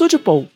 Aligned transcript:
Estúdio 0.00 0.18
Paul, 0.18 0.48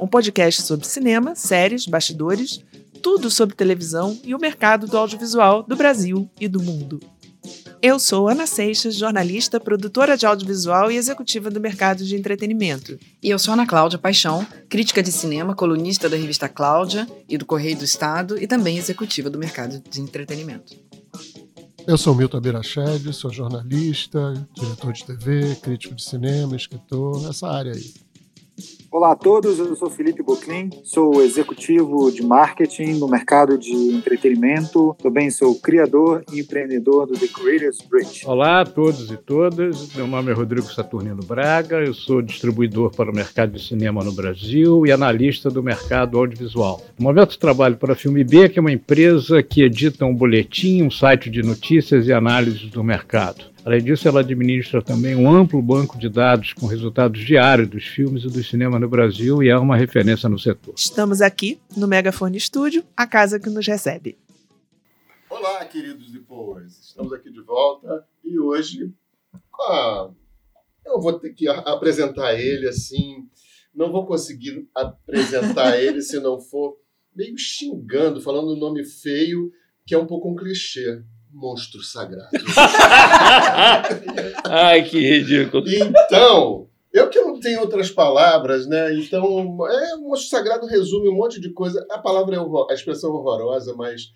um 0.00 0.06
podcast 0.06 0.62
sobre 0.62 0.86
cinema, 0.86 1.34
séries, 1.34 1.84
bastidores, 1.84 2.64
tudo 3.02 3.30
sobre 3.30 3.54
televisão 3.54 4.18
e 4.24 4.34
o 4.34 4.38
mercado 4.38 4.86
do 4.86 4.96
audiovisual 4.96 5.62
do 5.62 5.76
Brasil 5.76 6.26
e 6.40 6.48
do 6.48 6.62
mundo. 6.62 6.98
Eu 7.82 7.98
sou 7.98 8.26
Ana 8.26 8.46
Seixas, 8.46 8.94
jornalista, 8.94 9.60
produtora 9.60 10.16
de 10.16 10.24
audiovisual 10.24 10.90
e 10.90 10.96
executiva 10.96 11.50
do 11.50 11.60
mercado 11.60 12.06
de 12.06 12.16
entretenimento. 12.16 12.98
E 13.22 13.28
eu 13.28 13.38
sou 13.38 13.52
Ana 13.52 13.66
Cláudia 13.66 13.98
Paixão, 13.98 14.46
crítica 14.66 15.02
de 15.02 15.12
cinema, 15.12 15.54
colunista 15.54 16.08
da 16.08 16.16
revista 16.16 16.48
Cláudia 16.48 17.06
e 17.28 17.36
do 17.36 17.44
Correio 17.44 17.76
do 17.76 17.84
Estado 17.84 18.42
e 18.42 18.46
também 18.46 18.78
executiva 18.78 19.28
do 19.28 19.38
mercado 19.38 19.78
de 19.90 20.00
entretenimento. 20.00 20.74
Eu 21.86 21.98
sou 21.98 22.14
Milton 22.14 22.38
Abirached, 22.38 23.12
sou 23.12 23.30
jornalista, 23.30 24.32
diretor 24.54 24.94
de 24.94 25.04
TV, 25.04 25.54
crítico 25.56 25.94
de 25.94 26.02
cinema, 26.02 26.56
escritor, 26.56 27.20
nessa 27.20 27.46
área 27.46 27.74
aí. 27.74 28.05
Olá 28.90 29.12
a 29.12 29.16
todos, 29.16 29.58
eu 29.58 29.76
sou 29.76 29.90
Felipe 29.90 30.22
Boclin, 30.22 30.70
sou 30.82 31.22
executivo 31.22 32.10
de 32.10 32.22
marketing 32.22 32.94
no 32.94 33.06
mercado 33.06 33.58
de 33.58 33.70
entretenimento, 33.70 34.96
também 35.02 35.30
sou 35.30 35.54
criador 35.56 36.24
e 36.32 36.40
empreendedor 36.40 37.06
do 37.06 37.12
The 37.12 37.26
Creators 37.26 37.82
Bridge. 37.82 38.26
Olá 38.26 38.62
a 38.62 38.64
todos 38.64 39.10
e 39.10 39.16
todas, 39.18 39.94
meu 39.94 40.06
nome 40.06 40.30
é 40.30 40.34
Rodrigo 40.34 40.72
Saturnino 40.72 41.22
Braga, 41.22 41.84
eu 41.84 41.92
sou 41.92 42.22
distribuidor 42.22 42.90
para 42.96 43.10
o 43.10 43.14
mercado 43.14 43.52
de 43.52 43.62
cinema 43.62 44.02
no 44.02 44.12
Brasil 44.12 44.86
e 44.86 44.92
analista 44.92 45.50
do 45.50 45.62
mercado 45.62 46.16
audiovisual. 46.16 46.80
No 46.98 47.04
momento 47.04 47.38
trabalho 47.38 47.76
para 47.76 47.92
a 47.92 47.96
Filme 47.96 48.24
B, 48.24 48.48
que 48.48 48.58
é 48.58 48.62
uma 48.62 48.72
empresa 48.72 49.42
que 49.42 49.62
edita 49.62 50.06
um 50.06 50.14
boletim, 50.14 50.82
um 50.82 50.90
site 50.90 51.28
de 51.28 51.42
notícias 51.42 52.06
e 52.06 52.12
análises 52.12 52.70
do 52.70 52.82
mercado. 52.82 53.55
Além 53.66 53.82
disso, 53.82 54.06
ela 54.06 54.20
administra 54.20 54.80
também 54.80 55.16
um 55.16 55.28
amplo 55.28 55.60
banco 55.60 55.98
de 55.98 56.08
dados 56.08 56.52
com 56.52 56.66
resultados 56.66 57.26
diários 57.26 57.68
dos 57.68 57.84
filmes 57.84 58.22
e 58.22 58.28
do 58.28 58.40
cinema 58.44 58.78
no 58.78 58.88
Brasil 58.88 59.42
e 59.42 59.48
é 59.48 59.58
uma 59.58 59.76
referência 59.76 60.28
no 60.28 60.38
setor. 60.38 60.72
Estamos 60.76 61.20
aqui 61.20 61.60
no 61.76 61.88
Megafone 61.88 62.38
Studio, 62.38 62.84
a 62.96 63.08
casa 63.08 63.40
que 63.40 63.50
nos 63.50 63.66
recebe. 63.66 64.16
Olá, 65.28 65.64
queridos 65.64 66.12
depois. 66.12 66.78
Estamos 66.78 67.12
aqui 67.12 67.28
de 67.28 67.40
volta 67.40 68.06
e 68.22 68.38
hoje 68.38 68.94
ah, 69.62 70.10
eu 70.86 71.00
vou 71.00 71.14
ter 71.18 71.30
que 71.30 71.48
apresentar 71.48 72.34
ele 72.34 72.68
assim. 72.68 73.28
Não 73.74 73.90
vou 73.90 74.06
conseguir 74.06 74.64
apresentar 74.72 75.74
ele 75.82 76.02
se 76.02 76.20
não 76.20 76.40
for 76.40 76.78
meio 77.12 77.36
xingando, 77.36 78.20
falando 78.20 78.54
um 78.54 78.60
nome 78.60 78.84
feio, 78.84 79.50
que 79.84 79.92
é 79.92 79.98
um 79.98 80.06
pouco 80.06 80.30
um 80.30 80.36
clichê 80.36 81.02
monstro 81.36 81.82
sagrado. 81.82 82.30
Ai, 84.48 84.82
que 84.84 84.98
ridículo. 84.98 85.64
Então, 85.68 86.70
eu 86.90 87.10
que 87.10 87.20
não 87.20 87.38
tenho 87.38 87.60
outras 87.60 87.90
palavras, 87.90 88.66
né? 88.66 88.94
Então, 88.94 89.58
é, 89.68 89.96
monstro 89.96 90.30
sagrado 90.30 90.66
resume 90.66 91.10
um 91.10 91.14
monte 91.14 91.38
de 91.38 91.52
coisa. 91.52 91.86
A 91.90 91.98
palavra 91.98 92.36
é 92.36 92.40
horror, 92.40 92.66
a 92.70 92.74
expressão 92.74 93.10
é 93.10 93.12
horrorosa, 93.12 93.74
mas 93.74 94.10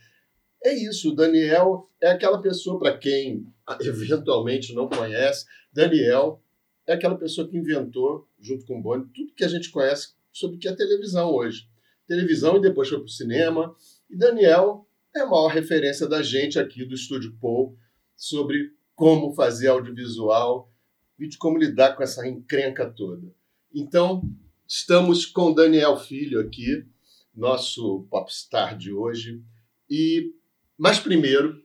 é 0.64 0.74
isso. 0.74 1.14
Daniel 1.14 1.86
é 2.02 2.10
aquela 2.10 2.40
pessoa 2.40 2.78
para 2.78 2.96
quem 2.96 3.46
eventualmente 3.82 4.74
não 4.74 4.88
conhece. 4.88 5.44
Daniel 5.70 6.42
é 6.86 6.94
aquela 6.94 7.18
pessoa 7.18 7.46
que 7.46 7.56
inventou, 7.56 8.26
junto 8.40 8.64
com 8.64 8.78
o 8.78 8.82
Boni, 8.82 9.04
tudo 9.14 9.34
que 9.34 9.44
a 9.44 9.48
gente 9.48 9.70
conhece 9.70 10.14
sobre 10.32 10.56
o 10.56 10.58
que 10.58 10.68
é 10.68 10.74
televisão 10.74 11.30
hoje. 11.30 11.68
Televisão 12.06 12.56
e 12.56 12.62
depois 12.62 12.88
foi 12.88 12.98
para 12.98 13.04
o 13.04 13.10
cinema. 13.10 13.76
E 14.08 14.16
Daniel 14.16 14.86
é 15.14 15.20
a 15.20 15.26
maior 15.26 15.48
referência 15.48 16.06
da 16.06 16.22
gente 16.22 16.58
aqui 16.58 16.84
do 16.84 16.94
Estúdio 16.94 17.36
Paul 17.40 17.76
sobre 18.16 18.72
como 18.94 19.34
fazer 19.34 19.68
audiovisual 19.68 20.72
e 21.18 21.26
de 21.26 21.36
como 21.36 21.58
lidar 21.58 21.96
com 21.96 22.02
essa 22.02 22.26
encrenca 22.26 22.88
toda. 22.88 23.32
Então, 23.74 24.22
estamos 24.66 25.26
com 25.26 25.52
Daniel 25.52 25.96
Filho 25.96 26.40
aqui, 26.40 26.86
nosso 27.34 28.06
popstar 28.10 28.76
de 28.76 28.92
hoje. 28.92 29.42
E, 29.88 30.32
mas 30.76 30.98
primeiro, 30.98 31.62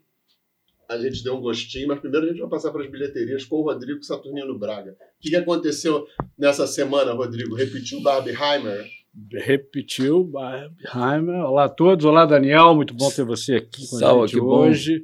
a 0.88 0.98
gente 0.98 1.24
deu 1.24 1.36
um 1.36 1.42
gostinho, 1.42 1.88
mas 1.88 2.00
primeiro 2.00 2.26
a 2.26 2.30
gente 2.30 2.40
vai 2.40 2.50
passar 2.50 2.72
para 2.72 2.84
as 2.84 2.92
bilheterias 2.92 3.46
com 3.46 3.58
o 3.58 3.64
Rodrigo 3.64 4.04
Saturnino 4.04 4.58
Braga. 4.58 4.92
O 4.92 5.22
que 5.22 5.36
aconteceu 5.36 6.08
nessa 6.38 6.68
semana, 6.68 7.14
Rodrigo? 7.14 7.56
Repetiu 7.56 8.02
Barbenheimer? 8.02 8.86
Repetiu, 9.32 10.24
Barbenheimer. 10.24 11.46
Olá 11.46 11.66
a 11.66 11.70
todos, 11.70 12.06
olá 12.06 12.26
Daniel, 12.26 12.76
muito 12.76 12.94
bom 12.94 13.10
ter 13.10 13.24
você 13.24 13.56
aqui 13.56 13.88
com 13.90 13.98
Salve, 13.98 14.24
a 14.24 14.28
gente 14.28 14.40
hoje. 14.40 15.04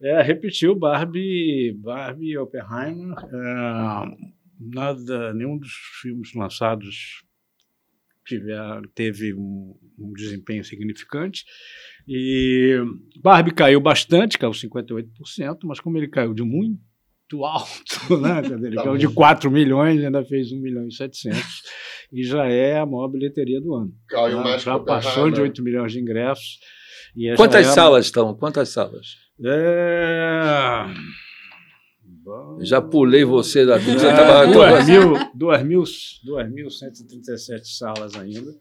É, 0.00 0.20
repetiu 0.22 0.74
Barbie, 0.74 1.72
Barbie 1.78 2.36
Oppenheimer. 2.36 3.16
É, 3.18 4.16
nada, 4.60 5.32
nenhum 5.32 5.58
dos 5.58 5.72
filmes 6.02 6.34
lançados 6.34 7.24
tiver, 8.26 8.82
teve 8.94 9.32
um, 9.32 9.74
um, 9.98 10.12
desempenho 10.12 10.64
significante. 10.64 11.44
E 12.06 12.76
Barbie 13.22 13.54
caiu 13.54 13.80
bastante, 13.80 14.38
caiu 14.38 14.52
58%, 14.52 15.06
mas 15.64 15.80
como 15.80 15.96
ele 15.96 16.08
caiu 16.08 16.34
de 16.34 16.42
muito 16.42 17.44
alto, 17.44 18.20
né? 18.20 18.42
Ele 18.44 18.76
tá 18.76 18.84
caiu 18.84 18.98
de 18.98 19.08
4 19.08 19.50
milhões, 19.50 20.04
ainda 20.04 20.24
fez 20.24 20.52
1 20.52 20.60
milhão 20.60 20.86
e 20.86 20.92
700 20.92 21.40
e 22.12 22.24
já 22.24 22.46
é 22.46 22.78
a 22.78 22.86
maior 22.86 23.08
bilheteria 23.08 23.60
do 23.60 23.74
ano. 23.74 23.92
Caiu 24.08 24.42
mais 24.42 24.62
já 24.62 24.78
passou 24.78 25.30
de 25.30 25.40
8 25.40 25.60
milhões 25.62 25.92
de 25.92 26.00
ingressos. 26.00 26.58
Quantas 27.36 27.66
é 27.66 27.70
salas 27.70 28.06
estão? 28.06 28.34
Quantas 28.34 28.68
salas? 28.68 29.16
É... 29.44 30.86
Já 32.60 32.80
pulei 32.82 33.24
você 33.24 33.64
da 33.64 33.78
dúvida. 33.78 34.08
É, 34.08 34.46
2.137 35.36 37.64
salas 37.64 38.16
ainda. 38.16 38.52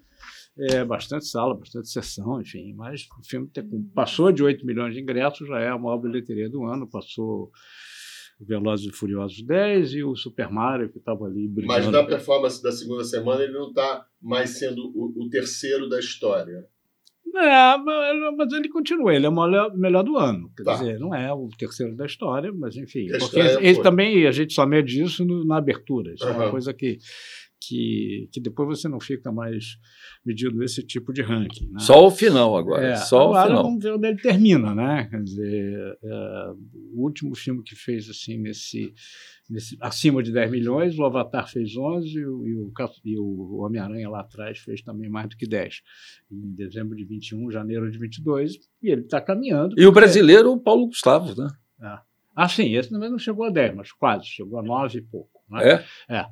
É 0.58 0.86
bastante 0.86 1.26
sala, 1.26 1.54
bastante 1.54 1.90
sessão, 1.90 2.40
enfim. 2.40 2.74
Mas 2.74 3.08
o 3.20 3.28
filme 3.28 3.50
passou 3.94 4.32
de 4.32 4.42
8 4.42 4.66
milhões 4.66 4.94
de 4.94 5.02
ingressos, 5.02 5.46
já 5.48 5.60
é 5.60 5.68
a 5.70 5.78
maior 5.78 5.98
bilheteria 5.98 6.50
do 6.50 6.64
ano, 6.64 6.90
passou 6.90 7.52
Velozes 8.40 8.88
e 8.88 8.92
Furiosos 8.92 9.42
10 9.42 9.94
e 9.94 10.04
o 10.04 10.16
Super 10.16 10.50
Mario, 10.50 10.90
que 10.90 10.98
estava 10.98 11.26
ali 11.26 11.48
brigando. 11.48 11.80
Mas 11.80 11.92
na 11.92 12.04
performance 12.04 12.62
da 12.62 12.72
segunda 12.72 13.04
semana 13.04 13.44
ele 13.44 13.54
não 13.54 13.70
está 13.70 14.06
mais 14.22 14.52
sendo 14.52 14.92
o, 14.94 15.14
o, 15.24 15.30
terceiro 15.30 15.88
da 15.88 16.00
história. 16.00 16.68
É, 17.34 17.78
mas 18.38 18.54
ele 18.54 18.70
continua, 18.70 19.14
ele 19.14 19.26
é 19.26 19.30
o 19.30 19.78
melhor 19.78 20.04
do 20.04 20.18
ano. 20.18 20.50
Quer 20.56 20.64
tá. 20.64 20.74
dizer, 20.74 21.00
não 21.00 21.14
é 21.14 21.34
o 21.34 21.50
terceiro 21.58 21.96
da 21.96 22.06
história, 22.06 22.52
mas 22.54 22.78
enfim. 22.78 23.08
Porque 23.20 23.40
ele 23.40 23.82
também, 23.82 24.26
a 24.26 24.32
gente 24.32 24.54
só 24.54 24.66
mede 24.66 25.02
isso 25.02 25.26
no, 25.26 25.46
na 25.46 25.58
abertura. 25.58 26.14
Isso 26.14 26.26
uhum. 26.26 26.32
é 26.32 26.36
uma 26.36 26.52
coisa 26.52 26.74
que 26.74 26.98
que, 27.60 28.30
que 28.32 28.40
depois 28.40 28.80
você 28.80 28.88
não 28.88 29.00
fica 29.00 29.32
mais 29.32 29.78
medindo 30.26 30.64
esse 30.64 30.84
tipo 30.84 31.12
de 31.14 31.22
ranking. 31.22 31.70
Né? 31.72 31.80
Só 31.80 32.06
o 32.06 32.12
final 32.12 32.56
agora. 32.58 32.88
É, 32.88 32.96
só 32.96 33.30
agora 33.30 33.46
o 33.46 33.48
final. 33.48 33.64
vamos 33.64 33.84
ver 33.84 33.94
onde 33.94 34.08
ele 34.08 34.22
termina, 34.22 34.76
né? 34.76 35.08
Quer 35.10 35.24
dizer, 35.24 35.98
é, 36.04 36.54
o 36.94 37.04
último 37.04 37.36
filme 37.36 37.64
que 37.64 37.76
fez 37.76 38.10
assim 38.10 38.38
nesse, 38.38 38.94
nesse 39.50 39.78
acima 39.82 40.22
de 40.22 40.32
10 40.32 40.52
milhões, 40.52 40.98
o 40.98 41.04
Avatar 41.04 41.50
fez 41.50 41.76
11 41.76 42.08
e 42.08 42.26
o, 42.26 42.72
e 43.04 43.18
o, 43.18 43.58
Homem-Aranha 43.58 44.10
lá 44.10 44.22
atrás 44.22 44.60
fez 44.60 44.82
também 44.82 45.10
mais 45.10 45.30
do 45.30 45.38
que 45.38 45.48
10. 45.48 45.82
Em 46.32 46.56
dezembro 46.56 46.96
de 46.96 47.06
21, 47.06 47.50
janeiro 47.52 47.90
de 47.90 47.98
22, 47.98 48.58
e 48.82 48.92
ele 48.92 49.02
está 49.02 49.22
caminhando. 49.22 49.76
E 49.78 49.86
o 49.86 49.92
brasileiro, 49.92 50.52
o 50.52 50.60
Paulo 50.60 50.88
Gustavo, 50.88 51.40
né? 51.40 51.48
É. 51.82 52.00
Ah, 52.36 52.50
sim, 52.50 52.76
esse 52.76 52.90
também 52.90 53.10
não 53.10 53.18
chegou 53.18 53.46
a 53.46 53.50
10, 53.50 53.76
mas 53.76 53.92
quase, 53.94 54.26
chegou 54.26 54.60
a 54.60 54.64
9 54.64 54.98
e 54.98 55.02
pouco. 55.02 55.42
Né? 55.50 55.86
É? 56.10 56.16
É. 56.18 56.26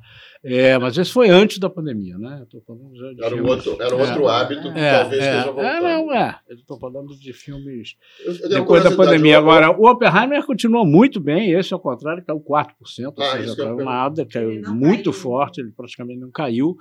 é. 0.44 0.78
Mas 0.78 0.98
esse 0.98 1.12
foi 1.12 1.28
antes 1.30 1.58
da 1.58 1.70
pandemia, 1.70 2.18
né? 2.18 2.38
Eu 2.40 2.46
tô 2.46 2.60
falando 2.60 2.96
já 2.96 3.12
de 3.12 3.24
era, 3.24 3.36
um 3.36 3.46
outro, 3.46 3.76
era 3.80 3.94
um 3.94 4.00
outro 4.00 4.28
é, 4.28 4.30
hábito 4.30 4.72
que 4.72 4.78
é, 4.78 4.98
talvez 5.00 5.22
é, 5.22 5.26
esteja 5.26 5.52
voltando. 5.52 5.66
É, 5.66 5.80
não, 5.80 6.12
é. 6.12 6.40
Eu 6.48 6.56
estou 6.56 6.78
falando 6.78 7.16
de 7.16 7.32
filmes 7.32 7.96
eu, 8.24 8.34
eu 8.34 8.48
depois 8.48 8.82
da 8.82 8.90
pandemia. 8.90 9.38
Agora, 9.38 9.70
o 9.70 9.88
Oppenheimer 9.88 10.44
continua 10.44 10.84
muito 10.84 11.20
bem, 11.20 11.52
esse 11.52 11.72
ao 11.72 11.80
contrário, 11.80 12.24
caiu 12.24 12.40
4%, 12.40 12.74
ou 13.16 13.22
ah, 13.22 13.32
seja, 13.32 13.56
caiu 13.56 13.76
nada, 13.76 14.26
caiu 14.26 14.74
muito 14.74 15.10
caiu. 15.10 15.12
forte, 15.12 15.60
ele 15.60 15.70
praticamente 15.70 16.20
não 16.20 16.30
caiu. 16.30 16.76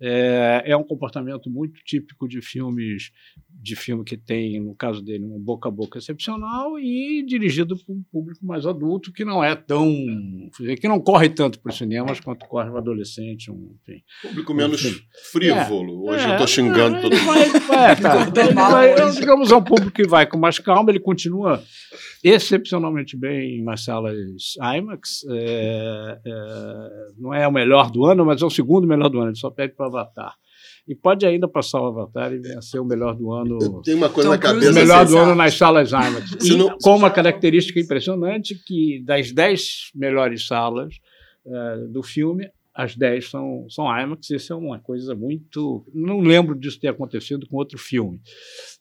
É, 0.00 0.62
é 0.66 0.76
um 0.76 0.84
comportamento 0.84 1.50
muito 1.50 1.80
típico 1.84 2.28
de 2.28 2.40
filmes, 2.40 3.10
de 3.50 3.74
filme 3.74 4.04
que 4.04 4.16
tem, 4.16 4.60
no 4.60 4.74
caso 4.74 5.02
dele, 5.02 5.24
um 5.24 5.40
boca 5.40 5.68
a 5.68 5.72
boca 5.72 5.98
excepcional 5.98 6.78
e 6.78 7.24
dirigido 7.26 7.76
para 7.76 7.92
um 7.92 8.02
público 8.12 8.46
mais 8.46 8.64
adulto 8.64 9.12
que 9.12 9.24
não 9.24 9.42
é 9.42 9.56
tão, 9.56 9.92
que 10.80 10.86
não 10.86 11.00
corre 11.00 11.28
tanto 11.28 11.58
para 11.68 11.72
os 11.72 11.78
cinemas 11.78 12.20
quanto 12.20 12.46
corre 12.46 12.70
para 12.70 12.78
adolescente, 12.78 13.50
um, 13.50 13.76
enfim, 13.82 14.02
público 14.22 14.54
menos 14.54 14.84
enfim. 14.84 14.98
frívolo. 15.30 16.08
É, 16.08 16.12
Hoje 16.12 16.24
é, 16.24 16.28
eu 16.28 16.32
estou 16.32 16.46
xingando 16.46 17.00
todo 17.00 17.14
mundo. 17.14 17.26
Vai, 17.26 17.48
vai, 17.60 17.96
tá, 17.96 18.24
vai, 18.70 19.10
digamos, 19.12 19.52
é 19.52 19.56
um 19.56 19.62
público 19.62 19.92
que 19.92 20.06
vai 20.06 20.26
com 20.26 20.38
mais 20.38 20.58
calma, 20.58 20.90
ele 20.90 21.00
continua 21.00 21.62
excepcionalmente 22.24 23.16
bem 23.16 23.62
nas 23.62 23.84
salas 23.84 24.16
IMAX. 24.58 25.24
É, 25.30 26.18
é, 26.24 26.88
não 27.18 27.34
é 27.34 27.46
o 27.46 27.52
melhor 27.52 27.90
do 27.90 28.06
ano, 28.06 28.24
mas 28.24 28.40
é 28.40 28.46
o 28.46 28.50
segundo 28.50 28.86
melhor 28.86 29.08
do 29.08 29.18
ano. 29.18 29.30
Ele 29.30 29.38
só 29.38 29.50
pede 29.50 29.74
para 29.74 29.86
o 29.86 29.88
Avatar. 29.88 30.34
E 30.86 30.94
pode 30.94 31.26
ainda 31.26 31.46
passar 31.46 31.82
o 31.82 31.86
Avatar 31.86 32.32
e 32.32 32.38
vencer 32.38 32.80
o 32.80 32.84
melhor 32.84 33.14
do 33.14 33.30
ano. 33.30 33.82
Tem 33.82 33.94
uma 33.94 34.08
coisa 34.08 34.30
na 34.30 34.38
cabeça. 34.38 34.70
O 34.70 34.74
melhor 34.74 35.04
do 35.04 35.18
ano 35.18 35.34
nas 35.34 35.54
salas 35.54 35.90
IMAX. 35.90 36.30
E 36.42 36.56
não... 36.56 36.78
com 36.78 36.96
uma 36.96 37.10
característica 37.10 37.78
impressionante 37.78 38.54
que 38.66 39.02
das 39.04 39.30
dez 39.30 39.90
melhores 39.94 40.46
salas 40.46 40.94
uh, 41.48 41.88
do 41.88 42.02
filme, 42.02 42.50
as 42.78 42.94
10 42.94 43.28
são, 43.28 43.66
são 43.68 43.86
IMAX. 43.86 44.30
Isso 44.30 44.52
é 44.52 44.56
uma 44.56 44.78
coisa 44.78 45.12
muito. 45.12 45.84
Não 45.92 46.20
lembro 46.20 46.54
disso 46.54 46.78
ter 46.78 46.86
acontecido 46.86 47.44
com 47.48 47.56
outro 47.56 47.76
filme. 47.76 48.20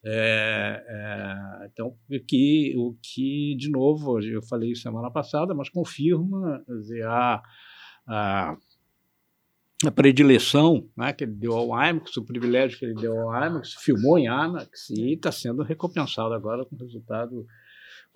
É, 0.06 0.84
é, 0.88 1.66
então, 1.66 1.96
o 2.08 2.19
que, 2.19 2.75
o 2.78 2.96
que, 3.02 3.56
de 3.58 3.72
novo, 3.72 4.22
eu 4.22 4.44
falei 4.44 4.75
semana 4.75 5.10
passada, 5.10 5.56
mas 5.56 5.68
confirma 5.68 6.64
dizer, 6.68 7.08
a, 7.08 7.42
a, 8.06 8.56
a 9.84 9.92
predileção 9.92 10.88
né, 10.96 11.12
que 11.12 11.24
ele 11.24 11.34
deu 11.34 11.54
ao 11.54 11.69
IMAX, 11.69 12.16
o 12.18 12.24
privilégio 12.24 12.78
que 12.78 12.86
ele 12.86 12.94
deu 12.94 13.19
ao 13.19 13.48
IMAX, 13.48 13.74
filmou 13.80 14.19
em 14.19 14.25
IMAX 14.25 14.92
e 14.92 15.14
está 15.14 15.31
sendo 15.31 15.64
recompensado 15.64 16.36
agora 16.36 16.64
com 16.66 16.75
resultado 16.75 17.48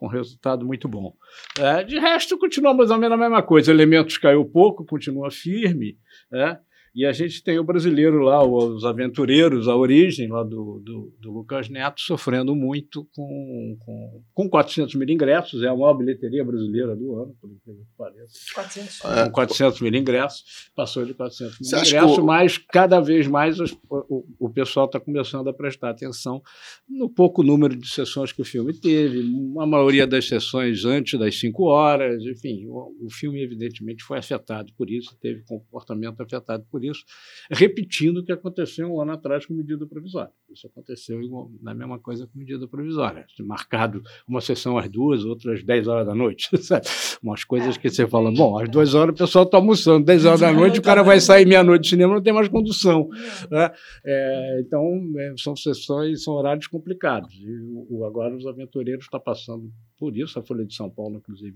com 0.01 0.07
resultado 0.07 0.65
muito 0.65 0.87
bom. 0.87 1.13
É, 1.59 1.83
de 1.83 1.99
resto, 1.99 2.35
continua 2.35 2.73
mais 2.73 2.89
ou 2.89 2.97
menos 2.97 3.13
a 3.13 3.21
mesma 3.21 3.43
coisa. 3.43 3.69
Elementos 3.69 4.17
caiu 4.17 4.43
pouco, 4.43 4.83
continua 4.83 5.29
firme. 5.29 5.95
É, 6.33 6.57
e 6.93 7.05
a 7.05 7.13
gente 7.13 7.41
tem 7.41 7.57
o 7.57 7.63
brasileiro 7.63 8.19
lá, 8.19 8.43
os 8.45 8.83
aventureiros, 8.83 9.69
a 9.69 9.75
origem 9.75 10.27
lá 10.27 10.43
do, 10.43 10.81
do, 10.83 11.13
do 11.21 11.31
Lucas 11.31 11.69
Neto, 11.69 12.01
sofrendo 12.01 12.53
muito 12.53 13.07
com, 13.15 13.77
com, 13.79 14.23
com 14.33 14.49
400 14.49 14.95
mil 14.95 15.09
ingressos, 15.09 15.63
é 15.63 15.67
a 15.67 15.75
maior 15.75 15.93
bilheteria 15.93 16.43
brasileira 16.43 16.93
do 16.93 17.15
ano, 17.15 17.33
por 17.39 17.49
incrível 17.49 17.81
que 17.81 17.97
pareça. 17.97 18.39
400. 18.53 19.05
É, 19.05 19.23
com 19.25 19.31
400 19.31 19.81
mil 19.81 19.95
ingressos, 19.95 20.69
passou 20.75 21.05
de 21.05 21.13
400 21.13 21.59
mil 21.59 21.79
ingressos, 21.79 22.17
o... 22.17 22.25
mas 22.25 22.57
cada 22.57 22.99
vez 22.99 23.25
mais 23.25 23.57
os, 23.61 23.71
o, 23.89 24.25
o 24.37 24.49
pessoal 24.49 24.85
está 24.85 24.99
começando 24.99 25.47
a 25.47 25.53
prestar 25.53 25.91
atenção 25.91 26.41
no 26.89 27.09
pouco 27.09 27.41
número 27.41 27.73
de 27.73 27.87
sessões 27.87 28.33
que 28.33 28.41
o 28.41 28.45
filme 28.45 28.73
teve, 28.73 29.21
a 29.59 29.65
maioria 29.65 30.05
das 30.05 30.27
sessões 30.27 30.83
antes 30.83 31.17
das 31.17 31.39
5 31.39 31.63
horas, 31.63 32.21
enfim, 32.23 32.65
o, 32.67 33.05
o 33.05 33.09
filme 33.09 33.41
evidentemente 33.41 34.03
foi 34.03 34.17
afetado 34.17 34.73
por 34.77 34.89
isso, 34.89 35.15
teve 35.21 35.41
comportamento 35.43 36.19
afetado 36.19 36.65
por 36.69 36.80
por 36.81 36.85
isso, 36.85 37.05
repetindo 37.51 38.17
o 38.17 38.23
que 38.23 38.31
aconteceu 38.31 38.91
um 38.91 38.99
ano 38.99 39.11
atrás 39.11 39.45
com 39.45 39.53
medida 39.53 39.85
provisória. 39.85 40.31
Isso 40.51 40.65
aconteceu 40.65 41.21
na 41.61 41.73
mesma 41.73 41.99
coisa 41.99 42.25
com 42.25 42.39
medida 42.39 42.67
provisória. 42.67 43.25
Marcado 43.41 44.01
uma 44.27 44.41
sessão 44.41 44.77
às 44.77 44.89
duas, 44.89 45.23
outras 45.23 45.59
às 45.59 45.63
10 45.63 45.87
horas 45.87 46.07
da 46.07 46.15
noite. 46.15 46.49
Sabe? 46.57 46.87
Umas 47.21 47.43
coisas 47.43 47.77
que 47.77 47.89
você 47.89 48.07
fala, 48.07 48.31
bom, 48.31 48.57
às 48.57 48.69
duas 48.69 48.95
horas 48.95 49.13
o 49.13 49.17
pessoal 49.17 49.45
está 49.45 49.57
almoçando, 49.57 50.05
10 50.05 50.25
horas 50.25 50.39
da 50.39 50.51
noite 50.51 50.79
o 50.79 50.81
cara 50.81 51.03
vai 51.03 51.19
sair 51.19 51.45
meia-noite 51.45 51.83
de 51.83 51.89
cinema, 51.89 52.15
não 52.15 52.23
tem 52.23 52.33
mais 52.33 52.47
condução. 52.47 53.07
Né? 53.49 53.71
É, 54.03 54.61
então, 54.65 54.83
é, 55.17 55.33
são 55.37 55.55
sessões, 55.55 56.23
são 56.23 56.33
horários 56.33 56.67
complicados. 56.67 57.33
E 57.35 57.85
o, 57.89 58.05
agora 58.05 58.35
os 58.35 58.47
aventureiros 58.47 59.05
estão 59.05 59.19
passando 59.19 59.71
por 59.97 60.17
isso, 60.17 60.39
a 60.39 60.43
Folha 60.43 60.65
de 60.65 60.73
São 60.73 60.89
Paulo, 60.89 61.17
inclusive, 61.17 61.55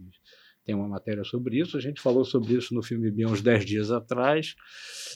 tem 0.65 0.73
uma 0.75 0.88
matéria 0.88 1.23
sobre 1.23 1.59
isso. 1.59 1.77
A 1.77 1.79
gente 1.79 2.01
falou 2.01 2.25
sobre 2.25 2.53
isso 2.53 2.73
no 2.73 2.81
filme 2.81 3.12
Bem 3.12 3.27
uns 3.27 3.41
10 3.41 3.65
dias 3.65 3.91
atrás. 3.91 4.56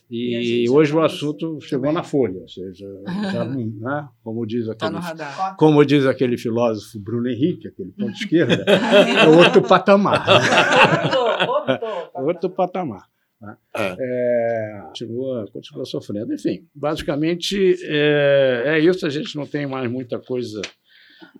E, 0.09 0.65
e 0.65 0.69
hoje 0.69 0.93
o 0.93 1.01
assunto 1.01 1.59
chegou 1.61 1.85
também. 1.85 1.93
na 1.93 2.03
Folha, 2.03 2.39
ou 2.39 2.47
seja, 2.47 2.85
já, 3.31 3.45
né, 3.45 4.07
como, 4.23 4.45
diz 4.45 4.67
tá 4.67 4.73
aquele, 4.73 5.01
tá 5.01 5.55
como 5.57 5.83
diz 5.83 6.05
aquele 6.05 6.37
filósofo 6.37 6.99
Bruno 6.99 7.27
Henrique, 7.27 7.67
aquele 7.67 7.91
ponto 7.91 8.11
de 8.13 8.19
esquerda, 8.23 8.63
é 8.63 9.27
outro 9.27 9.61
patamar. 9.61 10.25
outro, 11.47 12.25
outro 12.25 12.49
patamar. 12.49 13.07
Né? 13.41 13.57
É. 13.75 13.95
É, 13.99 14.81
continua, 14.87 15.47
continua 15.51 15.85
sofrendo. 15.85 16.33
Enfim, 16.33 16.67
basicamente 16.75 17.75
é, 17.83 18.63
é 18.65 18.79
isso. 18.79 19.05
A 19.05 19.09
gente 19.09 19.35
não 19.35 19.47
tem 19.47 19.65
mais 19.65 19.89
muita 19.89 20.19
coisa 20.19 20.61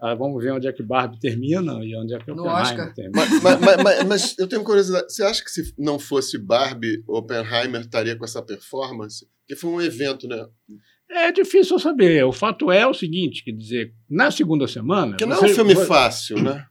ah, 0.01 0.15
vamos 0.15 0.43
ver 0.43 0.53
onde 0.53 0.67
é 0.67 0.73
que 0.73 0.83
Barbie 0.83 1.19
termina 1.19 1.83
e 1.83 1.95
onde 1.95 2.13
é 2.13 2.19
que 2.19 2.31
Oppenheimer 2.31 2.93
termina. 2.93 3.25
Mas, 3.43 3.59
mas, 3.59 3.83
mas, 3.83 4.03
mas, 4.03 4.39
eu 4.39 4.47
tenho 4.47 4.63
curiosidade. 4.63 5.11
Você 5.11 5.23
acha 5.23 5.43
que 5.43 5.49
se 5.49 5.73
não 5.77 5.97
fosse 5.97 6.37
Barbie, 6.37 7.03
Oppenheimer 7.07 7.81
estaria 7.81 8.15
com 8.15 8.25
essa 8.25 8.41
performance? 8.41 9.27
Porque 9.41 9.55
foi 9.59 9.69
um 9.69 9.81
evento, 9.81 10.27
né? 10.27 10.45
É 11.09 11.31
difícil 11.31 11.79
saber. 11.79 12.23
O 12.23 12.31
fato 12.31 12.71
é 12.71 12.85
o 12.85 12.93
seguinte, 12.93 13.43
quer 13.43 13.51
dizer, 13.51 13.93
na 14.09 14.29
segunda 14.29 14.67
semana... 14.67 15.15
Que 15.15 15.25
não 15.25 15.37
é 15.37 15.45
um 15.45 15.49
filme 15.49 15.75
fácil, 15.75 16.41
né? 16.41 16.65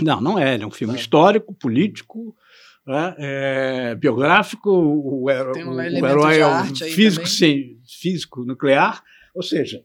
Não, 0.00 0.20
não 0.20 0.38
é. 0.38 0.58
é 0.58 0.66
um 0.66 0.70
filme 0.70 0.96
histórico, 0.96 1.54
político, 1.54 2.34
né? 2.86 3.14
é, 3.18 3.94
biográfico, 3.94 4.70
o, 4.70 5.24
o, 5.24 5.30
um 5.30 5.74
o 5.74 6.06
herói 6.06 6.38
é 6.38 6.46
um 6.46 6.74
físico, 6.74 7.26
sem, 7.26 7.78
físico 8.00 8.44
nuclear, 8.44 9.02
ou 9.34 9.42
seja, 9.42 9.84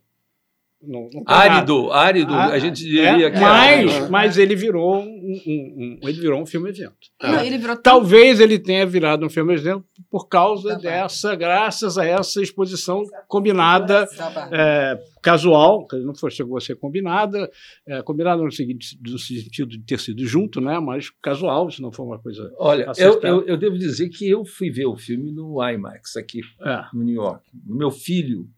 não, 0.80 1.10
não 1.12 1.24
árido, 1.26 1.90
árido, 1.90 2.32
ah, 2.32 2.46
a 2.46 2.58
gente 2.60 2.84
diria 2.84 3.26
é, 3.26 3.30
que 3.30 3.40
mas, 3.40 3.94
é. 3.94 4.08
mas 4.08 4.38
ele 4.38 4.54
virou 4.54 5.00
um, 5.00 5.02
um, 5.02 5.98
um, 6.04 6.08
ele 6.08 6.20
virou 6.20 6.40
um 6.40 6.46
filme 6.46 6.70
evento. 6.70 6.94
Não, 7.20 7.42
ele 7.42 7.58
virou 7.58 7.76
Talvez 7.76 8.38
ele 8.38 8.60
tenha 8.60 8.86
virado 8.86 9.26
um 9.26 9.28
filme 9.28 9.54
evento 9.54 9.84
por 10.08 10.28
causa 10.28 10.76
dessa, 10.76 11.34
graças 11.34 11.98
a 11.98 12.06
essa 12.06 12.40
exposição 12.40 13.02
combinada, 13.26 14.06
é, 14.52 14.96
casual, 15.20 15.84
que 15.84 15.96
não 15.96 16.14
foi, 16.14 16.30
chegou 16.30 16.56
a 16.56 16.60
ser 16.60 16.76
combinada, 16.76 17.50
é, 17.84 18.00
combinada 18.02 18.40
no, 18.40 18.52
seguinte, 18.52 18.96
no 19.04 19.18
sentido 19.18 19.70
de 19.70 19.80
ter 19.80 19.98
sido 19.98 20.24
junto, 20.24 20.60
né, 20.60 20.78
mas 20.78 21.10
casual, 21.20 21.68
se 21.72 21.82
não 21.82 21.90
for 21.90 22.04
uma 22.04 22.20
coisa. 22.20 22.52
Olha, 22.56 22.92
eu, 22.96 23.20
eu, 23.22 23.46
eu, 23.46 23.56
devo 23.56 23.76
dizer 23.76 24.08
que 24.10 24.30
eu 24.30 24.44
fui 24.44 24.70
ver 24.70 24.86
o 24.86 24.96
filme 24.96 25.32
no 25.32 25.60
IMAX 25.60 26.16
aqui, 26.16 26.40
é. 26.64 26.84
no 26.94 27.02
New 27.02 27.16
York. 27.16 27.42
Meu 27.66 27.90
filho 27.90 28.48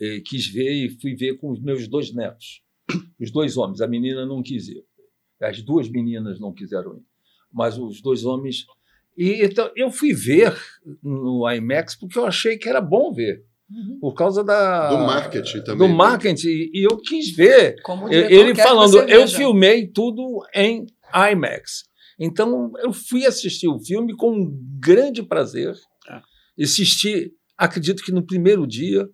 eh, 0.00 0.20
quis 0.24 0.46
ver 0.46 0.72
e 0.72 1.00
fui 1.00 1.14
ver 1.14 1.36
com 1.38 1.50
os 1.50 1.60
meus 1.60 1.88
dois 1.88 2.12
netos, 2.12 2.62
os 3.20 3.30
dois 3.30 3.56
homens. 3.56 3.80
A 3.80 3.86
menina 3.86 4.26
não 4.26 4.42
quis 4.42 4.68
ir. 4.68 4.84
As 5.40 5.62
duas 5.62 5.88
meninas 5.88 6.40
não 6.40 6.52
quiseram 6.52 6.96
ir, 6.96 7.02
mas 7.52 7.78
os 7.78 8.00
dois 8.00 8.24
homens. 8.24 8.64
E 9.16 9.44
então, 9.44 9.70
eu 9.76 9.90
fui 9.90 10.12
ver 10.12 10.54
no 11.02 11.50
IMAX 11.50 11.94
porque 11.94 12.18
eu 12.18 12.26
achei 12.26 12.56
que 12.56 12.68
era 12.68 12.80
bom 12.80 13.12
ver. 13.12 13.44
Uhum. 13.68 13.98
Por 14.00 14.14
causa 14.14 14.44
da, 14.44 14.90
do 14.90 14.98
marketing 14.98 15.60
também. 15.62 15.88
Do 15.88 15.88
né? 15.88 15.94
marketing. 15.94 16.70
E 16.72 16.86
eu 16.88 16.96
quis 16.98 17.34
ver. 17.34 17.76
ele 18.10 18.54
falando, 18.54 18.98
eu 19.08 19.26
filmei 19.26 19.88
tudo 19.88 20.40
em 20.54 20.86
IMAX. 21.32 21.84
Então, 22.18 22.72
eu 22.78 22.92
fui 22.92 23.26
assistir 23.26 23.68
o 23.68 23.78
filme 23.78 24.14
com 24.16 24.32
um 24.32 24.78
grande 24.80 25.22
prazer. 25.22 25.74
É. 26.08 26.62
Assisti, 26.62 27.32
acredito 27.58 28.02
que 28.02 28.12
no 28.12 28.24
primeiro 28.24 28.66
dia, 28.66 29.06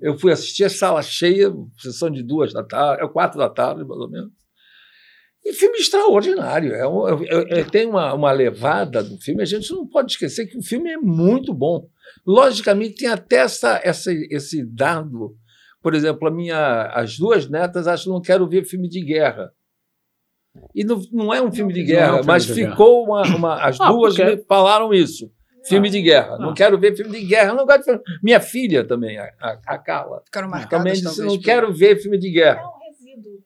eu 0.00 0.18
fui 0.18 0.32
assistir 0.32 0.64
a 0.64 0.70
sala 0.70 1.02
cheia, 1.02 1.52
sessão 1.78 2.10
de 2.10 2.22
duas 2.22 2.52
da 2.52 2.62
tarde, 2.62 3.02
é 3.02 3.08
quatro 3.08 3.38
da 3.38 3.48
tarde, 3.48 3.84
mais 3.84 4.00
ou 4.00 4.10
menos. 4.10 4.30
E 5.44 5.52
filme 5.52 5.78
extraordinário. 5.78 6.74
É, 6.74 6.86
um, 6.86 7.08
é, 7.08 7.60
é, 7.60 7.64
tem 7.64 7.86
uma, 7.86 8.12
uma 8.12 8.30
levada 8.30 9.02
do 9.02 9.16
filme. 9.18 9.42
A 9.42 9.46
gente 9.46 9.70
não 9.72 9.86
pode 9.86 10.12
esquecer 10.12 10.46
que 10.46 10.58
o 10.58 10.62
filme 10.62 10.90
é 10.90 10.98
muito 10.98 11.54
bom. 11.54 11.88
Logicamente, 12.26 12.96
tem 12.96 13.08
até 13.08 13.36
essa, 13.36 13.80
essa, 13.82 14.12
esse 14.30 14.64
dado. 14.64 15.34
Por 15.82 15.94
exemplo, 15.94 16.28
a 16.28 16.30
minha, 16.30 16.90
as 16.94 17.16
duas 17.16 17.48
netas 17.48 17.86
acham 17.86 18.04
que 18.04 18.10
não 18.10 18.20
quero 18.20 18.48
ver 18.48 18.64
filme 18.64 18.88
de 18.88 19.00
guerra. 19.00 19.50
E 20.74 20.84
não, 20.84 21.00
não 21.10 21.32
é 21.32 21.40
um 21.40 21.50
filme 21.50 21.72
de 21.72 21.84
guerra, 21.84 22.08
é 22.08 22.10
um 22.10 22.14
filme 22.16 22.26
mas 22.26 22.44
de 22.44 22.54
ficou 22.54 23.06
guerra. 23.06 23.28
Uma, 23.28 23.36
uma, 23.36 23.64
As 23.64 23.80
ah, 23.80 23.90
duas 23.90 24.16
porque... 24.16 24.44
falaram 24.46 24.92
isso. 24.92 25.32
Filme 25.64 25.90
de 25.90 26.00
guerra. 26.00 26.38
Não. 26.38 26.46
não 26.46 26.54
quero 26.54 26.78
ver 26.78 26.96
filme 26.96 27.18
de 27.18 27.26
guerra. 27.26 27.54
Não 27.54 27.66
gosto 27.66 27.80
de 27.80 27.84
filme. 27.84 28.00
Minha 28.22 28.40
filha 28.40 28.84
também, 28.84 29.18
a, 29.18 29.58
a 29.66 29.78
Carla. 29.78 30.22
Ficaram 30.24 30.48
marcadas, 30.48 30.78
também 30.78 30.92
disse, 30.92 31.22
não 31.22 31.38
quero 31.38 31.72
ver 31.72 31.96
filme 32.00 32.18
de 32.18 32.30
guerra. 32.30 32.62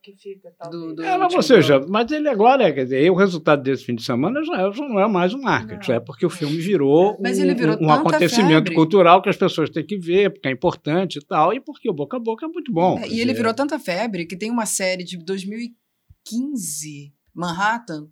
Que 0.03 0.15
fica, 0.15 0.53
do, 0.71 0.95
do 0.95 1.03
é, 1.03 1.17
ou 1.17 1.43
seja, 1.43 1.81
mas 1.89 2.13
ele 2.13 2.29
agora, 2.29 2.71
quer 2.71 2.85
dizer, 2.85 3.11
o 3.11 3.15
resultado 3.15 3.63
desse 3.63 3.87
fim 3.87 3.95
de 3.95 4.03
semana 4.05 4.45
já, 4.45 4.71
já 4.71 4.87
não 4.87 5.01
é 5.01 5.09
mais 5.09 5.33
um 5.33 5.41
marketing, 5.41 5.93
é 5.93 6.01
porque 6.01 6.27
o 6.27 6.31
filme 6.31 6.59
virou 6.59 7.17
um, 7.19 7.55
virou 7.55 7.79
um 7.81 7.91
acontecimento 7.91 8.65
febre. 8.65 8.75
cultural 8.75 9.23
que 9.23 9.31
as 9.31 9.37
pessoas 9.37 9.71
têm 9.71 9.85
que 9.85 9.97
ver, 9.97 10.31
porque 10.31 10.47
é 10.47 10.51
importante 10.51 11.19
e 11.19 11.25
tal, 11.25 11.55
e 11.55 11.61
porque 11.61 11.89
o 11.89 11.93
boca 11.95 12.19
a 12.19 12.21
boca 12.21 12.45
é 12.45 12.49
muito 12.49 12.71
bom. 12.71 12.99
É, 12.99 13.09
e 13.09 13.19
ele 13.19 13.33
virou 13.33 13.55
tanta 13.55 13.79
febre 13.79 14.27
que 14.27 14.37
tem 14.37 14.51
uma 14.51 14.67
série 14.67 15.05
de 15.05 15.17
2015, 15.17 17.15
Manhattan, 17.35 18.07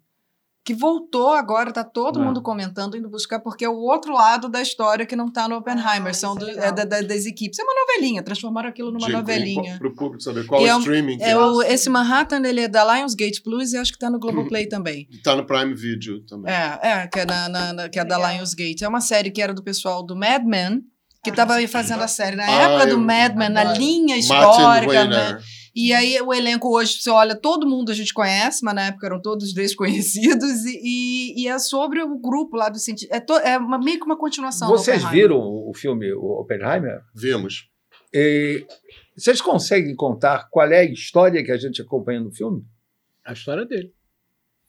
que 0.64 0.74
voltou 0.74 1.32
agora, 1.32 1.72
tá 1.72 1.82
todo 1.82 2.20
é. 2.20 2.24
mundo 2.24 2.40
comentando, 2.40 2.96
indo 2.96 3.08
buscar, 3.08 3.40
porque 3.40 3.64
é 3.64 3.68
o 3.68 3.76
outro 3.76 4.12
lado 4.12 4.48
da 4.48 4.62
história 4.62 5.04
que 5.04 5.16
não 5.16 5.30
tá 5.30 5.48
no 5.48 5.56
Oppenheimer, 5.56 6.10
ah, 6.10 6.14
são 6.14 6.36
do, 6.36 6.48
é, 6.48 6.68
é 6.68 6.72
da, 6.72 6.84
da, 6.84 7.00
das 7.00 7.26
equipes. 7.26 7.58
É 7.58 7.62
uma 7.64 7.74
novelinha, 7.74 8.22
transformaram 8.22 8.68
aquilo 8.68 8.92
numa 8.92 9.08
novelinha. 9.08 9.76
Para 9.78 9.88
o 9.88 9.94
público 9.94 10.22
saber 10.22 10.46
qual 10.46 10.64
é 10.64 10.74
o 10.74 10.78
streaming. 10.78 11.20
É, 11.20 11.36
o, 11.36 11.62
esse 11.62 11.90
Manhattan, 11.90 12.46
ele 12.46 12.60
é 12.60 12.68
da 12.68 12.84
Lionsgate 12.94 13.42
Plus 13.42 13.72
e 13.72 13.76
acho 13.76 13.92
que 13.92 13.98
tá 13.98 14.08
no 14.08 14.20
Globoplay 14.20 14.66
também. 14.68 15.08
Tá 15.24 15.34
no 15.34 15.44
Prime 15.44 15.74
Video 15.74 16.24
também. 16.26 16.52
É, 16.52 16.78
é 16.80 17.06
que 17.08 17.18
é, 17.18 17.26
na, 17.26 17.48
na, 17.48 17.72
na 17.72 17.88
que 17.88 17.98
é 17.98 18.04
da 18.04 18.32
Lionsgate. 18.32 18.84
É 18.84 18.88
uma 18.88 19.00
série 19.00 19.32
que 19.32 19.42
era 19.42 19.52
do 19.52 19.64
pessoal 19.64 20.04
do 20.04 20.14
Mad 20.14 20.44
Men, 20.44 20.80
que 21.24 21.30
estava 21.30 21.56
ah, 21.56 21.68
fazendo 21.68 22.02
a 22.02 22.08
série 22.08 22.36
na 22.36 22.46
ah, 22.46 22.50
época 22.50 22.86
do 22.86 22.98
Mad 23.00 23.34
Men, 23.34 23.48
na 23.48 23.64
linha 23.64 24.16
histórica, 24.16 25.06
né? 25.06 25.38
E 25.74 25.92
aí 25.92 26.20
o 26.20 26.34
elenco 26.34 26.68
hoje, 26.68 27.00
você 27.00 27.10
olha, 27.10 27.34
todo 27.34 27.66
mundo 27.66 27.90
a 27.90 27.94
gente 27.94 28.12
conhece, 28.12 28.62
mas 28.64 28.74
na 28.74 28.86
época 28.88 29.06
eram 29.06 29.20
todos 29.20 29.54
desconhecidos, 29.54 30.64
e, 30.66 30.80
e, 30.82 31.42
e 31.42 31.48
é 31.48 31.58
sobre 31.58 32.02
o 32.02 32.18
grupo 32.18 32.56
lá 32.56 32.68
do 32.68 32.78
cientista. 32.78 33.14
É, 33.14 33.20
to, 33.20 33.34
é 33.34 33.56
uma, 33.56 33.78
meio 33.78 33.98
que 33.98 34.04
uma 34.04 34.16
continuação. 34.16 34.68
Vocês 34.68 35.02
viram 35.04 35.38
o 35.40 35.72
filme 35.74 36.12
o 36.12 36.40
Oppenheimer? 36.40 37.00
Vimos. 37.14 37.68
E, 38.12 38.66
vocês 39.16 39.40
conseguem 39.40 39.94
contar 39.94 40.48
qual 40.50 40.70
é 40.70 40.80
a 40.80 40.84
história 40.84 41.42
que 41.42 41.52
a 41.52 41.56
gente 41.56 41.80
acompanha 41.80 42.20
no 42.20 42.30
filme? 42.30 42.64
A 43.24 43.32
história 43.32 43.64
dele. 43.64 43.92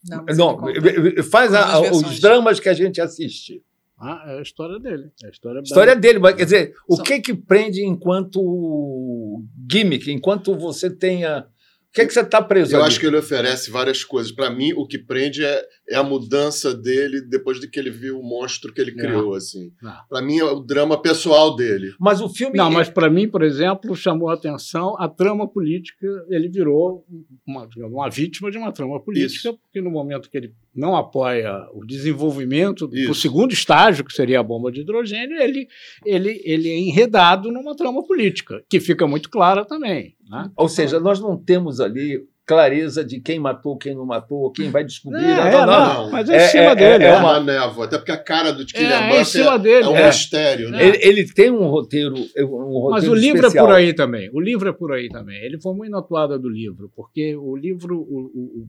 Não, 0.06 0.24
não 0.36 1.24
faz 1.30 1.54
a, 1.54 1.80
os 1.80 2.20
dramas 2.20 2.60
que 2.60 2.68
a 2.68 2.74
gente 2.74 3.00
assiste. 3.00 3.62
Ah, 3.98 4.24
é 4.26 4.38
a 4.38 4.42
história 4.42 4.78
dele. 4.78 5.10
É 5.22 5.26
a 5.26 5.30
história, 5.30 5.60
história 5.60 5.96
dele. 5.96 6.18
Mas, 6.18 6.34
quer 6.34 6.44
dizer, 6.44 6.74
o 6.88 7.00
que 7.00 7.20
que 7.20 7.34
prende 7.34 7.84
enquanto 7.84 9.42
gimmick, 9.70 10.10
enquanto 10.10 10.54
você 10.56 10.90
tenha 10.90 11.46
que, 11.94 12.00
é 12.00 12.06
que 12.06 12.12
você 12.12 12.20
está 12.22 12.42
preso? 12.42 12.74
Eu 12.74 12.80
ali? 12.80 12.88
acho 12.88 12.98
que 12.98 13.06
ele 13.06 13.16
oferece 13.16 13.70
várias 13.70 14.02
coisas. 14.02 14.32
Para 14.32 14.50
mim, 14.50 14.72
o 14.72 14.84
que 14.84 14.98
prende 14.98 15.44
é, 15.44 15.64
é, 15.88 15.96
a 15.96 16.02
mudança 16.02 16.74
dele 16.74 17.20
depois 17.20 17.60
de 17.60 17.68
que 17.68 17.78
ele 17.78 17.90
viu 17.90 18.18
o 18.18 18.22
monstro 18.22 18.72
que 18.72 18.80
ele 18.80 18.92
criou. 18.92 19.34
Assim. 19.34 19.70
Para 20.08 20.22
mim, 20.22 20.38
é 20.38 20.44
o 20.44 20.60
drama 20.60 21.00
pessoal 21.00 21.54
dele. 21.54 21.92
Mas 22.00 22.20
o 22.20 22.28
filme. 22.28 22.56
Não, 22.56 22.68
é... 22.68 22.70
mas 22.70 22.88
para 22.88 23.10
mim, 23.10 23.28
por 23.28 23.42
exemplo, 23.42 23.94
chamou 23.94 24.30
a 24.30 24.34
atenção 24.34 24.96
a 24.98 25.08
trama 25.08 25.46
política. 25.46 26.06
Ele 26.28 26.48
virou 26.48 27.04
uma, 27.46 27.68
uma 27.76 28.10
vítima 28.10 28.50
de 28.50 28.56
uma 28.56 28.72
trama 28.72 29.00
política, 29.00 29.50
Isso. 29.50 29.58
porque 29.58 29.80
no 29.80 29.90
momento 29.90 30.30
que 30.30 30.36
ele 30.36 30.54
não 30.74 30.96
apoia 30.96 31.52
o 31.72 31.84
desenvolvimento 31.84 32.86
do 32.86 33.14
segundo 33.14 33.52
estágio, 33.52 34.04
que 34.04 34.12
seria 34.12 34.40
a 34.40 34.42
bomba 34.42 34.72
de 34.72 34.80
hidrogênio, 34.80 35.36
ele, 35.40 35.68
ele, 36.04 36.40
ele 36.44 36.68
é 36.68 36.78
enredado 36.78 37.52
numa 37.52 37.76
trama 37.76 38.04
política, 38.04 38.62
que 38.68 38.80
fica 38.80 39.06
muito 39.06 39.30
clara 39.30 39.64
também. 39.64 40.16
Né? 40.28 40.50
Ou 40.56 40.68
seja, 40.68 40.98
nós 40.98 41.20
não 41.20 41.36
temos 41.36 41.80
ali 41.80 42.26
clareza 42.46 43.04
de 43.04 43.20
quem 43.20 43.38
matou, 43.38 43.76
quem 43.76 43.94
não 43.94 44.04
matou, 44.04 44.52
quem 44.52 44.70
vai 44.70 44.84
descobrir. 44.84 45.24
É, 45.24 45.50
não, 45.50 45.66
não, 45.66 45.94
não, 46.04 46.10
Mas 46.10 46.28
é 46.28 46.44
em 46.44 46.48
cima 46.48 46.70
é, 46.70 46.74
dele. 46.74 47.04
É, 47.04 47.08
é 47.08 47.16
uma 47.16 47.40
névoa, 47.40 47.86
até 47.86 47.96
porque 47.96 48.12
a 48.12 48.22
cara 48.22 48.52
do 48.52 48.66
Kylian 48.66 48.88
é, 48.88 49.16
é, 49.16 49.20
em 49.20 49.24
cima 49.24 49.58
dele, 49.58 49.84
é 49.84 49.88
um 49.88 50.06
mistério. 50.06 50.70
Né? 50.70 50.86
Ele, 50.86 50.98
ele, 51.00 51.32
tem 51.32 51.50
um 51.50 51.66
roteiro, 51.66 52.14
um 52.14 52.78
roteiro 52.78 52.90
Mas 52.90 53.08
o 53.08 53.14
livro 53.14 53.46
especial. 53.46 53.64
é 53.64 53.68
por 53.68 53.74
aí 53.74 53.94
também. 53.94 54.30
O 54.32 54.40
livro 54.40 54.68
é 54.68 54.72
por 54.72 54.92
aí 54.92 55.08
também. 55.08 55.42
Ele 55.42 55.60
foi 55.60 55.74
muito 55.74 55.90
na 55.90 56.02
toada 56.02 56.38
do 56.38 56.48
livro, 56.48 56.90
porque 56.94 57.34
o 57.34 57.56
livro, 57.56 57.96
o, 57.96 58.30
o, 58.34 58.68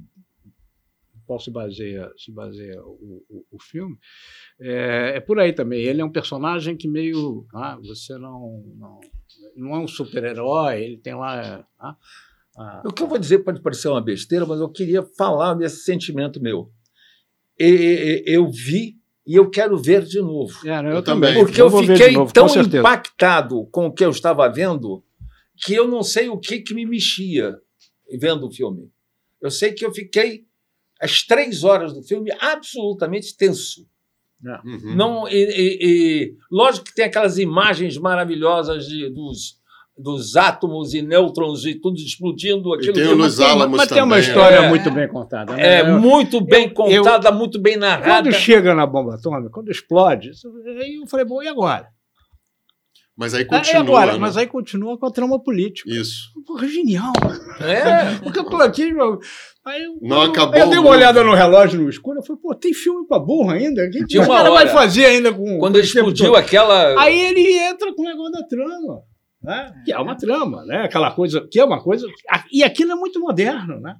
qual 1.26 1.40
se 1.40 1.52
baseia, 1.52 2.10
se 2.18 2.32
baseia 2.32 2.82
o, 2.82 3.24
o, 3.30 3.46
o 3.52 3.62
filme, 3.62 3.98
é, 4.60 5.14
é, 5.16 5.20
por 5.20 5.38
aí 5.40 5.52
também. 5.52 5.82
Ele 5.82 6.02
é 6.02 6.06
um 6.06 6.12
personagem 6.12 6.78
que 6.78 6.88
meio. 6.88 7.46
Ah, 7.54 7.78
você 7.84 8.18
não, 8.18 8.64
não, 8.78 9.00
não 9.56 9.76
é 9.76 9.80
um 9.80 9.88
super-herói, 9.88 10.82
ele 10.82 10.98
tem 10.98 11.14
lá. 11.14 11.66
Ah, 11.78 11.96
ah, 12.58 12.82
o 12.86 12.94
que 12.94 13.04
eu 13.04 13.08
vou 13.08 13.18
dizer 13.18 13.40
pode 13.40 13.62
parecer 13.62 13.90
uma 13.90 14.02
besteira, 14.02 14.46
mas 14.46 14.60
eu 14.60 14.70
queria 14.70 15.04
falar 15.04 15.54
desse 15.56 15.84
sentimento 15.84 16.42
meu. 16.42 16.72
E, 17.60 17.66
e, 17.66 18.24
eu 18.26 18.50
vi 18.50 18.98
e 19.28 19.36
eu 19.36 19.50
quero 19.50 19.78
ver 19.78 20.04
de 20.04 20.22
novo. 20.22 20.54
É, 20.66 20.80
eu, 20.80 20.96
eu, 20.96 21.02
também. 21.04 21.34
Porque 21.34 21.62
eu, 21.62 21.68
eu 21.68 21.84
fiquei 21.84 22.12
novo, 22.12 22.32
tão 22.32 22.48
impactado 22.48 23.66
com 23.72 23.88
o 23.88 23.94
que 23.94 24.06
eu 24.06 24.10
estava 24.10 24.48
vendo 24.48 25.04
que 25.58 25.74
eu 25.74 25.88
não 25.88 26.04
sei 26.04 26.30
o 26.30 26.38
que, 26.38 26.60
que 26.60 26.74
me 26.74 26.86
mexia 26.86 27.58
vendo 28.20 28.48
o 28.48 28.52
filme. 28.52 28.92
Eu 29.42 29.50
sei 29.50 29.74
que 29.74 29.86
eu 29.86 29.94
fiquei 29.94 30.46
as 31.00 31.24
três 31.24 31.64
horas 31.64 31.94
do 31.94 32.04
filme 32.04 32.32
absolutamente 32.40 33.36
tenso. 33.36 33.88
É. 34.46 34.68
Uhum. 34.68 34.96
Não, 34.96 35.28
e, 35.28 35.34
e, 35.34 35.78
e, 35.82 36.38
lógico 36.52 36.86
que 36.86 36.94
tem 36.94 37.06
aquelas 37.06 37.38
imagens 37.38 37.98
maravilhosas 37.98 38.86
de, 38.86 39.10
dos, 39.10 39.60
dos 39.98 40.36
átomos 40.36 40.94
e 40.94 41.02
nêutrons 41.02 41.66
e 41.66 41.76
tudo 41.76 41.98
explodindo. 41.98 42.74
Aquilo 42.74 42.92
e 42.92 42.94
tem 42.94 43.08
o 43.08 43.16
Luiz 43.16 43.40
Álamos 43.40 43.78
Mas 43.78 43.90
tem 43.90 44.04
uma 44.04 44.20
história 44.20 44.58
é, 44.58 44.70
muito 44.70 44.92
bem 44.92 45.08
contada. 45.08 45.56
Né? 45.56 45.78
É, 45.78 45.82
eu, 45.82 46.00
muito 46.00 46.42
bem 46.42 46.66
eu, 46.66 46.74
contada, 46.74 47.30
eu, 47.30 47.36
muito 47.36 47.60
bem 47.60 47.78
narrada. 47.78 48.30
Quando 48.30 48.34
chega 48.34 48.74
na 48.76 48.86
bomba 48.86 49.16
atômica, 49.16 49.50
quando 49.50 49.72
explode, 49.72 50.32
aí 50.80 50.96
eu 50.96 51.08
falei, 51.08 51.26
bom, 51.26 51.42
e 51.42 51.48
agora? 51.48 51.88
Mas 53.18 53.34
aí 53.34 53.46
continua. 53.46 53.78
É 53.78 53.82
agora, 53.82 54.14
né? 54.14 54.18
mas 54.20 54.36
aí 54.36 54.46
continua 54.46 54.98
com 54.98 55.06
a 55.06 55.12
trama 55.12 55.42
política. 55.42 55.90
Isso. 55.90 56.32
Porra, 56.46 56.68
genial. 56.68 57.14
É. 57.62 58.20
Porque 58.22 58.40
eu 58.40 58.44
tô 58.44 58.58
aqui, 58.58 58.94
meu, 58.94 59.20
Aí 59.66 59.84
eu, 59.84 59.98
não 60.00 60.22
acabou. 60.22 60.60
Eu 60.60 60.70
dei 60.70 60.78
uma 60.78 60.92
olhada 60.92 61.24
no 61.24 61.34
relógio 61.34 61.82
no 61.82 61.90
escuro, 61.90 62.20
eu 62.20 62.24
falei, 62.24 62.40
pô, 62.40 62.54
tem 62.54 62.72
filme 62.72 63.08
pra 63.08 63.18
burro 63.18 63.50
ainda? 63.50 63.84
O 63.84 64.06
que 64.06 64.20
o 64.20 64.28
cara 64.28 64.52
vai 64.52 64.68
fazer 64.68 65.06
ainda 65.06 65.34
com. 65.34 65.58
Quando 65.58 65.78
ele 65.78 65.88
explodiu 65.88 66.36
aquela. 66.36 67.02
Aí 67.02 67.20
ele 67.20 67.58
entra 67.58 67.92
com 67.96 68.04
o 68.04 68.06
negócio 68.06 68.32
da 68.32 68.44
trama. 68.44 69.02
Né? 69.46 69.74
Que 69.86 69.94
é 69.94 70.00
uma 70.00 70.16
trama, 70.16 70.66
né? 70.66 70.84
Aquela 70.84 71.12
coisa, 71.12 71.48
que 71.50 71.60
é 71.60 71.64
uma 71.64 71.82
coisa. 71.82 72.08
E 72.52 72.64
aquilo 72.64 72.92
é 72.92 72.96
muito 72.96 73.20
moderno, 73.20 73.80
né? 73.80 73.96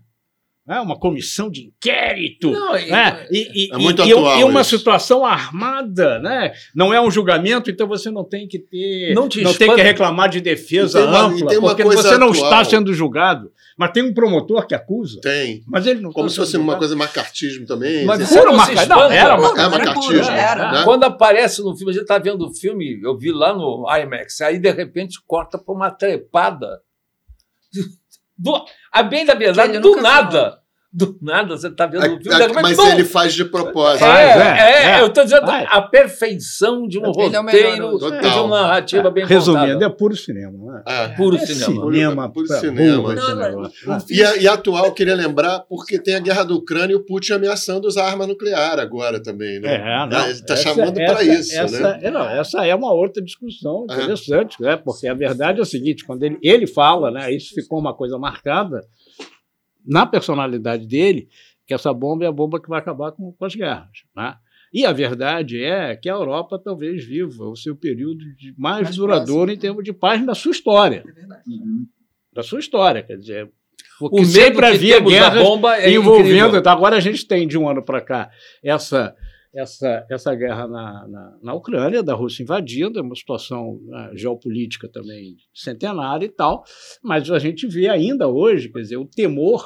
É 0.68 0.80
uma 0.80 0.98
comissão 0.98 1.48
de 1.48 1.68
inquérito, 1.68 2.50
não, 2.50 2.74
né? 2.74 3.28
e, 3.30 3.68
e, 3.68 3.72
é 3.72 3.78
muito 3.78 4.02
e, 4.02 4.12
atual 4.12 4.40
e 4.40 4.44
uma 4.44 4.62
isso. 4.62 4.76
situação 4.76 5.24
armada, 5.24 6.18
né? 6.18 6.54
Não 6.74 6.92
é 6.92 7.00
um 7.00 7.12
julgamento, 7.12 7.70
então 7.70 7.88
você 7.88 8.10
não 8.10 8.24
tem 8.24 8.48
que 8.48 8.58
ter, 8.58 9.14
não, 9.14 9.30
não 9.44 9.54
tem 9.54 9.76
que 9.76 9.82
reclamar 9.84 10.28
de 10.28 10.42
defesa 10.42 11.06
uma, 11.06 11.26
ampla, 11.26 11.60
porque 11.60 11.84
você 11.84 12.18
não 12.18 12.30
atual. 12.30 12.46
está 12.46 12.64
sendo 12.66 12.92
julgado. 12.96 13.52
Mas 13.78 13.92
tem 13.92 14.04
um 14.04 14.14
promotor 14.14 14.66
que 14.66 14.74
acusa. 14.74 15.20
Tem. 15.22 15.62
Mas 15.68 15.86
ele 15.86 16.00
não 16.00 16.12
Como 16.12 16.30
se 16.30 16.38
fosse 16.38 16.56
uma 16.56 16.78
coisa 16.78 16.96
macartismo 16.96 17.66
também. 17.66 18.06
Mas 18.06 18.22
isso 18.22 18.38
era 18.38 18.52
macartismo. 18.52 18.90
Não, 18.90 19.12
era 19.12 19.38
macartismo. 19.38 19.60
É 19.60 19.70
macartismo. 19.70 20.32
Era. 20.32 20.72
Né? 20.72 20.84
Quando 20.86 21.04
aparece 21.04 21.62
no 21.62 21.76
filme, 21.76 21.92
a 21.92 21.94
gente 21.94 22.04
está 22.04 22.18
vendo 22.18 22.48
o 22.48 22.54
filme, 22.54 23.02
eu 23.04 23.18
vi 23.18 23.32
lá 23.32 23.54
no 23.54 23.86
IMAX, 23.90 24.40
aí 24.42 24.60
de 24.60 24.72
repente 24.72 25.20
corta 25.28 25.58
para 25.58 25.76
uma 25.76 25.92
trepada. 25.92 26.82
Do, 28.38 28.66
a 28.92 29.02
bem 29.02 29.26
da 29.26 29.34
verdade, 29.34 29.80
do 29.80 29.96
nada 29.96 30.60
do 30.96 31.18
nada 31.22 31.58
você 31.58 31.68
está 31.68 31.86
vendo 31.86 32.06
o 32.06 32.22
filme. 32.22 32.42
A, 32.42 32.62
mas 32.62 32.80
ele 32.80 33.04
faz 33.04 33.34
de 33.34 33.44
propósito. 33.44 34.06
É, 34.06 34.24
é, 34.24 34.96
é, 34.96 35.02
eu 35.02 35.08
estou 35.08 35.26
dizendo 35.26 35.46
a 35.46 35.82
perfeição 35.82 36.88
de 36.88 36.98
um 36.98 37.04
ele 37.08 37.36
roteiro, 37.36 37.98
é 38.14 38.30
de 38.30 38.40
uma 38.40 38.62
narrativa 38.62 39.12
bem 39.12 39.26
Resumindo, 39.26 39.74
contada. 39.74 39.86
é 39.86 39.90
puro 39.90 40.16
cinema. 40.16 40.58
Né? 40.58 40.84
É. 40.88 41.08
Puro 41.10 41.36
é 41.36 41.46
cinema. 41.46 41.92
cinema. 41.92 42.30
Puro, 42.30 42.48
puro 42.48 42.60
cinema. 42.60 43.72
E, 44.10 44.24
a, 44.24 44.38
e 44.38 44.48
atual, 44.48 44.94
queria 44.94 45.16
lembrar, 45.16 45.60
porque 45.68 46.00
tem 46.00 46.16
a 46.16 46.20
guerra 46.20 46.44
do 46.44 46.56
Ucrânia 46.56 46.94
e 46.94 46.96
o 46.96 47.06
Putin 47.06 47.34
ameaçando 47.34 47.88
usar 47.90 48.06
arma 48.06 48.26
nuclear 48.26 48.80
agora 48.80 49.22
também. 49.22 49.60
Né? 49.60 49.76
É, 49.76 50.08
não, 50.08 50.24
ele 50.24 50.32
está 50.32 50.56
chamando 50.56 50.94
para 50.94 51.24
isso. 51.24 51.60
Essa, 51.60 51.98
né? 51.98 52.00
é, 52.04 52.12
não, 52.12 52.30
essa 52.30 52.66
é 52.66 52.74
uma 52.74 52.94
outra 52.94 53.22
discussão 53.22 53.84
interessante, 53.84 54.62
né? 54.62 54.78
porque 54.78 55.10
a 55.10 55.14
verdade 55.14 55.60
é 55.60 55.62
o 55.62 55.66
seguinte, 55.66 56.06
quando 56.06 56.24
ele, 56.24 56.38
ele 56.42 56.66
fala, 56.66 57.12
né, 57.12 57.34
isso 57.34 57.54
ficou 57.54 57.80
uma 57.80 57.94
coisa 57.94 58.18
marcada, 58.18 58.82
na 59.86 60.06
personalidade 60.06 60.86
dele, 60.86 61.28
que 61.66 61.74
essa 61.74 61.94
bomba 61.94 62.26
é 62.26 62.28
a 62.28 62.32
bomba 62.32 62.62
que 62.62 62.70
vai 62.70 62.80
acabar 62.80 63.12
com, 63.12 63.32
com 63.32 63.46
as 63.46 63.56
guerras. 63.56 64.04
Né? 64.16 64.36
E 64.74 64.86
a 64.86 64.92
verdade 64.92 65.64
é 65.64 65.96
que 65.96 66.10
a 66.10 66.14
Europa 66.14 66.60
talvez 66.60 67.06
viva 67.06 67.46
o 67.46 67.56
seu 67.56 67.76
período 67.76 68.26
de 68.36 68.54
mais, 68.58 68.84
mais 68.84 68.96
duradouro 68.96 69.52
em 69.52 69.58
termos 69.58 69.84
de 69.84 69.94
paz 69.94 70.24
na 70.24 70.36
sua 70.36 70.52
história. 70.52 71.04
É 71.06 71.50
uhum. 71.50 71.86
Da 72.34 72.44
sua 72.44 72.60
história, 72.60 73.02
quer 73.02 73.18
dizer. 73.18 73.50
Porque 73.98 74.22
o 74.22 74.26
sempre 74.26 74.66
havia 74.66 75.00
guerras 75.00 75.42
bomba 75.42 75.78
é 75.78 75.92
envolvendo. 75.92 76.58
Então, 76.58 76.74
agora 76.74 76.98
a 76.98 77.00
gente 77.00 77.26
tem 77.26 77.48
de 77.48 77.58
um 77.58 77.70
ano 77.70 77.82
para 77.82 78.02
cá 78.02 78.30
essa 78.62 79.16
essa, 79.56 80.06
essa 80.10 80.36
guerra 80.36 80.68
na, 80.68 81.08
na, 81.08 81.38
na, 81.42 81.54
Ucrânia, 81.54 82.04
da 82.04 82.14
Rússia 82.14 82.44
invadindo, 82.44 83.00
é 83.00 83.02
uma 83.02 83.16
situação 83.16 83.80
né, 83.86 84.12
geopolítica 84.14 84.90
também 84.90 85.38
centenária 85.54 86.26
e 86.26 86.30
tal, 86.30 86.64
mas 87.02 87.32
a 87.32 87.40
gente 87.40 87.66
vê 87.66 87.88
ainda 87.88 88.28
hoje, 88.28 88.70
quer 88.70 88.82
dizer, 88.82 88.98
o 88.98 89.06
temor 89.06 89.66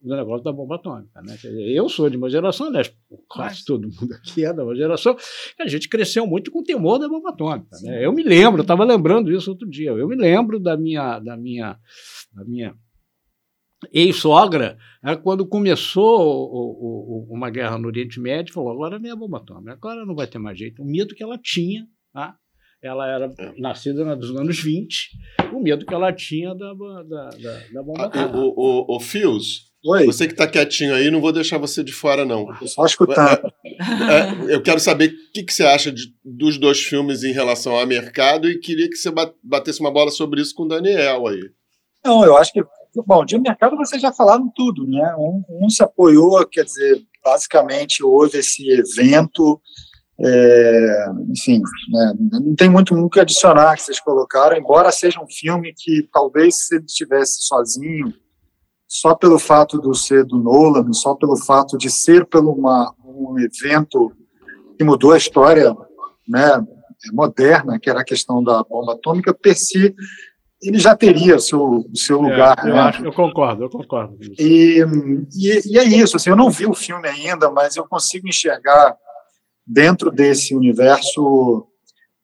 do 0.00 0.14
negócio 0.14 0.44
da 0.44 0.52
bomba 0.52 0.76
atômica. 0.76 1.20
Né? 1.22 1.34
Dizer, 1.34 1.70
eu 1.72 1.88
sou 1.88 2.10
de 2.10 2.16
uma 2.16 2.28
geração, 2.28 2.66
aliás, 2.66 2.94
quase 3.26 3.64
todo 3.64 3.88
mundo 3.88 4.12
aqui 4.14 4.44
é 4.44 4.52
de 4.52 4.60
uma 4.60 4.76
geração, 4.76 5.16
a 5.58 5.66
gente 5.66 5.88
cresceu 5.88 6.26
muito 6.26 6.50
com 6.50 6.60
o 6.60 6.64
temor 6.64 6.98
da 6.98 7.08
bomba 7.08 7.30
atômica. 7.30 7.76
Né? 7.82 8.04
Eu 8.04 8.12
me 8.12 8.22
lembro, 8.22 8.60
eu 8.60 8.62
estava 8.62 8.84
lembrando 8.84 9.32
isso 9.32 9.50
outro 9.50 9.68
dia, 9.68 9.90
eu 9.90 10.06
me 10.06 10.16
lembro 10.16 10.60
da 10.60 10.76
minha, 10.76 11.18
da 11.18 11.36
minha, 11.36 11.78
da 12.32 12.44
minha 12.44 12.74
ex-sogra, 13.92 14.76
né, 15.02 15.16
quando 15.16 15.46
começou 15.46 16.20
o, 16.20 17.26
o, 17.30 17.34
uma 17.34 17.50
guerra 17.50 17.78
no 17.78 17.88
Oriente 17.88 18.20
Médio, 18.20 18.54
falou: 18.54 18.72
agora 18.72 18.98
vem 18.98 19.10
a 19.10 19.16
bomba 19.16 19.38
atômica, 19.38 19.72
agora 19.72 20.04
não 20.04 20.14
vai 20.14 20.26
ter 20.26 20.38
mais 20.38 20.58
jeito. 20.58 20.82
O 20.82 20.86
medo 20.86 21.14
que 21.14 21.22
ela 21.22 21.38
tinha, 21.38 21.86
tá? 22.12 22.36
ela 22.82 23.08
era 23.08 23.32
é. 23.38 23.52
nascida 23.58 24.04
nos 24.16 24.30
anos 24.30 24.60
20, 24.60 25.10
o 25.52 25.60
medo 25.60 25.84
que 25.84 25.94
ela 25.94 26.12
tinha 26.12 26.54
da, 26.54 26.72
da, 26.74 27.02
da, 27.02 27.60
da 27.72 27.82
bomba 27.82 28.02
ah, 28.02 28.06
atômica. 28.06 28.38
O, 28.38 28.54
o, 28.56 28.96
o 28.96 29.00
Fios, 29.00 29.66
Oi. 29.88 30.04
Você 30.04 30.26
que 30.26 30.32
está 30.32 30.48
quietinho 30.48 30.94
aí, 30.94 31.12
não 31.12 31.20
vou 31.20 31.32
deixar 31.32 31.58
você 31.58 31.84
de 31.84 31.92
fora, 31.92 32.24
não. 32.24 32.48
Só 32.66 32.84
escutar. 32.84 33.40
É, 33.78 34.54
eu 34.54 34.62
quero 34.62 34.80
saber 34.80 35.10
o 35.10 35.32
que, 35.32 35.44
que 35.44 35.52
você 35.52 35.62
acha 35.62 35.92
de, 35.92 36.12
dos 36.24 36.58
dois 36.58 36.82
filmes 36.82 37.22
em 37.22 37.30
relação 37.30 37.76
ao 37.76 37.86
mercado 37.86 38.50
e 38.50 38.58
queria 38.58 38.88
que 38.88 38.96
você 38.96 39.10
batesse 39.44 39.80
uma 39.80 39.92
bola 39.92 40.10
sobre 40.10 40.40
isso 40.40 40.54
com 40.54 40.64
o 40.64 40.68
Daniel 40.68 41.28
aí. 41.28 41.40
Não, 42.04 42.24
eu 42.24 42.36
acho 42.36 42.52
que 42.52 42.64
Bom, 43.04 43.24
de 43.24 43.38
mercado 43.38 43.76
vocês 43.76 44.00
já 44.00 44.12
falaram 44.12 44.50
tudo, 44.54 44.86
né? 44.86 45.14
Um, 45.18 45.42
um 45.64 45.68
se 45.68 45.82
apoiou, 45.82 46.46
quer 46.46 46.64
dizer, 46.64 47.02
basicamente 47.22 48.02
houve 48.02 48.38
esse 48.38 48.68
evento, 48.70 49.60
é, 50.18 51.06
enfim, 51.28 51.60
né, 51.90 52.14
não 52.18 52.54
tem 52.54 52.70
muito 52.70 52.94
o 52.94 53.10
que 53.10 53.20
adicionar 53.20 53.76
que 53.76 53.82
vocês 53.82 54.00
colocaram, 54.00 54.56
embora 54.56 54.90
seja 54.90 55.20
um 55.20 55.28
filme 55.28 55.74
que 55.76 56.08
talvez 56.10 56.66
se 56.66 56.76
ele 56.76 56.84
estivesse 56.84 57.42
sozinho, 57.42 58.14
só 58.88 59.14
pelo 59.14 59.38
fato 59.38 59.80
de 59.80 59.98
ser 59.98 60.24
do 60.24 60.38
Nolan, 60.38 60.92
só 60.92 61.14
pelo 61.14 61.36
fato 61.36 61.76
de 61.76 61.90
ser 61.90 62.24
pelo 62.26 62.52
uma, 62.52 62.94
um 63.04 63.36
evento 63.38 64.12
que 64.78 64.84
mudou 64.84 65.12
a 65.12 65.18
história 65.18 65.76
né, 66.26 66.64
moderna, 67.12 67.78
que 67.78 67.90
era 67.90 68.00
a 68.00 68.04
questão 68.04 68.42
da 68.42 68.62
bomba 68.62 68.92
atômica, 68.92 69.34
per 69.34 69.56
si 69.56 69.94
ele 70.62 70.78
já 70.78 70.96
teria 70.96 71.38
seu 71.38 71.84
seu 71.94 72.18
é, 72.18 72.22
lugar. 72.22 72.58
eu, 72.64 72.74
né? 72.74 72.80
acho, 72.80 73.04
eu 73.04 73.12
concordo, 73.12 73.64
eu 73.64 73.70
concordo. 73.70 74.16
E, 74.38 74.82
e, 75.34 75.74
e, 75.74 75.78
é 75.78 75.84
isso. 75.84 76.16
Assim, 76.16 76.30
eu 76.30 76.36
não 76.36 76.50
vi 76.50 76.66
o 76.66 76.74
filme 76.74 77.08
ainda, 77.08 77.50
mas 77.50 77.76
eu 77.76 77.86
consigo 77.86 78.28
enxergar 78.28 78.96
dentro 79.66 80.10
desse 80.10 80.54
universo 80.54 81.66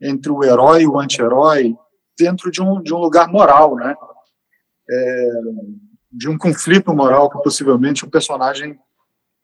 entre 0.01 0.33
o 0.33 0.43
herói 0.43 0.83
e 0.83 0.87
o 0.87 0.99
anti-herói, 0.99 1.75
dentro 2.19 2.51
de 2.51 2.62
um, 2.62 2.83
de 2.83 2.93
um 2.95 2.99
lugar 2.99 3.29
moral, 3.29 3.77
né? 3.77 3.95
É, 4.91 5.31
de 6.11 6.29
um 6.29 6.37
conflito 6.37 6.93
moral 6.95 7.31
que 7.31 7.43
possivelmente 7.43 8.05
o 8.05 8.09
um 8.09 8.11
personagem 8.11 8.79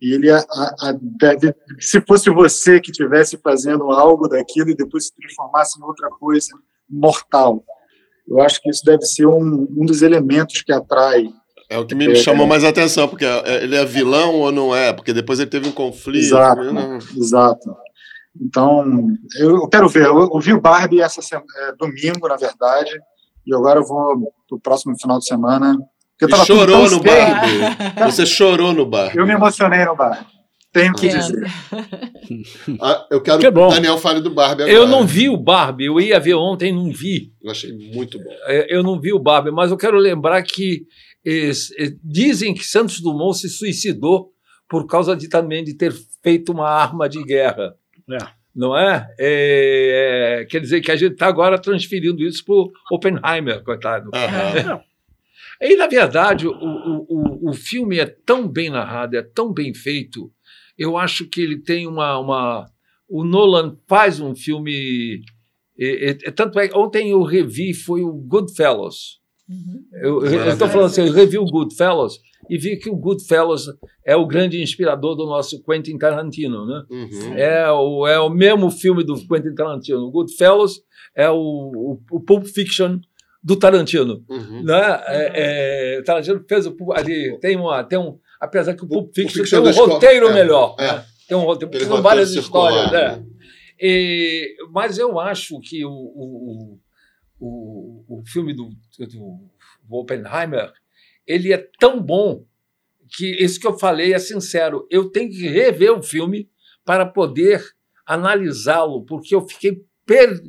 ele 0.00 0.30
a, 0.30 0.38
a, 0.38 0.94
deve, 1.00 1.54
se 1.80 2.00
fosse 2.00 2.30
você 2.30 2.80
que 2.80 2.90
estivesse 2.90 3.36
fazendo 3.38 3.90
algo 3.90 4.28
daquilo 4.28 4.70
e 4.70 4.76
depois 4.76 5.06
se 5.06 5.14
transformasse 5.14 5.80
em 5.80 5.82
outra 5.82 6.08
coisa 6.08 6.56
mortal. 6.88 7.64
Eu 8.28 8.40
acho 8.40 8.60
que 8.60 8.70
isso 8.70 8.84
deve 8.84 9.02
ser 9.02 9.26
um, 9.26 9.66
um 9.76 9.86
dos 9.86 10.02
elementos 10.02 10.62
que 10.62 10.72
atrai. 10.72 11.28
É 11.70 11.78
o 11.78 11.86
que 11.86 11.94
me 11.94 12.10
é, 12.10 12.14
chamou 12.14 12.46
mais 12.46 12.64
atenção, 12.64 13.08
porque 13.08 13.24
é, 13.24 13.64
ele 13.64 13.76
é 13.76 13.84
vilão 13.84 14.34
ou 14.34 14.52
não 14.52 14.74
é? 14.74 14.92
Porque 14.92 15.12
depois 15.12 15.38
ele 15.38 15.50
teve 15.50 15.68
um 15.68 15.72
conflito. 15.72 16.24
Exato, 16.24 16.72
né? 16.72 16.98
exato. 17.16 17.76
Então, 18.40 19.08
eu 19.38 19.68
quero 19.68 19.88
ver. 19.88 20.06
Eu, 20.06 20.30
eu 20.32 20.40
vi 20.40 20.52
o 20.52 20.60
Barbie 20.60 21.00
essa 21.00 21.20
semana, 21.20 21.46
é, 21.56 21.72
domingo, 21.72 22.28
na 22.28 22.36
verdade, 22.36 22.90
e 23.46 23.54
agora 23.54 23.80
eu 23.80 23.86
vou 23.86 24.32
pro 24.48 24.60
próximo 24.60 24.98
final 24.98 25.18
de 25.18 25.26
semana 25.26 25.76
porque 26.18 26.34
chorou 26.44 26.90
no 26.90 27.00
bar. 27.00 28.06
Você 28.06 28.26
chorou 28.26 28.72
no 28.72 28.84
bar. 28.84 29.12
Eu 29.14 29.24
me 29.24 29.34
emocionei 29.34 29.84
no 29.84 29.94
bar. 29.94 30.26
Tenho 30.72 30.94
que 30.94 31.08
dizer. 31.08 31.46
ah, 32.80 33.06
eu 33.10 33.22
quero 33.22 33.38
que, 33.38 33.50
bom. 33.50 33.68
Daniel 33.68 33.96
fale 33.98 34.20
do 34.20 34.30
Barbie 34.30 34.64
agora. 34.64 34.76
Eu 34.76 34.86
não 34.86 35.06
vi 35.06 35.28
o 35.28 35.36
Barbie. 35.36 35.86
Eu 35.86 36.00
ia 36.00 36.20
ver 36.20 36.34
ontem 36.34 36.72
não 36.72 36.92
vi. 36.92 37.32
Eu 37.42 37.50
achei 37.50 37.72
muito 37.72 38.18
bom. 38.18 38.30
É, 38.44 38.74
eu 38.74 38.82
não 38.82 39.00
vi 39.00 39.12
o 39.12 39.18
Barbie, 39.18 39.50
mas 39.50 39.70
eu 39.70 39.76
quero 39.76 39.96
lembrar 39.96 40.42
que 40.42 40.86
dizem 42.02 42.54
que 42.54 42.64
Santos 42.64 43.00
Dumont 43.00 43.38
se 43.38 43.48
suicidou 43.48 44.32
por 44.68 44.86
causa 44.86 45.16
de 45.16 45.28
também 45.28 45.64
de 45.64 45.74
ter 45.74 45.92
feito 46.22 46.52
uma 46.52 46.68
arma 46.68 47.08
de 47.08 47.22
guerra. 47.24 47.74
É. 48.10 48.18
Não 48.54 48.76
é? 48.76 49.08
é? 49.18 50.46
Quer 50.50 50.60
dizer 50.60 50.80
que 50.80 50.90
a 50.90 50.96
gente 50.96 51.12
está 51.12 51.26
agora 51.26 51.60
transferindo 51.60 52.22
isso 52.22 52.44
para 52.44 52.54
o 52.54 52.72
Oppenheimer, 52.90 53.62
coitado. 53.62 54.06
Uhum. 54.06 54.80
E, 55.60 55.76
na 55.76 55.86
verdade, 55.86 56.46
o, 56.46 56.52
o, 56.52 57.50
o 57.50 57.52
filme 57.52 57.98
é 57.98 58.06
tão 58.06 58.48
bem 58.48 58.70
narrado, 58.70 59.16
é 59.16 59.22
tão 59.22 59.52
bem 59.52 59.74
feito, 59.74 60.30
eu 60.78 60.96
acho 60.96 61.26
que 61.26 61.40
ele 61.40 61.60
tem 61.60 61.86
uma. 61.86 62.18
uma 62.18 62.66
o 63.08 63.24
Nolan 63.24 63.76
faz 63.88 64.20
um 64.20 64.34
filme. 64.34 65.20
É, 65.78 66.10
é, 66.10 66.18
é 66.24 66.30
tanto 66.30 66.58
é, 66.58 66.70
ontem 66.74 67.10
eu 67.10 67.22
revi, 67.22 67.74
foi 67.74 68.02
o 68.02 68.12
Goodfellas. 68.12 69.18
Uhum. 69.48 69.84
Eu 70.02 70.48
estou 70.50 70.68
falando 70.68 70.86
assim, 70.86 71.06
eu 71.06 71.12
revi 71.12 71.38
o 71.38 71.46
Goodfellas 71.46 72.18
e 72.50 72.58
vi 72.58 72.76
que 72.76 72.90
o 72.90 72.96
Goodfellas 72.96 73.66
é 74.04 74.14
o 74.14 74.26
grande 74.26 74.62
inspirador 74.62 75.16
do 75.16 75.24
nosso 75.24 75.62
Quentin 75.62 75.96
Tarantino, 75.96 76.66
né? 76.66 76.84
Uhum. 76.90 77.34
É, 77.34 77.70
o, 77.70 78.06
é 78.06 78.20
o 78.20 78.28
mesmo 78.28 78.70
filme 78.70 79.02
do 79.02 79.14
Quentin 79.26 79.54
Tarantino. 79.54 80.00
O 80.00 80.10
Goodfellas 80.10 80.80
é 81.14 81.30
o, 81.30 81.36
o, 81.36 82.00
o 82.10 82.20
Pulp 82.20 82.44
Fiction 82.44 83.00
do 83.42 83.56
Tarantino. 83.56 84.22
Uhum. 84.28 84.62
Né? 84.64 85.02
É, 85.06 85.96
é, 85.96 86.02
Tarantino 86.02 86.44
fez 86.46 86.66
o, 86.66 86.76
ali, 86.92 87.38
tem, 87.40 87.56
uma, 87.56 87.82
tem 87.84 87.98
um. 87.98 88.18
Apesar 88.40 88.74
que 88.74 88.84
o 88.84 88.88
Pulp 88.88 89.14
Fiction, 89.14 89.44
tem 89.44 89.58
um 89.58 89.72
roteiro 89.72 90.28
é, 90.28 90.34
melhor. 90.34 90.76
É. 90.78 90.92
Né? 90.92 91.04
Tem 91.28 91.36
um 91.36 91.42
roteiro, 91.42 91.70
porque 91.70 91.86
são 91.86 92.02
várias 92.02 92.30
histórias. 92.30 92.92
Né? 92.92 93.16
né? 93.16 93.26
E, 93.80 94.56
mas 94.70 94.98
eu 94.98 95.18
acho 95.20 95.60
que 95.60 95.84
o, 95.84 95.90
o, 95.90 96.80
o, 97.38 98.04
o 98.08 98.22
filme 98.26 98.52
do, 98.52 98.70
do 98.98 99.96
Oppenheimer 99.96 100.72
ele 101.26 101.52
é 101.52 101.68
tão 101.78 102.00
bom 102.00 102.44
que 103.16 103.42
isso 103.42 103.60
que 103.60 103.66
eu 103.66 103.78
falei 103.78 104.14
é 104.14 104.18
sincero. 104.18 104.86
Eu 104.90 105.10
tenho 105.10 105.30
que 105.30 105.46
rever 105.46 105.92
o 105.92 106.02
filme 106.02 106.50
para 106.84 107.04
poder 107.04 107.62
analisá-lo, 108.06 109.04
porque 109.04 109.34
eu 109.34 109.46
fiquei 109.46 109.84
per 110.06 110.40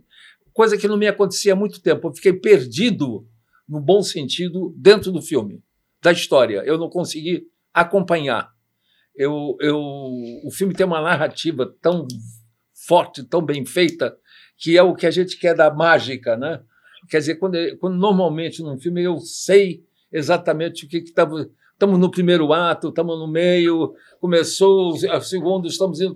coisa 0.54 0.78
que 0.78 0.88
não 0.88 0.98
me 0.98 1.08
acontecia 1.08 1.54
há 1.54 1.56
muito 1.56 1.82
tempo. 1.82 2.08
Eu 2.08 2.14
fiquei 2.14 2.34
perdido, 2.34 3.28
no 3.68 3.80
bom 3.80 4.02
sentido, 4.02 4.74
dentro 4.78 5.12
do 5.12 5.22
filme, 5.22 5.62
da 6.02 6.12
história. 6.12 6.64
Eu 6.66 6.78
não 6.78 6.90
consegui 6.90 7.46
acompanhar. 7.74 8.52
Eu, 9.16 9.58
eu, 9.60 9.78
o 9.78 10.52
filme 10.52 10.74
tem 10.74 10.86
uma 10.86 11.02
narrativa 11.02 11.76
tão 11.82 12.08
forte, 12.88 13.24
tão 13.24 13.42
bem 13.42 13.66
feita, 13.66 14.18
que 14.58 14.78
é 14.78 14.84
o 14.84 14.96
que 14.96 15.06
a 15.06 15.12
gente 15.12 15.38
quer 15.38 15.56
da 15.56 15.74
mágica, 15.74 16.38
né? 16.38 16.62
Quer 17.10 17.20
dizer, 17.20 17.36
quando, 17.36 17.58
quando 17.80 17.98
normalmente 17.98 18.62
num 18.62 18.80
filme 18.80 19.04
eu 19.04 19.18
sei 19.18 19.84
exatamente 20.12 20.86
o 20.86 20.90
que 20.90 20.98
estava. 20.98 21.50
Estamos 21.74 21.98
no 21.98 22.12
primeiro 22.12 22.52
ato, 22.52 22.90
estamos 22.90 23.18
no 23.18 23.28
meio, 23.28 23.94
começou 24.20 24.92
o 24.92 25.22
segundo, 25.22 25.68
estamos 25.68 26.02
indo. 26.02 26.14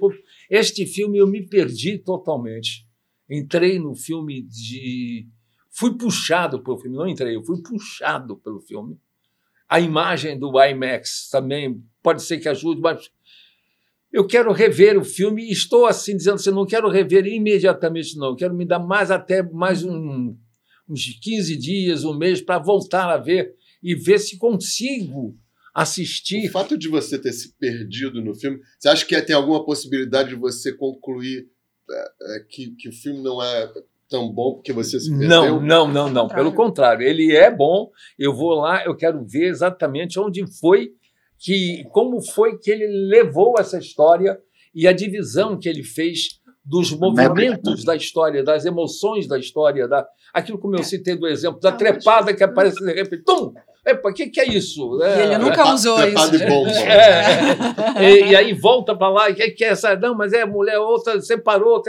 Este 0.49 0.85
filme 0.85 1.17
eu 1.17 1.27
me 1.27 1.47
perdi 1.47 1.97
totalmente 1.97 2.85
entrei 3.29 3.79
no 3.79 3.95
filme 3.95 4.41
de. 4.43 5.27
Fui 5.71 5.97
puxado 5.97 6.61
pelo 6.61 6.77
filme, 6.77 6.95
não 6.95 7.07
entrei, 7.07 7.35
eu 7.35 7.43
fui 7.43 7.61
puxado 7.61 8.37
pelo 8.37 8.59
filme. 8.61 8.97
A 9.73 9.79
imagem 9.79 10.37
do 10.37 10.51
IMAX 10.63 11.27
também 11.31 11.83
pode 12.03 12.21
ser 12.21 12.37
que 12.37 12.47
ajude, 12.47 12.79
mas 12.79 13.09
eu 14.11 14.27
quero 14.27 14.53
rever 14.53 14.95
o 14.99 15.03
filme 15.03 15.45
e 15.45 15.51
estou 15.51 15.87
assim 15.87 16.15
dizendo 16.15 16.35
assim, 16.35 16.51
não 16.51 16.63
quero 16.63 16.87
rever 16.87 17.25
imediatamente, 17.25 18.15
não. 18.15 18.35
Quero 18.35 18.53
me 18.53 18.67
dar 18.67 18.77
mais 18.77 19.09
até 19.09 19.41
mais 19.41 19.83
um, 19.83 20.37
uns 20.87 21.19
15 21.19 21.57
dias, 21.57 22.03
um 22.03 22.15
mês, 22.15 22.39
para 22.39 22.59
voltar 22.59 23.09
a 23.09 23.17
ver 23.17 23.55
e 23.81 23.95
ver 23.95 24.19
se 24.19 24.37
consigo 24.37 25.35
assistir. 25.73 26.49
O 26.49 26.51
fato 26.51 26.77
de 26.77 26.87
você 26.87 27.17
ter 27.17 27.33
se 27.33 27.57
perdido 27.57 28.21
no 28.21 28.35
filme, 28.35 28.59
você 28.77 28.89
acha 28.89 29.03
que 29.03 29.19
tem 29.23 29.35
alguma 29.35 29.65
possibilidade 29.65 30.29
de 30.29 30.35
você 30.35 30.71
concluir 30.71 31.47
é, 31.89 32.35
é, 32.35 32.39
que, 32.47 32.75
que 32.75 32.89
o 32.89 32.93
filme 32.93 33.23
não 33.23 33.41
é 33.41 33.73
tão 34.13 34.31
bom 34.31 34.53
porque 34.53 34.71
você 34.71 34.99
se 34.99 35.09
perdeu? 35.09 35.27
Não, 35.27 35.59
não, 35.59 35.87
não, 35.87 36.07
não. 36.07 36.27
Pelo 36.27 36.53
contrário, 36.53 37.03
ele 37.03 37.35
é 37.35 37.49
bom. 37.49 37.89
Eu 38.17 38.31
vou 38.31 38.53
lá, 38.53 38.85
eu 38.85 38.95
quero 38.95 39.25
ver 39.25 39.47
exatamente 39.47 40.19
onde 40.19 40.45
foi 40.59 40.91
que, 41.39 41.83
como 41.91 42.21
foi 42.21 42.59
que 42.59 42.69
ele 42.69 42.85
levou 43.09 43.55
essa 43.57 43.79
história 43.79 44.37
e 44.73 44.87
a 44.87 44.93
divisão 44.93 45.57
que 45.57 45.67
ele 45.67 45.83
fez 45.83 46.39
dos 46.63 46.91
movimentos 46.91 47.83
da 47.83 47.95
história, 47.95 48.43
das 48.43 48.65
emoções 48.65 49.27
da 49.27 49.39
história, 49.39 49.87
da 49.87 50.07
aquilo 50.31 50.59
como 50.59 50.75
eu 50.75 50.83
citei 50.83 51.15
do 51.15 51.27
exemplo 51.27 51.59
da 51.59 51.71
trepada 51.71 52.35
que 52.35 52.43
aparece 52.43 52.79
de 52.79 52.93
repente, 52.93 53.23
tum, 53.23 53.51
Epa, 53.85 54.09
o 54.09 54.13
que, 54.13 54.27
que 54.27 54.39
é 54.39 54.47
isso? 54.47 55.01
É, 55.03 55.19
e 55.19 55.21
ele 55.23 55.37
nunca 55.37 55.73
usou 55.73 55.99
isso. 56.07 56.13
É, 57.95 58.01
e, 58.01 58.31
e, 58.31 58.35
aí 58.35 58.53
volta 58.53 58.95
para 58.95 59.09
lá, 59.09 59.29
o 59.29 59.35
que, 59.35 59.51
que 59.51 59.63
é 59.63 59.69
essa? 59.69 59.95
Não, 59.95 60.15
mas 60.15 60.31
é 60.31 60.45
mulher, 60.45 60.79
outra 60.79 61.19
separou. 61.21 61.81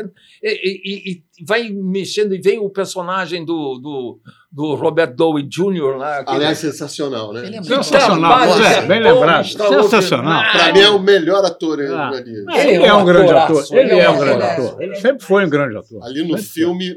E, 0.43 0.51
e, 0.51 1.13
e, 1.13 1.45
vai 1.45 1.69
mexendo, 1.71 2.35
e 2.35 2.41
vem 2.41 2.59
o 2.59 2.69
personagem 2.69 3.45
do, 3.45 3.79
do, 3.79 4.21
do 4.51 4.75
Robert 4.75 5.15
Downey 5.15 5.45
Jr. 5.45 5.97
lá. 5.97 6.25
Aliás, 6.27 6.59
sensacional, 6.59 7.33
né? 7.33 7.47
Ele 7.47 7.57
é 7.57 7.63
sensacional, 7.63 8.41
é, 8.61 8.83
bem 8.87 9.01
lembrado. 9.01 9.47
Sensacional. 9.47 10.43
Para 10.53 10.73
mim 10.73 10.81
é 10.81 10.91
o 10.91 10.99
melhor 10.99 11.45
ator 11.45 11.81
ah, 11.81 12.09
ali. 12.09 12.31
Ele, 12.31 12.75
ele 12.75 12.85
é 12.85 12.95
um 12.95 13.05
grande 13.05 13.33
ator. 13.33 13.65
Ele 13.71 13.99
é 13.99 14.11
um 14.11 14.19
grande 14.19 14.43
ator. 14.43 14.83
Ele 14.83 14.95
sempre 14.97 15.25
foi 15.25 15.47
um 15.47 15.51
grande 15.51 15.77
ator. 15.77 16.05
Ali 16.05 16.27
no 16.27 16.39
filme 16.39 16.97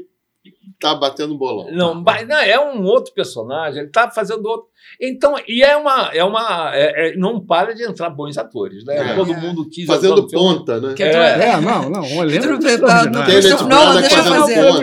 tá 0.80 0.94
batendo 0.94 1.36
bolão. 1.36 1.70
Não, 1.72 1.94
não, 1.94 2.38
é 2.38 2.58
um 2.58 2.84
outro 2.84 3.12
personagem, 3.12 3.82
ele 3.82 3.90
tá 3.90 4.10
fazendo 4.10 4.44
outro. 4.46 4.68
Então, 5.00 5.36
e 5.46 5.62
é 5.62 5.76
uma. 5.76 6.10
É 6.12 6.24
uma 6.24 6.70
é, 6.74 7.10
é, 7.10 7.16
não 7.16 7.40
para 7.40 7.74
de 7.74 7.84
entrar 7.84 8.10
bons 8.10 8.36
atores, 8.38 8.84
né? 8.84 9.12
É. 9.12 9.14
Todo 9.14 9.34
mundo 9.34 9.68
quis. 9.68 9.86
Fazendo 9.86 10.26
ponta, 10.26 10.80
né? 10.80 10.94
É. 10.98 11.50
é, 11.50 11.60
não, 11.60 11.90
não. 11.90 12.02
Um 12.02 12.22
elenco. 12.22 12.46
Não, 13.68 13.94
deixa 13.94 14.18
eu 14.18 14.24
fazer. 14.24 14.82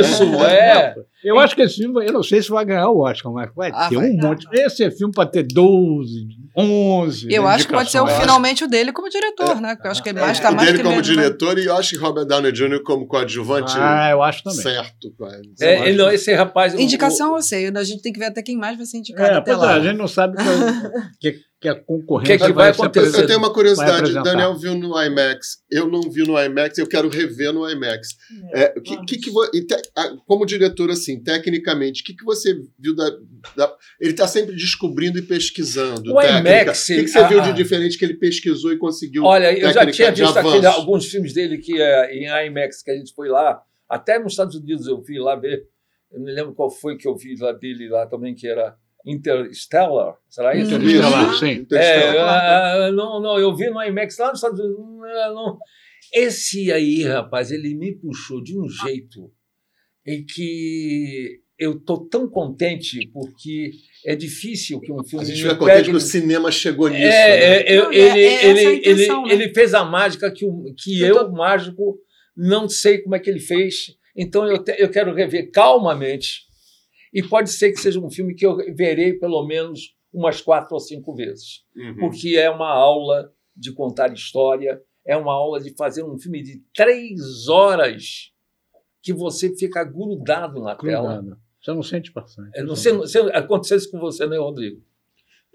Isso, 0.00 0.44
é. 0.44 0.94
Eu 1.24 1.40
acho 1.40 1.56
que 1.56 1.62
esse 1.62 1.76
filme, 1.76 2.06
eu 2.06 2.12
não 2.12 2.22
sei 2.22 2.40
se 2.40 2.50
vai 2.50 2.64
ganhar 2.64 2.88
o 2.88 3.00
Oscar, 3.00 3.32
mas 3.32 3.50
vai 3.54 3.72
ah, 3.74 3.88
ter 3.88 3.96
vai, 3.96 4.10
um 4.10 4.16
não. 4.16 4.28
monte. 4.28 4.46
Esse 4.52 4.84
é 4.84 4.90
filme 4.90 5.12
para 5.12 5.28
ter 5.28 5.42
12, 5.42 6.28
11. 6.56 7.28
Eu 7.30 7.46
acho 7.46 7.66
que 7.66 7.72
pode 7.72 7.90
ser 7.90 8.00
o, 8.00 8.06
finalmente 8.06 8.64
o 8.64 8.68
dele 8.68 8.92
como 8.92 9.10
diretor, 9.10 9.56
é, 9.56 9.60
né? 9.60 9.76
Eu 9.84 9.90
acho 9.90 10.02
que 10.02 10.08
ele 10.08 10.20
mais 10.20 10.38
está 10.38 10.50
mais. 10.50 10.68
O 10.68 10.72
dele 10.72 10.82
como 10.82 10.96
mesmo, 10.96 11.14
né? 11.14 11.22
diretor 11.22 11.56
né? 11.56 11.62
e 11.62 11.66
eu 11.66 11.76
acho 11.76 11.90
que 11.90 11.96
Robert 11.96 12.24
Downey 12.24 12.52
Jr. 12.52 12.82
como 12.82 13.06
coadjuvante. 13.06 13.74
Ah, 13.76 14.10
eu 14.10 14.22
acho 14.22 14.42
também. 14.42 14.60
Certo, 14.60 15.14
é, 15.60 15.92
não, 15.92 16.10
esse 16.10 16.32
rapaz. 16.32 16.74
Indicação 16.74 17.32
o, 17.32 17.36
eu 17.36 17.42
sei, 17.42 17.68
a 17.68 17.84
gente 17.84 18.00
tem 18.00 18.12
que 18.12 18.18
ver 18.18 18.26
até 18.26 18.42
quem 18.42 18.56
mais 18.56 18.76
vai 18.76 18.86
ser 18.86 18.98
indicado. 18.98 19.34
É, 19.34 19.36
até 19.36 19.54
lá. 19.54 19.74
É, 19.74 19.76
a 19.76 19.80
gente 19.80 19.98
não 19.98 20.08
sabe 20.08 20.36
que, 21.20 21.32
que 21.32 21.46
a 21.64 21.74
concorrência 21.74 22.36
que, 22.36 22.44
é 22.44 22.46
que 22.46 22.52
vai, 22.52 22.70
vai 22.70 22.70
acontecer. 22.70 23.22
Eu 23.22 23.26
tenho 23.26 23.38
uma 23.38 23.52
curiosidade. 23.52 24.12
Daniel 24.12 24.54
viu 24.54 24.74
no 24.74 25.02
IMAX, 25.02 25.62
eu 25.70 25.88
não 25.88 26.02
vi 26.02 26.22
no 26.22 26.38
IMAX, 26.38 26.76
eu 26.76 26.86
quero 26.86 27.08
rever 27.08 27.52
no 27.52 27.68
IMAX. 27.68 28.08
É, 28.52 28.62
é 28.64 28.80
que, 28.80 29.04
que, 29.06 29.18
que, 29.18 29.30
como 30.26 30.44
diretor, 30.44 30.90
assim, 30.90 31.22
tecnicamente, 31.22 32.02
o 32.02 32.04
que, 32.04 32.14
que 32.14 32.24
você 32.24 32.54
viu 32.78 32.94
da. 32.94 33.10
da 33.56 33.76
ele 33.98 34.10
está 34.10 34.28
sempre 34.28 34.54
descobrindo 34.54 35.18
e 35.18 35.22
pesquisando. 35.22 36.14
O 36.14 36.22
IMAX. 36.22 36.82
O 36.82 36.86
que, 36.86 37.04
que 37.04 37.08
você 37.08 37.26
viu 37.26 37.40
de 37.40 37.52
diferente 37.54 37.96
que 37.98 38.04
ele 38.04 38.14
pesquisou 38.14 38.72
e 38.72 38.78
conseguiu? 38.78 39.24
Olha, 39.24 39.56
eu 39.58 39.72
já 39.72 39.90
tinha 39.90 40.12
visto 40.12 40.36
aquele, 40.36 40.66
alguns 40.66 41.06
filmes 41.06 41.32
dele 41.32 41.58
que 41.58 41.80
é 41.80 42.14
em 42.14 42.46
IMAX, 42.46 42.82
que 42.82 42.90
a 42.90 42.96
gente 42.96 43.14
foi 43.14 43.28
lá, 43.28 43.62
até 43.88 44.18
nos 44.18 44.32
Estados 44.32 44.54
Unidos 44.54 44.86
eu 44.86 45.02
fui 45.02 45.18
lá 45.18 45.34
ver. 45.36 45.66
Eu 46.12 46.20
não 46.20 46.26
lembro 46.26 46.54
qual 46.54 46.70
foi 46.70 46.96
que 46.96 47.08
eu 47.08 47.16
vi 47.16 47.34
lá 47.38 47.52
dele 47.52 47.88
lá 47.88 48.06
também, 48.06 48.34
que 48.34 48.46
era 48.46 48.76
Interstellar, 49.06 50.16
será 50.28 50.56
isso? 50.56 50.74
Interstellar, 50.74 51.38
sim. 51.38 51.66
É, 51.72 52.88
uh, 52.88 52.92
não, 52.92 53.20
não, 53.20 53.38
eu 53.38 53.54
vi 53.54 53.70
no 53.70 53.80
IMAX 53.80 54.18
lá 54.18 54.30
nos 54.30 54.38
Estados 54.38 54.58
Unidos, 54.58 54.84
não, 54.84 55.58
Esse 56.12 56.72
aí, 56.72 57.04
rapaz, 57.04 57.52
ele 57.52 57.74
me 57.74 57.94
puxou 57.94 58.42
de 58.42 58.58
um 58.58 58.68
jeito 58.68 59.30
em 60.04 60.26
que 60.26 61.40
eu 61.58 61.78
tô 61.78 61.98
tão 61.98 62.28
contente 62.28 63.08
porque 63.12 63.72
é 64.04 64.14
difícil 64.14 64.80
que 64.80 64.92
um 64.92 65.02
filme. 65.02 65.24
A 65.24 65.28
gente 65.28 65.42
fica 65.42 65.56
contente 65.56 65.90
que 65.90 65.96
o 65.96 66.00
cinema 66.00 66.50
chegou 66.50 66.88
nisso. 66.88 67.02
É, 67.02 67.08
né? 67.08 67.56
é, 67.62 67.78
eu, 67.78 67.92
ele, 67.92 68.20
é 68.20 68.46
ele, 68.46 68.74
intenção, 68.74 69.26
ele, 69.26 69.36
né? 69.36 69.44
ele 69.44 69.54
fez 69.54 69.72
a 69.72 69.84
mágica 69.84 70.30
que, 70.30 70.44
o, 70.44 70.74
que 70.76 71.00
eu, 71.00 71.16
eu 71.16 71.24
tô... 71.26 71.32
mágico, 71.32 71.98
não 72.36 72.68
sei 72.68 72.98
como 72.98 73.14
é 73.14 73.18
que 73.18 73.30
ele 73.30 73.40
fez. 73.40 73.96
Então 74.14 74.46
eu, 74.46 74.62
te, 74.62 74.74
eu 74.78 74.90
quero 74.90 75.14
rever 75.14 75.50
calmamente. 75.50 76.45
E 77.16 77.22
pode 77.22 77.48
ser 77.48 77.72
que 77.72 77.80
seja 77.80 77.98
um 77.98 78.10
filme 78.10 78.34
que 78.34 78.44
eu 78.44 78.58
verei 78.74 79.14
pelo 79.14 79.42
menos 79.46 79.96
umas 80.12 80.42
quatro 80.42 80.74
ou 80.74 80.80
cinco 80.80 81.14
vezes. 81.14 81.64
Uhum. 81.74 81.96
Porque 81.98 82.36
é 82.36 82.50
uma 82.50 82.68
aula 82.68 83.32
de 83.56 83.72
contar 83.72 84.12
história, 84.12 84.82
é 85.02 85.16
uma 85.16 85.32
aula 85.32 85.58
de 85.58 85.74
fazer 85.74 86.02
um 86.02 86.18
filme 86.18 86.42
de 86.42 86.62
três 86.74 87.48
horas 87.48 88.32
que 89.02 89.14
você 89.14 89.48
fica 89.56 89.82
grudado 89.82 90.60
na 90.60 90.74
grudado. 90.74 91.24
tela. 91.24 91.38
Você 91.58 91.72
não 91.72 91.82
sente 91.82 92.12
passar. 92.12 92.50
É, 92.54 92.62
não, 92.62 92.76
você, 92.76 92.92
você, 92.92 93.18
aconteceu 93.32 93.78
isso 93.78 93.90
com 93.90 93.98
você, 93.98 94.26
né, 94.26 94.36
Rodrigo? 94.36 94.82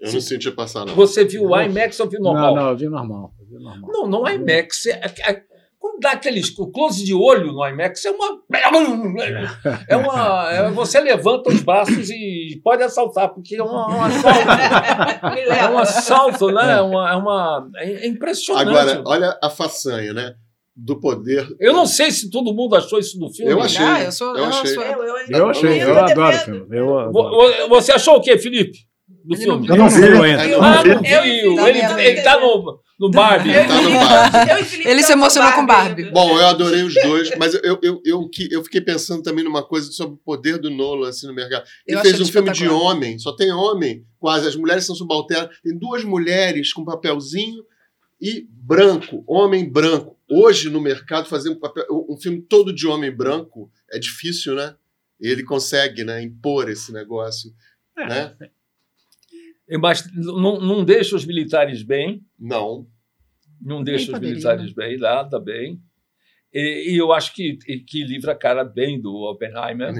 Eu 0.00 0.08
Sim. 0.08 0.14
não 0.14 0.20
senti 0.20 0.50
passar, 0.50 0.84
não. 0.84 0.96
Você 0.96 1.24
viu 1.24 1.44
o 1.44 1.60
IMAX 1.60 2.00
ou 2.00 2.08
viu 2.08 2.20
normal? 2.20 2.56
Não, 2.56 2.62
não, 2.64 2.70
eu 2.70 2.76
vi 2.76 2.88
normal. 2.88 3.32
Eu 3.38 3.46
vi 3.46 3.62
normal. 3.62 3.88
Não, 3.92 4.08
no 4.08 4.28
IMAX, 4.28 4.86
é, 4.86 5.00
é, 5.28 5.44
quando 5.82 5.98
dá 5.98 6.12
aqueles 6.12 6.48
close 6.48 7.04
de 7.04 7.12
olho 7.12 7.52
no 7.52 7.66
IMAX, 7.66 8.04
é 8.04 8.10
uma. 8.12 8.40
É 9.88 9.96
uma. 9.96 10.52
É, 10.52 10.70
você 10.70 11.00
levanta 11.00 11.50
os 11.50 11.60
braços 11.60 12.08
e 12.08 12.60
pode 12.62 12.84
assaltar, 12.84 13.30
porque 13.34 13.56
é 13.56 13.62
uma, 13.64 13.88
um 13.88 14.04
assalto. 14.04 14.38
é 15.50 15.68
um 15.68 15.78
assalto, 15.78 16.52
né? 16.52 16.74
É, 16.74 16.80
uma, 16.80 17.10
é, 17.10 17.16
uma, 17.16 17.70
é 17.78 18.06
impressionante. 18.06 18.68
Agora, 18.68 19.02
olha 19.04 19.38
a 19.42 19.50
façanha, 19.50 20.12
né? 20.12 20.34
do 20.74 20.98
poder. 20.98 21.46
Eu 21.60 21.74
não 21.74 21.84
sei 21.84 22.10
se 22.10 22.30
todo 22.30 22.54
mundo 22.54 22.74
achou 22.74 22.98
isso 22.98 23.18
no 23.18 23.30
filme. 23.30 23.52
Eu 23.52 23.60
achei. 23.60 23.84
Ah, 23.84 24.04
eu, 24.04 24.12
sou, 24.12 24.28
eu, 24.28 24.36
eu 24.36 24.44
achei. 24.46 24.74
Sou, 24.74 24.82
eu, 24.82 25.02
eu, 25.02 25.16
eu, 25.28 25.50
achei. 25.50 25.82
Eu, 25.82 25.98
adoro 25.98 26.36
o 26.36 26.40
filme. 26.40 26.66
Eu 26.70 26.98
adoro. 26.98 27.68
Você 27.68 27.92
achou 27.92 28.16
o 28.16 28.20
quê, 28.22 28.38
Felipe? 28.38 28.78
Do 29.24 29.36
filme? 29.36 29.68
Eu 29.68 29.76
não 29.76 29.88
vi 29.88 30.04
ainda. 30.04 30.56
Ah, 30.56 30.84
não 30.84 31.02
viu. 31.02 31.66
Ele, 31.66 31.78
ele 32.02 32.22
tá 32.22 32.40
no, 32.40 32.80
no 32.98 33.10
Barbie. 33.10 33.50
Ele 33.50 33.66
tá 33.66 33.80
no 33.80 33.90
Barbie. 33.90 34.88
Ele 34.88 35.02
se 35.02 35.12
emocionou 35.12 35.52
com 35.52 35.66
Barbie. 35.66 36.10
Bom, 36.10 36.38
eu 36.38 36.46
adorei 36.46 36.82
os 36.82 36.94
dois, 36.94 37.30
mas 37.38 37.54
eu, 37.54 37.78
eu, 37.82 38.02
eu, 38.04 38.30
eu 38.50 38.64
fiquei 38.64 38.80
pensando 38.80 39.22
também 39.22 39.44
numa 39.44 39.62
coisa 39.62 39.90
sobre 39.92 40.14
o 40.14 40.18
poder 40.18 40.58
do 40.58 40.70
Nolan 40.70 41.08
assim, 41.08 41.26
no 41.26 41.34
mercado. 41.34 41.64
Ele 41.86 42.00
fez 42.00 42.20
um 42.20 42.26
filme 42.26 42.50
de 42.52 42.68
homem, 42.68 43.18
só 43.18 43.32
tem 43.34 43.52
homem, 43.52 44.04
quase. 44.18 44.48
As 44.48 44.56
mulheres 44.56 44.84
são 44.84 44.94
subalternas. 44.94 45.50
Tem 45.62 45.76
duas 45.76 46.04
mulheres 46.04 46.72
com 46.72 46.84
papelzinho 46.84 47.62
e 48.20 48.46
branco, 48.48 49.24
homem 49.26 49.68
branco. 49.68 50.16
Hoje, 50.30 50.70
no 50.70 50.80
mercado, 50.80 51.28
fazer 51.28 51.50
um, 51.50 51.58
papel, 51.58 51.84
um 52.08 52.16
filme 52.16 52.40
todo 52.40 52.72
de 52.72 52.86
homem 52.86 53.10
branco 53.10 53.70
é 53.90 53.98
difícil, 53.98 54.54
né? 54.54 54.74
Ele 55.20 55.42
consegue 55.42 56.04
né, 56.04 56.22
impor 56.22 56.70
esse 56.70 56.92
negócio. 56.92 57.52
É. 57.98 58.06
Né? 58.06 58.36
Mas 59.78 60.04
não, 60.14 60.60
não 60.60 60.84
deixa 60.84 61.16
os 61.16 61.24
militares 61.24 61.82
bem. 61.82 62.22
Não. 62.38 62.86
Não 63.60 63.82
deixa 63.82 64.12
os 64.12 64.18
militares 64.18 64.66
né? 64.66 64.72
bem, 64.76 64.98
nada 64.98 65.38
bem. 65.38 65.80
E, 66.52 66.92
e, 66.92 66.96
eu 66.96 67.12
acho 67.12 67.32
que, 67.32 67.56
que 67.56 68.04
livra 68.04 68.32
a 68.32 68.36
cara 68.36 68.64
bem 68.64 69.00
do 69.00 69.12
Oppenheimer. 69.30 69.92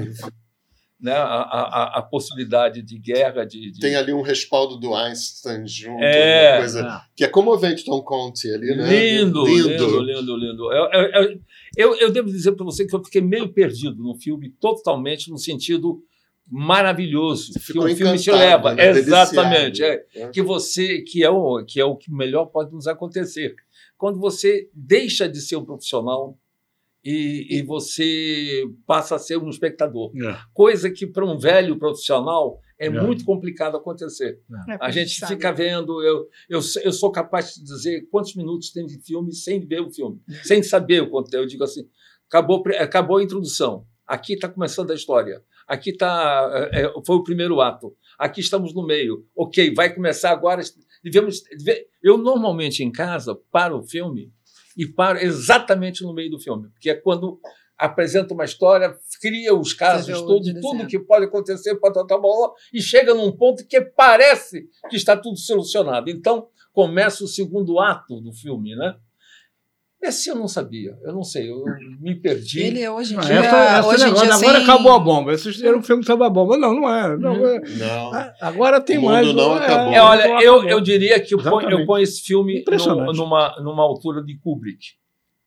né, 1.02 1.14
a, 1.14 1.40
a, 1.40 1.98
a, 1.98 2.02
possibilidade 2.02 2.80
de 2.80 2.96
guerra. 2.96 3.44
De, 3.44 3.72
de, 3.72 3.80
Tem 3.80 3.96
ali 3.96 4.12
um 4.12 4.22
respaldo 4.22 4.76
do 4.76 4.94
Einstein 4.94 5.66
junto, 5.66 6.00
é, 6.00 6.58
coisa 6.58 6.80
é. 6.80 7.00
que 7.16 7.24
é 7.24 7.28
comovente 7.28 7.84
Tom 7.84 8.00
Conte 8.02 8.48
ali, 8.48 8.76
né? 8.76 9.18
Lindo, 9.18 9.44
lindo, 9.44 9.68
lindo, 9.68 10.00
lindo. 10.00 10.36
lindo. 10.36 10.72
Eu, 10.72 10.88
eu, 10.92 11.40
eu, 11.76 11.94
eu 11.96 12.12
devo 12.12 12.28
dizer 12.28 12.52
para 12.52 12.64
você 12.64 12.86
que 12.86 12.94
eu 12.94 13.02
fiquei 13.02 13.20
meio 13.20 13.52
perdido 13.52 14.00
no 14.00 14.14
filme, 14.14 14.50
totalmente 14.60 15.28
no 15.28 15.38
sentido 15.38 16.00
maravilhoso 16.50 17.52
que 17.54 17.78
o 17.78 17.96
filme 17.96 18.18
te 18.18 18.30
leva. 18.30 18.74
Né? 18.74 18.90
Exatamente. 18.90 19.82
É, 19.82 20.04
é. 20.14 20.28
Que 20.28 20.42
você, 20.42 21.00
que 21.02 21.24
é, 21.24 21.30
o, 21.30 21.64
que 21.64 21.80
é 21.80 21.84
o 21.84 21.96
que 21.96 22.12
melhor 22.12 22.46
pode 22.46 22.72
nos 22.72 22.86
acontecer. 22.86 23.54
Quando 23.96 24.18
você 24.18 24.68
deixa 24.74 25.28
de 25.28 25.40
ser 25.40 25.56
um 25.56 25.64
profissional 25.64 26.38
e, 27.04 27.58
e 27.58 27.62
você 27.62 28.64
passa 28.86 29.16
a 29.16 29.18
ser 29.18 29.36
um 29.36 29.48
espectador. 29.48 30.12
É. 30.16 30.38
Coisa 30.52 30.90
que 30.90 31.06
para 31.06 31.24
um 31.24 31.36
velho 31.36 31.78
profissional 31.78 32.60
é, 32.78 32.86
é. 32.86 32.90
muito 32.90 33.24
complicado 33.24 33.76
acontecer. 33.76 34.40
É. 34.68 34.78
a 34.80 34.90
gente 34.90 35.18
sabe. 35.18 35.34
fica 35.34 35.52
vendo, 35.52 36.02
eu, 36.02 36.28
eu, 36.48 36.60
eu 36.84 36.92
sou 36.92 37.10
capaz 37.10 37.54
de 37.54 37.64
dizer 37.64 38.08
quantos 38.10 38.34
minutos 38.34 38.70
tem 38.70 38.86
de 38.86 39.00
filme 39.00 39.32
sem 39.34 39.60
ver 39.60 39.80
o 39.80 39.90
filme, 39.90 40.20
sem 40.44 40.62
saber 40.62 41.02
o 41.02 41.10
conteúdo. 41.10 41.42
Eu 41.42 41.46
digo 41.46 41.64
assim, 41.64 41.88
acabou, 42.28 42.62
acabou 42.78 43.18
a 43.18 43.22
introdução, 43.22 43.84
aqui 44.06 44.34
está 44.34 44.48
começando 44.48 44.90
a 44.90 44.94
história, 44.94 45.42
aqui 45.72 45.88
está, 45.88 46.68
é, 46.70 46.82
é, 46.82 46.92
foi 47.06 47.16
o 47.16 47.22
primeiro 47.22 47.60
ato, 47.62 47.96
aqui 48.18 48.40
estamos 48.40 48.74
no 48.74 48.86
meio, 48.86 49.26
ok, 49.34 49.72
vai 49.74 49.94
começar 49.94 50.30
agora. 50.30 50.62
Devemos, 51.02 51.42
eu 52.02 52.18
normalmente 52.18 52.84
em 52.84 52.92
casa 52.92 53.34
para 53.50 53.74
o 53.74 53.82
filme 53.82 54.30
e 54.76 54.86
para 54.86 55.24
exatamente 55.24 56.02
no 56.02 56.12
meio 56.12 56.30
do 56.30 56.38
filme, 56.38 56.68
porque 56.68 56.90
é 56.90 56.94
quando 56.94 57.40
apresenta 57.78 58.34
uma 58.34 58.44
história, 58.44 58.94
cria 59.20 59.54
os 59.54 59.72
casos 59.72 60.20
todos, 60.20 60.52
tudo 60.60 60.86
que 60.86 60.98
pode 60.98 61.24
acontecer, 61.24 61.76
bola, 61.80 62.52
e 62.72 62.80
chega 62.80 63.14
num 63.14 63.32
ponto 63.32 63.66
que 63.66 63.80
parece 63.80 64.68
que 64.90 64.96
está 64.96 65.16
tudo 65.16 65.38
solucionado. 65.38 66.10
Então, 66.10 66.48
começa 66.72 67.24
o 67.24 67.28
segundo 67.28 67.80
ato 67.80 68.20
do 68.20 68.32
filme, 68.32 68.76
né? 68.76 68.94
Esse 70.02 70.30
eu 70.30 70.34
não 70.34 70.48
sabia, 70.48 70.98
eu 71.04 71.12
não 71.12 71.22
sei, 71.22 71.48
eu 71.48 71.62
me 72.00 72.16
perdi. 72.16 72.60
Ele 72.60 72.82
é 72.82 72.90
hoje 72.90 73.14
em 73.14 73.20
dia. 73.20 73.34
Essa, 73.34 73.56
essa 73.56 73.88
hoje 73.88 74.04
negócio, 74.04 74.26
dia 74.26 74.34
agora 74.34 74.58
sem... 74.58 74.62
acabou 74.64 74.92
a 74.92 74.98
bomba. 74.98 75.32
Esse 75.32 75.64
era 75.64 75.78
um 75.78 75.82
filme 75.82 76.04
sobre 76.04 76.26
a 76.26 76.30
bomba. 76.30 76.58
Não, 76.58 76.74
não 76.74 76.92
é. 76.92 77.16
Não, 77.16 77.46
é. 77.46 77.60
não. 77.60 78.12
Ah, 78.12 78.34
agora 78.40 78.80
tem 78.80 78.98
o 78.98 79.04
mais. 79.04 79.32
Não 79.32 79.56
é, 79.56 79.64
acabou. 79.64 79.92
É, 79.92 80.02
olha, 80.02 80.42
eu, 80.42 80.64
eu 80.64 80.80
diria 80.80 81.20
que 81.20 81.34
eu 81.34 81.38
ponho, 81.38 81.70
eu 81.70 81.86
ponho 81.86 82.02
esse 82.02 82.20
filme 82.20 82.64
no, 82.68 83.12
numa, 83.12 83.54
numa 83.60 83.82
altura 83.84 84.24
de 84.24 84.36
Kubrick. 84.38 84.86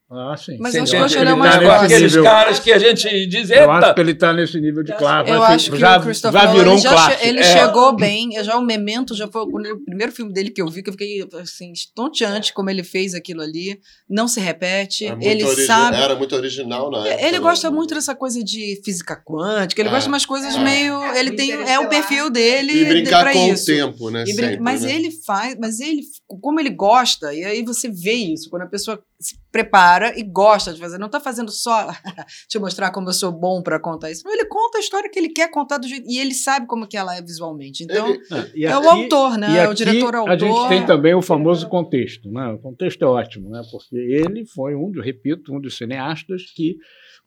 Ah, 0.09 0.37
sim. 0.37 0.57
Mas 0.59 0.75
acho 0.75 0.91
que 0.91 1.01
hoje 1.01 1.17
ele 1.17 1.29
é 1.31 1.35
mais 1.35 1.55
tá 1.55 1.81
Aqueles 1.81 2.13
nível, 2.13 2.23
caras 2.23 2.59
que 2.59 2.71
a 2.71 2.77
gente 2.77 3.25
diz, 3.25 3.49
Eita. 3.49 3.63
Eu 3.63 3.71
acho 3.71 3.93
que 3.95 4.01
ele 4.01 4.11
está 4.11 4.33
nesse 4.33 4.61
nível 4.61 4.83
de 4.83 4.93
classe. 4.95 5.31
Eu 5.31 5.41
acho 5.41 5.71
que 5.71 5.77
já, 5.79 5.97
o 5.97 6.03
Christopher 6.03 6.41
já 6.41 6.53
virou 6.53 6.75
um 6.75 6.77
já 6.77 6.89
clássico. 6.89 7.25
Ele 7.25 7.39
é. 7.39 7.43
chegou 7.43 7.95
bem. 7.95 8.43
Já 8.43 8.55
o 8.55 8.61
Memento 8.61 9.15
já 9.15 9.27
foi 9.27 9.41
o 9.41 9.47
primeiro 9.83 10.11
filme 10.11 10.31
dele 10.31 10.51
que 10.51 10.61
eu 10.61 10.67
vi, 10.67 10.83
que 10.83 10.89
eu 10.89 10.93
fiquei 10.93 11.27
assim, 11.41 11.71
estonteante 11.71 12.53
como 12.53 12.69
ele 12.69 12.83
fez 12.83 13.15
aquilo 13.15 13.41
ali. 13.41 13.79
Não 14.07 14.27
se 14.27 14.39
repete. 14.39 15.07
É 15.07 15.17
ele 15.21 15.43
sabe. 15.65 15.97
Era 15.97 16.15
muito 16.15 16.35
original, 16.35 16.91
né? 16.91 17.25
Ele 17.27 17.39
gosta 17.39 17.71
muito 17.71 17.95
dessa 17.95 18.13
coisa 18.13 18.43
de 18.43 18.79
física 18.85 19.15
quântica. 19.15 19.81
Ele 19.81 19.89
é. 19.89 19.91
gosta 19.91 20.03
de 20.03 20.13
umas 20.13 20.25
coisas 20.25 20.55
é. 20.55 20.59
meio. 20.59 21.03
Ele 21.15 21.31
tem. 21.31 21.51
É 21.51 21.79
o 21.79 21.89
perfil 21.89 22.29
dele. 22.29 22.73
E 22.73 22.85
brincar 22.85 23.33
com 23.33 23.51
isso. 23.51 23.63
o 23.63 23.75
tempo, 23.75 24.11
né? 24.11 24.23
Sempre, 24.27 24.59
mas 24.59 24.83
né? 24.83 24.93
ele 24.93 25.09
faz. 25.25 25.57
Mas 25.59 25.79
ele. 25.79 26.03
Como 26.27 26.59
ele 26.59 26.69
gosta, 26.69 27.33
e 27.33 27.43
aí 27.43 27.63
você 27.63 27.89
vê 27.89 28.13
isso, 28.13 28.49
quando 28.49 28.63
a 28.63 28.67
pessoa 28.67 29.01
se 29.19 29.35
prepara 29.55 30.19
e 30.19 30.21
gosta 30.21 30.73
de 30.73 30.79
fazer. 30.81 30.97
Não 30.97 31.05
está 31.05 31.17
fazendo 31.17 31.49
só 31.49 31.87
te 32.49 32.59
mostrar 32.59 32.91
como 32.91 33.07
eu 33.07 33.13
sou 33.13 33.31
bom 33.31 33.63
para 33.63 33.79
contar 33.79 34.11
isso. 34.11 34.23
Não, 34.25 34.33
ele 34.33 34.43
conta 34.45 34.77
a 34.77 34.81
história 34.81 35.09
que 35.09 35.17
ele 35.17 35.29
quer 35.29 35.49
contar 35.49 35.77
do 35.77 35.87
jeito. 35.87 36.05
E 36.09 36.19
ele 36.19 36.33
sabe 36.33 36.67
como 36.67 36.85
que 36.85 36.97
ela 36.97 37.15
é 37.15 37.21
visualmente. 37.21 37.85
Então, 37.85 38.09
ele, 38.09 38.65
é 38.65 38.67
aqui, 38.67 38.85
o 38.85 38.89
autor, 38.89 39.37
né? 39.37 39.63
É 39.63 39.69
o 39.69 39.73
diretor-autor. 39.73 40.33
A 40.33 40.37
gente 40.37 40.67
tem 40.67 40.85
também 40.85 41.15
o 41.15 41.21
famoso 41.21 41.69
contexto. 41.69 42.29
Né? 42.29 42.47
O 42.49 42.57
contexto 42.57 43.01
é 43.01 43.07
ótimo, 43.07 43.49
né? 43.49 43.61
porque 43.71 43.95
ele 43.95 44.45
foi 44.45 44.75
um, 44.75 44.91
repito, 44.99 45.53
um 45.53 45.61
dos 45.61 45.77
cineastas 45.77 46.51
que. 46.53 46.75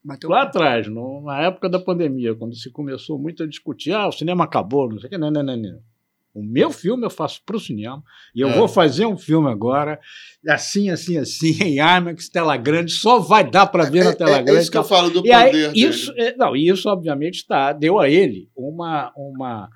Bateu 0.05 0.31
lá 0.31 0.43
atrás, 0.43 0.87
no, 0.87 1.23
na 1.23 1.41
época 1.43 1.69
da 1.69 1.79
pandemia, 1.79 2.33
quando 2.35 2.55
se 2.55 2.71
começou 2.71 3.19
muito 3.19 3.43
a 3.43 3.47
discutir, 3.47 3.93
ah, 3.93 4.07
o 4.07 4.13
cinema 4.13 4.45
acabou, 4.45 4.89
não 4.89 4.99
sei 4.99 5.09
o 5.09 5.11
que, 5.11 5.19
não, 5.19 5.31
não, 5.31 5.43
não, 5.43 5.57
não. 5.57 5.81
O 6.35 6.43
meu 6.43 6.71
filme 6.71 7.05
eu 7.05 7.11
faço 7.11 7.43
para 7.45 7.57
o 7.57 7.61
cinema 7.61 8.03
e 8.35 8.41
eu 8.41 8.49
é. 8.49 8.53
vou 8.53 8.69
fazer 8.69 9.07
um 9.07 9.17
filme 9.17 9.51
agora, 9.51 9.99
assim, 10.47 10.91
assim, 10.91 11.17
assim, 11.17 11.59
em 11.63 11.79
IMAX, 11.79 12.29
tela 12.29 12.57
grande, 12.57 12.93
só 12.93 13.19
vai 13.19 13.49
dar 13.49 13.67
para 13.67 13.91
ver 13.91 14.05
na 14.05 14.15
tela 14.15 14.37
é, 14.37 14.43
grande. 14.43 14.59
É 14.59 14.63
isso 14.63 14.71
que 14.71 14.79
eu 14.79 14.85
falo 14.85 15.11
do 15.11 15.19
e 15.19 15.23
poder 15.23 15.33
aí, 15.33 15.73
isso, 15.75 16.13
é, 16.17 16.37
não, 16.37 16.55
isso, 16.55 16.89
obviamente, 16.89 17.47
tá, 17.47 17.73
deu 17.73 17.99
a 17.99 18.09
ele 18.09 18.49
uma, 18.55 19.13
uma, 19.17 19.69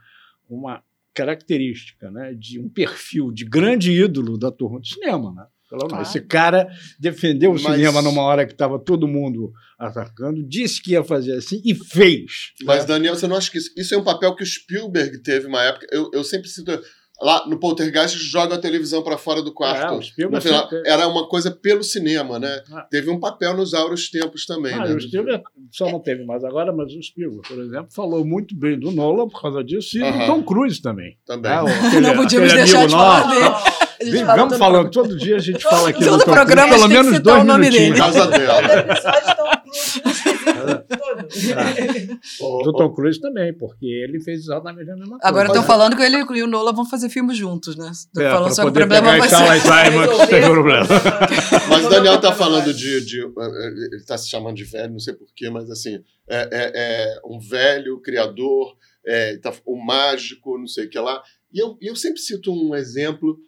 uma 0.49 0.83
característica 1.15 2.11
né, 2.11 2.35
de 2.35 2.61
um 2.61 2.69
perfil 2.69 3.31
de 3.33 3.45
grande 3.45 3.93
ídolo 3.93 4.39
da 4.39 4.51
turma 4.51 4.79
do 4.79 4.87
cinema. 4.87 5.33
Né? 5.33 5.47
Claro. 5.79 6.03
Esse 6.03 6.21
cara 6.21 6.69
defendeu 6.99 7.51
o 7.51 7.55
Mas... 7.55 7.63
cinema 7.63 8.03
numa 8.03 8.23
hora 8.23 8.47
que 8.47 8.53
estava 8.53 8.79
todo 8.79 9.09
mundo 9.09 9.53
atacando, 9.79 10.43
disse 10.47 10.83
que 10.83 10.93
ia 10.93 11.03
fazer 11.03 11.35
assim 11.35 11.61
e 11.65 11.75
fez. 11.75 12.53
Mas, 12.65 12.81
né? 12.81 12.87
Daniel, 12.87 13.15
você 13.15 13.27
não 13.27 13.37
acha 13.37 13.51
que 13.51 13.59
isso, 13.59 13.71
isso, 13.77 13.95
é 13.95 13.99
um 13.99 14.05
papel 14.05 14.35
que 14.35 14.43
o 14.43 14.47
Spielberg 14.47 15.23
teve 15.23 15.47
uma 15.47 15.63
época? 15.63 15.87
Eu, 15.91 16.11
eu 16.13 16.25
sempre 16.25 16.49
sinto. 16.49 16.81
Lá 17.21 17.47
no 17.47 17.57
Poltergeist 17.61 18.19
joga 18.19 18.57
a 18.57 18.59
televisão 18.59 19.01
para 19.01 19.17
fora 19.17 19.43
do 19.43 19.55
quarto. 19.55 20.03
É, 20.19 20.27
no 20.27 20.41
final, 20.41 20.69
era 20.85 21.07
uma 21.07 21.29
coisa 21.29 21.53
pelo 21.53 21.85
cinema, 21.85 22.37
né? 22.37 22.63
Ah. 22.73 22.81
Teve 22.91 23.11
um 23.11 23.21
papel 23.21 23.57
nos 23.57 23.75
auros 23.75 24.11
tempos 24.11 24.45
também. 24.45 24.75
Ah, 24.75 24.89
né? 24.89 24.95
O 24.95 25.01
Spielberg 25.01 25.45
só 25.71 25.89
não 25.89 26.01
teve 26.01 26.25
mais 26.25 26.43
agora, 26.43 26.73
mas 26.73 26.93
o 26.93 27.01
Spielberg, 27.01 27.47
por 27.47 27.61
exemplo, 27.61 27.93
falou 27.93 28.25
muito 28.25 28.57
bem 28.57 28.77
do 28.77 28.91
Nolan 28.91 29.29
por 29.29 29.41
causa 29.41 29.63
disso 29.63 29.99
e 29.99 30.03
uh 30.03 30.07
-huh. 30.07 30.19
do 30.19 30.27
Tom 30.27 30.43
Cruise 30.43 30.83
também. 30.83 31.17
Também. 31.25 31.53
Ah, 31.53 31.63
aquele, 31.87 32.01
não 32.01 32.17
podíamos 32.17 32.53
deixar 32.53 32.87
de 32.87 32.93
falar 32.93 33.29
dele. 33.29 33.72
Vamos 34.37 34.59
falando, 34.59 34.91
todo 34.91 35.17
dia 35.17 35.37
a 35.37 35.39
gente 35.39 35.63
fala 35.63 35.91
aqui 35.91 36.05
todo 36.05 36.19
do 36.19 36.25
Tom 36.25 36.33
programa 36.33 36.75
Cruise, 36.75 36.89
pelo 36.89 37.05
menos 37.05 37.21
dois 37.21 37.43
o 37.43 37.45
nome 37.45 37.71
dele. 37.71 37.97
Casa 37.97 38.27
dela. 38.27 38.63
do 42.65 42.73
Tom 42.73 42.95
Cruise 42.95 43.21
também, 43.21 43.53
porque 43.55 43.87
ele 43.87 44.21
fez 44.21 44.41
exatamente 44.41 44.91
a 44.91 44.95
mesma 44.95 45.19
coisa. 45.19 45.27
Agora 45.27 45.49
estão 45.49 45.63
falando 45.63 45.97
que 45.97 46.03
ele 46.03 46.19
e 46.19 46.43
o 46.43 46.47
Nola 46.47 46.73
vão 46.73 46.85
fazer 46.85 47.09
filmes 47.09 47.37
juntos, 47.37 47.77
né? 47.77 47.91
É, 48.17 48.31
falando 48.31 48.55
sobre 48.55 48.71
o 48.71 48.73
problema 48.73 49.19
vai 49.19 49.29
ser... 49.29 49.61
Simon, 49.61 50.27
tem 50.27 50.43
problema. 50.43 50.87
Mas 51.69 51.87
o 51.87 51.89
Daniel 51.89 52.17
está 52.17 52.33
falando 52.33 52.73
de, 52.73 53.01
de 53.05 53.21
ele 53.21 53.97
está 53.97 54.17
se 54.17 54.29
chamando 54.29 54.57
de 54.57 54.65
velho, 54.65 54.93
não 54.93 54.99
sei 54.99 55.15
porquê, 55.15 55.51
mas 55.51 55.71
assim, 55.71 56.03
é, 56.29 56.49
é, 56.53 56.73
é 56.75 57.21
um 57.25 57.39
velho 57.39 58.01
criador, 58.01 58.77
é, 59.05 59.37
tá, 59.39 59.53
um 59.67 59.83
mágico, 59.83 60.59
não 60.59 60.67
sei 60.67 60.87
o 60.87 60.91
que 60.91 60.99
lá. 60.99 61.23
E 61.53 61.59
eu, 61.59 61.77
eu 61.81 61.95
sempre 61.95 62.21
cito 62.21 62.53
um 62.53 62.75
exemplo, 62.75 63.39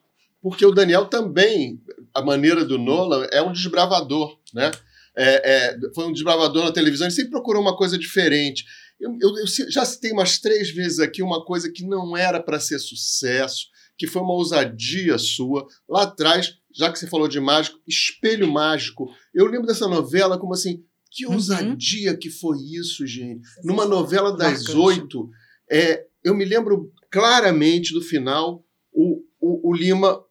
porque 0.45 0.67
o 0.67 0.73
Daniel 0.73 1.07
também, 1.07 1.81
a 2.13 2.21
maneira 2.21 2.67
do 2.67 2.77
Nolan, 2.77 3.27
é 3.33 3.41
um 3.41 3.51
desbravador, 3.51 4.39
né? 4.53 4.71
É, 5.17 5.71
é, 5.73 5.79
foi 5.95 6.05
um 6.05 6.13
desbravador 6.13 6.67
na 6.67 6.71
televisão, 6.71 7.07
ele 7.07 7.15
sempre 7.15 7.31
procurou 7.31 7.63
uma 7.63 7.75
coisa 7.75 7.97
diferente. 7.97 8.63
Eu, 9.01 9.17
eu, 9.23 9.39
eu, 9.39 9.47
já 9.71 9.87
citei 9.87 10.13
umas 10.13 10.37
três 10.37 10.69
vezes 10.69 10.99
aqui 10.99 11.23
uma 11.23 11.43
coisa 11.43 11.73
que 11.73 11.83
não 11.83 12.15
era 12.15 12.43
para 12.43 12.61
ser 12.61 12.79
sucesso, 12.79 13.69
que 13.97 14.07
foi 14.07 14.21
uma 14.21 14.35
ousadia 14.35 15.17
sua. 15.17 15.67
Lá 15.89 16.03
atrás, 16.03 16.59
já 16.75 16.93
que 16.93 16.99
você 16.99 17.07
falou 17.07 17.27
de 17.27 17.41
mágico, 17.41 17.81
Espelho 17.89 18.53
Mágico. 18.53 19.09
Eu 19.33 19.47
lembro 19.47 19.67
dessa 19.67 19.89
novela 19.89 20.39
como 20.39 20.53
assim, 20.53 20.85
que 21.11 21.25
uhum. 21.25 21.37
ousadia 21.37 22.11
uhum. 22.11 22.19
que 22.19 22.29
foi 22.29 22.59
isso, 22.59 23.07
gente. 23.07 23.41
Numa 23.65 23.87
novela 23.87 24.37
das 24.37 24.69
oito, 24.69 25.31
é, 25.71 26.05
eu 26.23 26.35
me 26.35 26.45
lembro 26.45 26.93
claramente 27.11 27.95
do 27.95 28.03
final, 28.03 28.63
o, 28.93 29.23
o, 29.41 29.71
o 29.71 29.75
Lima 29.75 30.23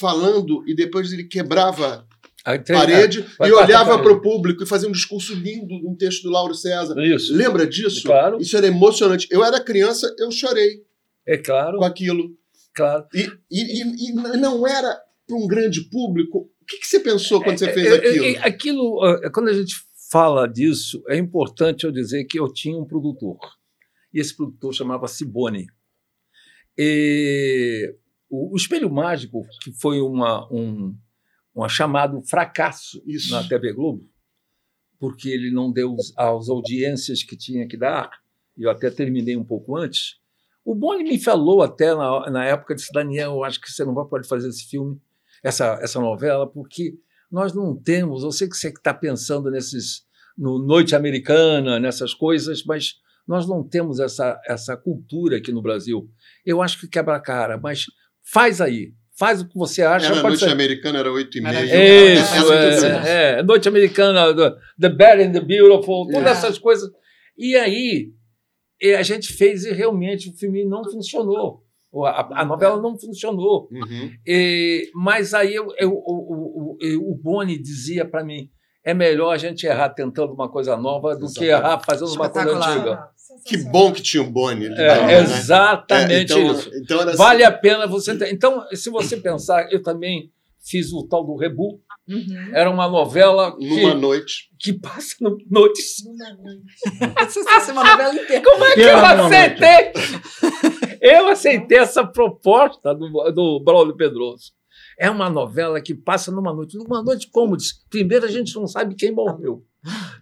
falando 0.00 0.64
e 0.66 0.74
depois 0.74 1.12
ele 1.12 1.24
quebrava 1.24 2.06
a 2.44 2.58
parede 2.58 3.24
e 3.38 3.52
olhava 3.52 4.02
para 4.02 4.12
o 4.12 4.20
público 4.20 4.62
e 4.62 4.66
fazia 4.66 4.88
um 4.88 4.92
discurso 4.92 5.34
lindo, 5.34 5.74
um 5.86 5.94
texto 5.94 6.22
do 6.22 6.30
Lauro 6.30 6.54
César. 6.54 6.94
Isso. 6.98 7.34
Lembra 7.34 7.66
disso? 7.66 8.06
Claro. 8.06 8.40
Isso 8.40 8.56
era 8.56 8.66
emocionante. 8.66 9.28
Eu 9.30 9.44
era 9.44 9.62
criança, 9.62 10.12
eu 10.18 10.30
chorei. 10.32 10.82
É 11.26 11.36
claro. 11.36 11.78
Com 11.78 11.84
aquilo. 11.84 12.34
Claro. 12.74 13.06
E, 13.14 13.30
e, 13.50 13.82
e, 13.82 14.10
e 14.10 14.12
não 14.38 14.66
era 14.66 14.98
para 15.26 15.36
um 15.36 15.46
grande 15.46 15.82
público. 15.90 16.50
O 16.62 16.64
que, 16.66 16.78
que 16.78 16.86
você 16.86 17.00
pensou 17.00 17.42
quando 17.42 17.54
é, 17.54 17.58
você 17.58 17.72
fez 17.72 17.86
é, 17.86 17.96
aquilo? 17.96 18.24
É, 18.24 18.38
aquilo, 18.38 19.30
quando 19.32 19.48
a 19.48 19.52
gente 19.52 19.74
fala 20.10 20.48
disso, 20.48 21.02
é 21.08 21.16
importante 21.16 21.84
eu 21.84 21.92
dizer 21.92 22.24
que 22.24 22.40
eu 22.40 22.50
tinha 22.52 22.76
um 22.76 22.86
produtor. 22.86 23.38
E 24.12 24.18
esse 24.18 24.34
produtor 24.34 24.74
chamava 24.74 25.06
Sibone. 25.06 25.66
E 26.76 27.94
o, 28.30 28.54
o 28.54 28.56
Espelho 28.56 28.90
Mágico, 28.90 29.42
que 29.60 29.72
foi 29.72 30.00
uma, 30.00 30.46
um, 30.52 30.96
um 31.54 31.68
chamado 31.68 32.22
fracasso 32.22 33.02
Isso. 33.04 33.32
na 33.32 33.46
TV 33.46 33.72
Globo, 33.72 34.08
porque 34.98 35.28
ele 35.28 35.50
não 35.50 35.72
deu 35.72 35.96
as 36.16 36.48
audiências 36.48 37.22
que 37.22 37.36
tinha 37.36 37.66
que 37.66 37.76
dar, 37.76 38.10
e 38.56 38.62
eu 38.62 38.70
até 38.70 38.90
terminei 38.90 39.36
um 39.36 39.44
pouco 39.44 39.76
antes. 39.76 40.20
O 40.64 40.74
Boni 40.74 41.02
me 41.02 41.18
falou 41.18 41.62
até 41.62 41.94
na, 41.94 42.30
na 42.30 42.44
época, 42.44 42.74
disse, 42.74 42.92
Daniel, 42.92 43.32
eu 43.32 43.44
acho 43.44 43.60
que 43.60 43.70
você 43.70 43.84
não 43.84 43.94
vai 43.94 44.04
poder 44.04 44.26
fazer 44.26 44.48
esse 44.48 44.66
filme, 44.66 45.00
essa, 45.42 45.78
essa 45.82 45.98
novela, 45.98 46.46
porque 46.46 46.94
nós 47.30 47.52
não 47.52 47.74
temos, 47.74 48.22
eu 48.22 48.30
sei 48.30 48.48
que 48.48 48.56
você 48.56 48.68
está 48.68 48.92
pensando 48.92 49.50
nesses, 49.50 50.02
no 50.36 50.58
Noite 50.58 50.94
Americana, 50.94 51.80
nessas 51.80 52.12
coisas, 52.12 52.62
mas 52.64 52.96
nós 53.26 53.48
não 53.48 53.62
temos 53.66 54.00
essa, 54.00 54.40
essa 54.44 54.76
cultura 54.76 55.38
aqui 55.38 55.52
no 55.52 55.62
Brasil. 55.62 56.10
Eu 56.44 56.60
acho 56.60 56.78
que 56.80 56.88
quebra 56.88 57.16
a 57.16 57.20
cara, 57.20 57.56
mas 57.56 57.86
faz 58.32 58.60
aí, 58.60 58.92
faz 59.18 59.40
o 59.40 59.48
que 59.48 59.56
você 59.56 59.82
acha. 59.82 60.06
Era 60.06 60.22
noite 60.22 60.38
ser... 60.38 60.50
americana, 60.50 60.98
era 60.98 61.12
oito 61.12 61.38
e 61.38 61.40
meia. 61.40 62.14
Isso, 62.14 62.52
é, 62.52 63.38
é, 63.38 63.42
noite 63.42 63.68
americana, 63.68 64.34
The 64.78 64.88
Bad 64.88 65.22
and 65.22 65.32
the 65.32 65.40
Beautiful, 65.40 66.06
todas 66.06 66.14
yeah. 66.14 66.30
essas 66.30 66.58
coisas. 66.58 66.90
E 67.36 67.56
aí 67.56 68.12
a 68.96 69.02
gente 69.02 69.32
fez 69.32 69.64
e 69.64 69.72
realmente 69.72 70.30
o 70.30 70.32
filme 70.32 70.64
não 70.64 70.84
funcionou. 70.84 71.62
A, 72.04 72.42
a 72.42 72.44
novela 72.44 72.80
não 72.80 72.96
funcionou. 72.96 73.68
Uhum. 73.72 74.12
E, 74.24 74.90
mas 74.94 75.34
aí 75.34 75.54
eu, 75.54 75.66
eu, 75.76 75.90
o, 75.92 76.76
o, 76.80 77.12
o 77.12 77.14
Boni 77.16 77.58
dizia 77.58 78.04
para 78.04 78.22
mim: 78.24 78.48
é 78.84 78.94
melhor 78.94 79.32
a 79.32 79.38
gente 79.38 79.66
errar 79.66 79.90
tentando 79.90 80.32
uma 80.32 80.48
coisa 80.48 80.76
nova 80.76 81.16
do 81.16 81.26
que 81.32 81.46
errar 81.46 81.80
fazendo 81.80 82.12
uma 82.12 82.30
coisa 82.30 82.56
antiga. 82.56 83.08
Que 83.44 83.56
bom 83.56 83.92
que 83.92 84.02
tinha 84.02 84.22
um 84.22 84.30
Boni. 84.30 84.66
É, 84.66 84.70
né? 84.70 85.20
Exatamente 85.20 86.12
é, 86.12 86.22
então, 86.22 86.52
isso. 86.52 86.70
Então 86.74 87.00
assim. 87.00 87.16
Vale 87.16 87.44
a 87.44 87.52
pena 87.52 87.86
você. 87.86 88.12
Então, 88.30 88.64
se 88.72 88.90
você 88.90 89.16
pensar, 89.16 89.72
eu 89.72 89.82
também 89.82 90.30
fiz 90.60 90.92
o 90.92 91.06
tal 91.06 91.24
do 91.24 91.36
Rebu. 91.36 91.80
Uhum. 92.08 92.50
Era 92.52 92.70
uma 92.70 92.88
novela. 92.88 93.56
Que, 93.56 93.68
Numa 93.68 93.94
noite. 93.94 94.50
Que 94.58 94.72
passa 94.72 95.16
no, 95.20 95.38
noites. 95.48 96.04
Numa 96.04 96.34
noite. 96.34 97.32
Você 97.32 97.72
uma 97.72 97.84
novela 97.84 98.14
inteira. 98.14 98.42
Como 98.42 98.64
é 98.64 98.68
que, 98.68 98.74
que 98.74 98.80
eu 98.80 98.96
aceitei? 98.98 99.92
eu 101.00 101.28
aceitei 101.28 101.78
essa 101.78 102.06
proposta 102.06 102.94
do, 102.94 103.08
do 103.32 103.60
Braulio 103.64 103.96
Pedroso. 103.96 104.52
É 104.98 105.08
uma 105.10 105.30
novela 105.30 105.80
que 105.80 105.94
passa 105.94 106.30
numa 106.30 106.52
noite. 106.52 106.76
Numa 106.76 107.02
noite 107.02 107.28
como? 107.30 107.56
Primeiro 107.88 108.26
a 108.26 108.30
gente 108.30 108.54
não 108.54 108.66
sabe 108.66 108.94
quem 108.94 109.12
morreu. 109.12 109.64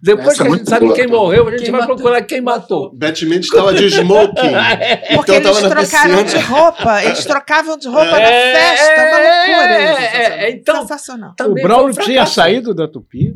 Depois 0.01 0.29
Essa 0.29 0.43
que 0.43 0.49
a 0.49 0.55
gente 0.55 0.69
sabe 0.69 0.93
quem 0.93 1.07
morreu, 1.07 1.47
a 1.47 1.51
gente 1.51 1.63
quem 1.63 1.71
vai 1.71 1.81
matou? 1.81 1.95
procurar 1.97 2.21
quem 2.21 2.39
matou. 2.39 2.93
Mendes 2.93 3.49
estava 3.49 3.73
de 3.73 3.87
smoking. 3.87 4.55
é. 4.79 5.15
Porque 5.15 5.35
então 5.35 5.51
eles 5.51 5.69
trocaram 5.69 6.23
de 6.23 6.37
roupa, 6.37 7.03
eles 7.03 7.25
trocavam 7.25 7.77
de 7.77 7.87
roupa 7.89 8.17
é, 8.17 8.53
na 8.53 8.59
festa, 8.59 8.93
uma 8.93 9.17
loucura. 9.17 9.75
É, 9.75 10.45
é, 10.45 10.51
então, 10.51 10.81
Sensacional. 10.81 11.35
O 11.41 11.53
Braulio 11.55 11.93
tinha 11.95 12.25
saído 12.25 12.73
da 12.73 12.87
Tupi. 12.87 13.33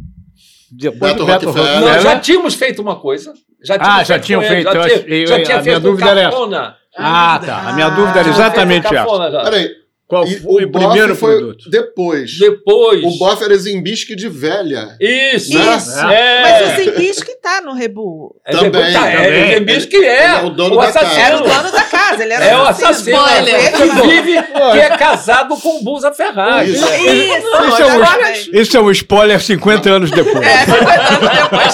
Depois 0.72 1.14
Beto, 1.14 1.26
Beto 1.26 1.46
Não, 1.54 2.00
já 2.00 2.20
tínhamos 2.20 2.56
feito 2.56 2.82
uma 2.82 3.00
coisa. 3.00 3.34
Já 3.64 3.76
ah, 3.80 4.04
já 4.04 4.18
tinham 4.18 4.42
feito. 4.42 4.64
Já, 4.64 4.72
tinha, 4.72 5.28
já 5.28 5.44
tinha 5.44 5.58
a 5.58 5.62
feito 5.62 5.64
minha 5.64 5.80
dúvida 5.80 6.10
era 6.10 6.22
essa. 6.22 6.78
Ah, 6.98 7.42
tá. 7.46 7.70
A 7.70 7.74
minha 7.74 7.90
dúvida 7.90 8.20
era 8.20 8.30
exatamente 8.30 8.88
essa. 8.88 9.44
Peraí, 9.44 9.83
qual 10.14 10.28
e 10.28 10.40
foi 10.40 10.64
o, 10.64 10.68
o 10.68 10.72
primeiro 10.72 11.16
foi 11.16 11.38
produto? 11.38 11.70
Depois. 11.72 12.38
Depois. 12.38 13.04
O 13.04 13.18
bofe 13.18 13.44
era 13.44 13.58
Zimbisque 13.58 14.16
de 14.16 14.30
velha. 14.30 14.96
Isso. 15.00 15.58
Né? 15.58 15.76
Isso. 15.76 16.00
É. 16.00 16.42
Mas 16.44 16.62
o 16.62 16.84
Zimbisque 16.84 17.36
tá 17.42 17.62
no 17.62 17.74
Rebu. 17.74 18.36
É, 18.46 18.52
também. 18.52 18.94
Tá, 18.94 19.10
é, 19.10 19.54
o 19.54 19.58
Zimbisque 19.58 19.96
é. 19.96 20.26
é 20.26 20.44
o 20.44 20.52
dono 20.52 20.76
o 20.76 20.82
da 20.82 20.90
assassino. 20.90 21.10
casa. 21.10 21.22
Era 21.22 21.38
o 21.38 21.42
dono 21.42 21.72
da 21.72 21.82
casa. 21.82 22.24
Ele 22.24 22.34
era 22.34 22.46
é 22.46 22.58
o 22.58 22.62
assassino. 22.62 23.18
Spoiler. 23.18 23.72
Que 23.74 24.08
vive, 24.08 24.44
que 24.44 24.80
é 24.80 24.98
casado 24.98 25.58
com 25.58 25.80
o 25.80 25.84
Busa 25.84 26.12
Ferrari. 26.12 26.74
Isso. 26.74 26.86
Isso. 26.86 27.54
Isso, 27.68 27.82
é 27.82 27.86
um, 27.86 28.62
isso 28.62 28.78
é 28.78 28.82
um 28.82 28.92
spoiler 28.92 29.42
50 29.42 29.90
anos 29.90 30.12
depois. 30.12 30.46
É, 30.46 30.66
50 30.66 30.92
anos 30.92 31.30
depois. 31.42 31.74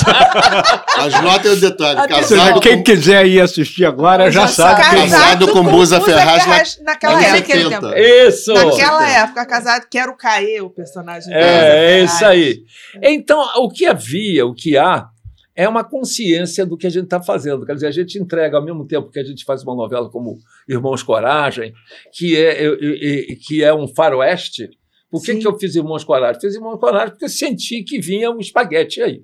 As 0.97 1.21
notas 1.21 1.51
e 1.51 1.55
o 1.55 1.69
detalhe. 1.69 2.07
Casado 2.07 2.59
Quem 2.61 2.77
com... 2.77 2.83
quiser 2.83 3.25
ir 3.25 3.41
assistir 3.41 3.83
agora 3.83 4.31
já 4.31 4.47
sabe. 4.47 4.81
Casado 4.81 5.47
com, 5.47 5.65
com 5.65 5.71
Busa 5.71 5.99
Ferraz 5.99 6.79
naquela 6.81 7.21
época. 7.21 7.99
Isso. 7.99 8.28
Naquela 8.53 9.09
época, 9.09 9.45
casado, 9.45 9.87
que 9.89 9.97
era 9.97 10.11
o 10.11 10.69
personagem. 10.69 11.33
É, 11.33 11.99
é 11.99 12.03
isso 12.03 12.25
aí. 12.25 12.63
Então, 13.01 13.39
o 13.57 13.69
que 13.69 13.85
havia, 13.85 14.45
o 14.45 14.53
que 14.53 14.77
há, 14.77 15.09
é 15.55 15.67
uma 15.67 15.83
consciência 15.83 16.65
do 16.65 16.77
que 16.77 16.87
a 16.87 16.89
gente 16.89 17.03
está 17.03 17.21
fazendo. 17.21 17.65
Quer 17.65 17.73
dizer, 17.73 17.87
a 17.87 17.91
gente 17.91 18.17
entrega 18.17 18.55
ao 18.55 18.63
mesmo 18.63 18.87
tempo 18.87 19.11
que 19.11 19.19
a 19.19 19.23
gente 19.23 19.43
faz 19.43 19.61
uma 19.61 19.75
novela 19.75 20.09
como 20.09 20.37
Irmãos 20.67 21.03
Coragem, 21.03 21.73
que 22.13 22.37
é, 22.37 23.35
que 23.45 23.61
é 23.61 23.73
um 23.73 23.85
faroeste. 23.87 24.69
Por 25.11 25.21
que, 25.21 25.35
que 25.35 25.45
eu 25.45 25.59
fiz 25.59 25.75
Irmãos 25.75 26.05
Coragem? 26.05 26.39
Fiz 26.39 26.55
Irmãos 26.55 26.79
Coragem 26.79 27.09
porque 27.09 27.25
eu 27.25 27.29
senti 27.29 27.83
que 27.83 27.99
vinha 27.99 28.31
um 28.31 28.39
espaguete 28.39 29.01
aí. 29.01 29.21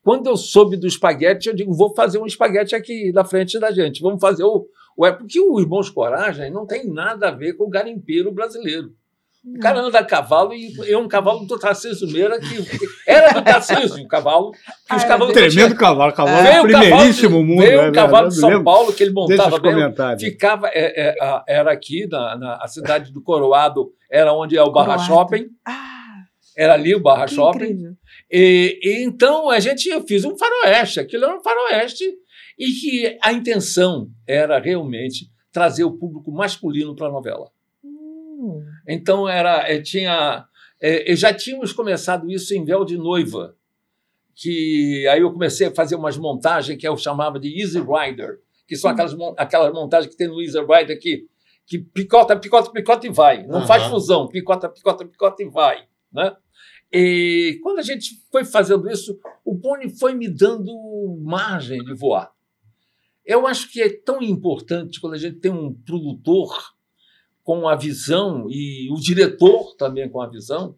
Quando 0.00 0.28
eu 0.28 0.36
soube 0.36 0.76
do 0.76 0.86
espaguete, 0.86 1.48
eu 1.48 1.54
digo, 1.56 1.74
vou 1.74 1.92
fazer 1.94 2.18
um 2.18 2.26
espaguete 2.26 2.76
aqui 2.76 3.10
na 3.12 3.24
frente 3.24 3.58
da 3.58 3.72
gente. 3.72 4.00
Vamos 4.00 4.20
fazer 4.20 4.44
o, 4.44 4.64
Ué, 4.98 5.12
porque 5.12 5.40
o 5.40 5.60
Irmãos 5.60 5.88
Coragem 5.88 6.50
não 6.50 6.66
tem 6.66 6.88
nada 6.88 7.28
a 7.28 7.30
ver 7.30 7.52
com 7.54 7.64
o 7.64 7.70
garimpeiro 7.70 8.32
brasileiro. 8.32 8.92
O 9.44 9.60
cara 9.60 9.80
anda 9.80 10.00
a 10.00 10.04
cavalo 10.04 10.52
e 10.52 10.74
é 10.86 10.98
um 10.98 11.06
cavalo 11.06 11.46
do 11.46 11.58
Tarcísio 11.58 12.10
Meira, 12.10 12.38
que 12.40 12.56
era 13.06 13.32
do 13.32 13.42
Tarcísio, 13.42 14.04
o 14.04 14.08
cavalo. 14.08 14.50
Que 14.86 14.96
os 14.96 15.04
cavalos 15.04 15.32
tremendo 15.32 15.52
tinha... 15.52 15.74
cavalo, 15.76 16.12
cavalo 16.12 16.46
é, 16.46 16.60
primeiríssimo 16.60 17.42
mundo. 17.44 17.62
Veio 17.62 17.88
o 17.88 17.92
cavalo 17.92 18.28
de 18.28 18.34
São 18.34 18.64
Paulo, 18.64 18.92
que 18.92 19.02
ele 19.04 19.12
montava 19.12 19.58
bem. 19.60 19.74
Ficava, 20.18 20.68
é, 20.68 21.10
é, 21.10 21.42
era 21.46 21.72
aqui, 21.72 22.06
na, 22.10 22.36
na 22.36 22.54
a 22.56 22.66
cidade 22.66 23.12
do 23.12 23.22
Coroado, 23.22 23.92
era 24.10 24.32
onde 24.34 24.56
é 24.56 24.62
o 24.62 24.72
Barra 24.72 24.96
Coroado. 24.96 25.06
Shopping. 25.06 25.46
Ah, 25.64 26.24
era 26.56 26.74
ali 26.74 26.94
o 26.94 27.00
Barra 27.00 27.28
Shopping. 27.28 27.96
E, 28.30 28.78
e, 28.82 29.04
então 29.04 29.48
a 29.48 29.60
gente, 29.60 29.88
eu 29.88 30.02
fiz 30.02 30.24
um 30.24 30.36
faroeste, 30.36 30.98
aquilo 30.98 31.24
era 31.24 31.36
um 31.36 31.40
faroeste 31.40 32.04
e 32.58 32.72
que 32.72 33.18
a 33.22 33.32
intenção 33.32 34.10
era 34.26 34.58
realmente 34.58 35.30
trazer 35.52 35.84
o 35.84 35.96
público 35.96 36.32
masculino 36.32 36.94
para 36.94 37.06
a 37.06 37.12
novela. 37.12 37.50
Hum. 37.84 38.62
Então 38.86 39.28
era, 39.28 39.70
é, 39.70 39.80
tinha, 39.80 40.44
é, 40.80 41.14
já 41.14 41.32
tínhamos 41.32 41.72
começado 41.72 42.30
isso 42.30 42.54
em 42.54 42.64
Véu 42.64 42.84
de 42.84 42.96
Noiva, 42.96 43.56
que 44.34 45.06
aí 45.08 45.20
eu 45.20 45.32
comecei 45.32 45.68
a 45.68 45.74
fazer 45.74 45.96
umas 45.96 46.16
montagens 46.16 46.78
que 46.78 46.86
eu 46.86 46.96
chamava 46.96 47.38
de 47.38 47.60
Easy 47.60 47.80
Rider, 47.80 48.40
que 48.66 48.76
são 48.76 48.90
hum. 48.90 48.94
aquelas, 48.94 49.14
aquelas 49.36 49.72
montagens 49.72 50.10
que 50.12 50.18
tem 50.18 50.28
no 50.28 50.40
Easy 50.40 50.58
Rider 50.58 50.98
que 50.98 51.26
que 51.68 51.78
picota, 51.78 52.34
picota, 52.34 52.70
picota 52.72 53.06
e 53.06 53.10
vai. 53.10 53.46
Não 53.46 53.60
uhum. 53.60 53.66
faz 53.66 53.84
fusão, 53.84 54.26
picota, 54.26 54.70
picota, 54.70 55.04
picota 55.04 55.42
e 55.42 55.48
vai. 55.50 55.86
Né? 56.10 56.34
E 56.90 57.60
quando 57.62 57.78
a 57.78 57.82
gente 57.82 58.22
foi 58.32 58.42
fazendo 58.42 58.90
isso, 58.90 59.20
o 59.44 59.54
Boni 59.54 59.90
foi 59.90 60.14
me 60.14 60.28
dando 60.28 60.72
margem 61.22 61.84
de 61.84 61.92
voar. 61.92 62.32
Eu 63.28 63.46
acho 63.46 63.70
que 63.70 63.82
é 63.82 63.90
tão 63.90 64.22
importante 64.22 64.98
quando 64.98 65.12
a 65.12 65.18
gente 65.18 65.38
tem 65.38 65.52
um 65.52 65.74
produtor 65.74 66.48
com 67.44 67.68
a 67.68 67.76
visão 67.76 68.46
e 68.48 68.90
o 68.90 68.94
diretor 68.94 69.76
também 69.76 70.08
com 70.08 70.22
a 70.22 70.26
visão. 70.26 70.74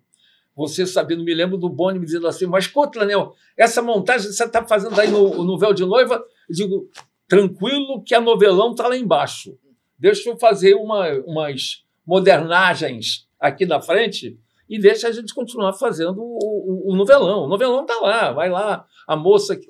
Você 0.56 0.84
sabendo, 0.84 1.22
me 1.22 1.32
lembro 1.32 1.56
do 1.56 1.68
Boni 1.68 2.00
me 2.00 2.04
dizendo 2.04 2.26
assim, 2.26 2.46
mas 2.46 2.66
pô, 2.66 2.88
Tlanel, 2.88 3.36
essa 3.56 3.80
montagem 3.80 4.26
que 4.26 4.34
você 4.34 4.42
está 4.42 4.66
fazendo 4.66 5.00
aí 5.00 5.08
no, 5.08 5.44
no 5.44 5.56
véu 5.56 5.72
de 5.72 5.84
noiva, 5.84 6.24
eu 6.48 6.54
digo, 6.54 6.90
tranquilo 7.28 8.02
que 8.02 8.16
a 8.16 8.20
novelão 8.20 8.72
está 8.72 8.88
lá 8.88 8.96
embaixo. 8.96 9.56
Deixa 9.96 10.28
eu 10.28 10.36
fazer 10.36 10.74
uma, 10.74 11.08
umas 11.20 11.84
modernagens 12.04 13.28
aqui 13.38 13.64
na 13.64 13.80
frente 13.80 14.36
e 14.70 14.78
deixa 14.78 15.08
a 15.08 15.12
gente 15.12 15.34
continuar 15.34 15.72
fazendo 15.72 16.20
o, 16.20 16.84
o, 16.88 16.92
o 16.92 16.96
novelão. 16.96 17.42
O 17.42 17.48
novelão 17.48 17.82
está 17.82 17.98
lá, 18.00 18.32
vai 18.32 18.48
lá. 18.48 18.86
A 19.04 19.16
moça. 19.16 19.56
Que... 19.56 19.66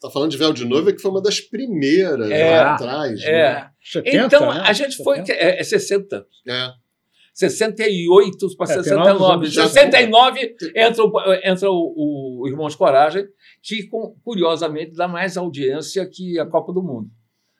Tá 0.00 0.08
falando 0.08 0.30
de 0.30 0.36
Véu 0.36 0.52
de 0.52 0.64
Noiva, 0.64 0.92
que 0.92 1.02
foi 1.02 1.10
uma 1.10 1.20
das 1.20 1.40
primeiras 1.40 2.30
é, 2.30 2.60
lá 2.60 2.74
atrás. 2.74 3.20
É. 3.24 3.54
Né? 3.54 3.70
70, 3.82 4.24
então, 4.24 4.54
né? 4.54 4.62
a 4.64 4.72
gente 4.72 4.94
70. 4.94 5.04
foi. 5.04 5.34
É, 5.34 5.60
é 5.60 5.64
60. 5.64 6.24
É. 6.46 6.70
68 7.34 8.56
para 8.56 8.72
é, 8.72 8.82
69. 8.82 9.50
69 9.50 10.56
entra, 10.74 11.04
o, 11.04 11.12
entra 11.42 11.70
o, 11.70 12.42
o 12.42 12.48
Irmãos 12.48 12.76
Coragem, 12.76 13.26
que 13.60 13.88
curiosamente 14.22 14.92
dá 14.92 15.08
mais 15.08 15.36
audiência 15.36 16.08
que 16.08 16.38
a 16.38 16.46
Copa 16.46 16.72
do 16.72 16.82
Mundo, 16.82 17.10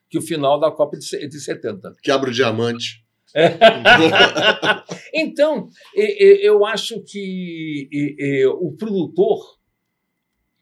que 0.08 0.16
o 0.16 0.22
final 0.22 0.58
da 0.60 0.70
Copa 0.70 0.96
de, 0.96 1.28
de 1.28 1.40
70. 1.40 1.94
Quebra 2.00 2.30
o 2.30 2.32
diamante. 2.32 3.05
então, 5.12 5.68
eu 5.94 6.64
acho 6.64 7.02
que 7.02 7.88
o 8.60 8.72
produtor, 8.76 9.58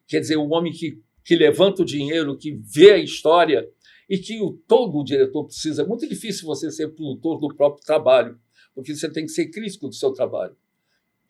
quer 0.08 0.20
dizer, 0.20 0.37
o 0.37 0.48
homem 0.48 0.72
que, 0.72 1.00
que 1.24 1.37
levanta 1.37 1.82
o 1.82 1.87
dinheiro, 1.87 2.37
que 2.37 2.52
vê 2.52 2.92
a 2.92 2.98
história 2.98 3.68
e 4.08 4.18
que 4.18 4.40
o, 4.40 4.52
todo 4.66 4.98
o 4.98 5.04
diretor 5.04 5.44
precisa. 5.44 5.82
É 5.82 5.87
muito 5.87 6.08
difícil 6.08 6.46
você 6.46 6.70
ser 6.70 6.88
produtor 6.88 7.38
do 7.38 7.54
próprio 7.54 7.84
trabalho, 7.84 8.38
porque 8.74 8.94
você 8.94 9.10
tem 9.10 9.24
que 9.24 9.32
ser 9.32 9.50
crítico 9.50 9.88
do 9.88 9.94
seu 9.94 10.12
trabalho. 10.12 10.56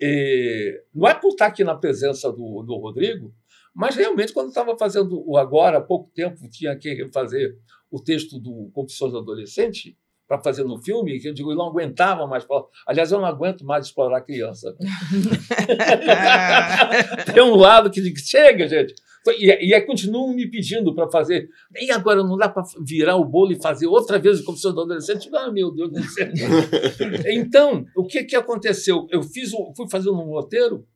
E 0.01 0.83
não 0.95 1.09
é 1.09 1.15
por 1.15 1.29
estar 1.29 1.47
aqui 1.47 1.63
na 1.63 1.75
presença 1.75 2.31
do, 2.33 2.63
do 2.63 2.77
Rodrigo, 2.77 3.35
mas 3.75 3.97
realmente, 3.97 4.33
quando 4.33 4.49
estava 4.49 4.77
fazendo 4.79 5.23
o 5.29 5.37
Agora, 5.37 5.79
há 5.79 5.81
pouco 5.81 6.11
tempo, 6.15 6.49
tinha 6.49 6.77
que 6.77 7.09
fazer 7.13 7.59
o 7.91 8.01
texto 8.01 8.39
do 8.39 8.71
Confissões 8.73 9.13
do 9.13 9.19
Adolescente, 9.19 9.97
para 10.27 10.43
fazer 10.43 10.65
no 10.65 10.83
filme, 10.83 11.21
que 11.21 11.29
eu 11.29 11.35
digo, 11.35 11.53
eu 11.53 11.57
não 11.57 11.67
aguentava 11.67 12.27
mais. 12.27 12.47
Aliás, 12.87 13.13
eu 13.13 13.19
não 13.19 13.27
aguento 13.27 13.65
mais 13.65 13.87
explorar 13.87 14.23
criança. 14.23 14.75
Tem 17.33 17.43
um 17.43 17.57
lado 17.57 17.91
que 17.91 18.01
diz, 18.01 18.27
chega, 18.27 18.67
gente. 18.67 18.95
E, 19.39 19.69
e 19.69 19.75
aí 19.75 19.81
continuam 19.83 20.35
me 20.35 20.51
pedindo 20.51 20.95
para 20.95 21.11
fazer. 21.11 21.49
E 21.77 21.91
agora 21.91 22.23
não 22.23 22.37
dá 22.37 22.49
para 22.49 22.63
virar 22.85 23.17
o 23.17 23.25
bolo 23.25 23.53
e 23.53 23.61
fazer 23.61 23.87
outra 23.87 24.19
vez 24.19 24.41
o 24.41 24.45
confissão 24.45 24.75
do 24.75 24.83
adolescente? 24.83 25.31
Ah, 25.35 25.51
meu 25.51 25.71
Deus 25.71 25.91
do 25.91 26.03
céu. 26.05 26.29
então, 27.27 27.85
o 27.97 28.07
que, 28.07 28.25
que 28.25 28.37
aconteceu? 28.37 29.07
Eu 29.11 29.23
fiz, 29.23 29.51
fui 29.77 29.89
fazendo 29.91 30.15
um 30.15 30.31
roteiro. 30.31 30.87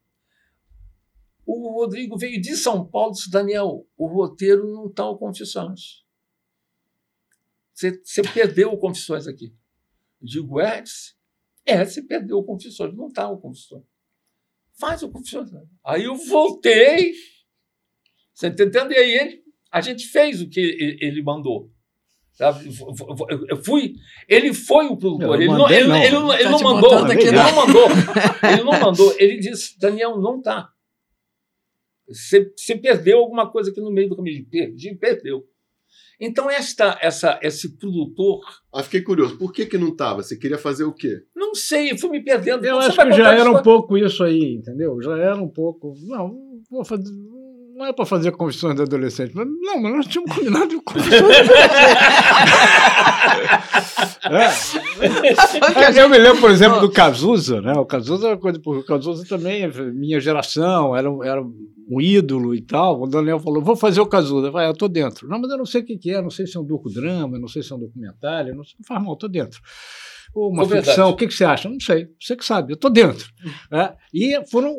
O 1.47 1.81
Rodrigo 1.81 2.19
veio 2.19 2.41
de 2.41 2.57
São 2.57 2.85
Paulo 2.85 3.13
e 3.13 3.15
disse: 3.15 3.31
Daniel, 3.31 3.87
o 3.97 4.07
roteiro 4.07 4.71
não 4.71 4.87
está 4.87 5.05
ao 5.05 5.19
Confissões. 5.19 6.07
Você, 7.79 8.03
você 8.03 8.23
perdeu 8.23 8.73
o 8.73 8.77
Confissões 8.77 9.29
aqui. 9.29 9.55
Eu 10.21 10.27
digo, 10.27 10.61
é, 10.61 10.83
é, 11.65 11.85
você 11.85 12.03
perdeu 12.03 12.39
o 12.39 12.45
Confissões, 12.45 12.93
não 12.93 13.07
está 13.07 13.29
o 13.31 13.39
Confissões. 13.39 13.85
Faz 14.81 15.05
o 15.05 15.09
Confissões. 15.09 15.49
Aí 15.87 16.03
eu 16.03 16.17
voltei, 16.17 17.13
você 18.35 18.49
está 18.49 18.65
entendendo? 18.65 18.91
E 18.91 18.97
aí 18.97 19.11
ele, 19.13 19.45
a 19.71 19.81
gente 19.81 20.09
fez 20.09 20.43
o 20.43 20.49
que 20.49 20.59
ele 21.01 21.23
mandou. 21.23 21.71
Eu 23.49 23.63
fui. 23.63 23.95
Ele 24.29 24.53
foi 24.53 24.87
o 24.87 24.97
produtor. 24.97 25.41
Ele 25.41 25.47
não, 25.47 25.71
ele, 25.71 25.87
não. 25.87 25.97
Ele, 25.97 26.07
ele, 26.07 26.33
ele, 26.41 26.49
não 26.49 26.61
mandou. 26.61 27.13
Ele 27.13 27.31
não 27.31 27.55
mandou. 27.55 27.89
Ele 28.43 28.65
não 28.65 28.81
mandou. 28.81 29.17
Ele 29.19 29.39
disse: 29.39 29.79
Daniel, 29.79 30.21
não 30.21 30.43
tá. 30.43 30.73
Você, 32.09 32.53
você 32.57 32.77
perdeu 32.77 33.19
alguma 33.19 33.49
coisa 33.51 33.71
aqui 33.71 33.81
no 33.81 33.93
meio 33.93 34.09
do 34.09 34.17
caminho. 34.17 34.45
Perdi, 34.49 34.97
perdeu. 34.97 35.49
Então, 36.21 36.51
esta, 36.51 36.99
essa, 37.01 37.39
esse 37.43 37.77
produtor. 37.77 38.41
Ah, 38.73 38.83
fiquei 38.83 39.03
curioso. 39.03 39.39
Por 39.39 39.53
que, 39.53 39.67
que 39.67 39.79
não 39.79 39.89
estava? 39.89 40.23
Você 40.23 40.37
queria 40.37 40.59
fazer 40.59 40.85
o 40.85 40.93
quê? 40.93 41.23
Não 41.35 41.55
sei, 41.55 41.93
eu 41.93 41.99
fui 41.99 42.11
me 42.11 42.23
perdendo. 42.23 42.65
Eu 42.65 42.79
acho 42.79 42.97
que 42.97 43.13
já 43.13 43.33
era 43.33 43.51
um 43.51 43.63
pouco 43.63 43.97
isso 43.97 44.25
aí, 44.25 44.55
entendeu? 44.55 45.01
Já 45.01 45.17
era 45.17 45.37
um 45.37 45.49
pouco. 45.49 45.95
Não, 46.07 46.37
vou 46.71 46.85
fazer. 46.85 47.05
Não 47.79 47.87
é 47.87 47.93
para 47.93 48.05
fazer 48.05 48.33
confissões 48.33 48.75
de 48.75 48.83
adolescente. 48.83 49.31
Mas, 49.37 49.47
não, 49.47 49.81
mas 49.81 49.95
nós 49.95 50.07
tínhamos 50.09 50.35
combinado 50.35 50.67
de 50.67 50.81
confissões 50.81 51.21
de 51.21 51.53
é. 55.95 56.03
Eu 56.03 56.09
me 56.09 56.19
lembro, 56.19 56.41
por 56.41 56.51
exemplo, 56.51 56.81
do 56.81 56.91
Cazuza, 56.91 57.63
né? 57.63 57.73
O 57.75 57.87
Cazuza 57.87 58.27
é 58.27 58.31
uma 58.31 58.37
coisa, 58.37 58.59
porque 58.59 58.81
o 58.81 58.85
Cazuza 58.85 59.25
também, 59.29 59.71
minha 59.95 60.19
geração, 60.19 60.97
era, 60.97 61.09
era 61.23 61.41
um 61.41 62.01
ídolo 62.01 62.53
e 62.53 62.61
tal. 62.61 63.01
O 63.01 63.07
Daniel 63.07 63.39
falou: 63.39 63.63
vou 63.63 63.77
fazer 63.77 64.01
o 64.01 64.07
Cazuza. 64.07 64.51
Vai, 64.51 64.67
eu 64.67 64.75
tô 64.75 64.89
dentro. 64.89 65.29
Não, 65.29 65.41
mas 65.41 65.49
eu 65.49 65.59
não 65.59 65.65
sei 65.67 65.83
o 65.83 65.85
que, 65.85 65.97
que 65.97 66.11
é, 66.11 66.21
não 66.21 66.31
sei 66.31 66.49
se 66.49 66.57
é 66.57 66.61
um 66.61 66.67
docudrama, 66.67 67.39
não 67.39 67.47
sei 67.47 67.63
se 67.63 67.73
é 67.73 67.77
um 67.77 67.79
documentário, 67.79 68.57
não, 68.57 68.65
sei, 68.65 68.75
não 68.81 68.87
faz 68.89 69.01
mal, 69.01 69.15
tô 69.15 69.29
dentro. 69.29 69.61
Ou 70.35 70.51
uma 70.51 70.65
ficção, 70.65 70.83
verdade. 70.83 71.13
o 71.13 71.17
que, 71.17 71.29
que 71.29 71.35
você 71.35 71.45
acha? 71.45 71.69
Não 71.69 71.79
sei, 71.79 72.09
você 72.21 72.35
que 72.35 72.45
sabe, 72.45 72.73
eu 72.73 72.77
tô 72.77 72.91
dentro. 72.91 73.25
É, 73.73 73.95
e 74.13 74.45
foram 74.51 74.77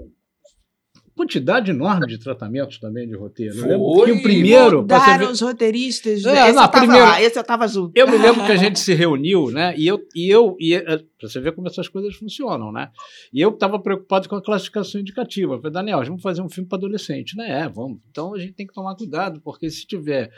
quantidade 1.20 1.72
enorme 1.72 2.08
de 2.08 2.18
tratamentos 2.18 2.78
também 2.78 3.06
de 3.06 3.14
roteiro. 3.14 3.56
Foi, 3.56 3.74
eu 3.74 3.78
lembro 3.78 4.06
que 4.06 4.12
o 4.12 4.22
primeiro. 4.22 4.82
Mudaram 4.82 5.26
ver... 5.26 5.32
os 5.34 5.42
roteiristas. 5.42 6.24
É, 6.24 6.48
esse, 6.48 6.54
não, 6.54 6.64
eu 6.64 6.70
primeiro, 6.70 7.06
lá, 7.06 7.22
esse 7.22 7.38
eu 7.38 7.42
estava 7.42 7.68
junto. 7.68 7.92
Eu 7.94 8.10
me 8.10 8.18
lembro 8.18 8.46
que 8.46 8.52
a 8.54 8.56
gente 8.56 8.80
se 8.80 8.94
reuniu, 8.94 9.52
né? 9.52 9.76
E 9.78 9.86
eu. 9.86 10.00
E 10.16 10.30
eu 10.30 10.56
e, 10.58 10.74
é, 10.74 10.82
para 10.82 11.28
você 11.28 11.42
ver 11.42 11.52
como 11.52 11.68
essas 11.68 11.90
coisas 11.90 12.16
funcionam, 12.16 12.72
né? 12.72 12.90
E 13.34 13.42
eu 13.42 13.50
estava 13.50 13.78
preocupado 13.78 14.30
com 14.30 14.38
a 14.38 14.42
classificação 14.42 15.02
indicativa. 15.02 15.56
Eu 15.56 15.58
falei, 15.58 15.74
Daniel, 15.74 16.02
vamos 16.06 16.22
fazer 16.22 16.42
um 16.42 16.50
filme 16.50 16.70
para 16.70 16.78
adolescente. 16.78 17.36
Né? 17.36 17.64
É, 17.64 17.68
vamos. 17.68 18.00
Então 18.10 18.34
a 18.34 18.40
gente 18.40 18.54
tem 18.54 18.66
que 18.66 18.74
tomar 18.74 18.96
cuidado, 18.96 19.42
porque 19.42 19.70
se 19.70 19.86
tiver 19.86 20.32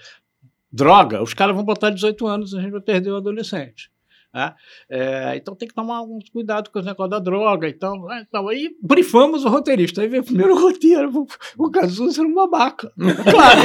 droga, 0.71 1.21
os 1.21 1.35
caras 1.35 1.55
vão 1.55 1.63
botar 1.63 1.91
18 1.91 2.25
anos 2.25 2.53
e 2.53 2.57
a 2.57 2.61
gente 2.61 2.71
vai 2.71 2.81
perder 2.81 3.11
o 3.11 3.17
adolescente. 3.17 3.90
Né? 4.33 4.53
É, 4.89 5.33
então 5.35 5.53
tem 5.53 5.67
que 5.67 5.73
tomar 5.73 5.97
alguns 5.97 6.29
cuidado 6.29 6.69
com 6.69 6.79
os 6.79 6.85
negócios 6.85 7.09
da 7.09 7.19
droga. 7.19 7.67
Então, 7.67 8.07
então 8.21 8.47
aí 8.47 8.69
brifamos 8.81 9.43
o 9.43 9.49
roteirista. 9.49 10.01
Aí 10.01 10.07
veio 10.07 10.23
o 10.23 10.25
primeiro 10.25 10.55
roteiro, 10.59 11.11
o, 11.13 11.65
o 11.65 11.69
Cazuza 11.69 12.21
era 12.21 12.29
um 12.29 12.33
babaca. 12.33 12.91
Claro, 13.29 13.61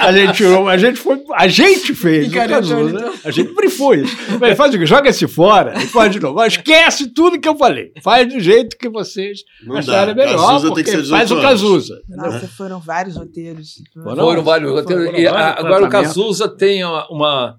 a 0.00 0.12
gente 0.12 0.36
tirou, 0.36 0.68
a 0.68 0.76
gente 0.76 0.98
foi, 0.98 1.24
a 1.34 1.48
gente 1.48 1.94
fez 1.94 2.28
o 2.28 2.34
Cazuza, 2.34 3.12
a 3.24 3.30
gente 3.30 3.54
brifou 3.54 3.94
isso. 3.94 4.14
Mas 4.38 4.56
faz 4.56 4.74
o 4.74 4.86
joga 4.86 5.08
esse 5.08 5.26
fora 5.26 5.74
e 5.82 5.86
faz 5.86 6.12
de 6.12 6.20
novo. 6.20 6.44
Esquece 6.44 7.08
tudo 7.08 7.40
que 7.40 7.48
eu 7.48 7.56
falei. 7.56 7.92
Faz 8.02 8.28
do 8.28 8.40
jeito 8.40 8.76
que 8.76 8.88
vocês 8.88 9.40
Não 9.64 9.76
acharem 9.76 10.14
dá. 10.14 10.24
melhor, 10.24 10.46
Cazuza 10.46 10.68
porque 10.68 11.04
faz 11.04 11.30
o 11.30 11.40
Cazuza. 11.40 12.02
Nossa, 12.08 12.48
foram 12.48 12.80
vários 12.80 13.16
roteiros. 13.16 13.76
Foram, 13.94 14.16
foram 14.16 14.42
vários 14.42 14.70
roteiros. 14.70 15.04
Foram, 15.04 15.12
foram 15.12 15.34
vários 15.34 15.58
agora 15.58 15.86
o 15.86 15.88
Cazuza 15.88 16.48
tem 16.48 16.84
uma 16.84 17.58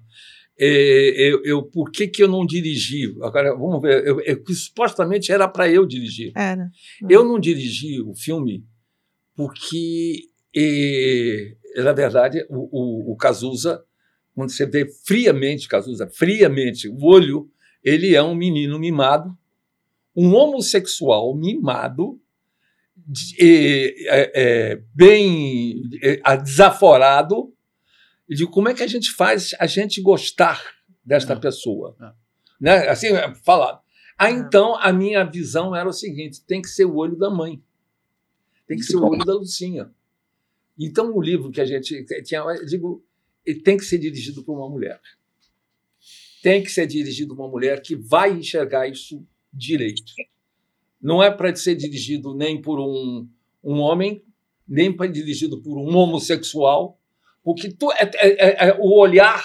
eu, 0.58 1.42
eu, 1.44 1.62
por 1.62 1.90
que, 1.90 2.06
que 2.06 2.22
eu 2.22 2.28
não 2.28 2.46
dirigi? 2.46 3.14
Agora, 3.22 3.54
vamos 3.54 3.80
ver, 3.80 4.06
eu, 4.06 4.20
eu, 4.20 4.42
supostamente 4.54 5.32
era 5.32 5.48
para 5.48 5.68
eu 5.68 5.86
dirigir. 5.86 6.32
Era. 6.36 6.70
Eu 7.08 7.24
não 7.24 7.40
dirigi 7.40 8.00
o 8.00 8.14
filme 8.14 8.64
porque, 9.34 10.28
é, 10.54 11.54
na 11.76 11.92
verdade, 11.92 12.44
o, 12.48 12.68
o, 12.70 13.12
o 13.12 13.16
Cazuza, 13.16 13.82
quando 14.34 14.50
você 14.50 14.66
vê 14.66 14.86
friamente 15.04 15.68
Cazuza, 15.68 16.08
friamente, 16.08 16.88
o 16.88 17.04
olho, 17.04 17.50
ele 17.82 18.14
é 18.14 18.22
um 18.22 18.34
menino 18.34 18.78
mimado, 18.78 19.36
um 20.14 20.34
homossexual 20.34 21.34
mimado, 21.34 22.20
é, 23.40 24.30
é, 24.34 24.82
bem 24.94 25.82
é, 26.02 26.36
desaforado, 26.36 27.51
e 28.32 28.34
digo, 28.34 28.50
como 28.50 28.66
é 28.66 28.72
que 28.72 28.82
a 28.82 28.86
gente 28.86 29.10
faz 29.10 29.50
a 29.60 29.66
gente 29.66 30.00
gostar 30.00 30.58
desta 31.04 31.34
é. 31.34 31.36
pessoa? 31.36 31.94
É. 32.00 32.12
Né? 32.58 32.88
Assim, 32.88 33.08
falado. 33.44 33.82
Ah, 34.16 34.30
é. 34.30 34.32
então 34.32 34.74
a 34.76 34.90
minha 34.90 35.22
visão 35.22 35.76
era 35.76 35.86
o 35.86 35.92
seguinte: 35.92 36.42
tem 36.46 36.62
que 36.62 36.68
ser 36.68 36.86
o 36.86 36.96
olho 36.96 37.14
da 37.14 37.28
mãe. 37.28 37.62
Tem 38.66 38.78
que 38.78 38.84
ser 38.84 38.96
o 38.96 39.04
olho 39.04 39.22
da 39.22 39.34
Lucinha. 39.34 39.92
Então 40.78 41.14
o 41.14 41.20
livro 41.20 41.50
que 41.50 41.60
a 41.60 41.66
gente 41.66 42.06
tinha, 42.24 42.40
eu 42.40 42.64
digo, 42.64 43.04
tem 43.62 43.76
que 43.76 43.84
ser 43.84 43.98
dirigido 43.98 44.42
por 44.42 44.56
uma 44.56 44.70
mulher. 44.70 44.98
Tem 46.42 46.62
que 46.62 46.70
ser 46.70 46.86
dirigido 46.86 47.36
por 47.36 47.42
uma 47.42 47.50
mulher 47.50 47.82
que 47.82 47.94
vai 47.94 48.32
enxergar 48.32 48.88
isso 48.88 49.22
direito. 49.52 50.10
Não 50.98 51.22
é 51.22 51.30
para 51.30 51.54
ser 51.54 51.74
dirigido 51.74 52.34
nem 52.34 52.62
por 52.62 52.80
um, 52.80 53.28
um 53.62 53.78
homem, 53.78 54.24
nem 54.66 54.90
para 54.90 55.06
dirigido 55.06 55.60
por 55.60 55.76
um 55.76 55.94
homossexual, 55.94 56.98
porque 57.42 57.72
tu, 57.72 57.90
é, 57.92 58.10
é, 58.14 58.28
é, 58.28 58.68
é, 58.68 58.76
o 58.78 58.98
olhar 58.98 59.44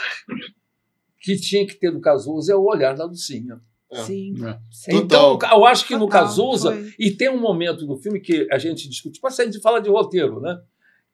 que 1.19 1.35
tinha 1.35 1.65
que 1.65 1.75
ter 1.75 1.91
do 1.91 1.99
Cazuza 1.99 2.53
é 2.53 2.55
o 2.55 2.65
olhar 2.65 2.95
da 2.95 3.05
Lucinha. 3.05 3.59
É. 3.91 4.03
Sim. 4.03 4.35
É. 4.45 4.59
Então, 4.95 5.39
eu 5.51 5.65
acho 5.65 5.83
que 5.87 5.93
Total, 5.93 6.05
no 6.05 6.11
Cazuza, 6.11 6.71
foi. 6.73 6.93
e 6.99 7.11
tem 7.11 7.29
um 7.29 7.39
momento 7.39 7.85
do 7.85 7.97
filme 7.97 8.19
que 8.19 8.47
a 8.51 8.57
gente 8.57 8.87
discute, 8.87 9.19
mas 9.23 9.39
a 9.39 9.45
gente 9.45 9.61
fala 9.61 9.81
de 9.81 9.89
roteiro, 9.89 10.39
né? 10.39 10.61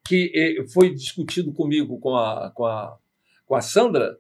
Que 0.06 0.32
eh, 0.36 0.68
foi 0.68 0.94
discutido 0.94 1.54
comigo 1.54 2.00
com 2.00 2.16
a, 2.16 2.52
com 2.52 2.66
a, 2.66 2.98
com 3.46 3.56
a 3.56 3.62
Sandra, 3.62 4.20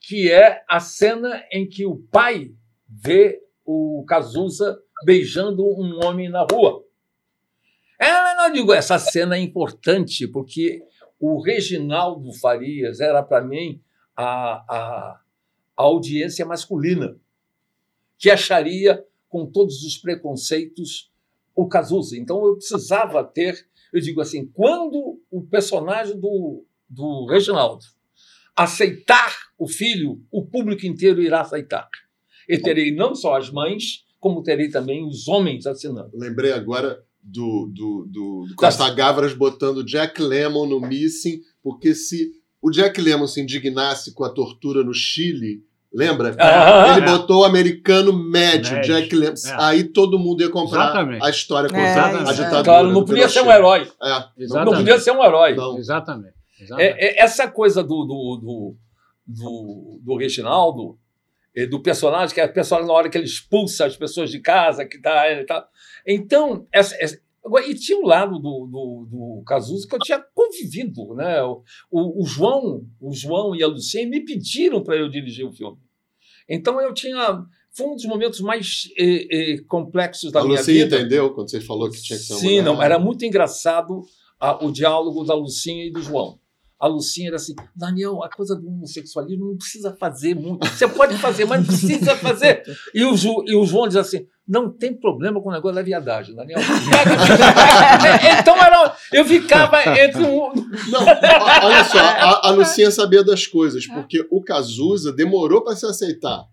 que 0.00 0.30
é 0.30 0.62
a 0.68 0.80
cena 0.80 1.44
em 1.52 1.68
que 1.68 1.84
o 1.84 1.96
pai 2.10 2.52
vê 2.88 3.42
o 3.64 4.04
Cazuza 4.08 4.78
beijando 5.04 5.64
um 5.64 6.00
homem 6.04 6.28
na 6.28 6.46
rua. 6.50 6.82
É, 7.98 8.34
não 8.36 8.52
digo, 8.52 8.72
essa 8.72 8.98
cena 8.98 9.36
é 9.36 9.40
importante 9.40 10.26
porque 10.28 10.82
o 11.18 11.40
Reginaldo 11.40 12.32
Farias 12.32 13.00
era 13.00 13.22
para 13.22 13.44
mim 13.44 13.80
a, 14.14 14.24
a, 14.24 15.20
a 15.76 15.82
audiência 15.82 16.44
masculina 16.44 17.18
que 18.18 18.30
acharia 18.30 19.04
com 19.28 19.46
todos 19.46 19.82
os 19.82 19.98
preconceitos 19.98 21.10
o 21.54 21.66
Cazuza. 21.66 22.16
Então 22.16 22.44
eu 22.44 22.56
precisava 22.56 23.24
ter, 23.24 23.66
eu 23.92 24.00
digo 24.00 24.20
assim, 24.20 24.46
quando 24.46 25.20
o 25.30 25.42
personagem 25.42 26.18
do, 26.18 26.64
do 26.88 27.26
Reginaldo 27.26 27.84
aceitar 28.54 29.36
o 29.58 29.66
filho, 29.68 30.22
o 30.30 30.44
público 30.46 30.86
inteiro 30.86 31.22
irá 31.22 31.40
aceitar. 31.40 31.88
E 32.48 32.58
terei 32.58 32.94
não 32.94 33.14
só 33.14 33.36
as 33.36 33.50
mães, 33.50 34.04
como 34.20 34.42
terei 34.42 34.70
também 34.70 35.04
os 35.04 35.28
homens 35.28 35.66
assinando. 35.66 36.10
Lembrei 36.14 36.52
agora 36.52 37.04
do, 37.26 37.68
do, 37.74 38.06
do, 38.08 38.46
do 38.48 38.54
Costa 38.54 38.88
Gavras 38.90 39.34
botando 39.34 39.84
Jack 39.84 40.22
Lemmon 40.22 40.66
no 40.66 40.80
Missing, 40.80 41.40
porque 41.60 41.92
se 41.94 42.30
o 42.62 42.70
Jack 42.70 43.00
Lemmon 43.00 43.26
se 43.26 43.40
indignasse 43.40 44.14
com 44.14 44.24
a 44.24 44.30
tortura 44.30 44.84
no 44.84 44.94
Chile, 44.94 45.64
lembra? 45.92 46.36
Ah, 46.38 46.96
Ele 46.96 47.06
é. 47.06 47.10
botou 47.10 47.40
o 47.40 47.44
americano 47.44 48.12
médio, 48.12 48.74
médio. 48.74 48.94
Jack 48.94 49.14
Lemmon. 49.14 49.34
É. 49.44 49.56
Aí 49.58 49.84
todo 49.84 50.18
mundo 50.18 50.42
ia 50.42 50.50
comprar 50.50 50.84
Exatamente. 50.84 51.24
a 51.24 51.30
história 51.30 51.68
com 51.68 51.76
é, 51.76 51.98
a 51.98 52.32
ditadura. 52.32 52.64
Claro, 52.64 52.92
não 52.92 53.04
podia 53.04 53.28
ser 53.28 53.40
um 53.40 53.50
herói. 53.50 53.90
É. 54.00 54.46
Não 54.46 54.72
podia 54.72 55.00
ser 55.00 55.10
um 55.10 55.24
herói. 55.24 55.54
Não. 55.56 55.76
Exatamente. 55.78 56.34
Exatamente. 56.60 56.98
É, 56.98 57.20
é, 57.20 57.24
essa 57.24 57.48
coisa 57.48 57.82
do, 57.82 58.04
do, 58.04 58.36
do, 58.40 58.76
do, 59.26 60.00
do 60.00 60.16
Reginaldo, 60.16 60.96
do 61.70 61.80
personagem, 61.80 62.34
que 62.34 62.40
é 62.40 62.44
o 62.44 62.52
personagem 62.52 62.86
na 62.86 62.94
hora 62.94 63.08
que 63.08 63.16
ele 63.16 63.24
expulsa 63.24 63.86
as 63.86 63.96
pessoas 63.96 64.30
de 64.30 64.38
casa, 64.40 64.84
que 64.84 65.00
tá, 65.00 65.28
ele 65.30 65.44
tá. 65.44 65.66
Então, 66.06 66.66
essa, 66.72 66.94
essa, 67.00 67.20
e 67.66 67.74
tinha 67.74 67.98
um 67.98 68.06
lado 68.06 68.38
do, 68.38 68.66
do, 68.66 69.06
do 69.10 69.42
Cazuza 69.46 69.86
que 69.88 69.94
eu 69.94 70.00
tinha 70.00 70.24
convivido, 70.34 71.14
né? 71.14 71.42
O, 71.42 71.62
o, 71.90 72.22
o 72.22 72.26
João, 72.26 72.86
o 73.00 73.12
João 73.12 73.54
e 73.54 73.62
a 73.62 73.66
Lucinha 73.66 74.06
me 74.06 74.24
pediram 74.24 74.82
para 74.82 74.96
eu 74.96 75.08
dirigir 75.08 75.46
o 75.46 75.52
filme. 75.52 75.78
Então 76.48 76.80
eu 76.80 76.94
tinha 76.94 77.44
foi 77.72 77.86
um 77.88 77.94
dos 77.94 78.06
momentos 78.06 78.40
mais 78.40 78.88
eh, 78.98 79.26
eh, 79.30 79.58
complexos 79.68 80.32
da 80.32 80.40
a 80.40 80.44
minha 80.44 80.58
Lucinha 80.58 80.84
vida. 80.84 80.96
entendeu 80.96 81.34
quando 81.34 81.50
você 81.50 81.60
falou 81.60 81.90
que 81.90 82.00
tinha 82.00 82.18
que 82.18 82.24
ser 82.24 82.32
uma 82.32 82.40
Sim, 82.40 82.62
não, 82.62 82.82
era 82.82 82.98
muito 82.98 83.22
engraçado 83.26 84.02
a, 84.40 84.64
o 84.64 84.72
diálogo 84.72 85.24
da 85.24 85.34
Lucinha 85.34 85.84
e 85.84 85.90
do 85.90 86.00
João 86.00 86.38
a 86.78 86.86
Lucinha 86.86 87.28
era 87.28 87.36
assim: 87.36 87.54
Daniel, 87.74 88.22
a 88.22 88.28
coisa 88.28 88.54
do 88.54 88.68
homossexualismo 88.68 89.48
não 89.48 89.56
precisa 89.56 89.96
fazer 89.98 90.34
muito. 90.34 90.66
Você 90.66 90.86
pode 90.86 91.16
fazer, 91.16 91.46
mas 91.46 91.60
não 91.60 91.66
precisa 91.66 92.14
fazer. 92.16 92.62
E 92.94 93.04
o, 93.04 93.16
Ju, 93.16 93.42
e 93.46 93.56
o 93.56 93.64
João 93.64 93.88
diz 93.88 93.96
assim: 93.96 94.26
não 94.46 94.70
tem 94.70 94.94
problema 94.94 95.40
com 95.42 95.48
o 95.48 95.52
negócio 95.52 95.74
da 95.74 95.82
viadagem, 95.82 96.34
Daniel. 96.34 96.60
então 98.40 98.56
era, 98.56 98.96
eu 99.12 99.24
ficava 99.24 99.82
entre 99.98 100.22
um. 100.22 100.52
Não, 100.90 101.00
olha 101.64 101.84
só, 101.84 101.98
a, 101.98 102.48
a 102.48 102.50
Lucinha 102.50 102.90
sabia 102.90 103.24
das 103.24 103.46
coisas, 103.46 103.86
porque 103.86 104.26
o 104.30 104.42
Cazuza 104.42 105.12
demorou 105.12 105.64
para 105.64 105.74
se 105.74 105.86
aceitar. 105.86 106.44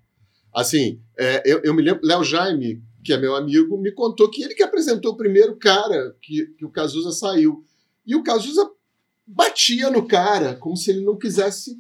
Assim, 0.56 1.02
é, 1.20 1.44
eu, 1.46 1.62
eu 1.64 1.74
me 1.74 1.82
lembro, 1.82 2.02
Léo 2.04 2.24
Jaime, 2.24 2.82
que 3.04 3.12
é 3.12 3.18
meu 3.18 3.36
amigo, 3.36 3.78
me 3.78 3.92
contou 3.92 4.30
que 4.30 4.42
ele 4.42 4.54
que 4.54 4.64
apresentou 4.64 5.12
o 5.12 5.18
primeiro 5.18 5.58
cara 5.58 6.16
que, 6.22 6.48
que 6.58 6.66
o 6.66 6.72
Cazuza 6.72 7.12
saiu. 7.12 7.64
E 8.06 8.16
o 8.16 8.24
Cazuza 8.24 8.70
batia 9.26 9.90
no 9.90 10.06
cara, 10.08 10.56
como 10.56 10.76
se 10.76 10.92
ele 10.92 11.02
não 11.02 11.18
quisesse 11.18 11.78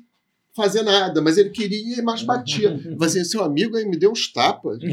fazer 0.55 0.83
nada, 0.83 1.21
mas 1.21 1.37
ele 1.37 1.49
queria, 1.49 2.01
mas 2.03 2.23
batia. 2.23 2.79
Mas 2.97 3.11
assim, 3.11 3.23
seu 3.25 3.43
amigo 3.43 3.75
aí 3.75 3.85
me 3.85 3.97
deu 3.97 4.11
uns 4.11 4.31
tapas. 4.31 4.79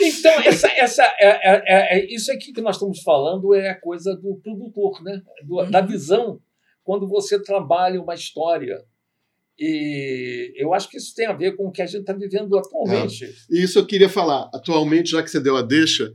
então, 0.00 0.40
essa, 0.44 0.68
essa, 0.68 1.02
é, 1.18 1.28
é, 1.28 1.62
é, 1.66 1.98
é, 1.98 2.14
isso 2.14 2.30
aqui 2.30 2.52
que 2.52 2.60
nós 2.60 2.76
estamos 2.76 3.00
falando 3.02 3.54
é 3.54 3.70
a 3.70 3.80
coisa 3.80 4.14
do 4.14 4.36
produtor, 4.36 5.02
né? 5.02 5.22
Do, 5.44 5.64
da 5.64 5.80
visão, 5.80 6.38
quando 6.84 7.08
você 7.08 7.42
trabalha 7.42 8.00
uma 8.00 8.14
história. 8.14 8.78
E 9.58 10.52
eu 10.56 10.72
acho 10.72 10.88
que 10.88 10.96
isso 10.96 11.14
tem 11.14 11.26
a 11.26 11.32
ver 11.32 11.56
com 11.56 11.66
o 11.68 11.70
que 11.70 11.82
a 11.82 11.86
gente 11.86 12.00
está 12.00 12.12
vivendo 12.12 12.56
atualmente. 12.58 13.24
É. 13.24 13.28
E 13.50 13.62
isso 13.62 13.78
eu 13.78 13.86
queria 13.86 14.08
falar. 14.08 14.50
Atualmente, 14.52 15.10
já 15.10 15.22
que 15.22 15.30
você 15.30 15.38
deu 15.38 15.56
a 15.56 15.62
deixa, 15.62 16.12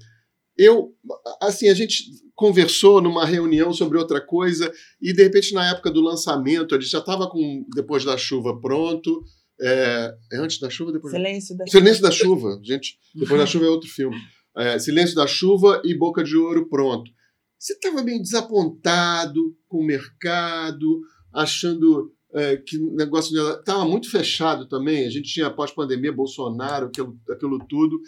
eu, 0.57 0.93
assim, 1.41 1.69
a 1.69 1.73
gente 1.73 2.03
conversou 2.33 3.01
numa 3.01 3.25
reunião 3.25 3.71
sobre 3.71 3.97
outra 3.97 4.19
coisa 4.19 4.71
e 5.01 5.13
de 5.13 5.23
repente 5.23 5.53
na 5.53 5.69
época 5.69 5.91
do 5.91 6.01
lançamento 6.01 6.75
a 6.75 6.79
gente 6.79 6.91
já 6.91 6.99
estava 6.99 7.29
com 7.29 7.65
depois 7.75 8.03
da 8.03 8.17
chuva 8.17 8.59
pronto. 8.59 9.23
É, 9.59 10.13
é 10.33 10.37
antes 10.37 10.59
da 10.59 10.69
chuva 10.69 10.91
depois 10.91 11.11
silêncio 11.11 11.57
da 11.57 11.65
silêncio 11.65 11.95
chuva. 11.95 12.07
da 12.07 12.11
chuva. 12.11 12.61
Gente. 12.63 12.99
Depois 13.15 13.39
da 13.39 13.45
chuva 13.45 13.65
é 13.65 13.69
outro 13.69 13.89
filme. 13.89 14.15
É, 14.55 14.79
silêncio 14.79 15.15
da 15.15 15.27
chuva 15.27 15.81
e 15.85 15.95
boca 15.95 16.23
de 16.23 16.35
ouro 16.35 16.67
pronto. 16.67 17.11
Você 17.59 17.73
estava 17.73 18.03
meio 18.03 18.21
desapontado 18.21 19.55
com 19.67 19.79
o 19.79 19.85
mercado 19.85 21.01
achando 21.33 22.11
é, 22.33 22.57
que 22.57 22.77
o 22.77 22.93
negócio 22.93 23.35
estava 23.59 23.85
muito 23.85 24.09
fechado 24.09 24.67
também. 24.67 25.05
A 25.05 25.09
gente 25.09 25.31
tinha 25.31 25.49
pós 25.49 25.71
pandemia 25.71 26.11
Bolsonaro 26.11 26.87
aquilo, 26.87 27.19
aquilo 27.29 27.59
tudo 27.67 27.99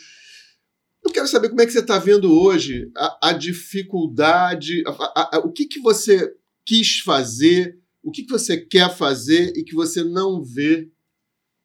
eu 1.04 1.12
quero 1.12 1.28
saber 1.28 1.50
como 1.50 1.62
é 1.62 1.66
que 1.66 1.72
você 1.72 1.80
está 1.80 1.97
vendo 1.97 2.32
hoje 2.32 2.91
a, 2.95 3.30
a 3.30 3.34
dificuldade, 3.34 4.84
a, 4.86 5.38
a, 5.38 5.39
o 5.39 5.52
que, 5.52 5.66
que 5.66 5.80
você 5.80 6.34
quis 6.66 7.00
fazer, 7.00 7.80
o 8.04 8.12
que, 8.12 8.24
que 8.24 8.32
você 8.32 8.58
quer 8.58 8.95
fazer 8.95 9.54
e 9.56 9.64
que 9.64 9.74
você 9.74 10.04
não 10.04 10.43
vê 10.43 10.89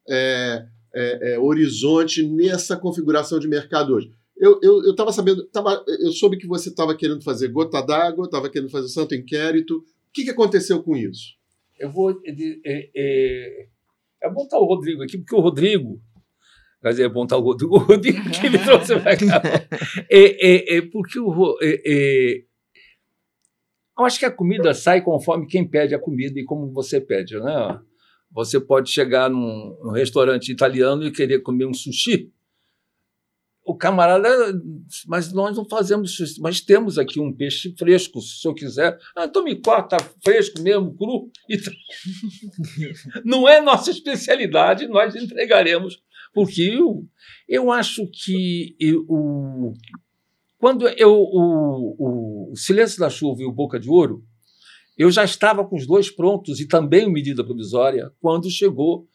é, 0.08 0.66
é, 0.94 1.34
é, 1.34 1.38
horizonte 1.38 2.22
nessa 2.22 2.76
configuração 2.76 3.38
de 3.38 3.48
mercado 3.48 3.94
hoje. 3.94 4.10
Eu 4.36 4.90
estava 4.90 5.12
sabendo, 5.12 5.44
tava, 5.46 5.82
eu 5.86 6.12
soube 6.12 6.36
que 6.36 6.46
você 6.46 6.68
estava 6.68 6.94
querendo 6.96 7.22
fazer 7.22 7.48
gota 7.48 7.80
d'água, 7.80 8.26
estava 8.26 8.50
querendo 8.50 8.70
fazer 8.70 8.88
santo 8.88 9.14
inquérito. 9.14 9.78
O 9.78 9.84
que, 10.12 10.24
que 10.24 10.30
aconteceu 10.30 10.82
com 10.82 10.96
isso? 10.96 11.34
Eu 11.78 11.90
vou. 11.90 12.10
É, 12.24 12.90
é, 12.94 13.68
é 14.22 14.42
estar 14.42 14.58
o 14.58 14.66
Rodrigo 14.66 15.02
aqui, 15.02 15.18
porque 15.18 15.34
o 15.34 15.40
Rodrigo 15.40 16.00
mas 16.84 17.00
é 17.00 17.08
bom 17.08 17.24
estar 17.24 17.38
o 17.38 17.40
Rodrigo, 17.40 17.76
o 17.76 17.78
Rodrigo 17.78 18.20
que 18.30 18.50
me 18.50 18.58
trouxe 18.58 19.00
para 19.00 19.16
cá. 19.16 19.42
É, 20.10 20.74
é, 20.74 20.76
é 20.76 20.82
porque 20.82 21.18
o. 21.18 21.58
É, 21.62 21.80
é, 21.86 22.42
eu 23.98 24.04
acho 24.04 24.18
que 24.18 24.26
a 24.26 24.30
comida 24.30 24.74
sai 24.74 25.00
conforme 25.00 25.46
quem 25.46 25.66
pede 25.66 25.94
a 25.94 25.98
comida 25.98 26.38
e 26.38 26.44
como 26.44 26.70
você 26.70 27.00
pede, 27.00 27.40
né? 27.40 27.80
Você 28.32 28.60
pode 28.60 28.90
chegar 28.90 29.30
num, 29.30 29.78
num 29.82 29.92
restaurante 29.92 30.52
italiano 30.52 31.06
e 31.06 31.10
querer 31.10 31.40
comer 31.40 31.64
um 31.64 31.72
sushi. 31.72 32.30
O 33.64 33.74
camarada, 33.74 34.28
mas 35.06 35.32
nós 35.32 35.56
não 35.56 35.64
fazemos 35.64 36.14
sushi, 36.14 36.38
mas 36.38 36.60
temos 36.60 36.98
aqui 36.98 37.18
um 37.18 37.32
peixe 37.32 37.74
fresco, 37.78 38.20
se 38.20 38.46
eu 38.46 38.52
quiser. 38.52 38.98
Ah, 39.16 39.24
então 39.24 39.42
me 39.42 39.56
corta 39.56 39.96
fresco 40.22 40.60
mesmo, 40.60 40.94
cru. 40.94 41.30
Não 43.24 43.48
é 43.48 43.62
nossa 43.62 43.90
especialidade, 43.90 44.86
nós 44.86 45.16
entregaremos 45.16 46.04
porque 46.34 46.62
eu, 46.62 47.06
eu 47.48 47.70
acho 47.70 48.06
que 48.08 48.76
eu, 48.80 49.04
o, 49.08 49.72
quando 50.58 50.88
eu, 50.88 51.12
o, 51.14 52.50
o 52.50 52.56
Silêncio 52.56 52.98
da 52.98 53.08
Chuva 53.08 53.42
e 53.42 53.46
o 53.46 53.52
Boca 53.52 53.78
de 53.78 53.88
Ouro, 53.88 54.24
eu 54.96 55.10
já 55.10 55.24
estava 55.24 55.64
com 55.64 55.76
os 55.76 55.86
dois 55.86 56.10
prontos 56.10 56.60
e 56.60 56.66
também 56.66 57.10
medida 57.10 57.44
provisória 57.44 58.12
quando 58.20 58.50
chegou 58.50 59.08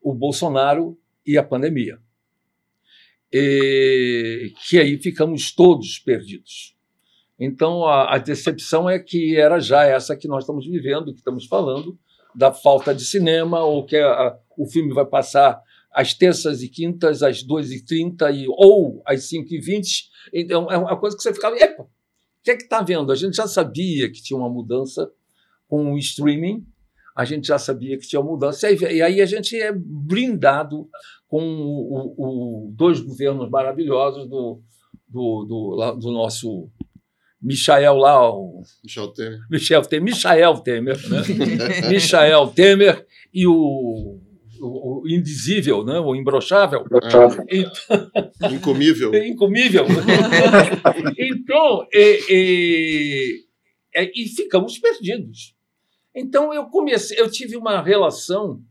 o 0.00 0.14
Bolsonaro 0.14 0.98
e 1.26 1.38
a 1.38 1.42
pandemia. 1.42 1.98
E, 3.32 4.52
que 4.68 4.78
aí 4.78 4.98
ficamos 4.98 5.54
todos 5.54 5.98
perdidos. 5.98 6.76
Então, 7.38 7.84
a, 7.84 8.14
a, 8.14 8.18
decepção 8.18 8.88
é 8.88 8.98
que 8.98 9.36
era 9.36 9.58
já 9.58 9.84
essa 9.84 10.16
que 10.16 10.28
nós 10.28 10.44
estamos 10.44 10.66
vivendo, 10.66 11.12
que 11.12 11.18
estamos 11.18 11.46
falando, 11.46 11.98
da 12.34 12.52
falta 12.52 12.94
de 12.94 13.04
cinema, 13.04 13.64
ou 13.64 13.84
que 13.84 13.96
a, 13.96 14.38
o 14.56 14.66
filme 14.66 14.92
vai 14.92 15.06
passar 15.06 15.60
às 15.94 16.14
terças 16.14 16.62
e 16.62 16.68
quintas, 16.68 17.22
às 17.22 17.44
2h30 17.44 18.34
e, 18.34 18.46
ou 18.48 19.02
às 19.06 19.28
5h20. 19.28 20.04
Então, 20.32 20.70
é 20.70 20.76
uma 20.76 20.98
coisa 20.98 21.16
que 21.16 21.22
você 21.22 21.34
ficava, 21.34 21.56
epa, 21.56 21.82
o 21.82 21.88
que 22.42 22.50
é 22.50 22.56
que 22.56 22.64
está 22.64 22.82
vendo? 22.82 23.12
A 23.12 23.14
gente 23.14 23.36
já 23.36 23.46
sabia 23.46 24.10
que 24.10 24.22
tinha 24.22 24.38
uma 24.38 24.48
mudança 24.48 25.10
com 25.68 25.92
o 25.92 25.98
streaming, 25.98 26.66
a 27.14 27.24
gente 27.24 27.46
já 27.46 27.58
sabia 27.58 27.98
que 27.98 28.06
tinha 28.06 28.20
uma 28.20 28.32
mudança, 28.32 28.70
e 28.70 29.02
aí 29.02 29.20
a 29.20 29.26
gente 29.26 29.54
é 29.60 29.72
brindado 29.72 30.88
com 31.28 31.40
o, 31.40 32.14
o, 32.16 32.72
dois 32.74 33.00
governos 33.00 33.48
maravilhosos 33.48 34.28
do, 34.28 34.60
do, 35.08 35.44
do, 35.44 35.92
do 35.96 36.10
nosso 36.10 36.70
Michael 37.40 37.96
lá, 37.96 38.30
o, 38.30 38.62
Michel 38.84 39.08
Temer. 39.08 39.40
Michel 39.50 39.82
Temer, 39.82 40.14
Michael 40.14 40.58
Temer, 40.60 41.08
né? 41.08 41.22
Michael 41.90 42.46
Temer 42.48 43.06
e 43.32 43.46
o, 43.46 44.20
o, 44.62 45.02
o, 45.02 45.08
indizível, 45.08 45.84
né? 45.84 45.98
o 45.98 46.14
imbrochável. 46.14 46.84
Então, 46.86 47.28
incomível. 48.52 49.12
incomível. 49.26 49.84
então, 51.18 51.86
e, 51.92 53.44
e, 53.94 54.12
e, 54.14 54.28
ficamos 54.28 54.78
perdidos. 54.78 55.56
Então 56.14 56.54
eu 56.54 56.66
comecei, 56.66 57.18
eu 57.18 57.28
tive 57.30 57.56
uma 57.56 57.82
relação 57.82 58.62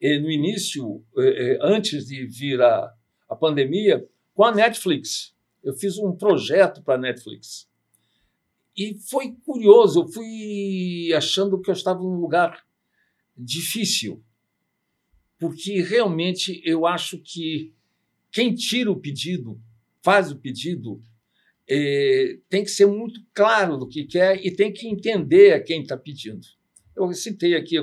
eh, 0.00 0.18
no 0.18 0.30
início, 0.30 1.02
eh, 1.16 1.54
eh 1.54 1.58
antes 1.62 2.06
de 2.06 2.26
vir 2.26 2.60
a, 2.60 2.92
a 3.28 3.36
pandemia, 3.36 4.06
com 4.34 4.44
a 4.44 4.54
Netflix. 4.54 5.34
Eu 5.64 5.72
fiz 5.74 5.96
um 5.98 6.12
projeto 6.12 6.82
para 6.82 6.94
a 6.94 6.98
Netflix. 6.98 7.68
E 8.76 8.96
foi 9.08 9.34
curioso, 9.44 10.02
eu 10.02 10.08
fui 10.08 11.12
achando 11.16 11.60
que 11.60 11.70
eu 11.70 11.74
estava 11.74 12.00
num 12.00 12.20
lugar 12.20 12.64
difícil, 13.36 14.22
porque 15.38 15.80
realmente 15.80 16.60
eu 16.64 16.86
acho 16.86 17.18
que 17.18 17.72
quem 18.30 18.54
tira 18.54 18.90
o 18.90 19.00
pedido, 19.00 19.60
faz 20.02 20.30
o 20.30 20.36
pedido, 20.36 21.00
é, 21.68 22.38
tem 22.48 22.64
que 22.64 22.70
ser 22.70 22.86
muito 22.86 23.20
claro 23.34 23.76
do 23.76 23.88
que 23.88 24.04
quer 24.04 24.44
e 24.44 24.54
tem 24.54 24.72
que 24.72 24.88
entender 24.88 25.52
a 25.52 25.62
quem 25.62 25.82
está 25.82 25.96
pedindo. 25.96 26.46
Eu 26.96 27.12
citei 27.12 27.54
aqui 27.54 27.76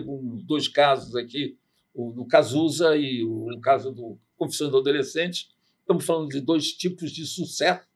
dois 0.45 0.67
casos 0.67 1.15
aqui, 1.15 1.57
o 1.93 2.11
do 2.11 2.25
Cazuza 2.25 2.97
e 2.97 3.23
o 3.23 3.59
caso 3.61 3.91
do 3.91 4.17
Confissão 4.35 4.69
do 4.69 4.77
Adolescente. 4.77 5.47
Estamos 5.79 6.05
falando 6.05 6.29
de 6.29 6.41
dois 6.41 6.73
tipos 6.73 7.11
de 7.11 7.25
sucesso 7.25 7.87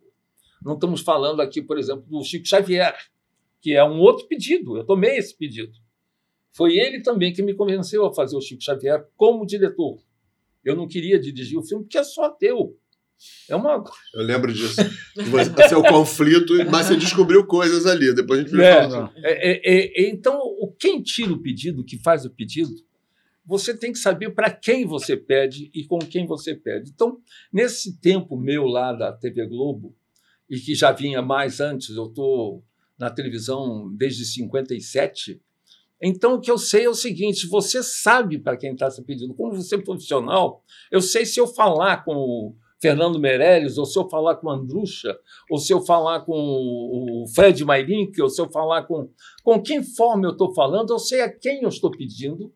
não 0.62 0.74
estamos 0.74 1.02
falando 1.02 1.42
aqui, 1.42 1.62
por 1.62 1.78
exemplo, 1.78 2.06
do 2.08 2.24
Chico 2.24 2.48
Xavier, 2.48 2.96
que 3.62 3.74
é 3.74 3.84
um 3.84 4.00
outro 4.00 4.28
pedido. 4.28 4.78
Eu 4.78 4.86
tomei 4.86 5.18
esse 5.18 5.36
pedido. 5.36 5.72
Foi 6.52 6.78
ele 6.78 7.02
também 7.02 7.34
que 7.34 7.42
me 7.42 7.54
convenceu 7.54 8.06
a 8.06 8.14
fazer 8.14 8.36
o 8.36 8.42
Chico 8.42 8.64
Xavier 8.64 9.06
como 9.16 9.46
diretor. 9.46 10.02
Eu 10.64 10.76
não 10.76 10.88
queria 10.88 11.20
dirigir 11.20 11.58
o 11.58 11.64
filme 11.64 11.84
porque 11.84 11.98
é 11.98 12.04
só 12.04 12.30
teu. 12.30 12.78
É 13.50 13.56
uma. 13.56 13.84
Eu 14.14 14.24
lembro 14.24 14.54
disso. 14.54 14.80
Esse 15.60 15.74
é 15.74 15.78
o 15.78 15.84
conflito, 15.84 16.54
mas 16.70 16.88
você 16.88 16.96
descobriu 16.96 17.46
coisas 17.46 17.86
ali. 17.86 18.14
Depois 18.14 18.40
a 18.40 18.44
gente 18.44 18.62
é, 18.62 18.82
falar. 18.82 19.14
É, 19.18 19.52
é, 19.52 20.04
é, 20.04 20.10
então, 20.10 20.40
quem 20.80 21.02
tira 21.02 21.34
o 21.34 21.42
pedido, 21.42 21.84
que 21.84 21.98
faz 21.98 22.26
o 22.26 22.30
pedido, 22.30 22.72
você 23.46 23.76
tem 23.76 23.92
que 23.92 24.00
saber 24.00 24.30
para 24.30 24.50
quem 24.50 24.86
você 24.86 25.18
pede 25.18 25.70
e 25.74 25.84
com 25.84 26.00
quem 26.00 26.26
você 26.26 26.56
pede. 26.56 26.92
Então, 26.92 27.20
nesse 27.52 28.00
tempo 28.00 28.38
meu 28.38 28.66
lá 28.66 28.94
da 28.94 29.12
TV 29.12 29.46
Globo, 29.48 29.96
e 30.50 30.60
que 30.60 30.74
já 30.74 30.92
vinha 30.92 31.22
mais 31.22 31.60
antes, 31.60 31.96
eu 31.96 32.08
estou 32.08 32.64
na 32.98 33.10
televisão 33.10 33.94
desde 33.96 34.26
57. 34.26 35.42
Então, 36.02 36.36
o 36.36 36.42
que 36.42 36.50
eu 36.50 36.58
sei 36.58 36.86
é 36.86 36.90
o 36.90 36.94
seguinte: 36.94 37.48
você 37.48 37.84
sabe 37.84 38.40
para 38.40 38.58
quem 38.58 38.74
está 38.74 38.90
se 38.90 39.04
pedindo. 39.04 39.34
Como 39.34 39.54
você 39.54 39.76
é 39.76 39.82
profissional, 39.82 40.64
eu 40.92 41.02
sei 41.02 41.26
se 41.26 41.40
eu 41.40 41.48
falar 41.48 42.04
com 42.04 42.16
o 42.16 42.56
Fernando 42.82 43.20
Meirelles, 43.20 43.78
ou 43.78 43.86
se 43.86 44.00
eu 44.00 44.08
falar 44.08 44.38
com 44.38 44.48
o 44.48 44.52
Andrucha, 44.52 45.18
ou 45.50 45.58
se 45.58 45.74
eu 45.74 45.82
falar 45.82 46.22
com 46.22 46.34
o 46.34 47.26
Fred 47.36 47.64
Mairink, 47.66 48.22
ou 48.22 48.30
se 48.30 48.42
eu 48.42 48.50
falar 48.50 48.84
com. 48.84 49.10
Com 49.44 49.62
quem 49.62 49.84
forma 49.84 50.26
eu 50.26 50.32
estou 50.32 50.54
falando, 50.54 50.94
eu 50.94 51.00
sei 51.00 51.22
a 51.22 51.30
quem 51.30 51.64
eu 51.64 51.70
estou 51.70 51.92
pedindo, 51.92 52.54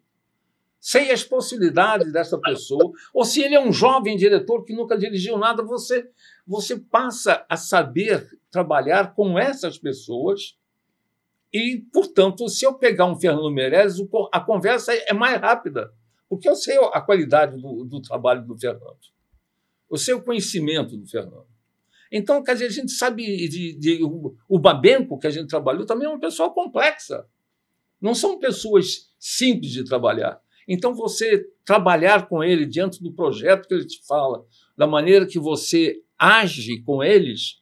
sei 0.79 1.11
as 1.11 1.23
possibilidades 1.23 2.13
dessa 2.13 2.37
pessoa, 2.39 2.91
ou 3.13 3.25
se 3.25 3.41
ele 3.41 3.55
é 3.55 3.59
um 3.59 3.73
jovem 3.73 4.15
diretor 4.15 4.63
que 4.63 4.73
nunca 4.73 4.97
dirigiu 4.97 5.37
nada, 5.37 5.61
você 5.63 6.09
você 6.47 6.77
passa 6.77 7.45
a 7.49 7.57
saber 7.57 8.27
trabalhar 8.49 9.13
com 9.15 9.37
essas 9.37 9.77
pessoas 9.77 10.57
e, 11.53 11.85
portanto, 11.93 12.49
se 12.49 12.65
eu 12.65 12.73
pegar 12.73 13.05
um 13.05 13.19
Fernando 13.19 13.51
Meirelles, 13.51 13.97
a 14.31 14.39
conversa 14.39 14.91
é 14.91 15.13
mais 15.13 15.39
rápida, 15.39 15.93
porque 16.27 16.49
eu 16.49 16.55
sei 16.55 16.77
a 16.77 16.99
qualidade 16.99 17.61
do, 17.61 17.85
do 17.85 18.01
trabalho 18.01 18.43
do 18.43 18.57
Fernando. 18.57 18.97
Eu 19.89 19.97
sei 19.97 20.15
o 20.15 20.23
conhecimento 20.23 20.97
do 20.97 21.05
Fernando. 21.05 21.45
Então, 22.11 22.43
quer 22.43 22.53
dizer, 22.53 22.65
a 22.65 22.71
gente 22.71 22.91
sabe 22.91 23.47
de, 23.47 23.77
de, 23.77 24.03
o, 24.03 24.35
o 24.49 24.57
Babenco, 24.57 25.19
que 25.19 25.27
a 25.27 25.29
gente 25.29 25.47
trabalhou, 25.47 25.85
também 25.85 26.07
é 26.07 26.09
uma 26.09 26.19
pessoa 26.19 26.51
complexa. 26.51 27.27
Não 28.01 28.15
são 28.15 28.39
pessoas 28.39 29.11
simples 29.19 29.71
de 29.71 29.83
trabalhar. 29.83 30.41
Então, 30.67 30.95
você 30.95 31.45
trabalhar 31.63 32.27
com 32.27 32.43
ele 32.43 32.65
diante 32.65 33.01
do 33.01 33.13
projeto 33.13 33.67
que 33.67 33.73
ele 33.75 33.85
te 33.85 34.03
fala, 34.07 34.43
da 34.75 34.87
maneira 34.87 35.27
que 35.27 35.37
você 35.37 36.01
age 36.17 36.81
com 36.81 37.03
eles, 37.03 37.61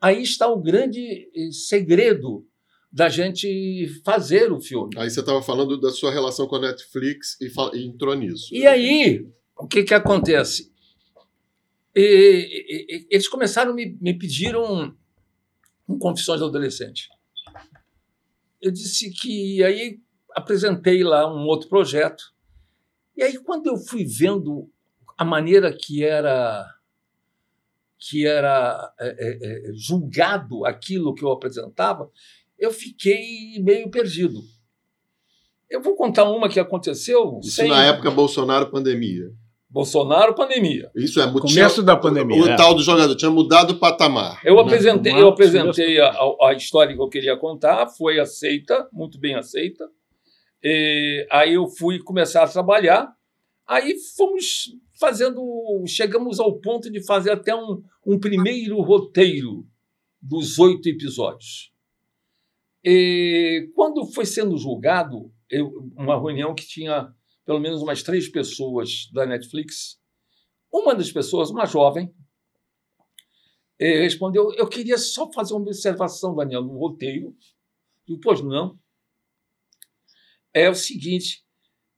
aí 0.00 0.22
está 0.22 0.48
o 0.48 0.60
grande 0.60 1.30
eh, 1.34 1.50
segredo 1.50 2.46
da 2.90 3.08
gente 3.08 3.86
fazer 4.04 4.50
o 4.50 4.60
filme. 4.60 4.94
Aí 4.96 5.10
você 5.10 5.20
estava 5.20 5.42
falando 5.42 5.78
da 5.78 5.90
sua 5.90 6.10
relação 6.10 6.46
com 6.46 6.56
a 6.56 6.60
Netflix 6.60 7.38
e, 7.40 7.50
e 7.74 7.86
entrou 7.86 8.14
nisso. 8.14 8.54
E 8.54 8.66
aí, 8.66 9.26
o 9.56 9.66
que, 9.66 9.82
que 9.84 9.94
acontece? 9.94 10.72
E, 11.94 12.00
e, 12.00 13.06
eles 13.10 13.28
começaram, 13.28 13.74
me, 13.74 13.96
me 14.00 14.14
pediram 14.14 14.94
um 15.88 15.98
Confissões 15.98 16.40
do 16.40 16.46
Adolescente. 16.46 17.08
Eu 18.60 18.70
disse 18.70 19.10
que 19.10 19.62
aí 19.62 20.00
apresentei 20.34 21.02
lá 21.02 21.32
um 21.32 21.46
outro 21.46 21.68
projeto. 21.68 22.32
E 23.16 23.22
aí, 23.22 23.38
quando 23.38 23.66
eu 23.66 23.76
fui 23.76 24.04
vendo 24.04 24.70
a 25.16 25.24
maneira 25.24 25.76
que 25.76 26.04
era 26.04 26.74
que 27.98 28.24
era 28.24 28.94
é, 29.00 29.08
é, 29.08 29.70
é, 29.70 29.72
julgado 29.74 30.64
aquilo 30.64 31.12
que 31.12 31.24
eu 31.24 31.32
apresentava, 31.32 32.08
eu 32.58 32.72
fiquei 32.72 33.62
meio 33.62 33.90
perdido. 33.90 34.40
Eu 35.70 35.82
vou 35.82 35.94
contar 35.94 36.24
uma 36.24 36.48
que 36.48 36.58
aconteceu. 36.58 37.40
Isso 37.42 37.56
sem... 37.56 37.68
na 37.68 37.84
época 37.84 38.10
Bolsonaro 38.10 38.70
pandemia. 38.70 39.30
Bolsonaro 39.70 40.34
pandemia. 40.34 40.90
Isso 40.96 41.20
é 41.20 41.30
começo 41.30 41.74
tinha, 41.74 41.84
da 41.84 41.94
pandemia. 41.94 42.40
O, 42.40 42.46
o 42.46 42.48
é. 42.48 42.56
tal 42.56 42.74
do 42.74 42.82
jogador 42.82 43.14
tinha 43.14 43.30
mudado 43.30 43.72
o 43.72 43.78
patamar. 43.78 44.40
Eu 44.42 44.58
apresentei, 44.58 45.12
eu 45.12 45.28
apresentei 45.28 46.00
a, 46.00 46.10
a, 46.42 46.54
história 46.54 46.94
que 46.96 47.02
eu 47.02 47.08
queria 47.08 47.36
contar, 47.36 47.86
foi 47.86 48.18
aceita, 48.18 48.88
muito 48.90 49.20
bem 49.20 49.34
aceita. 49.34 49.86
E, 50.62 51.26
aí 51.30 51.52
eu 51.54 51.68
fui 51.68 51.98
começar 51.98 52.44
a 52.44 52.48
trabalhar. 52.48 53.12
Aí 53.66 53.94
fomos 54.16 54.70
fazendo. 54.98 55.44
Chegamos 55.86 56.40
ao 56.40 56.58
ponto 56.58 56.90
de 56.90 57.04
fazer 57.04 57.32
até 57.32 57.54
um, 57.54 57.82
um 58.06 58.18
primeiro 58.18 58.80
roteiro 58.80 59.66
dos 60.22 60.58
oito 60.58 60.88
episódios. 60.88 61.70
E 62.84 63.70
quando 63.74 64.06
foi 64.12 64.24
sendo 64.24 64.56
julgado, 64.56 65.32
eu, 65.50 65.68
uma 65.96 66.18
reunião 66.18 66.54
que 66.54 66.66
tinha 66.66 67.12
pelo 67.44 67.60
menos 67.60 67.80
umas 67.82 68.02
três 68.02 68.28
pessoas 68.28 69.08
da 69.12 69.24
Netflix, 69.24 69.98
uma 70.70 70.94
das 70.94 71.10
pessoas, 71.10 71.50
uma 71.50 71.64
jovem, 71.64 72.14
respondeu: 73.80 74.52
Eu 74.54 74.68
queria 74.68 74.98
só 74.98 75.30
fazer 75.32 75.54
uma 75.54 75.62
observação, 75.62 76.34
Daniel, 76.34 76.62
no 76.62 76.78
roteiro. 76.78 77.34
E, 78.06 78.18
pois 78.18 78.42
não. 78.42 78.78
É 80.52 80.68
o 80.68 80.74
seguinte: 80.74 81.44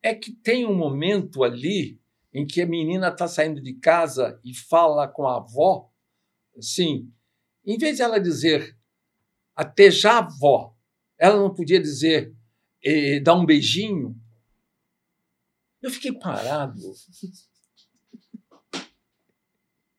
é 0.02 0.14
que 0.14 0.32
tem 0.32 0.66
um 0.66 0.74
momento 0.74 1.42
ali 1.42 2.00
em 2.32 2.46
que 2.46 2.60
a 2.60 2.66
menina 2.66 3.08
está 3.08 3.26
saindo 3.26 3.60
de 3.60 3.74
casa 3.74 4.40
e 4.44 4.54
fala 4.54 5.08
com 5.08 5.26
a 5.26 5.38
avó, 5.38 5.90
assim, 6.56 7.12
em 7.64 7.76
vez 7.76 7.96
de 7.96 8.02
ela 8.02 8.20
dizer 8.20 8.78
até 9.61 9.90
já 9.90 10.18
avó, 10.18 10.74
ela 11.18 11.38
não 11.38 11.52
podia 11.52 11.78
dizer 11.78 12.34
eh, 12.82 13.20
dar 13.20 13.34
um 13.34 13.44
beijinho. 13.44 14.16
Eu 15.82 15.90
fiquei 15.90 16.12
parado. 16.12 16.80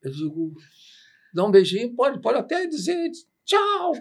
Eu 0.01 0.11
digo, 0.11 0.53
dar 1.31 1.45
um 1.45 1.51
beijinho, 1.51 1.93
pode, 1.93 2.19
pode 2.19 2.39
até 2.39 2.65
dizer 2.65 3.11
tchau. 3.45 3.93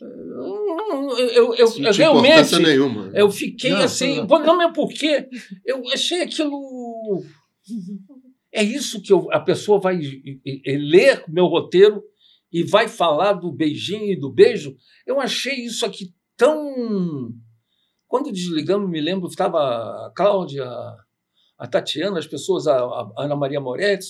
Eu, 0.00 1.18
eu, 1.18 1.54
eu, 1.54 1.68
eu 1.78 1.92
realmente. 1.92 2.56
Nenhuma. 2.60 3.10
Eu 3.12 3.28
fiquei 3.28 3.72
não, 3.72 3.80
assim. 3.80 4.18
Não, 4.18 4.26
não 4.26 4.56
mesmo 4.56 4.72
porque 4.72 5.28
eu 5.66 5.82
achei 5.92 6.22
aquilo 6.22 7.24
é 8.52 8.62
isso 8.62 9.02
que 9.02 9.12
eu, 9.12 9.32
a 9.32 9.40
pessoa 9.40 9.80
vai 9.80 9.98
ler 10.64 11.24
meu 11.26 11.46
roteiro 11.46 12.04
e 12.52 12.62
vai 12.62 12.86
falar 12.86 13.32
do 13.32 13.50
beijinho 13.50 14.12
e 14.12 14.18
do 14.18 14.30
beijo. 14.30 14.76
Eu 15.06 15.20
achei 15.20 15.64
isso 15.64 15.86
aqui 15.86 16.12
tão. 16.36 17.32
Quando 18.06 18.30
desligamos, 18.30 18.90
me 18.90 19.00
lembro, 19.00 19.28
estava 19.28 19.58
a 19.58 20.12
Cláudia, 20.14 20.66
a 21.58 21.66
Tatiana, 21.66 22.18
as 22.18 22.26
pessoas, 22.26 22.66
a, 22.66 22.76
a 22.76 23.12
Ana 23.18 23.34
Maria 23.34 23.60
Moretti, 23.60 24.08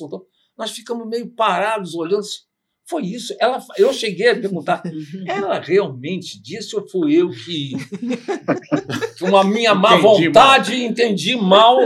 nós 0.58 0.72
ficamos 0.72 1.06
meio 1.06 1.28
parados 1.30 1.94
olhando. 1.94 2.24
Foi 2.84 3.04
isso. 3.04 3.32
Ela, 3.38 3.64
eu 3.78 3.92
cheguei 3.92 4.30
a 4.30 4.34
perguntar, 4.34 4.82
ela 5.24 5.60
realmente 5.60 6.42
disse 6.42 6.74
ou 6.74 6.86
fui 6.88 7.14
eu 7.14 7.30
que, 7.30 7.72
com 9.20 9.26
uma 9.30 9.44
minha 9.44 9.72
má 9.72 9.96
entendi 9.96 10.26
vontade, 10.26 10.76
mal. 10.76 10.90
entendi 10.90 11.36
mal 11.36 11.76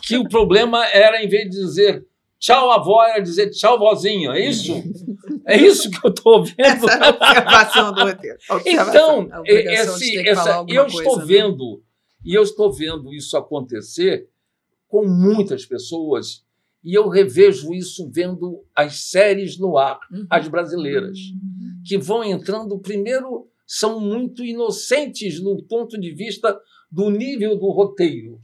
que 0.00 0.16
o 0.16 0.26
problema 0.26 0.82
era, 0.86 1.22
em 1.22 1.28
vez 1.28 1.50
de 1.50 1.50
dizer 1.50 2.06
tchau 2.38 2.70
avó, 2.70 3.04
era 3.04 3.20
dizer 3.20 3.50
tchau 3.50 3.78
vozinha, 3.78 4.30
é 4.30 4.48
isso? 4.48 4.72
É 5.46 5.56
isso 5.56 5.88
que 5.90 6.04
eu 6.04 6.10
estou 6.10 6.44
vendo. 6.44 6.58
Essa 6.58 6.90
é 6.90 7.04
a 7.04 7.08
observação 7.10 7.92
do 7.92 8.00
roteiro. 8.00 8.38
Então, 8.66 9.28
esse, 9.44 10.28
essa, 10.28 10.64
eu 10.68 10.86
estou 10.86 11.04
coisa, 11.04 11.20
né? 11.20 11.26
vendo, 11.26 11.76
né? 11.76 11.82
e 12.24 12.34
eu 12.34 12.42
estou 12.42 12.72
vendo 12.72 13.14
isso 13.14 13.36
acontecer 13.36 14.28
com 14.88 15.06
muitas 15.06 15.64
pessoas, 15.64 16.44
e 16.82 16.94
eu 16.94 17.08
revejo 17.08 17.72
isso 17.74 18.08
vendo 18.12 18.64
as 18.74 19.08
séries 19.08 19.58
no 19.58 19.76
ar, 19.78 19.98
uhum. 20.10 20.26
as 20.30 20.48
brasileiras, 20.48 21.18
uhum. 21.18 21.82
que 21.84 21.98
vão 21.98 22.24
entrando, 22.24 22.78
primeiro, 22.78 23.48
são 23.66 24.00
muito 24.00 24.44
inocentes 24.44 25.40
no 25.40 25.62
ponto 25.64 25.98
de 25.98 26.12
vista 26.12 26.58
do 26.90 27.10
nível 27.10 27.56
do 27.56 27.70
roteiro. 27.70 28.38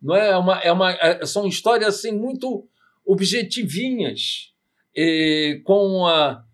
Não 0.00 0.16
é, 0.16 0.30
é 0.30 0.36
uma, 0.36 0.58
é 0.60 0.72
uma, 0.72 0.90
é, 0.92 1.24
são 1.24 1.46
histórias 1.46 1.96
assim, 1.96 2.12
muito 2.12 2.66
objetivinhas, 3.04 4.51
com 5.64 6.06
a, 6.06 6.44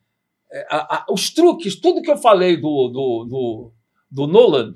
a, 0.71 0.97
a, 0.97 1.07
os 1.11 1.31
truques, 1.31 1.77
tudo 1.81 2.03
que 2.03 2.11
eu 2.11 2.17
falei 2.17 2.57
do, 2.57 2.89
do, 2.89 3.25
do, 3.25 3.73
do 4.11 4.27
Nolan, 4.27 4.73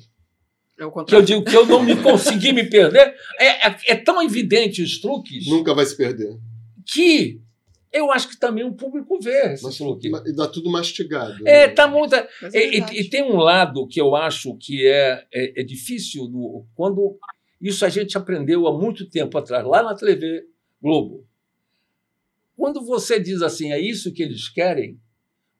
é 0.79 1.05
que 1.05 1.15
eu 1.15 1.23
digo 1.23 1.45
que 1.45 1.57
eu 1.57 1.67
não 1.67 1.83
me 1.83 1.97
consegui 2.03 2.53
me 2.53 2.65
perder, 2.65 3.15
é, 3.39 3.69
é, 3.69 3.77
é, 3.89 3.97
tão 3.97 4.23
evidente 4.23 4.83
os 4.83 5.01
truques. 5.01 5.47
Nunca 5.47 5.75
vai 5.75 5.85
se 5.87 5.97
perder. 5.97 6.37
Que 6.87 7.41
eu 7.93 8.11
acho 8.11 8.29
que 8.29 8.39
também 8.39 8.65
o 8.65 8.73
público 8.73 9.21
vê 9.21 9.53
esse 9.53 9.63
mas, 9.63 9.77
truque. 9.77 10.09
E 10.09 10.35
dá 10.35 10.49
tudo 10.49 10.71
mastigado. 10.71 11.47
É, 11.47 11.67
né? 11.67 11.69
tá 11.69 11.87
muito. 11.87 12.15
É 12.15 12.29
e, 12.55 12.79
e, 13.01 13.09
tem 13.09 13.23
um 13.23 13.37
lado 13.37 13.87
que 13.87 14.01
eu 14.01 14.17
acho 14.17 14.57
que 14.57 14.87
é, 14.87 15.25
é, 15.33 15.61
é 15.61 15.65
difícil 15.65 16.29
no, 16.29 16.67
quando. 16.75 17.19
Isso 17.61 17.85
a 17.85 17.89
gente 17.89 18.17
aprendeu 18.19 18.67
há 18.67 18.77
muito 18.77 19.09
tempo 19.09 19.39
atrás, 19.39 19.65
lá 19.65 19.83
na 19.83 19.95
TV 19.95 20.45
Globo. 20.83 21.25
Quando 22.57 22.85
você 22.85 23.19
diz 23.19 23.43
assim, 23.43 23.73
é 23.73 23.81
isso 23.81 24.13
que 24.13 24.23
eles 24.23 24.49
querem, 24.49 25.01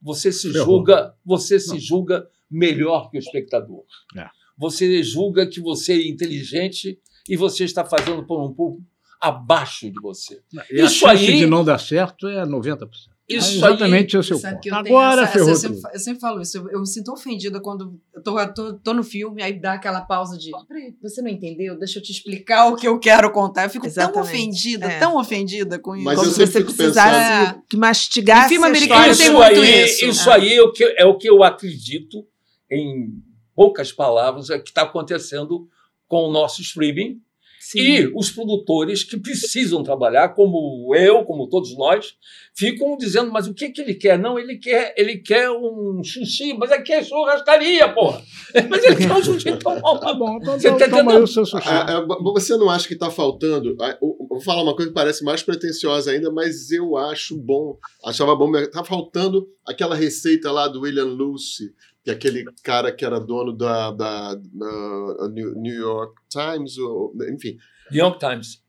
você 0.01 0.33
se 0.33 0.51
julga, 0.53 1.15
você 1.25 1.59
se 1.59 1.79
julga 1.79 2.29
melhor 2.51 3.11
que 3.11 3.17
o 3.17 3.21
espectador. 3.21 3.85
É. 4.17 4.29
Você 4.59 5.03
julga 5.03 5.47
que 5.47 5.61
você 5.61 5.95
é 5.95 6.09
inteligente 6.09 7.01
e 7.29 7.37
você 7.37 7.65
está 7.65 7.85
fazendo 7.85 8.27
por 8.27 8.43
um 8.43 8.53
público 8.53 8.85
abaixo 9.21 9.89
de 9.91 10.01
você. 10.01 10.43
E 10.71 10.83
isso 10.83 11.07
a 11.07 11.15
chance 11.15 11.31
aí 11.31 11.39
de 11.39 11.47
não 11.47 11.65
dar 11.65 11.79
certo 11.79 12.27
é 12.27 12.45
90%. 12.45 12.89
Isso 13.37 13.53
é 13.53 13.57
exatamente 13.57 14.17
aí, 14.17 14.21
o 14.21 14.23
seu 14.23 14.41
ponto. 14.41 14.75
Agora 14.75 15.23
essa, 15.23 15.33
ferrou 15.33 15.51
essa, 15.51 15.67
eu, 15.67 15.75
sempre, 15.75 15.91
eu 15.95 16.01
sempre 16.01 16.21
falo 16.21 16.41
isso. 16.41 16.59
Eu, 16.59 16.71
eu, 16.71 16.81
me 16.81 16.87
sinto 16.87 17.13
ofendida 17.13 17.61
quando 17.61 18.01
eu 18.15 18.23
tô, 18.23 18.53
tô, 18.53 18.75
tô, 18.75 18.95
no 18.95 19.03
filme, 19.03 19.43
aí 19.43 19.53
dá 19.53 19.75
aquela 19.75 20.01
pausa 20.01 20.37
de 20.39 20.51
Peraí, 20.69 20.95
você 21.03 21.23
não 21.23 21.29
entendeu? 21.29 21.79
Deixa 21.79 21.99
eu 21.99 22.03
te 22.03 22.13
explicar 22.13 22.67
o 22.67 22.77
que 22.77 22.87
eu 22.87 22.99
quero 22.99 23.31
contar. 23.31 23.65
Eu 23.65 23.71
fico 23.71 23.87
exatamente. 23.87 24.15
tão 24.15 24.23
ofendida, 24.23 24.87
é. 24.87 24.99
tão 24.99 25.17
ofendida 25.17 25.79
com 25.79 25.97
isso. 25.97 26.05
Mas 26.05 26.17
como 26.17 26.29
eu 26.29 26.35
sempre 26.35 26.53
você 26.53 26.65
precisar 26.65 27.63
que 27.69 27.77
mastigar. 27.77 28.49
filme 28.49 28.67
americano 28.67 29.17
tem 29.17 29.31
muito 29.31 29.61
aí, 29.61 29.85
isso. 29.85 30.05
Isso 30.07 30.31
é. 30.31 30.35
aí 30.35 30.55
é 30.55 30.63
o, 30.63 30.73
que, 30.73 30.85
é 30.85 31.05
o 31.05 31.17
que 31.17 31.29
eu 31.29 31.43
acredito, 31.43 32.27
em 32.71 33.11
poucas 33.55 33.93
palavras, 33.93 34.51
é 34.51 34.59
que 34.59 34.71
está 34.71 34.83
acontecendo 34.83 35.69
com 36.07 36.29
o 36.29 36.33
nosso 36.33 36.63
streaming 36.63 37.21
Sim. 37.63 37.79
E 37.79 38.13
os 38.17 38.29
produtores 38.29 39.05
que 39.05 39.17
precisam 39.17 39.85
trabalhar, 39.85 40.31
como 40.31 40.93
eu, 40.97 41.25
como 41.25 41.49
todos 41.49 41.77
nós, 41.79 42.17
ficam 42.53 42.97
dizendo, 42.97 43.31
mas 43.31 43.47
o 43.47 43.55
que, 43.55 43.71
que 43.71 43.81
ele 43.81 43.95
quer? 43.95 44.19
Não, 44.19 44.37
ele 44.37 44.57
quer, 44.57 44.93
ele 44.97 45.19
quer 45.19 45.49
um 45.49 46.03
sushi, 46.03 46.55
mas 46.55 46.73
aqui 46.73 46.93
é 46.93 47.05
churrascaria, 47.05 47.89
porra. 47.95 48.21
Mas 48.69 48.85
ele 48.85 48.97
quer 48.97 49.13
um 49.13 49.23
sushi. 49.23 49.57
Tá 49.57 49.77
bom, 49.81 49.99
tá 49.99 50.13
bom. 50.13 50.39
Então, 50.39 50.59
você, 50.59 50.77
tá 50.77 50.89
toma 50.89 51.19
o 51.19 51.27
seu 51.27 51.47
sushi. 51.47 51.69
Ah, 51.69 51.87
é, 51.89 52.23
você 52.33 52.57
não 52.57 52.69
acha 52.69 52.89
que 52.89 52.95
está 52.95 53.11
faltando? 53.11 53.77
Ah, 53.81 53.97
vou 54.01 54.41
falar 54.41 54.63
uma 54.63 54.75
coisa 54.75 54.91
que 54.91 54.95
parece 54.95 55.25
mais 55.25 55.43
pretensiosa 55.43 56.11
ainda, 56.11 56.31
mas 56.33 56.71
eu 56.73 56.97
acho 56.97 57.39
bom, 57.39 57.79
achava 58.05 58.35
bom. 58.35 58.55
Está 58.57 58.83
faltando 58.83 59.47
aquela 59.67 59.95
receita 59.95 60.51
lá 60.51 60.67
do 60.67 60.81
William 60.81 61.05
Lucy, 61.05 61.73
que 62.05 62.11
é 62.11 62.15
aquele 62.15 62.45
cara 62.63 62.93
que 62.93 63.05
era 63.05 63.21
dono 63.21 63.53
da, 63.53 63.91
da, 63.93 64.35
da 64.35 65.29
New 65.29 65.75
York 65.75 66.15
Times, 66.29 66.77
ou, 66.79 67.13
enfim. 67.33 67.57
New 67.91 68.01
York 68.01 68.19
Times. 68.19 68.61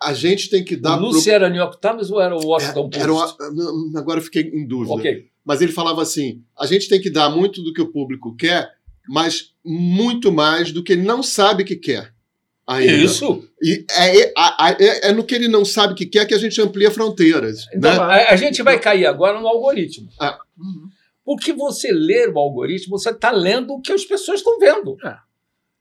A 0.00 0.12
gente 0.12 0.48
tem 0.48 0.64
que 0.64 0.76
dar. 0.76 0.96
O 0.98 1.06
Lucy 1.06 1.24
pro... 1.24 1.32
era 1.32 1.48
New 1.48 1.58
York 1.58 1.78
Times 1.80 2.10
ou 2.10 2.20
era 2.20 2.36
o 2.36 2.46
Washington 2.46 2.88
Post? 2.88 3.00
Era, 3.00 4.00
agora 4.00 4.20
eu 4.20 4.24
fiquei 4.24 4.42
em 4.42 4.66
dúvida. 4.66 4.94
Okay. 4.94 5.28
Mas 5.44 5.60
ele 5.60 5.72
falava 5.72 6.02
assim: 6.02 6.42
a 6.58 6.66
gente 6.66 6.88
tem 6.88 7.00
que 7.00 7.10
dar 7.10 7.30
muito 7.30 7.62
do 7.62 7.72
que 7.72 7.80
o 7.80 7.90
público 7.90 8.36
quer, 8.36 8.70
mas 9.08 9.54
muito 9.64 10.30
mais 10.30 10.72
do 10.72 10.84
que 10.84 10.92
ele 10.92 11.02
não 11.02 11.22
sabe 11.22 11.64
que 11.64 11.76
quer. 11.76 12.12
Ainda. 12.66 12.92
Isso. 12.92 13.48
E 13.62 13.86
é, 13.90 14.20
é, 14.20 14.32
é, 14.78 15.08
é, 15.08 15.12
no 15.12 15.24
que 15.24 15.34
ele 15.34 15.48
não 15.48 15.64
sabe 15.64 15.94
que 15.94 16.04
quer 16.04 16.26
que 16.26 16.34
a 16.34 16.38
gente 16.38 16.60
amplia 16.60 16.90
fronteiras. 16.90 17.66
Então, 17.74 17.90
né? 17.90 17.98
a, 17.98 18.32
a, 18.34 18.36
gente 18.36 18.62
vai 18.62 18.78
cair 18.78 19.06
agora 19.06 19.40
no 19.40 19.48
algoritmo. 19.48 20.08
Ah. 20.20 20.38
Uhum. 20.58 20.90
Porque 21.28 21.52
você 21.52 21.92
ler 21.92 22.30
o 22.30 22.38
algoritmo, 22.38 22.98
você 22.98 23.10
está 23.10 23.30
lendo 23.30 23.74
o 23.74 23.82
que 23.82 23.92
as 23.92 24.02
pessoas 24.02 24.40
estão 24.40 24.58
vendo. 24.58 24.96
É. 25.04 25.18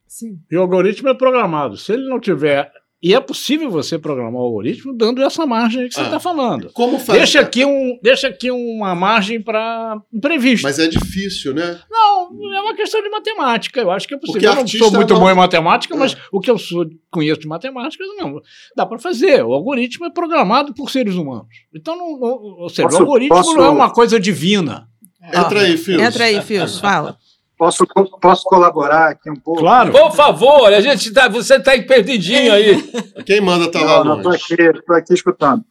Sim. 0.05 0.37
E 0.51 0.57
o 0.57 0.61
algoritmo 0.61 1.07
é 1.07 1.13
programado. 1.13 1.77
Se 1.77 1.93
ele 1.93 2.09
não 2.09 2.19
tiver 2.19 2.69
e 3.01 3.13
é 3.13 3.19
possível 3.21 3.69
você 3.69 3.97
programar 3.97 4.41
o 4.41 4.45
algoritmo 4.45 4.93
dando 4.93 5.23
essa 5.23 5.45
margem 5.45 5.87
que 5.87 5.93
você 5.93 6.01
está 6.01 6.17
ah, 6.17 6.19
falando. 6.19 6.69
Como 6.73 6.99
faz? 6.99 7.19
Deixa 7.19 7.39
aqui, 7.39 7.63
um, 7.63 7.97
deixa 8.03 8.27
aqui 8.27 8.51
uma 8.51 8.93
margem 8.93 9.41
para 9.41 10.01
imprevisto. 10.11 10.63
Mas 10.63 10.79
é 10.79 10.87
difícil, 10.87 11.53
né? 11.53 11.79
Não, 11.89 12.53
é 12.53 12.59
uma 12.59 12.75
questão 12.75 13.01
de 13.01 13.09
matemática. 13.09 13.79
Eu 13.79 13.91
acho 13.91 14.05
que 14.05 14.15
é 14.15 14.17
possível. 14.17 14.49
Eu 14.49 14.55
não 14.55 14.67
sou 14.67 14.91
muito 14.91 15.13
não... 15.13 15.21
bom 15.21 15.29
em 15.29 15.35
matemática, 15.35 15.93
é. 15.93 15.97
mas 15.97 16.17
o 16.29 16.41
que 16.41 16.51
eu 16.51 16.57
sou, 16.57 16.85
conheço 17.09 17.39
de 17.39 17.47
matemática, 17.47 18.03
não. 18.17 18.41
Dá 18.75 18.85
para 18.85 18.99
fazer. 18.99 19.45
O 19.45 19.53
algoritmo 19.53 20.07
é 20.07 20.09
programado 20.09 20.73
por 20.73 20.89
seres 20.89 21.15
humanos. 21.15 21.47
Então, 21.73 21.95
não, 21.95 22.19
não, 22.19 22.27
ou 22.59 22.69
seja, 22.69 22.89
posso, 22.89 22.97
o 22.97 23.01
algoritmo 23.01 23.37
posso... 23.37 23.55
não 23.55 23.63
é 23.63 23.69
uma 23.69 23.93
coisa 23.93 24.19
divina. 24.19 24.89
Entra 25.33 25.61
aí, 25.61 25.77
Fios. 25.77 26.01
Entra 26.01 26.23
aí, 26.25 26.41
Fios, 26.41 26.79
fala. 26.79 27.17
Posso, 27.57 27.87
posso 28.21 28.43
colaborar 28.43 29.09
aqui 29.09 29.29
um 29.31 29.35
pouco? 29.35 29.61
Claro. 29.61 29.91
Por 29.91 30.11
favor, 30.11 30.71
a 30.71 30.79
gente 30.79 31.11
tá, 31.11 31.27
você 31.27 31.55
está 31.55 31.71
perdidinho 31.81 32.53
aí. 32.53 32.83
Quem 33.25 33.41
manda 33.41 33.65
está 33.65 33.81
lá 33.81 34.03
não, 34.03 34.17
Estou 34.17 34.31
aqui, 34.31 34.81
tô 34.85 34.93
aqui 34.93 35.13
escutando. 35.13 35.65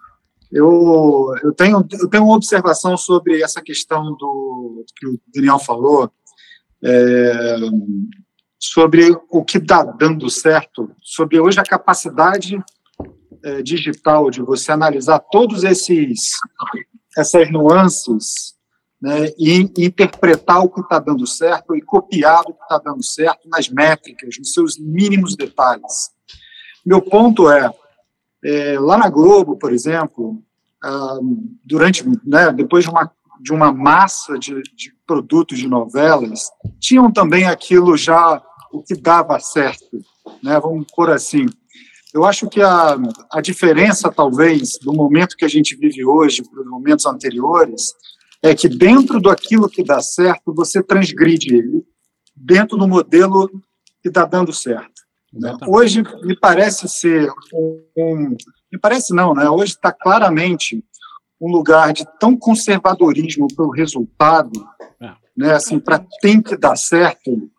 Eu, 0.51 1.33
eu, 1.45 1.53
tenho, 1.53 1.87
eu 2.01 2.09
tenho 2.09 2.25
uma 2.25 2.37
observação 2.37 2.97
sobre 2.97 3.41
essa 3.41 3.63
questão 3.63 4.03
do 4.17 4.85
que 4.97 5.07
o 5.07 5.21
Daniel 5.33 5.59
falou, 5.59 6.11
é, 6.83 7.57
sobre 8.59 9.17
o 9.31 9.45
que 9.45 9.59
está 9.59 9.85
dando 9.85 10.29
certo, 10.29 10.91
sobre 11.03 11.39
hoje 11.39 11.61
a 11.61 11.65
capacidade 11.65 12.59
é, 13.45 13.63
digital 13.63 14.29
de 14.31 14.43
você 14.43 14.73
analisar 14.73 15.21
todos 15.21 15.63
esses 15.63 16.31
essas 17.17 17.51
nuances 17.51 18.56
né, 19.01 19.31
e 19.39 19.55
interpretar 19.79 20.65
o 20.65 20.71
que 20.71 20.81
está 20.81 20.99
dando 20.99 21.27
certo 21.27 21.77
e 21.77 21.83
copiar 21.83 22.43
o 22.43 22.55
que 22.55 22.63
está 22.63 22.79
dando 22.79 23.05
certo 23.05 23.49
nas 23.49 23.69
métricas, 23.69 24.37
nos 24.39 24.53
seus 24.53 24.79
mínimos 24.79 25.37
detalhes. 25.37 26.11
Meu 26.85 27.03
ponto 27.03 27.51
é, 27.51 27.71
é 28.45 28.79
lá 28.81 28.97
na 28.97 29.09
Globo, 29.09 29.57
por 29.57 29.73
exemplo, 29.73 30.43
ah, 30.83 31.19
durante, 31.65 32.05
né, 32.25 32.53
depois 32.53 32.85
de 32.85 32.91
uma, 32.91 33.11
de 33.41 33.53
uma 33.53 33.73
massa 33.73 34.39
de, 34.39 34.63
de 34.75 34.95
produtos 35.07 35.59
de 35.59 35.69
novelas, 35.69 36.51
tinham 36.81 37.13
também 37.13 37.47
aquilo 37.47 37.97
já, 37.97 38.43
o 38.73 38.83
que 38.83 38.95
dava 38.95 39.39
certo, 39.41 40.01
né, 40.43 40.59
vamos 40.61 40.87
por 40.95 41.11
assim. 41.11 41.47
Eu 42.15 42.25
acho 42.25 42.49
que 42.49 42.63
a, 42.63 42.97
a 43.31 43.41
diferença, 43.43 44.11
talvez, 44.11 44.79
do 44.79 44.93
momento 44.95 45.37
que 45.37 45.45
a 45.45 45.49
gente 45.49 45.77
vive 45.77 46.03
hoje 46.05 46.43
para 46.43 46.63
os 46.63 46.67
momentos 46.67 47.05
anteriores, 47.05 47.93
é 48.43 48.55
que 48.55 48.69
dentro 48.69 49.21
daquilo 49.21 49.69
que 49.69 49.83
dá 49.83 50.01
certo, 50.01 50.55
você 50.55 50.83
transgride 50.83 51.55
ele, 51.55 51.85
dentro 52.35 52.77
do 52.77 52.87
modelo 52.87 53.49
que 54.03 54.09
está 54.09 54.25
dando 54.25 54.53
certo. 54.53 55.03
Né? 55.33 55.57
Hoje, 55.67 56.03
me 56.23 56.39
parece 56.39 56.89
ser 56.89 57.31
um, 57.53 57.83
um, 57.97 58.37
Me 58.73 58.79
parece 58.81 59.15
não, 59.15 59.35
né? 59.35 59.49
Hoje 59.49 59.73
está 59.73 59.93
claramente 59.93 60.83
um 61.41 61.51
lugar 61.51 61.93
de 61.93 62.07
tão 62.19 62.37
conservadorismo 62.37 63.47
para 63.55 63.65
o 63.65 63.71
resultado, 63.71 64.53
é. 65.01 65.13
né? 65.37 65.53
assim, 65.53 65.79
para 65.79 66.05
tem 66.21 66.41
que 66.41 66.57
dar 66.57 66.77
certo, 66.77 67.51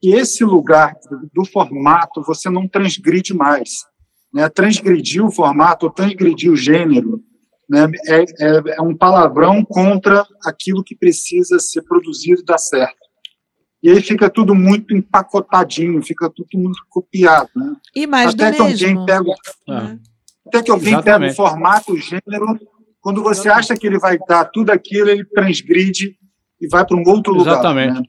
que 0.00 0.10
esse 0.10 0.44
lugar 0.44 0.94
do, 1.10 1.42
do 1.42 1.44
formato 1.44 2.22
você 2.22 2.48
não 2.48 2.68
transgride 2.68 3.34
mais. 3.34 3.84
Né? 4.32 4.48
Transgredir 4.48 5.24
o 5.24 5.32
formato, 5.32 5.90
transgredir 5.90 6.52
o 6.52 6.56
gênero, 6.56 7.22
né, 7.68 7.86
é, 8.06 8.22
é, 8.22 8.76
é, 8.76 8.82
um 8.82 8.96
palavrão 8.96 9.64
contra 9.64 10.24
aquilo 10.44 10.84
que 10.84 10.96
precisa 10.96 11.58
ser 11.58 11.82
produzido 11.82 12.40
e 12.40 12.44
dar 12.44 12.58
certo. 12.58 13.06
E 13.82 13.90
aí 13.90 14.00
fica 14.00 14.30
tudo 14.30 14.54
muito 14.54 14.94
empacotadinho, 14.94 16.02
fica 16.02 16.30
tudo 16.30 16.48
muito 16.54 16.80
copiado. 16.88 17.50
Né? 17.54 17.76
E 17.94 18.06
mais 18.06 18.34
até 18.34 18.50
do 18.50 18.56
que 18.56 18.62
mesmo. 18.62 19.00
Alguém 19.00 19.06
pega, 19.06 19.30
é. 19.68 19.98
Até 20.46 20.62
que 20.62 20.70
alguém 20.70 20.92
Exatamente. 20.92 21.30
pega 21.30 21.32
o 21.32 21.48
formato, 21.48 21.92
o 21.92 21.98
gênero, 21.98 22.58
quando 23.00 23.22
você 23.22 23.48
acha 23.48 23.76
que 23.76 23.86
ele 23.86 23.98
vai 23.98 24.18
dar 24.28 24.44
tudo 24.46 24.70
aquilo, 24.70 25.10
ele 25.10 25.24
transgride 25.24 26.16
e 26.60 26.68
vai 26.68 26.84
para 26.86 26.96
um 26.96 27.02
outro 27.06 27.36
Exatamente. 27.40 27.88
lugar. 27.88 28.02
Né? 28.02 28.08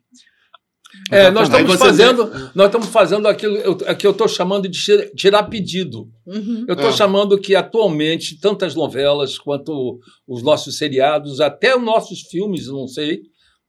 É, 1.11 1.31
nós 1.31 1.47
estamos 1.47 1.75
fazendo, 1.77 2.31
nós 2.53 2.67
estamos 2.67 2.87
fazendo 2.87 3.27
aquilo 3.27 3.77
que 3.97 4.05
eu 4.05 4.11
estou 4.11 4.27
chamando 4.27 4.67
de 4.67 4.79
tirar 5.15 5.43
pedido. 5.43 6.09
Uhum. 6.25 6.65
Eu 6.67 6.73
estou 6.73 6.89
é. 6.89 6.93
chamando 6.93 7.39
que 7.39 7.55
atualmente 7.55 8.39
tantas 8.39 8.75
novelas 8.75 9.37
quanto 9.37 9.99
os 10.27 10.43
nossos 10.43 10.77
seriados, 10.77 11.39
até 11.39 11.75
os 11.75 11.83
nossos 11.83 12.21
filmes, 12.21 12.67
não 12.67 12.87
sei, 12.87 13.21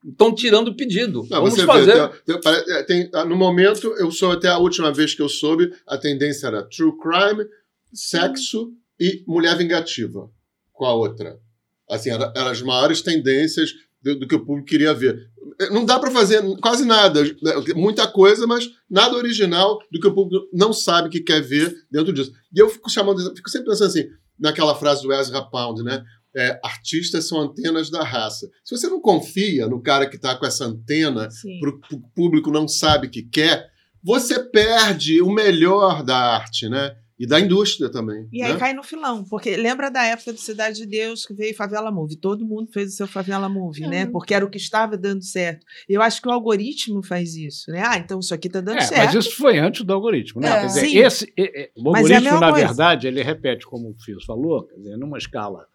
estão 0.04 0.34
tirando 0.34 0.74
pedido. 0.74 1.26
Não, 1.30 1.42
Vamos 1.42 1.60
fazer. 1.62 2.10
Vê, 2.26 2.40
tem, 2.40 2.86
tem, 2.86 3.10
ah, 3.14 3.24
no 3.24 3.36
momento, 3.36 3.94
eu 3.98 4.10
sou 4.10 4.32
até 4.32 4.48
a 4.48 4.58
última 4.58 4.92
vez 4.92 5.14
que 5.14 5.22
eu 5.22 5.28
soube, 5.28 5.70
a 5.86 5.96
tendência 5.96 6.46
era 6.46 6.62
true 6.62 6.92
crime, 6.98 7.44
sexo 7.92 8.72
e 8.98 9.22
mulher 9.26 9.56
vingativa. 9.56 10.28
Qual 10.72 10.90
a 10.90 10.94
outra? 10.94 11.38
Assim, 11.88 12.10
eram 12.10 12.32
era 12.36 12.50
as 12.50 12.60
maiores 12.62 13.00
tendências 13.00 13.70
do, 14.02 14.20
do, 14.20 14.28
que 14.28 14.34
o 14.34 14.44
público 14.44 14.68
queria 14.68 14.94
ver. 14.94 15.28
Não 15.70 15.84
dá 15.84 15.98
para 15.98 16.10
fazer 16.10 16.42
quase 16.60 16.84
nada, 16.84 17.22
né, 17.22 17.52
muita 17.74 18.06
coisa, 18.06 18.46
mas 18.46 18.68
nada 18.88 19.16
original 19.16 19.78
do 19.90 20.00
que 20.00 20.06
o 20.06 20.14
público 20.14 20.46
não 20.52 20.72
sabe 20.72 21.08
que 21.08 21.20
quer 21.20 21.40
ver 21.40 21.74
dentro 21.90 22.12
disso. 22.12 22.32
E 22.54 22.60
eu 22.60 22.68
fico 22.68 22.90
chamando, 22.90 23.34
fico 23.34 23.50
sempre 23.50 23.68
pensando 23.68 23.88
assim, 23.88 24.04
naquela 24.38 24.74
frase 24.74 25.02
do 25.02 25.12
Ezra 25.12 25.42
Pound, 25.42 25.82
né? 25.82 26.04
É, 26.36 26.60
artistas 26.62 27.26
são 27.26 27.40
antenas 27.40 27.90
da 27.90 28.04
raça. 28.04 28.48
Se 28.62 28.76
você 28.76 28.86
não 28.86 29.00
confia 29.00 29.66
no 29.66 29.82
cara 29.82 30.08
que 30.08 30.16
está 30.16 30.36
com 30.36 30.46
essa 30.46 30.66
antena, 30.66 31.28
para 31.58 31.70
o 31.96 32.00
público 32.14 32.50
não 32.50 32.68
sabe 32.68 33.08
que 33.08 33.22
quer, 33.22 33.68
você 34.02 34.38
perde 34.38 35.20
o 35.20 35.30
melhor 35.30 36.04
da 36.04 36.16
arte, 36.16 36.68
né? 36.68 36.94
E 37.18 37.26
da 37.26 37.40
indústria 37.40 37.90
também. 37.90 38.28
E 38.32 38.40
né? 38.40 38.52
aí 38.52 38.56
cai 38.56 38.72
no 38.72 38.82
filão, 38.82 39.24
porque 39.24 39.56
lembra 39.56 39.90
da 39.90 40.04
época 40.04 40.32
do 40.32 40.38
Cidade 40.38 40.76
de 40.76 40.86
Deus 40.86 41.26
que 41.26 41.34
veio 41.34 41.54
Favela 41.54 41.90
Movie. 41.90 42.16
Todo 42.16 42.46
mundo 42.46 42.70
fez 42.72 42.92
o 42.92 42.96
seu 42.96 43.06
Favela 43.08 43.48
Movie, 43.48 43.82
né? 43.82 43.86
é. 43.86 44.04
né? 44.04 44.06
Porque 44.06 44.32
era 44.32 44.44
o 44.44 44.50
que 44.50 44.56
estava 44.56 44.96
dando 44.96 45.24
certo. 45.24 45.66
Eu 45.88 46.00
acho 46.00 46.22
que 46.22 46.28
o 46.28 46.30
algoritmo 46.30 47.02
faz 47.02 47.34
isso, 47.34 47.72
né? 47.72 47.82
Ah, 47.84 47.98
então 47.98 48.20
isso 48.20 48.32
aqui 48.32 48.46
está 48.46 48.60
dando 48.60 48.78
é, 48.78 48.82
certo. 48.82 49.14
Mas 49.14 49.26
isso 49.26 49.36
foi 49.36 49.58
antes 49.58 49.84
do 49.84 49.92
algoritmo, 49.92 50.40
né? 50.40 50.48
É. 50.48 50.60
Quer 50.60 50.66
dizer, 50.66 50.80
Sim. 50.80 50.98
esse, 50.98 51.24
o 51.24 51.42
é 51.42 51.70
algoritmo, 51.76 52.40
na 52.40 52.50
coisa. 52.52 52.66
verdade, 52.66 53.06
ele 53.08 53.22
repete, 53.22 53.66
como 53.66 53.90
o 53.90 53.94
Fios 53.98 54.24
falou, 54.24 54.66
quer 54.68 54.76
dizer, 54.76 54.96
numa 54.96 55.18
escala, 55.18 55.66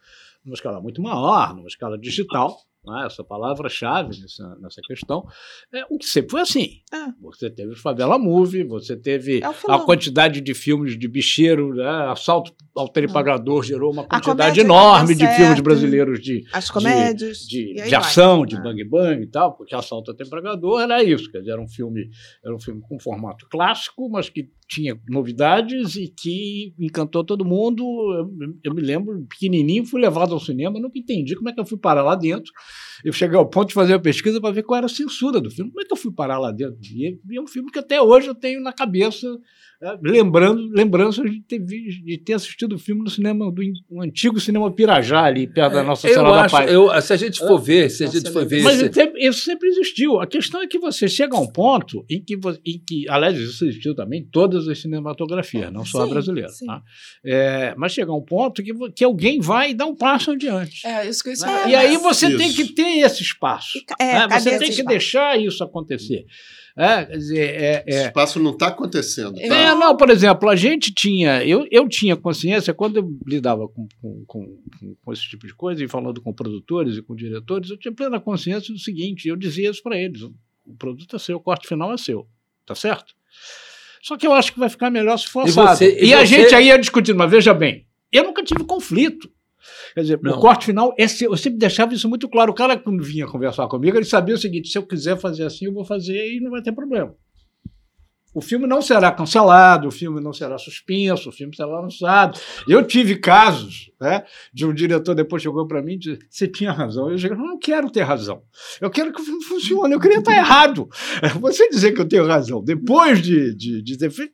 numa 0.46 0.54
escala 0.54 0.80
muito 0.80 1.02
maior, 1.02 1.54
numa 1.56 1.68
escala 1.68 1.98
digital 1.98 2.58
né, 2.86 3.06
essa 3.06 3.24
palavra-chave 3.24 4.20
nessa, 4.20 4.58
nessa 4.60 4.82
questão, 4.82 5.26
é, 5.74 5.84
o 5.90 5.98
que 5.98 6.06
sempre 6.06 6.32
foi 6.32 6.42
assim. 6.42 6.82
É. 6.94 7.12
Você 7.22 7.50
teve 7.50 7.76
Favela 7.76 8.18
Movie, 8.20 8.64
você 8.64 8.96
teve 8.96 9.42
é 9.42 9.72
a 9.72 9.80
quantidade 9.80 10.42
de 10.42 10.54
filmes 10.54 10.98
de 10.98 11.08
bicheiro, 11.08 11.74
né, 11.74 12.12
Assalto 12.12 12.54
ao 12.76 12.90
Telepagador 12.90 13.60
ah. 13.60 13.66
gerou 13.66 13.92
uma 13.92 14.04
quantidade 14.04 14.60
enorme 14.60 15.16
de 15.16 15.28
filmes 15.28 15.60
brasileiros 15.60 16.20
de, 16.20 16.44
As 16.52 16.70
comédias, 16.70 17.40
de, 17.40 17.74
de, 17.74 17.90
de 17.90 17.96
ação, 17.96 18.46
de 18.46 18.56
ah. 18.56 18.62
bang 18.62 18.84
bang 18.84 19.24
e 19.24 19.28
tal, 19.28 19.56
porque 19.56 19.76
Assalto 19.76 20.12
ao 20.12 20.18
Telepagador 20.18 20.82
era 20.82 21.04
isso, 21.04 21.32
quer 21.32 21.40
dizer, 21.40 21.52
era 21.52 21.62
um 21.62 21.68
filme, 21.68 22.10
era 22.44 22.54
um 22.54 22.60
filme 22.60 22.82
com 22.82 23.00
formato 23.00 23.48
clássico, 23.50 24.10
mas 24.10 24.30
que 24.30 24.50
tinha 24.68 25.00
novidades 25.08 25.96
e 25.96 26.08
que 26.08 26.74
encantou 26.80 27.24
todo 27.24 27.46
mundo. 27.46 27.84
Eu, 28.42 28.54
eu, 28.64 28.74
me 28.74 28.82
lembro, 28.82 29.26
pequenininho, 29.30 29.86
fui 29.86 30.02
levado 30.02 30.34
ao 30.34 30.40
cinema, 30.40 30.80
nunca 30.80 30.98
entendi 30.98 31.36
como 31.36 31.50
é 31.50 31.54
que 31.54 31.60
eu 31.60 31.66
fui 31.66 31.78
parar 31.78 32.02
lá 32.02 32.16
dentro. 32.16 32.52
Eu 33.04 33.14
cheguei 33.14 33.38
ao 33.38 33.48
ponto 33.48 33.70
de 33.70 33.74
fazer 33.74 33.94
uma 33.94 34.02
pesquisa 34.02 34.40
para 34.40 34.54
ver 34.54 34.64
qual 34.64 34.78
era 34.78 34.86
a 34.86 34.90
censura 34.90 35.42
do 35.42 35.52
filme. 35.52 35.72
Como 35.72 35.82
é 35.82 35.86
que 35.86 35.94
eu 35.94 35.98
fui 35.98 36.12
parar 36.12 36.40
lá 36.40 36.52
dentro? 36.52 36.78
E 36.82 37.20
é 37.36 37.42
um 37.42 37.48
filme 37.48 37.72
que 37.72 37.80
até 37.80 38.02
hoje 38.02 38.28
eu 38.28 38.36
tenho 38.36 38.62
na 38.62 38.74
cabeça 38.74 39.28
lembrando, 40.02 40.70
lembranças 40.72 41.30
de 41.30 41.42
ter, 41.42 41.60
de 41.60 42.18
ter 42.18 42.34
assistido 42.34 42.74
o 42.74 42.80
filme 42.80 43.04
no 43.04 43.10
cinema, 43.10 43.52
do 43.52 43.62
um 43.92 44.02
antigo 44.02 44.40
cinema 44.40 44.72
Pirajá, 44.72 45.24
ali 45.24 45.48
perto 45.48 45.74
da 45.74 45.82
é, 45.82 45.84
nossa 45.84 46.08
Senhora 46.08 46.44
da 46.44 46.50
Paz. 46.50 46.72
Eu, 46.72 47.02
se 47.02 47.14
a 47.14 47.18
gente 47.18 47.40
for 47.40 47.60
ver, 47.60 47.90
se 47.90 48.04
a 48.04 48.08
gente 48.08 48.32
for 48.32 48.46
ver. 48.46 48.64
Mas 48.64 48.82
isso 49.18 49.44
sempre 49.44 49.70
existiu. 49.70 50.20
A 50.20 50.28
questão 50.28 50.62
é 50.62 50.68
que 50.68 50.80
você 50.80 51.08
chega 51.08 51.36
a 51.36 51.40
um 51.40 51.48
ponto 51.48 52.06
em 52.10 52.24
que, 52.24 52.36
em 52.66 52.80
que 52.80 53.10
aliás, 53.10 53.38
isso 53.38 53.66
existiu 53.66 53.96
também 53.96 54.22
em 54.22 54.26
todas 54.26 54.68
as 54.68 54.80
cinematografias, 54.80 55.72
não 55.72 55.86
só 55.86 56.04
sim, 56.04 56.10
a 56.10 56.14
brasileira. 56.14 56.50
Tá? 56.66 56.82
É, 57.26 57.74
mas 57.78 57.92
chega 57.92 58.12
a 58.12 58.16
um 58.16 58.24
ponto 58.24 58.64
que, 58.64 58.74
que 58.92 59.04
alguém 59.04 59.40
vai 59.40 59.72
e 59.72 59.74
dá 59.74 59.86
um 59.86 59.96
passo 59.96 60.32
adiante. 60.32 60.86
É, 60.86 61.08
isso 61.08 61.24
que 61.24 61.30
eu 61.30 61.34
né? 61.46 61.70
E 61.70 61.76
aí 61.76 61.98
você 61.98 62.28
isso. 62.28 62.38
tem 62.38 62.52
que 62.52 62.74
ter 62.74 63.00
esse 63.00 63.22
espaço. 63.22 63.80
É, 64.00 64.28
né? 64.28 64.40
Você 64.40 64.52
tem 64.52 64.60
que 64.60 64.66
espaço? 64.66 64.88
deixar 64.88 65.40
isso 65.40 65.64
acontecer. 65.64 66.26
É, 66.76 67.06
quer 67.06 67.18
dizer, 67.18 67.40
é, 67.40 67.84
é... 67.86 68.06
espaço 68.08 68.40
não 68.40 68.52
está 68.52 68.68
acontecendo. 68.68 69.36
Tá? 69.36 69.42
É, 69.42 69.76
não, 69.76 69.96
por 69.96 70.10
exemplo, 70.10 70.50
a 70.50 70.56
gente 70.56 70.92
tinha, 70.92 71.46
eu, 71.46 71.68
eu 71.70 71.88
tinha 71.88 72.16
consciência, 72.16 72.74
quando 72.74 72.98
eu 72.98 73.08
lidava 73.28 73.68
com, 73.68 73.88
com, 74.02 74.26
com, 74.26 74.60
com 75.04 75.14
esse 75.14 75.22
tipo 75.30 75.46
de 75.46 75.54
coisa, 75.54 75.84
e 75.84 75.88
falando 75.88 76.20
com 76.20 76.34
produtores 76.34 76.98
e 76.98 77.02
com 77.04 77.16
diretores, 77.16 77.70
eu 77.70 77.78
tinha 77.78 77.94
plena 77.94 78.20
consciência 78.20 78.74
do 78.74 78.80
seguinte, 78.80 79.28
eu 79.28 79.36
dizia 79.36 79.70
isso 79.70 79.84
para 79.84 79.98
eles, 79.98 80.24
o 80.24 80.76
produto 80.78 81.16
é 81.16 81.20
seu, 81.20 81.38
o 81.38 81.42
corte 81.42 81.68
final 81.68 81.94
é 81.94 81.98
seu, 81.98 82.28
tá 82.66 82.74
certo? 82.74 83.14
Só 84.02 84.18
que 84.18 84.26
eu 84.26 84.34
acho 84.34 84.52
que 84.52 84.60
vai 84.60 84.70
ficar 84.70 84.90
melhor 84.90 85.18
se 85.18 85.28
for 85.28 85.48
e, 85.48 85.52
você, 85.52 85.92
e, 85.92 86.06
e 86.06 86.08
você... 86.08 86.14
a 86.16 86.26
gente 86.26 86.56
aí 86.56 86.68
ia 86.68 86.80
discutindo, 86.80 87.18
mas 87.18 87.30
veja 87.30 87.54
bem, 87.54 87.86
eu 88.12 88.24
nunca 88.24 88.44
tive 88.44 88.64
conflito. 88.64 89.32
Quer 89.94 90.02
dizer, 90.02 90.20
não. 90.24 90.38
o 90.38 90.40
corte 90.40 90.66
final, 90.66 90.94
esse, 90.98 91.24
eu 91.24 91.38
sempre 91.38 91.60
deixava 91.60 91.94
isso 91.94 92.10
muito 92.10 92.28
claro. 92.28 92.52
O 92.52 92.56
cara, 92.56 92.78
quando 92.78 93.04
vinha 93.04 93.28
conversar 93.28 93.68
comigo, 93.68 93.98
ele 93.98 94.06
sabia 94.06 94.36
o 94.36 94.38
seguinte: 94.38 94.70
se 94.70 94.78
eu 94.78 94.84
quiser 94.84 95.18
fazer 95.18 95.46
assim, 95.46 95.66
eu 95.66 95.74
vou 95.74 95.86
fazer 95.86 96.34
e 96.34 96.40
não 96.40 96.50
vai 96.50 96.62
ter 96.62 96.72
problema. 96.72 97.16
O 98.34 98.42
filme 98.42 98.66
não 98.66 98.82
será 98.82 99.12
cancelado, 99.12 99.88
o 99.88 99.92
filme 99.92 100.20
não 100.20 100.34
será 100.34 100.58
suspenso, 100.58 101.30
o 101.30 101.32
filme 101.32 101.56
será 101.56 101.80
lançado. 101.80 102.40
Eu 102.68 102.84
tive 102.84 103.18
casos 103.18 103.92
né, 104.02 104.24
de 104.52 104.66
um 104.66 104.74
diretor 104.74 105.14
depois 105.14 105.44
chegou 105.44 105.68
para 105.68 105.84
mim 105.84 105.94
e 105.94 106.00
disse: 106.00 106.20
Você 106.28 106.48
tinha 106.48 106.72
razão. 106.72 107.10
Eu 107.10 107.16
disse: 107.16 107.28
Eu 107.28 107.38
não 107.38 107.60
quero 107.60 107.92
ter 107.92 108.02
razão. 108.02 108.42
Eu 108.82 108.90
quero 108.90 109.14
que 109.14 109.22
o 109.22 109.24
filme 109.24 109.44
funcione. 109.44 109.94
Eu 109.94 110.00
queria 110.00 110.18
estar 110.18 110.36
errado. 110.36 110.90
Você 111.40 111.70
dizer 111.70 111.92
que 111.92 112.02
eu 112.02 112.08
tenho 112.08 112.26
razão 112.26 112.64
depois 112.64 113.22
de, 113.22 113.54
de, 113.56 113.84
de 113.84 113.98
ter 114.00 114.10
feito, 114.10 114.34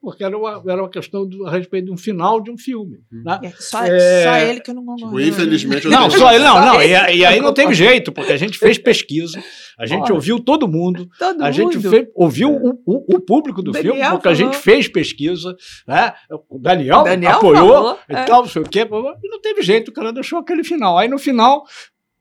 porque 0.00 0.24
era 0.24 0.36
uma, 0.36 0.62
era 0.66 0.82
uma 0.82 0.90
questão 0.90 1.26
do, 1.26 1.46
a 1.46 1.50
respeito 1.50 1.86
de 1.86 1.92
um 1.92 1.96
final 1.96 2.40
de 2.40 2.50
um 2.50 2.58
filme. 2.58 2.98
Hum. 3.12 3.22
Né? 3.24 3.40
É, 3.44 3.50
só, 3.58 3.82
é... 3.84 4.24
só, 4.24 4.36
ele 4.36 4.60
que 4.60 4.70
eu 4.70 4.74
não 4.74 4.84
concordo. 4.84 5.16
Tipo, 5.16 5.20
infelizmente, 5.20 5.88
não, 5.88 6.10
só 6.10 6.32
ele, 6.32 6.44
não, 6.44 6.60
não. 6.60 6.82
E, 6.82 6.88
e, 6.88 7.24
aí 7.24 7.40
não 7.40 7.52
teve 7.52 7.74
jeito, 7.74 8.12
porque 8.12 8.32
a 8.32 8.36
gente 8.36 8.58
fez 8.58 8.78
pesquisa, 8.78 9.42
a 9.78 9.86
gente 9.86 10.04
Olha, 10.04 10.14
ouviu 10.14 10.40
todo 10.40 10.68
mundo, 10.68 11.08
todo 11.18 11.42
a 11.42 11.50
gente 11.50 11.78
fez, 11.80 12.06
ouviu 12.14 12.50
o, 12.50 12.70
o, 12.86 13.16
o, 13.16 13.20
público 13.20 13.62
do 13.62 13.72
Daniel 13.72 13.94
filme, 13.94 14.10
porque 14.10 14.22
falou. 14.22 14.32
a 14.32 14.52
gente 14.52 14.56
fez 14.56 14.88
pesquisa, 14.88 15.56
né? 15.86 16.12
O 16.48 16.58
Daniel, 16.58 17.02
Daniel 17.02 17.36
apoiou 17.36 17.72
falou, 17.72 17.98
e 18.08 18.14
é. 18.14 18.24
tal, 18.24 18.42
não 18.42 18.48
sei 18.48 18.62
o 18.62 18.68
quê, 18.68 18.86
e 19.22 19.28
não 19.28 19.40
teve 19.40 19.62
jeito, 19.62 19.88
o 19.88 19.92
cara 19.92 20.12
deixou 20.12 20.38
aquele 20.38 20.64
final. 20.64 20.98
Aí 20.98 21.08
no 21.08 21.18
final 21.18 21.64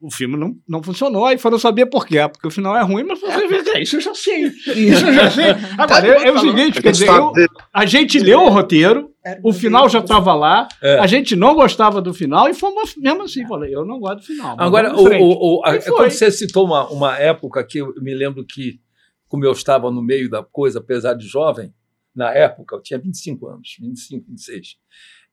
o 0.02 0.12
filme 0.12 0.36
não, 0.36 0.56
não 0.68 0.82
funcionou, 0.82 1.26
aí 1.26 1.38
foram 1.38 1.60
saber 1.60 1.86
por 1.86 2.08
quê. 2.08 2.18
Porque 2.28 2.48
o 2.48 2.52
final 2.52 2.76
é 2.76 2.82
ruim, 2.82 3.04
mas 3.04 3.20
você 3.20 3.48
vê, 3.48 3.58
é, 3.70 3.82
isso 3.82 3.98
eu 3.98 4.02
já 4.02 4.16
sei. 4.16 4.46
Isso 4.48 5.06
eu 5.06 5.14
já 5.14 5.30
sei. 5.30 5.46
Agora, 5.78 6.08
é, 6.08 6.28
é 6.28 6.32
o 6.32 6.40
seguinte, 6.40 6.82
quer 6.82 6.92
dizer, 6.92 7.10
eu, 7.10 7.32
a 7.72 7.86
gente 7.86 8.20
leu 8.20 8.42
o 8.42 8.50
roteiro, 8.50 9.12
o 9.44 9.54
final 9.54 9.88
já 9.88 10.00
estava 10.00 10.34
lá, 10.34 10.68
é. 10.82 10.98
a 10.98 11.06
gente 11.06 11.36
não 11.36 11.54
gostava 11.54 12.02
do 12.02 12.14
final 12.14 12.50
e 12.50 12.54
fomos 12.54 12.96
mesmo 12.98 13.24
assim. 13.24 13.46
Falei, 13.48 13.74
eu 13.74 13.86
não 13.86 14.00
gosto 14.00 14.18
do 14.18 14.26
final. 14.26 14.56
Agora, 14.60 14.96
o, 14.96 15.08
o, 15.08 15.60
o, 15.60 15.66
a, 15.66 15.78
quando 15.78 16.10
você 16.10 16.32
citou 16.32 16.66
uma, 16.66 16.90
uma 16.90 17.18
época 17.18 17.64
que 17.64 17.78
eu 17.78 17.94
me 18.02 18.16
lembro 18.16 18.44
que, 18.44 18.80
como 19.28 19.46
eu 19.46 19.52
estava 19.52 19.92
no 19.92 20.02
meio 20.02 20.30
da 20.30 20.44
coisa, 20.44 20.80
apesar 20.80 21.14
de 21.14 21.28
jovem, 21.28 21.72
na 22.16 22.32
época, 22.34 22.76
eu 22.76 22.82
tinha 22.82 23.00
25 23.00 23.48
anos, 23.48 23.78
25, 23.80 24.26
26, 24.28 24.78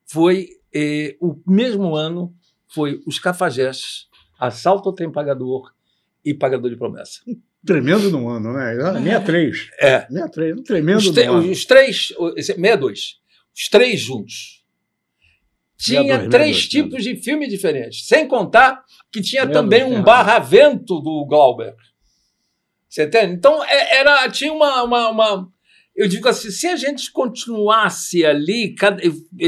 foi 0.04 0.48
eh, 0.74 1.16
o 1.20 1.36
mesmo 1.46 1.94
ano, 1.94 2.34
foi 2.68 3.00
Os 3.06 3.18
Cafajestes, 3.18 4.07
assalto 4.38 4.88
ao 4.88 4.94
trem 4.94 5.10
pagador 5.10 5.72
e 6.24 6.32
pagador 6.32 6.70
de 6.70 6.76
promessa. 6.76 7.20
Tremendo 7.66 8.10
no 8.10 8.28
ano, 8.28 8.52
né? 8.52 8.74
63. 8.74 9.70
É. 9.80 10.00
63, 10.02 10.60
tremendo 10.62 10.98
os, 10.98 11.14
no 11.14 11.22
ano. 11.22 11.50
Os 11.50 11.64
três, 11.64 12.12
62, 12.36 13.20
os 13.54 13.68
três 13.68 14.00
juntos. 14.00 14.64
Tinha 15.76 16.02
62, 16.02 16.30
três 16.30 16.56
62, 16.56 16.68
tipos 16.68 17.04
62. 17.04 17.04
de 17.04 17.24
filme 17.24 17.48
diferentes. 17.48 18.06
Sem 18.06 18.26
contar 18.26 18.84
que 19.10 19.20
tinha 19.20 19.46
também 19.46 19.84
um 19.84 20.02
barra-vento 20.02 21.00
do 21.00 21.24
Glauber. 21.26 21.74
Você 22.88 23.04
entende? 23.04 23.34
Então, 23.34 23.62
é, 23.64 23.98
era, 23.98 24.28
tinha 24.30 24.52
uma, 24.52 24.82
uma, 24.82 25.10
uma 25.10 25.52
eu 25.98 26.06
digo 26.06 26.28
assim, 26.28 26.48
se 26.48 26.64
a 26.68 26.76
gente 26.76 27.10
continuasse 27.10 28.24
ali, 28.24 28.72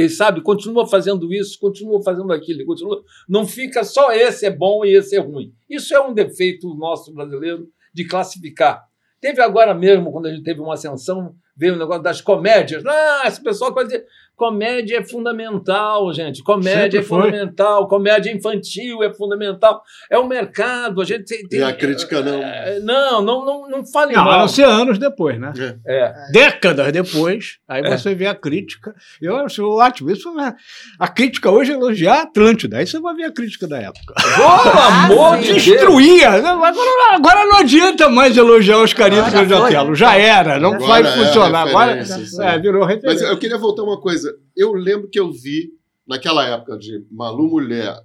sabe, 0.08 0.42
continua 0.42 0.84
fazendo 0.84 1.32
isso, 1.32 1.56
continua 1.60 2.02
fazendo 2.02 2.32
aquilo, 2.32 2.66
continua, 2.66 3.04
não 3.28 3.46
fica 3.46 3.84
só 3.84 4.10
esse 4.10 4.46
é 4.46 4.50
bom 4.50 4.84
e 4.84 4.96
esse 4.96 5.14
é 5.14 5.20
ruim. 5.20 5.54
Isso 5.68 5.94
é 5.94 6.00
um 6.00 6.12
defeito 6.12 6.74
nosso 6.74 7.14
brasileiro 7.14 7.68
de 7.94 8.04
classificar. 8.04 8.82
Teve 9.20 9.40
agora 9.40 9.72
mesmo, 9.72 10.10
quando 10.10 10.26
a 10.26 10.30
gente 10.32 10.42
teve 10.42 10.60
uma 10.60 10.74
ascensão, 10.74 11.36
veio 11.56 11.74
o 11.74 11.78
negócio 11.78 12.02
das 12.02 12.20
comédias. 12.20 12.84
Ah, 12.84 13.22
esse 13.26 13.40
pessoal 13.40 13.72
quase, 13.72 14.02
Comédia 14.40 15.00
é 15.00 15.04
fundamental, 15.04 16.10
gente. 16.14 16.42
Comédia 16.42 16.80
Sempre 16.82 16.98
é 17.00 17.02
foi. 17.02 17.22
fundamental. 17.24 17.86
Comédia 17.86 18.32
infantil 18.32 19.02
é 19.02 19.12
fundamental. 19.12 19.82
É 20.10 20.16
o 20.16 20.26
mercado. 20.26 21.02
A 21.02 21.04
gente 21.04 21.24
tem. 21.24 21.46
tem 21.46 21.58
e 21.58 21.62
a 21.62 21.74
crítica 21.74 22.22
não. 22.22 22.42
É, 22.42 22.80
não, 22.80 23.20
não, 23.20 23.44
não, 23.44 23.68
não 23.68 23.86
fale 23.86 24.14
não, 24.14 24.24
mal. 24.24 24.38
Não, 24.38 24.48
ser 24.48 24.64
anos 24.64 24.98
depois, 24.98 25.38
né? 25.38 25.52
É. 25.86 25.94
é. 25.94 26.14
Décadas 26.32 26.90
depois, 26.90 27.58
aí 27.68 27.82
é. 27.82 27.98
você 27.98 28.14
vê 28.14 28.28
a 28.28 28.34
crítica. 28.34 28.94
Eu 29.20 29.36
acho 29.36 29.62
ótimo. 29.62 30.10
Isso, 30.10 30.34
a 30.98 31.08
crítica 31.08 31.50
hoje 31.50 31.72
é 31.72 31.74
elogiar 31.74 32.14
a 32.14 32.22
Atlântida. 32.22 32.78
Aí 32.78 32.86
você 32.86 32.98
vai 32.98 33.14
ver 33.14 33.24
a 33.24 33.32
crítica 33.32 33.68
da 33.68 33.76
época. 33.76 34.14
Pelo 34.14 34.80
amor 34.80 35.36
de 35.36 35.48
Deus! 35.48 35.64
Destruía. 35.64 36.30
Agora, 36.30 36.74
agora 37.12 37.44
não 37.44 37.58
adianta 37.58 38.08
mais 38.08 38.34
elogiar 38.38 38.78
os 38.78 38.94
carinhos 38.94 39.30
do 39.30 39.44
Jotelo. 39.44 39.94
Já 39.94 40.16
era. 40.16 40.58
Não 40.58 40.72
agora 40.72 41.02
vai 41.02 41.26
funcionar. 41.26 41.68
Agora 41.68 41.92
é, 41.92 42.58
virou 42.58 42.86
referência. 42.86 43.26
Mas 43.26 43.32
eu 43.34 43.38
queria 43.38 43.58
voltar 43.58 43.82
uma 43.82 44.00
coisa 44.00 44.29
eu 44.56 44.72
lembro 44.72 45.08
que 45.08 45.18
eu 45.18 45.32
vi, 45.32 45.70
naquela 46.06 46.46
época 46.46 46.76
de 46.78 47.04
Malu 47.10 47.48
Mulher, 47.48 47.96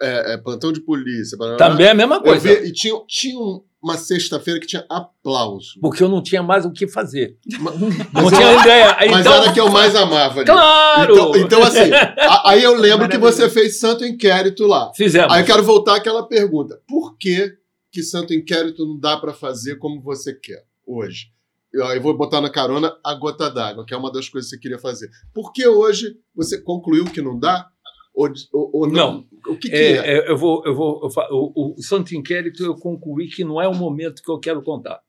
é, 0.00 0.34
é, 0.34 0.36
Plantão 0.36 0.72
de 0.72 0.80
Polícia. 0.80 1.36
Também 1.56 1.86
é 1.86 1.90
a 1.90 1.94
mesma 1.94 2.20
coisa. 2.20 2.48
Vi, 2.48 2.68
e 2.68 2.72
tinha, 2.72 2.94
tinha 3.06 3.38
uma 3.82 3.96
sexta-feira 3.96 4.60
que 4.60 4.66
tinha 4.66 4.84
aplauso. 4.88 5.78
Porque 5.80 6.02
eu 6.02 6.08
não 6.08 6.22
tinha 6.22 6.42
mais 6.42 6.64
o 6.64 6.72
que 6.72 6.86
fazer. 6.86 7.36
Mas, 7.60 7.80
não 8.12 8.30
tinha 8.30 8.60
ideia. 8.60 8.96
Mas 9.10 9.20
então, 9.20 9.34
era 9.34 9.52
que 9.52 9.60
eu 9.60 9.68
mais 9.70 9.94
amava. 9.94 10.44
Claro! 10.44 11.12
Então, 11.12 11.36
então 11.36 11.62
assim, 11.62 11.92
a, 11.92 12.50
aí 12.50 12.62
eu 12.62 12.74
lembro 12.74 13.08
que 13.08 13.18
você 13.18 13.48
fez 13.48 13.78
Santo 13.78 14.04
Inquérito 14.04 14.66
lá. 14.66 14.92
Fizemos. 14.94 15.32
Aí 15.32 15.42
eu 15.42 15.46
quero 15.46 15.62
voltar 15.62 15.96
àquela 15.96 16.26
pergunta. 16.26 16.80
Por 16.86 17.16
que, 17.16 17.56
que 17.90 18.02
Santo 18.02 18.34
Inquérito 18.34 18.86
não 18.86 18.98
dá 18.98 19.16
para 19.16 19.32
fazer 19.32 19.76
como 19.76 20.00
você 20.00 20.34
quer 20.34 20.64
hoje? 20.86 21.30
Eu 21.72 22.02
vou 22.02 22.16
botar 22.16 22.40
na 22.40 22.50
carona 22.50 22.96
a 23.04 23.14
gota 23.14 23.50
d'água, 23.50 23.84
que 23.84 23.94
é 23.94 23.96
uma 23.96 24.10
das 24.10 24.28
coisas 24.28 24.50
que 24.50 24.56
você 24.56 24.60
queria 24.60 24.78
fazer. 24.78 25.10
Por 25.34 25.52
que 25.52 25.66
hoje 25.66 26.16
você 26.34 26.60
concluiu 26.60 27.04
que 27.04 27.20
não 27.20 27.38
dá? 27.38 27.68
Ou, 28.14 28.28
ou, 28.52 28.70
ou 28.74 28.86
não? 28.86 29.12
não? 29.12 29.28
O 29.52 29.56
que, 29.56 29.68
que 29.68 29.76
é, 29.76 29.92
é? 29.92 30.18
é? 30.18 30.30
Eu 30.30 30.36
vou, 30.36 30.62
eu 30.64 30.74
vou, 30.74 31.00
eu 31.04 31.10
o, 31.30 31.74
o 31.78 31.82
Santo 31.82 32.14
Inquérito 32.14 32.64
eu 32.64 32.74
concluí 32.74 33.28
que 33.28 33.44
não 33.44 33.60
é 33.60 33.68
o 33.68 33.74
momento 33.74 34.22
que 34.22 34.30
eu 34.30 34.40
quero 34.40 34.62
contar. 34.62 35.00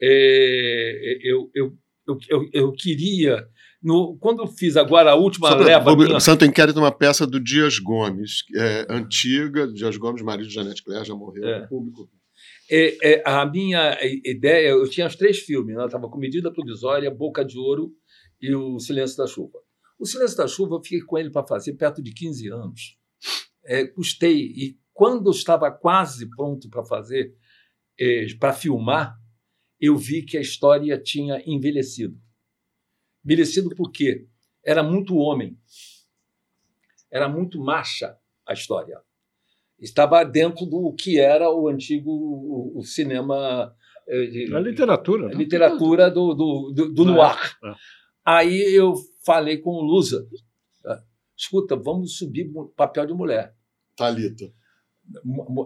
É, 0.00 1.18
eu, 1.22 1.50
eu, 1.54 1.72
eu, 2.06 2.18
eu, 2.28 2.48
eu 2.52 2.72
queria 2.72 3.48
no, 3.84 4.16
quando 4.18 4.42
eu 4.42 4.46
fiz 4.46 4.78
agora 4.78 5.10
a 5.10 5.14
última 5.14 5.50
Só 5.50 5.56
leva. 5.58 5.94
Minha... 5.94 6.18
Santo 6.18 6.44
Inquérito 6.46 6.78
é 6.78 6.82
uma 6.82 6.90
peça 6.90 7.26
do 7.26 7.38
Dias 7.38 7.78
Gomes, 7.78 8.42
é, 8.56 8.86
antiga. 8.88 9.68
Dias 9.70 9.98
Gomes, 9.98 10.22
marido 10.22 10.48
de 10.48 10.54
Janete 10.54 10.82
Claire, 10.82 11.04
já 11.04 11.14
morreu. 11.14 11.46
É. 11.46 11.66
público 11.66 12.08
é, 12.70 13.14
é, 13.14 13.22
a 13.26 13.44
minha 13.44 13.98
ideia, 14.24 14.68
eu 14.68 14.88
tinha 14.88 15.06
os 15.06 15.16
três 15.16 15.38
filmes, 15.40 15.76
né? 15.76 15.84
estava 15.84 16.08
com 16.08 16.18
Medida 16.18 16.52
Provisória, 16.52 17.10
Boca 17.10 17.44
de 17.44 17.58
Ouro 17.58 17.94
e 18.40 18.54
O 18.54 18.78
Silêncio 18.78 19.16
da 19.16 19.26
Chuva. 19.26 19.58
O 19.98 20.06
Silêncio 20.06 20.36
da 20.36 20.48
Chuva 20.48 20.76
eu 20.76 20.82
fiquei 20.82 21.00
com 21.02 21.18
ele 21.18 21.30
para 21.30 21.46
fazer 21.46 21.74
perto 21.74 22.02
de 22.02 22.12
15 22.12 22.48
anos. 22.48 22.98
É, 23.64 23.86
custei, 23.86 24.52
e 24.56 24.78
quando 24.92 25.26
eu 25.26 25.32
estava 25.32 25.70
quase 25.70 26.28
pronto 26.28 26.68
para 26.68 26.84
fazer, 26.84 27.34
é, 27.98 28.26
para 28.38 28.52
filmar, 28.52 29.16
eu 29.80 29.96
vi 29.96 30.22
que 30.22 30.36
a 30.36 30.40
história 30.40 30.98
tinha 31.00 31.42
envelhecido. 31.46 32.18
Envelhecido 33.24 33.70
por 33.70 33.90
quê? 33.90 34.26
Era 34.64 34.82
muito 34.82 35.16
homem, 35.16 35.58
era 37.10 37.28
muito 37.28 37.58
marcha 37.60 38.16
a 38.46 38.52
história 38.52 39.00
estava 39.84 40.24
dentro 40.24 40.66
do 40.66 40.92
que 40.94 41.20
era 41.20 41.50
o 41.50 41.68
antigo 41.68 42.10
o, 42.10 42.78
o 42.78 42.82
cinema. 42.82 43.72
Eh, 44.08 44.46
a 44.54 44.58
literatura. 44.58 45.26
A 45.26 45.28
né? 45.28 45.34
literatura 45.34 46.10
do, 46.10 46.34
do, 46.34 46.72
do, 46.74 46.92
do 46.92 47.04
noir. 47.04 47.56
É, 47.62 47.68
é. 47.68 47.74
Aí 48.26 48.74
eu 48.74 48.94
falei 49.24 49.58
com 49.58 49.70
o 49.70 49.82
Lusa: 49.82 50.26
ah, 50.86 51.00
escuta, 51.36 51.76
vamos 51.76 52.16
subir 52.16 52.50
papel 52.76 53.06
de 53.06 53.14
mulher. 53.14 53.54
Talita. 53.96 54.46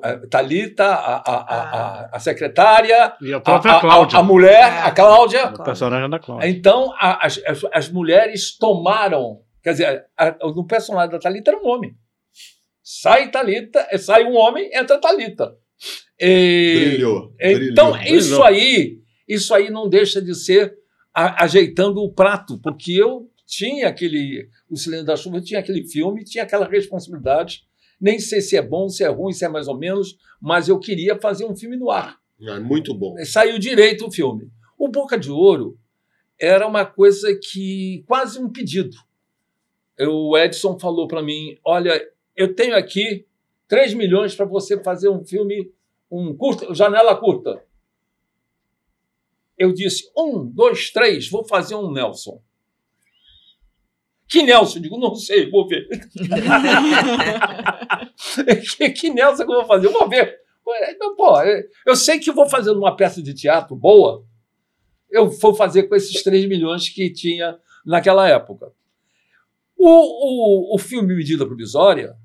Eh, 0.03 0.27
Talita, 0.29 0.85
a, 0.85 1.17
a, 1.17 1.37
a, 1.37 2.17
a, 2.17 2.19
secretária, 2.19 3.17
e 3.23 3.33
a 3.33 3.39
própria 3.39 3.79
Cláudia. 3.79 4.19
A, 4.19 4.23
mulher, 4.23 4.83
a 4.85 4.91
Cláudia. 4.91 5.47
O 5.47 5.63
personagem 5.63 6.11
da 6.11 6.19
Cláudia. 6.19 6.49
Então, 6.49 6.93
as, 6.99 7.41
as, 7.47 7.65
as 7.73 7.89
mulheres 7.89 8.59
tomaram. 8.59 9.41
Quer 9.63 9.73
dizer, 9.73 10.07
o 10.43 10.65
personagem 10.65 11.11
da 11.11 11.19
Talita 11.21 11.53
era 11.53 11.61
um 11.61 11.69
homem. 11.69 11.97
Sai 12.91 13.31
Talita, 13.31 13.87
sai 13.99 14.25
um 14.25 14.35
homem, 14.35 14.71
entra 14.73 14.99
Talita. 14.99 15.55
E, 16.19 16.87
brilhou, 16.89 17.35
Então, 17.39 17.93
brilhou, 17.93 18.17
isso 18.17 18.29
brilhou. 18.29 18.45
aí, 18.45 18.99
isso 19.29 19.55
aí 19.55 19.69
não 19.69 19.91
deixa 19.91 20.23
de 20.23 20.35
ser 20.35 20.75
a, 21.13 21.45
ajeitando 21.45 22.03
o 22.03 22.11
prato, 22.11 22.59
porque 22.63 22.93
eu 22.93 23.31
tinha 23.45 23.89
aquele. 23.89 24.49
O 24.71 24.77
Silêncio 24.79 25.05
da 25.05 25.17
Chuva 25.17 25.39
tinha 25.39 25.61
aquele 25.61 25.87
filme, 25.87 26.25
tinha 26.25 26.45
aquela 26.45 26.67
responsabilidade. 26.67 27.63
Nem 28.01 28.19
sei 28.19 28.41
se 28.41 28.57
é 28.57 28.63
bom, 28.63 28.89
se 28.89 29.05
é 29.05 29.09
ruim, 29.09 29.35
se 29.35 29.45
é 29.45 29.49
mais 29.51 29.69
ou 29.69 29.77
menos, 29.77 30.17
mas 30.41 30.67
eu 30.67 30.79
queria 30.79 31.21
fazer 31.21 31.45
um 31.45 31.55
filme 31.55 31.77
no 31.77 31.91
ar. 31.91 32.17
É 32.41 32.59
muito 32.59 32.95
bom. 32.95 33.15
Saiu 33.27 33.59
direito 33.59 34.07
o 34.07 34.11
filme. 34.11 34.49
O 34.79 34.89
Boca 34.89 35.19
de 35.19 35.31
Ouro 35.31 35.77
era 36.41 36.67
uma 36.67 36.87
coisa 36.87 37.39
que. 37.39 38.03
quase 38.07 38.39
um 38.39 38.49
pedido. 38.51 38.97
O 40.01 40.39
Edson 40.39 40.79
falou 40.79 41.07
para 41.07 41.23
mim: 41.23 41.59
olha, 41.63 42.01
eu 42.39 42.55
tenho 42.55 42.77
aqui 42.77 43.27
3 43.67 43.95
milhões 43.95 44.37
para 44.37 44.47
você 44.47 44.81
fazer 44.81 45.09
um 45.09 45.25
filme, 45.25 45.73
um 46.09 46.35
curta, 46.37 46.73
janela 46.73 47.17
curta. 47.17 47.61
Eu 49.59 49.75
disse, 49.75 50.09
um, 50.17 50.47
dois, 50.47 50.93
três, 50.93 51.29
vou 51.29 51.45
fazer 51.45 51.75
um 51.75 51.91
Nelson. 51.91 52.41
Que 54.29 54.45
Nelson? 54.45 54.79
Digo, 54.79 54.97
não 54.99 55.17
sei, 55.17 55.51
vou 55.51 55.67
ver. 55.67 55.89
que, 58.77 58.91
que, 58.91 59.11
Nelson 59.11 59.45
que 59.45 59.51
eu 59.51 59.57
vou 59.57 59.67
fazer? 59.67 59.89
Eu 59.89 59.93
vou 59.93 60.09
ver. 60.09 60.39
Pô, 61.17 61.43
eu 61.87 61.97
sei 61.97 62.21
que 62.21 62.31
vou 62.31 62.49
fazer 62.49 62.71
uma 62.71 62.95
peça 62.95 63.21
de 63.21 63.35
teatro 63.35 63.75
boa, 63.75 64.25
eu 65.11 65.29
vou 65.29 65.55
fazer 65.55 65.85
com 65.85 65.97
esses 65.97 66.23
3 66.23 66.47
milhões 66.47 66.89
que 66.89 67.11
tinha 67.11 67.59
naquela 67.85 68.29
época. 68.29 68.71
O, 69.77 69.89
o, 69.89 70.75
o 70.77 70.79
filme 70.79 71.17
Medida 71.17 71.45
Provisória 71.47 72.17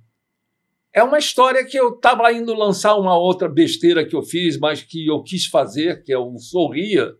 é 0.93 1.01
uma 1.01 1.17
história 1.17 1.65
que 1.65 1.77
eu 1.77 1.95
estava 1.95 2.31
indo 2.31 2.53
lançar 2.53 2.95
uma 2.95 3.17
outra 3.17 3.49
besteira 3.49 4.05
que 4.05 4.15
eu 4.15 4.21
fiz, 4.21 4.59
mas 4.59 4.83
que 4.83 5.07
eu 5.07 5.23
quis 5.23 5.47
fazer, 5.47 6.03
que 6.03 6.13
é 6.13 6.17
o 6.17 6.37
Sorria. 6.37 7.15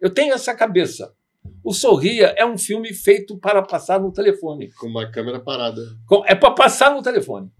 Eu 0.00 0.10
tenho 0.10 0.32
essa 0.32 0.54
cabeça. 0.54 1.12
O 1.64 1.72
Sorria 1.72 2.34
é 2.36 2.46
um 2.46 2.56
filme 2.56 2.94
feito 2.94 3.36
para 3.36 3.60
passar 3.62 4.00
no 4.00 4.12
telefone. 4.12 4.70
Com 4.74 4.86
uma 4.86 5.10
câmera 5.10 5.40
parada. 5.40 5.82
É 6.26 6.36
para 6.36 6.52
passar 6.52 6.94
no 6.94 7.02
telefone. 7.02 7.50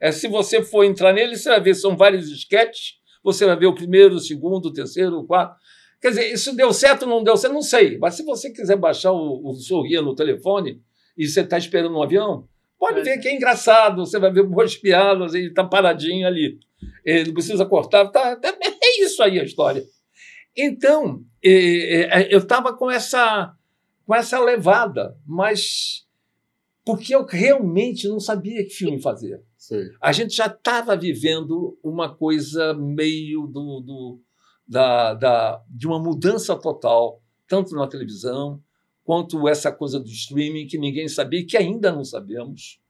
É, 0.00 0.12
se 0.12 0.28
você 0.28 0.62
for 0.62 0.84
entrar 0.84 1.12
nele, 1.12 1.36
você 1.36 1.48
vai 1.48 1.60
ver, 1.60 1.74
são 1.74 1.96
vários 1.96 2.30
sketches. 2.30 2.94
Você 3.22 3.46
vai 3.46 3.56
ver 3.56 3.66
o 3.66 3.74
primeiro, 3.74 4.14
o 4.14 4.20
segundo, 4.20 4.66
o 4.66 4.72
terceiro, 4.72 5.18
o 5.18 5.26
quarto. 5.26 5.56
Quer 6.00 6.10
dizer, 6.10 6.32
isso 6.32 6.54
deu 6.54 6.72
certo 6.72 7.02
ou 7.02 7.08
não 7.08 7.24
deu 7.24 7.36
certo? 7.36 7.54
Não 7.54 7.62
sei. 7.62 7.98
Mas 7.98 8.14
se 8.14 8.22
você 8.22 8.50
quiser 8.50 8.76
baixar 8.76 9.10
o, 9.10 9.48
o 9.48 9.54
Sorria 9.54 10.02
no 10.02 10.14
telefone 10.14 10.80
e 11.16 11.26
você 11.26 11.40
está 11.40 11.58
esperando 11.58 11.96
um 11.96 12.02
avião, 12.02 12.46
Pode 12.84 13.02
ver 13.02 13.18
que 13.18 13.28
é 13.28 13.34
engraçado, 13.34 14.04
você 14.04 14.18
vai 14.18 14.30
ver 14.30 14.42
boas 14.42 14.76
piadas, 14.76 15.32
ele 15.32 15.46
está 15.48 15.64
paradinho 15.64 16.26
ali. 16.26 16.58
Ele 17.02 17.28
não 17.28 17.32
precisa 17.32 17.64
cortar, 17.64 18.08
tá, 18.08 18.36
tá, 18.36 18.48
é 18.60 19.02
isso 19.02 19.22
aí 19.22 19.40
a 19.40 19.42
história. 19.44 19.82
Então, 20.54 21.24
eu 21.42 22.40
estava 22.40 22.76
com 22.76 22.90
essa, 22.90 23.54
com 24.06 24.14
essa 24.14 24.38
levada, 24.38 25.16
mas 25.26 26.04
porque 26.84 27.14
eu 27.14 27.24
realmente 27.24 28.06
não 28.06 28.20
sabia 28.20 28.62
que 28.62 28.74
filme 28.74 29.00
fazer. 29.00 29.42
Sim. 29.56 29.88
A 29.98 30.12
gente 30.12 30.36
já 30.36 30.44
estava 30.44 30.94
vivendo 30.94 31.78
uma 31.82 32.14
coisa 32.14 32.74
meio 32.74 33.46
do, 33.46 33.80
do 33.80 34.20
da, 34.68 35.14
da, 35.14 35.64
de 35.70 35.86
uma 35.86 35.98
mudança 35.98 36.54
total, 36.54 37.22
tanto 37.48 37.74
na 37.74 37.86
televisão 37.86 38.62
quanto 39.04 39.46
essa 39.46 39.70
coisa 39.70 40.00
do 40.00 40.08
streaming 40.08 40.66
que 40.66 40.78
ninguém 40.78 41.06
sabia, 41.06 41.46
que 41.46 41.56
ainda 41.56 41.92
não 41.92 42.04
sabemos. 42.04 42.80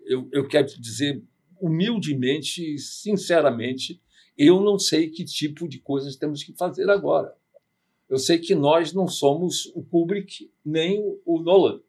Eu, 0.00 0.28
eu 0.32 0.46
quero 0.46 0.66
dizer 0.80 1.22
humildemente, 1.60 2.76
sinceramente, 2.78 4.00
eu 4.36 4.60
não 4.60 4.78
sei 4.78 5.08
que 5.08 5.24
tipo 5.24 5.68
de 5.68 5.78
coisas 5.78 6.16
temos 6.16 6.42
que 6.42 6.52
fazer 6.52 6.90
agora. 6.90 7.34
Eu 8.08 8.18
sei 8.18 8.38
que 8.38 8.54
nós 8.54 8.92
não 8.92 9.06
somos 9.06 9.66
o 9.74 9.82
Kubrick 9.82 10.50
nem 10.64 11.00
o 11.24 11.38
Nolan. 11.40 11.80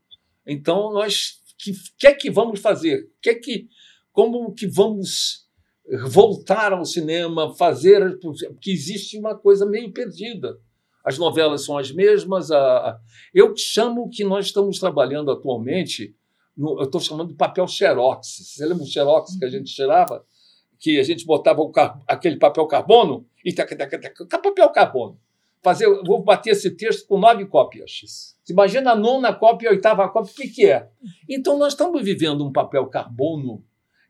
Então 0.46 0.94
nós 0.94 1.42
que 1.58 1.74
que 1.98 2.08
é 2.08 2.14
que 2.14 2.30
vamos 2.30 2.60
fazer? 2.60 3.10
Que 3.22 3.32
é 3.32 3.36
que 3.36 3.68
como 4.12 4.54
que 4.54 4.68
vamos 4.68 5.48
voltar 6.08 6.72
ao 6.72 6.86
cinema, 6.86 7.54
fazer 7.56 8.20
porque 8.20 8.72
existe 8.72 9.18
uma 9.18 9.36
coisa 9.36 9.66
meio 9.66 9.92
perdida 9.92 10.60
as 11.04 11.18
novelas 11.18 11.66
são 11.66 11.78
as 11.78 11.92
mesmas. 11.92 12.52
A, 12.52 13.00
eu 13.34 13.56
chamo 13.58 14.10
que 14.10 14.24
nós 14.24 14.46
estamos 14.46 14.80
trabalhando 14.80 15.32
atualmente, 15.32 16.16
no, 16.56 16.80
eu 16.80 16.86
estou 16.86 17.02
chamando 17.02 17.30
de 17.30 17.36
papel 17.36 17.68
xerox. 17.68 18.28
Você 18.40 18.66
lembra 18.66 18.84
o 18.84 18.88
xerox 18.88 19.38
que 19.38 19.46
a 19.46 19.50
gente 19.50 19.74
tirava? 19.74 20.26
Que 20.80 21.00
a 21.00 21.04
gente 21.04 21.26
botava 21.26 21.70
car, 21.72 22.02
aquele 22.08 22.38
papel 22.38 22.66
carbono 22.68 23.26
e 23.44 23.54
taca, 23.54 23.76
taca, 23.76 24.00
taca, 24.00 24.26
papel 24.26 24.70
carbono. 24.70 25.20
fazer, 25.64 25.88
vou 26.06 26.24
bater 26.24 26.52
esse 26.52 26.72
texto 26.72 27.08
com 27.08 27.20
nove 27.20 27.46
cópias. 27.46 28.36
Imagina 28.50 28.92
a 28.92 28.96
nona 28.96 29.34
cópia 29.34 29.68
e 29.68 29.70
a 29.70 29.72
oitava 29.72 30.08
cópia, 30.10 30.32
o 30.32 30.36
que, 30.36 30.48
que 30.50 30.66
é? 30.66 30.90
Então, 31.30 31.58
nós 31.58 31.74
estamos 31.74 32.02
vivendo 32.04 32.46
um 32.46 32.52
papel 32.52 32.86
carbono 32.88 33.64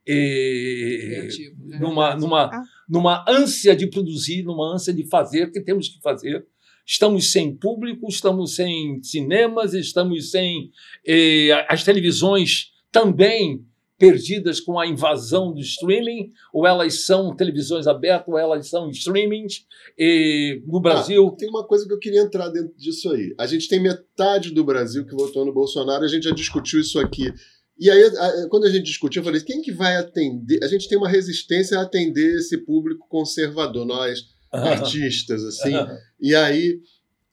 eh, 0.06 1.28
é 1.30 1.80
numa, 1.80 2.16
numa, 2.16 2.46
ah. 2.46 2.64
numa 2.89 3.26
ânsia 3.28 3.76
de 3.76 3.88
produzir, 3.88 4.44
numa 4.44 4.74
ânsia 4.74 4.94
de 4.94 5.08
fazer, 5.08 5.52
que 5.52 5.62
temos 5.62 5.88
que 5.88 6.02
fazer. 6.02 6.46
Estamos 6.86 7.32
sem 7.32 7.56
público, 7.56 8.08
estamos 8.10 8.56
sem 8.56 9.02
cinemas, 9.02 9.74
estamos 9.74 10.32
sem. 10.32 10.72
Eh, 11.06 11.52
as 11.70 11.84
televisões 11.84 12.72
também 12.92 13.66
perdidas 13.98 14.60
com 14.60 14.78
a 14.78 14.86
invasão 14.86 15.54
do 15.54 15.62
streaming, 15.62 16.32
ou 16.52 16.68
elas 16.68 17.06
são 17.06 17.34
televisões 17.34 17.88
abertas, 17.88 18.28
ou 18.28 18.38
elas 18.38 18.68
são 18.68 18.90
streamings. 18.90 19.66
E 19.98 20.62
no 20.68 20.82
Brasil. 20.82 21.26
Ah, 21.26 21.38
tem 21.38 21.50
uma 21.50 21.66
coisa 21.66 21.88
que 21.88 21.94
eu 21.94 22.00
queria 22.00 22.22
entrar 22.22 22.50
dentro 22.50 22.76
disso 22.76 23.10
aí. 23.12 23.34
A 23.40 23.48
gente 23.48 23.70
tem 23.70 23.80
metade 23.80 24.52
do 24.52 24.64
Brasil 24.64 25.06
que 25.06 25.16
votou 25.16 25.46
no 25.46 25.54
Bolsonaro, 25.54 26.04
a 26.04 26.08
gente 26.08 26.24
já 26.24 26.32
discutiu 26.32 26.82
isso 26.82 27.00
aqui. 27.00 27.34
E 27.80 27.90
aí, 27.90 28.12
quando 28.50 28.66
a 28.66 28.70
gente 28.70 28.84
discutiu, 28.84 29.22
eu 29.22 29.26
falei: 29.26 29.42
quem 29.42 29.62
que 29.62 29.72
vai 29.72 29.96
atender? 29.96 30.60
A 30.64 30.68
gente 30.68 30.88
tem 30.88 30.98
uma 30.98 31.10
resistência 31.10 31.80
a 31.80 31.84
atender 31.84 32.36
esse 32.36 32.58
público 32.58 33.08
conservador, 33.08 33.86
nós, 33.86 34.33
artistas, 34.54 35.43
assim. 35.43 35.74
e 36.20 36.36
aí, 36.36 36.80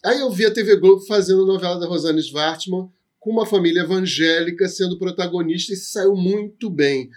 aí 0.03 0.21
eu 0.21 0.31
vi 0.31 0.47
a 0.47 0.51
TV 0.51 0.77
Globo 0.77 1.05
fazendo 1.07 1.43
a 1.43 1.47
novela 1.47 1.79
da 1.79 1.87
Rosane 1.87 2.21
Svartman 2.21 2.91
com 3.18 3.31
uma 3.31 3.47
família 3.47 3.83
evangélica 3.83 4.66
sendo 4.66 4.99
protagonista 4.99 5.75
e 5.75 5.77
saiu 5.77 6.16
muito 6.16 6.71
bem. 6.71 7.11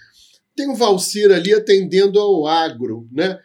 Tem 0.56 0.70
o 0.70 0.76
Valcir 0.76 1.32
ali 1.32 1.54
atendendo 1.54 2.20
ao 2.20 2.46
agro, 2.46 3.08
né? 3.12 3.40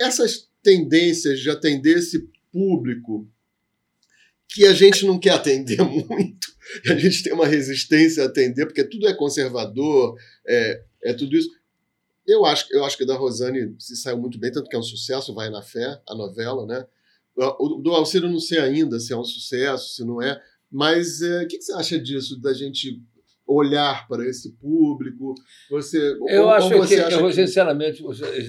Essas 0.00 0.48
tendências 0.62 1.38
de 1.38 1.48
atender 1.48 1.98
esse 1.98 2.28
público 2.52 3.28
que 4.48 4.66
a 4.66 4.72
gente 4.72 5.06
não 5.06 5.18
quer 5.18 5.34
atender 5.34 5.80
muito, 5.84 6.48
a 6.88 6.94
gente 6.96 7.22
tem 7.22 7.32
uma 7.32 7.46
resistência 7.46 8.22
a 8.22 8.26
atender, 8.26 8.66
porque 8.66 8.82
tudo 8.82 9.06
é 9.06 9.14
conservador, 9.14 10.16
é, 10.46 10.82
é 11.04 11.12
tudo 11.12 11.36
isso. 11.36 11.50
Eu 12.26 12.44
acho, 12.44 12.66
eu 12.72 12.84
acho 12.84 12.98
que 12.98 13.06
da 13.06 13.14
Rosane 13.14 13.76
se 13.78 13.96
saiu 13.96 14.18
muito 14.18 14.38
bem, 14.38 14.50
tanto 14.50 14.68
que 14.68 14.76
é 14.76 14.78
um 14.78 14.82
sucesso, 14.82 15.34
vai 15.34 15.48
na 15.48 15.62
fé, 15.62 16.00
a 16.08 16.14
novela, 16.14 16.66
né? 16.66 16.86
O 17.36 17.80
do 17.80 17.92
Alciro 17.92 18.26
eu 18.26 18.32
não 18.32 18.40
sei 18.40 18.58
ainda 18.58 18.98
se 18.98 19.12
é 19.12 19.16
um 19.16 19.24
sucesso, 19.24 19.94
se 19.94 20.04
não 20.04 20.22
é, 20.22 20.40
mas 20.70 21.20
eh, 21.20 21.26
o 21.26 21.42
é, 21.42 21.46
que, 21.46 21.58
que, 21.58 21.64
você 21.64 21.72
acha 21.74 21.98
disso, 21.98 22.40
da 22.40 22.52
gente 22.52 23.00
olhar 23.46 24.08
para 24.08 24.26
esse 24.26 24.52
público? 24.52 25.34
Você, 25.70 26.16
eu 26.28 26.50
acho 26.50 26.70
você 26.70 26.96
que, 26.96 27.02
acha 27.02 27.20
eu, 27.20 27.26
que... 27.28 27.34
sinceramente, 27.34 28.02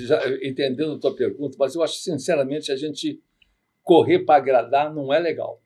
já, 0.06 0.22
entendendo 0.42 0.94
a 0.94 1.00
tua 1.00 1.16
pergunta, 1.16 1.58
mas 1.60 1.76
eu 1.76 1.84
acho 1.84 1.96
sinceramente 2.00 2.72
a 2.72 2.76
gente 2.76 3.22
correr 3.84 4.20
para 4.20 4.38
agradar 4.38 4.94
não 4.94 5.14
é 5.14 5.20
legal. 5.20 5.62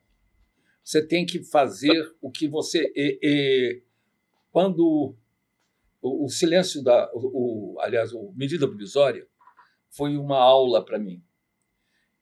Você 0.84 1.00
tem 1.00 1.24
que 1.24 1.42
fazer 1.44 2.12
o 2.20 2.30
que 2.30 2.48
você. 2.48 2.92
E, 2.94 3.18
e, 3.22 3.82
quando 4.50 5.14
o, 6.02 6.26
o, 6.26 6.28
silêncio 6.28 6.82
da. 6.82 7.08
O, 7.14 7.76
aliás, 7.80 8.12
o 8.12 8.32
medida 8.34 8.66
provisória 8.66 9.26
foi 9.88 10.16
uma 10.16 10.38
aula 10.38 10.84
para 10.84 10.98
mim. 10.98 11.22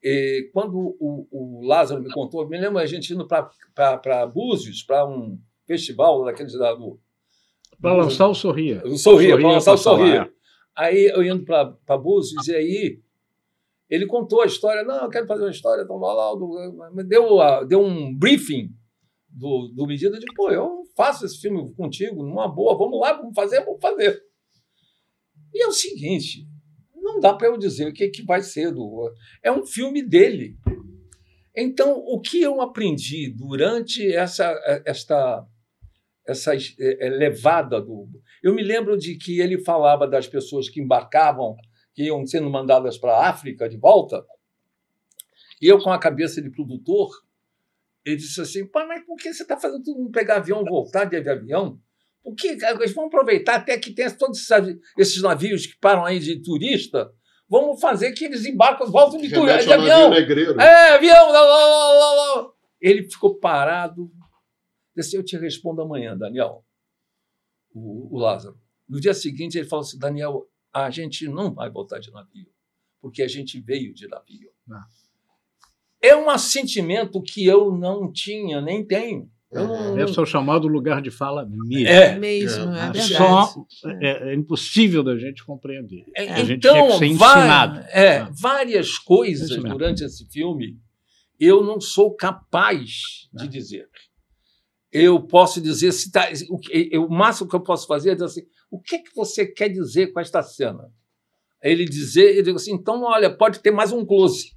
E 0.03 0.51
quando 0.53 0.97
o, 1.01 1.27
o, 1.31 1.67
Lázaro 1.67 2.03
me 2.03 2.13
contou, 2.13 2.47
me 2.47 2.59
lembro 2.59 2.79
a 2.79 2.87
gente 2.87 3.13
indo 3.13 3.27
para 3.27 4.27
Búzios, 4.27 4.83
para 4.83 5.07
um 5.09 5.39
festival 5.67 6.25
daqueles 6.25 6.53
da. 6.53 6.77
Para 7.81 7.95
lançar 7.95 8.29
o 8.29 8.35
Sorria. 8.35 8.83
O 8.85 8.99
Sorria, 8.99 9.39
para 9.39 9.53
lançar 9.53 9.73
o 9.73 9.79
Sorria. 9.79 10.23
É. 10.23 10.31
Aí 10.77 11.07
eu 11.07 11.23
indo 11.23 11.45
para 11.45 11.99
Búzios, 11.99 12.47
e 12.49 12.55
aí 12.55 13.01
ele 13.89 14.07
contou 14.07 14.43
a 14.43 14.47
história. 14.47 14.85
Não, 14.85 15.05
eu 15.05 15.09
quero 15.09 15.27
fazer 15.27 15.45
uma 15.45 15.51
história, 15.51 15.83
então 15.83 15.99
lá. 15.99 16.91
Me 16.93 17.03
deu, 17.03 17.39
deu 17.67 17.81
um 17.83 18.15
briefing 18.15 18.71
do, 19.31 19.69
do 19.69 19.87
medida 19.87 20.19
de, 20.19 20.27
pô, 20.35 20.51
eu 20.51 20.83
faço 20.97 21.25
esse 21.25 21.41
filme 21.41 21.73
contigo, 21.75 22.23
numa 22.23 22.49
boa, 22.49 22.77
vamos 22.77 23.01
lá, 23.01 23.13
vamos 23.13 23.35
fazer, 23.35 23.65
vamos 23.65 23.81
fazer. 23.81 24.23
E 25.53 25.63
é 25.63 25.67
o 25.67 25.73
seguinte, 25.73 26.47
não 26.95 27.19
dá 27.19 27.35
para 27.35 27.49
eu 27.49 27.59
dizer 27.59 27.89
o 27.89 27.93
que, 27.93 28.09
que 28.09 28.23
vai 28.23 28.43
ser. 28.43 28.73
Do... 28.73 29.13
É 29.43 29.51
um 29.51 29.67
filme 29.67 30.03
dele. 30.03 30.57
Então, 31.57 31.99
o 31.99 32.21
que 32.21 32.41
eu 32.41 32.61
aprendi 32.61 33.29
durante 33.29 34.15
essa, 34.15 34.57
esta, 34.87 35.45
essa 36.27 36.55
é, 36.55 37.07
é, 37.07 37.11
levada 37.11 37.81
do. 37.81 38.09
Eu 38.43 38.55
me 38.55 38.63
lembro 38.63 38.97
de 38.97 39.17
que 39.17 39.41
ele 39.41 39.59
falava 39.59 40.07
das 40.07 40.29
pessoas 40.29 40.69
que 40.69 40.81
embarcavam, 40.81 41.57
que 41.93 42.05
iam 42.05 42.25
sendo 42.27 42.49
mandadas 42.49 42.97
para 42.97 43.13
a 43.13 43.29
África 43.29 43.69
de 43.69 43.77
volta. 43.77 44.25
E 45.61 45.67
eu, 45.67 45.79
com 45.79 45.91
a 45.91 45.99
cabeça 45.99 46.41
de 46.41 46.51
produtor, 46.51 47.11
ele 48.05 48.17
disse 48.17 48.41
assim: 48.41 48.69
mas 48.73 49.05
por 49.05 49.17
que 49.17 49.33
você 49.33 49.43
está 49.43 49.59
fazendo 49.59 49.83
todo 49.83 49.99
mundo 49.99 50.11
pegar 50.11 50.37
avião 50.37 50.65
voltar 50.65 51.05
de 51.05 51.17
avião? 51.17 51.81
O 52.23 52.35
que 52.35 52.49
eles 52.49 52.95
vão 52.95 53.07
aproveitar 53.07 53.57
até 53.57 53.79
que 53.79 53.93
tem 53.93 54.09
todos 54.17 54.47
esses 54.99 55.23
navios 55.23 55.67
que 55.67 55.79
param 55.79 56.05
aí 56.05 56.19
de 56.19 56.43
turista. 56.43 57.11
Vamos 57.49 57.81
fazer 57.81 58.13
que 58.13 58.27
eles 58.27 58.45
embarcam, 58.45 58.87
voltam 58.87 59.21
de, 59.21 59.29
de 59.29 59.37
avião. 59.37 60.11
Negreiro. 60.11 60.61
É, 60.61 60.91
avião. 60.95 61.33
Lá, 61.33 61.41
lá, 61.41 61.93
lá, 61.93 62.13
lá. 62.13 62.53
Ele 62.81 63.11
ficou 63.11 63.39
parado. 63.39 64.11
Disse, 64.95 65.17
eu 65.17 65.25
te 65.25 65.37
respondo 65.37 65.83
amanhã, 65.83 66.17
Daniel. 66.17 66.65
O, 67.75 68.17
o 68.17 68.19
Lázaro. 68.19 68.61
No 68.89 69.01
dia 69.01 69.15
seguinte, 69.15 69.59
ele 69.59 69.69
falou 69.69 69.85
assim: 69.85 69.99
Daniel, 69.99 70.47
a 70.73 70.91
gente 70.91 71.27
não 71.27 71.53
vai 71.53 71.71
voltar 71.71 71.99
de 71.99 72.11
navio, 72.13 72.53
porque 73.01 73.23
a 73.23 73.29
gente 73.29 73.61
veio 73.61 73.93
de 73.95 74.07
navio. 74.07 74.51
Ah. 74.71 74.87
É 76.03 76.17
um 76.17 76.31
assentimento 76.31 77.21
que 77.23 77.45
eu 77.45 77.77
não 77.77 78.11
tinha, 78.11 78.61
nem 78.61 78.85
tenho. 78.85 79.29
Não... 79.53 79.99
Esse 79.99 80.19
é 80.19 80.23
o 80.23 80.27
chamado 80.27 80.69
lugar 80.69 81.03
de 81.03 81.11
fala 81.11 81.45
mesmo. 81.45 81.89
É, 81.89 82.17
mesmo, 82.19 82.73
é, 82.73 82.93
é 82.95 83.03
Só 83.03 83.67
é, 84.01 84.31
é, 84.31 84.35
impossível 84.35 85.03
da 85.03 85.17
gente 85.19 85.45
compreender. 85.45 86.05
É, 86.17 86.33
a 86.33 86.45
gente 86.45 86.67
então, 86.67 86.99
ser 86.99 87.07
ensinado. 87.07 87.81
É, 87.89 88.19
ah. 88.19 88.31
várias 88.33 88.97
coisas 88.97 89.49
durante 89.51 90.05
esse 90.05 90.25
filme 90.31 90.79
eu 91.41 91.65
não 91.65 91.81
sou 91.81 92.15
capaz 92.15 93.29
de 93.33 93.49
dizer. 93.49 93.89
Eu 94.93 95.23
posso 95.23 95.61
dizer 95.61 95.93
se 95.93 96.11
tá, 96.13 96.29
o, 96.51 97.07
o 97.07 97.09
máximo 97.09 97.49
que 97.49 97.57
eu 97.57 97.63
posso 97.63 97.87
fazer 97.87 98.11
é 98.11 98.15
dizer 98.15 98.27
assim: 98.27 98.43
o 98.71 98.79
que, 98.79 98.99
que 98.99 99.15
você 99.17 99.47
quer 99.47 99.71
dizer 99.71 100.13
com 100.13 100.21
esta 100.21 100.43
cena? 100.43 100.93
Ele 101.63 101.85
dizer, 101.85 102.37
eu 102.37 102.43
digo 102.43 102.57
assim, 102.57 102.73
então 102.73 103.03
olha, 103.03 103.35
pode 103.35 103.61
ter 103.61 103.71
mais 103.71 103.93
um 103.93 104.05
close. 104.05 104.51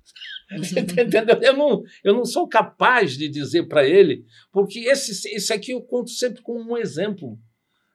Entendeu? 0.78 1.38
Eu 1.42 1.58
não, 1.58 1.84
eu 2.04 2.14
não 2.14 2.26
sou 2.26 2.48
capaz 2.48 3.18
de 3.18 3.28
dizer 3.28 3.68
para 3.68 3.88
ele, 3.88 4.26
porque 4.52 4.80
esse, 4.80 5.12
esse 5.34 5.54
aqui 5.54 5.72
eu 5.72 5.82
conto 5.82 6.10
sempre 6.10 6.42
como 6.42 6.74
um 6.74 6.78
exemplo 6.78 7.38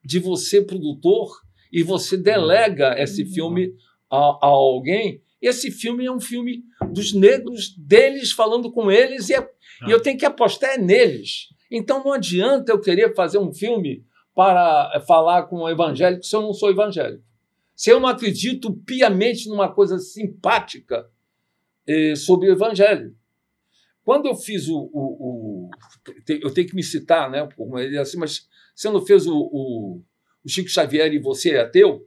de 0.05 0.19
você, 0.19 0.63
produtor, 0.63 1.31
e 1.73 1.83
você 1.83 2.17
delega 2.17 2.95
esse 2.99 3.23
uhum. 3.23 3.29
filme 3.29 3.75
a, 4.11 4.17
a 4.17 4.47
alguém. 4.47 5.23
Esse 5.41 5.71
filme 5.71 6.07
é 6.07 6.11
um 6.11 6.21
filme 6.21 6.65
dos 6.93 7.13
negros, 7.13 7.75
deles 7.77 8.33
falando 8.33 8.73
com 8.73 8.91
eles, 8.91 9.29
e, 9.29 9.35
é, 9.35 9.49
e 9.87 9.91
eu 9.91 10.01
tenho 10.01 10.19
que 10.19 10.27
apostar 10.27 10.71
é 10.71 10.79
neles. 10.79 11.49
Então 11.71 12.03
não 12.03 12.13
adianta 12.13 12.73
eu 12.73 12.81
querer 12.81 13.15
fazer 13.15 13.39
um 13.39 13.53
filme 13.53 14.05
para 14.35 15.03
falar 15.07 15.45
com 15.45 15.57
o 15.59 15.69
evangélico 15.69 16.25
se 16.25 16.35
eu 16.35 16.43
não 16.43 16.53
sou 16.53 16.71
evangélico. 16.71 17.23
Se 17.75 17.91
eu 17.91 18.01
não 18.01 18.09
acredito 18.09 18.73
piamente 18.73 19.49
numa 19.49 19.73
coisa 19.73 19.99
simpática, 19.99 21.07
eh, 21.89 22.15
sobre 22.15 22.51
o 22.51 22.53
Evangelho. 22.53 23.17
Quando 24.05 24.27
eu 24.27 24.35
fiz 24.35 24.69
o, 24.69 24.79
o, 24.93 25.69
o, 25.69 25.71
Eu 26.29 26.53
tenho 26.53 26.69
que 26.69 26.75
me 26.75 26.83
citar, 26.83 27.31
né? 27.31 27.49
Assim, 28.01 28.19
mas 28.19 28.47
você 28.75 28.91
não 28.91 29.05
fez 29.05 29.27
o, 29.27 29.37
o, 29.37 30.03
o 30.45 30.49
Chico 30.49 30.69
Xavier 30.69 31.13
e 31.13 31.19
você 31.19 31.53
é 31.53 31.61
ateu? 31.61 32.07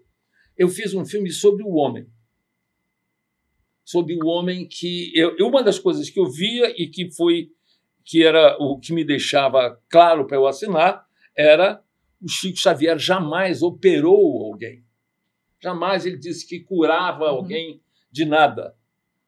Eu 0.58 0.70
fiz 0.70 0.94
um 0.94 1.06
filme 1.06 1.32
sobre 1.32 1.64
o 1.64 1.74
homem. 1.74 2.08
Sobre 3.84 4.16
o 4.16 4.28
homem 4.28 4.68
que. 4.68 5.12
Eu, 5.16 5.48
uma 5.48 5.64
das 5.64 5.80
coisas 5.80 6.10
que 6.10 6.20
eu 6.20 6.30
via 6.30 6.70
e 6.80 6.88
que 6.88 7.12
foi. 7.12 7.50
que 8.06 8.24
era 8.24 8.58
o 8.60 8.80
que 8.80 8.94
me 8.94 9.04
deixava 9.04 9.80
claro 9.90 10.28
para 10.28 10.38
eu 10.38 10.48
assinar 10.48 11.06
era 11.36 11.84
o 12.22 12.28
Chico 12.30 12.58
Xavier 12.58 13.00
jamais 13.00 13.62
operou 13.64 14.44
alguém. 14.44 14.84
Jamais 15.62 16.06
ele 16.06 16.18
disse 16.18 16.48
que 16.48 16.60
curava 16.60 17.26
uhum. 17.26 17.38
alguém 17.38 17.82
de 18.12 18.26
nada 18.26 18.76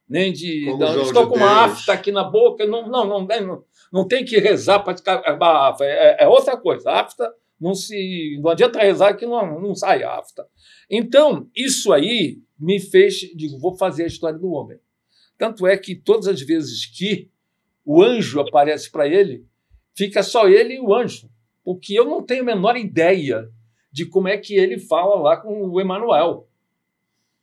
nem 0.07 0.31
de. 0.31 0.65
Não, 0.77 1.01
estou 1.01 1.27
com 1.27 1.37
uma 1.37 1.65
afta 1.65 1.93
aqui 1.93 2.11
na 2.11 2.23
boca. 2.23 2.65
Não, 2.65 2.87
não, 2.87 3.05
não, 3.05 3.25
não, 3.25 3.63
não 3.91 4.07
tem 4.07 4.25
que 4.25 4.37
rezar 4.37 4.79
para 4.79 4.97
ficar. 4.97 5.21
É, 5.25 5.83
é, 5.83 6.23
é, 6.23 6.27
outra 6.27 6.57
coisa. 6.57 6.89
A 6.89 7.01
afta 7.01 7.33
não 7.59 7.73
se. 7.73 8.39
Não 8.41 8.51
adianta 8.51 8.79
rezar 8.79 9.15
que 9.15 9.25
não, 9.25 9.59
não 9.59 9.75
sai 9.75 10.03
a 10.03 10.17
afta. 10.17 10.45
Então, 10.89 11.47
isso 11.55 11.91
aí 11.93 12.39
me 12.59 12.79
fez. 12.79 13.15
Digo, 13.35 13.57
vou 13.59 13.77
fazer 13.77 14.03
a 14.03 14.07
história 14.07 14.37
do 14.37 14.51
homem. 14.51 14.77
Tanto 15.37 15.65
é 15.65 15.77
que 15.77 15.95
todas 15.95 16.27
as 16.27 16.41
vezes 16.41 16.85
que 16.85 17.29
o 17.85 18.01
anjo 18.01 18.39
aparece 18.39 18.91
para 18.91 19.07
ele, 19.07 19.45
fica 19.95 20.23
só 20.23 20.47
ele 20.47 20.75
e 20.75 20.79
o 20.79 20.93
anjo. 20.93 21.29
Porque 21.63 21.97
eu 21.97 22.05
não 22.05 22.23
tenho 22.23 22.43
a 22.43 22.45
menor 22.45 22.77
ideia 22.77 23.49
de 23.91 24.05
como 24.05 24.27
é 24.27 24.37
que 24.37 24.55
ele 24.55 24.79
fala 24.79 25.15
lá 25.15 25.37
com 25.37 25.69
o 25.69 25.79
Emanuel. 25.79 26.47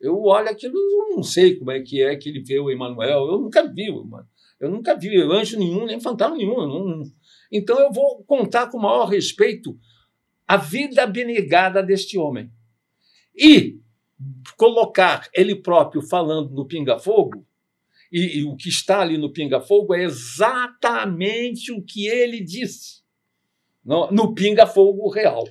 Eu 0.00 0.22
olho 0.22 0.48
aquilo, 0.48 0.74
eu 0.74 1.16
não 1.16 1.22
sei 1.22 1.56
como 1.56 1.70
é 1.70 1.80
que 1.80 2.02
é 2.02 2.16
que 2.16 2.28
ele 2.28 2.42
vê 2.42 2.58
o 2.58 2.70
Emanuel. 2.70 3.26
Eu 3.26 3.38
nunca 3.38 3.70
vi, 3.70 3.90
mano. 3.90 4.26
Eu 4.58 4.70
nunca 4.70 4.96
vi 4.96 5.20
anjo 5.20 5.58
nenhum, 5.58 5.86
nem 5.86 6.00
fantasma 6.00 6.36
nenhum. 6.36 6.56
Não... 6.56 7.02
Então 7.52 7.78
eu 7.78 7.92
vou 7.92 8.22
contar 8.24 8.68
com 8.68 8.78
o 8.78 8.82
maior 8.82 9.06
respeito 9.06 9.78
a 10.46 10.56
vida 10.56 11.02
abnegada 11.02 11.82
deste 11.82 12.18
homem. 12.18 12.50
E 13.36 13.78
colocar 14.56 15.28
ele 15.34 15.54
próprio 15.54 16.02
falando 16.02 16.50
no 16.50 16.66
pinga-fogo, 16.66 17.46
e, 18.12 18.40
e, 18.40 18.44
o 18.44 18.56
que 18.56 18.68
está 18.68 19.00
ali 19.00 19.16
no 19.16 19.32
pinga-fogo 19.32 19.94
é 19.94 20.02
exatamente 20.02 21.70
o 21.70 21.80
que 21.80 22.08
ele 22.08 22.42
disse 22.42 23.02
no, 23.84 24.10
no 24.10 24.34
pinga-fogo 24.34 25.08
real. 25.08 25.44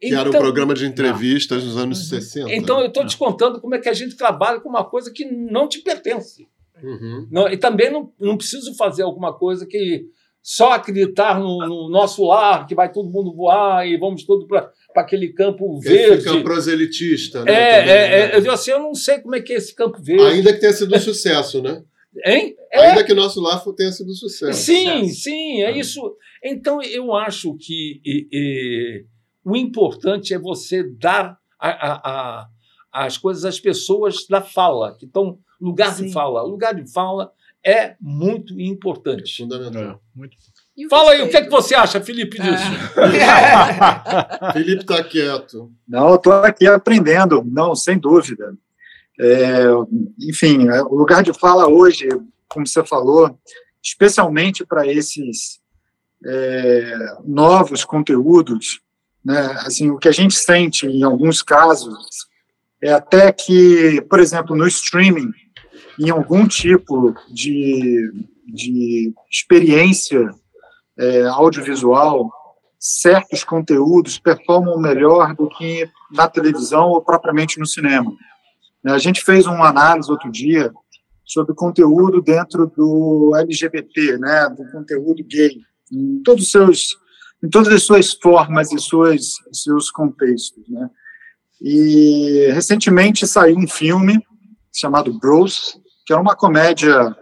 Que 0.00 0.08
então, 0.08 0.20
era 0.20 0.28
o 0.28 0.30
então, 0.30 0.40
programa 0.40 0.74
de 0.74 0.84
entrevistas 0.84 1.64
nos 1.64 1.76
anos 1.76 1.98
uhum. 2.00 2.20
60. 2.20 2.54
Então, 2.54 2.80
eu 2.80 2.88
estou 2.88 3.06
te 3.06 3.16
contando 3.16 3.60
como 3.60 3.74
é 3.74 3.78
que 3.78 3.88
a 3.88 3.94
gente 3.94 4.16
trabalha 4.16 4.60
com 4.60 4.68
uma 4.68 4.84
coisa 4.84 5.10
que 5.10 5.24
não 5.24 5.68
te 5.68 5.78
pertence. 5.80 6.46
Uhum. 6.82 7.26
Não, 7.30 7.48
e 7.48 7.56
também 7.56 7.90
não, 7.90 8.12
não 8.20 8.36
preciso 8.36 8.74
fazer 8.74 9.02
alguma 9.02 9.32
coisa 9.32 9.66
que 9.66 10.04
só 10.42 10.72
acreditar 10.72 11.40
no, 11.40 11.58
no, 11.66 11.90
nosso 11.90 12.24
lar, 12.24 12.66
que 12.66 12.74
vai 12.74 12.92
todo 12.92 13.10
mundo 13.10 13.34
voar 13.34 13.84
e 13.84 13.98
vamos 13.98 14.24
todos 14.24 14.46
para 14.46 14.70
aquele 14.94 15.32
campo 15.32 15.80
verde. 15.80 16.18
Esse 16.18 16.24
campo 16.24 16.44
proselitista, 16.44 17.44
né? 17.44 17.52
É, 17.52 17.80
também, 17.80 17.94
é, 17.94 18.36
é, 18.36 18.38
eu, 18.38 18.52
assim, 18.52 18.70
eu 18.70 18.78
não 18.78 18.94
sei 18.94 19.18
como 19.18 19.34
é 19.34 19.40
que 19.40 19.52
é 19.52 19.56
esse 19.56 19.74
campo 19.74 20.00
verde. 20.00 20.22
Ainda 20.22 20.52
que 20.52 20.60
tenha 20.60 20.72
sido 20.72 20.94
um 20.94 21.00
sucesso, 21.00 21.60
né? 21.60 21.82
Hein? 22.24 22.54
É. 22.72 22.90
Ainda 22.90 23.04
que 23.04 23.12
nosso 23.12 23.40
lar 23.40 23.62
tenha 23.76 23.90
sido 23.90 24.10
um 24.10 24.14
sucesso. 24.14 24.58
Sim, 24.58 25.08
sim, 25.08 25.62
é, 25.62 25.72
é 25.72 25.78
isso. 25.78 26.00
Então, 26.42 26.80
eu 26.80 27.12
acho 27.12 27.56
que 27.58 28.00
e, 28.04 28.28
e, 28.32 29.04
o 29.46 29.56
importante 29.56 30.34
é 30.34 30.38
você 30.38 30.82
dar 30.82 31.38
a, 31.56 31.68
a, 31.68 32.00
a, 32.04 32.48
as 33.06 33.16
coisas 33.16 33.44
às 33.44 33.60
pessoas 33.60 34.26
da 34.28 34.42
fala, 34.42 34.96
que 34.96 35.04
estão 35.04 35.38
lugar 35.60 35.94
Sim. 35.94 36.06
de 36.06 36.12
fala. 36.12 36.42
Lugar 36.42 36.74
de 36.74 36.92
fala 36.92 37.30
é 37.64 37.94
muito 38.00 38.60
importante. 38.60 39.32
É 39.32 39.44
fundamental. 39.44 39.82
É, 39.82 39.98
muito. 40.12 40.36
Fala 40.90 41.12
aí, 41.12 41.22
o 41.22 41.30
que, 41.30 41.36
é 41.36 41.42
que 41.42 41.48
você 41.48 41.76
acha, 41.76 42.00
Felipe, 42.00 42.40
disso? 42.40 42.64
É. 43.00 44.50
Felipe 44.52 44.82
está 44.82 45.02
quieto. 45.04 45.72
Não, 45.88 46.16
estou 46.16 46.32
aqui 46.32 46.66
aprendendo, 46.66 47.44
não, 47.46 47.76
sem 47.76 47.98
dúvida. 47.98 48.52
É, 49.18 49.64
enfim, 50.20 50.68
é, 50.68 50.82
o 50.82 50.96
lugar 50.96 51.22
de 51.22 51.32
fala 51.32 51.68
hoje, 51.68 52.08
como 52.48 52.66
você 52.66 52.84
falou, 52.84 53.38
especialmente 53.80 54.66
para 54.66 54.86
esses 54.86 55.60
é, 56.24 57.16
novos 57.24 57.84
conteúdos, 57.84 58.80
né? 59.26 59.58
Assim, 59.66 59.90
o 59.90 59.98
que 59.98 60.06
a 60.06 60.12
gente 60.12 60.36
sente 60.36 60.86
em 60.86 61.02
alguns 61.02 61.42
casos 61.42 61.98
é 62.80 62.92
até 62.92 63.32
que, 63.32 64.00
por 64.08 64.20
exemplo, 64.20 64.54
no 64.54 64.68
streaming, 64.68 65.32
em 65.98 66.10
algum 66.10 66.46
tipo 66.46 67.12
de, 67.28 68.08
de 68.46 69.12
experiência 69.28 70.32
é, 70.96 71.24
audiovisual, 71.24 72.30
certos 72.78 73.42
conteúdos 73.42 74.16
performam 74.16 74.78
melhor 74.78 75.34
do 75.34 75.48
que 75.48 75.90
na 76.12 76.28
televisão 76.28 76.90
ou 76.90 77.02
propriamente 77.02 77.58
no 77.58 77.66
cinema. 77.66 78.12
A 78.84 78.98
gente 78.98 79.24
fez 79.24 79.44
uma 79.46 79.68
análise 79.68 80.08
outro 80.08 80.30
dia 80.30 80.72
sobre 81.24 81.52
conteúdo 81.52 82.22
dentro 82.22 82.68
do 82.68 83.34
LGBT, 83.34 84.18
né, 84.18 84.48
do 84.50 84.70
conteúdo 84.70 85.24
gay, 85.24 85.56
em 85.90 86.22
todos 86.22 86.44
os 86.44 86.50
seus 86.52 86.96
em 87.42 87.48
todas 87.48 87.72
as 87.72 87.82
suas 87.82 88.12
formas 88.12 88.72
e 88.72 88.78
suas, 88.78 89.34
seus 89.52 89.90
contextos. 89.90 90.68
Né? 90.68 90.90
E 91.60 92.50
recentemente 92.52 93.26
saiu 93.26 93.56
um 93.56 93.68
filme 93.68 94.22
chamado 94.74 95.18
Bros, 95.18 95.80
que 96.04 96.12
é 96.12 96.16
uma 96.16 96.36
comédia, 96.36 97.16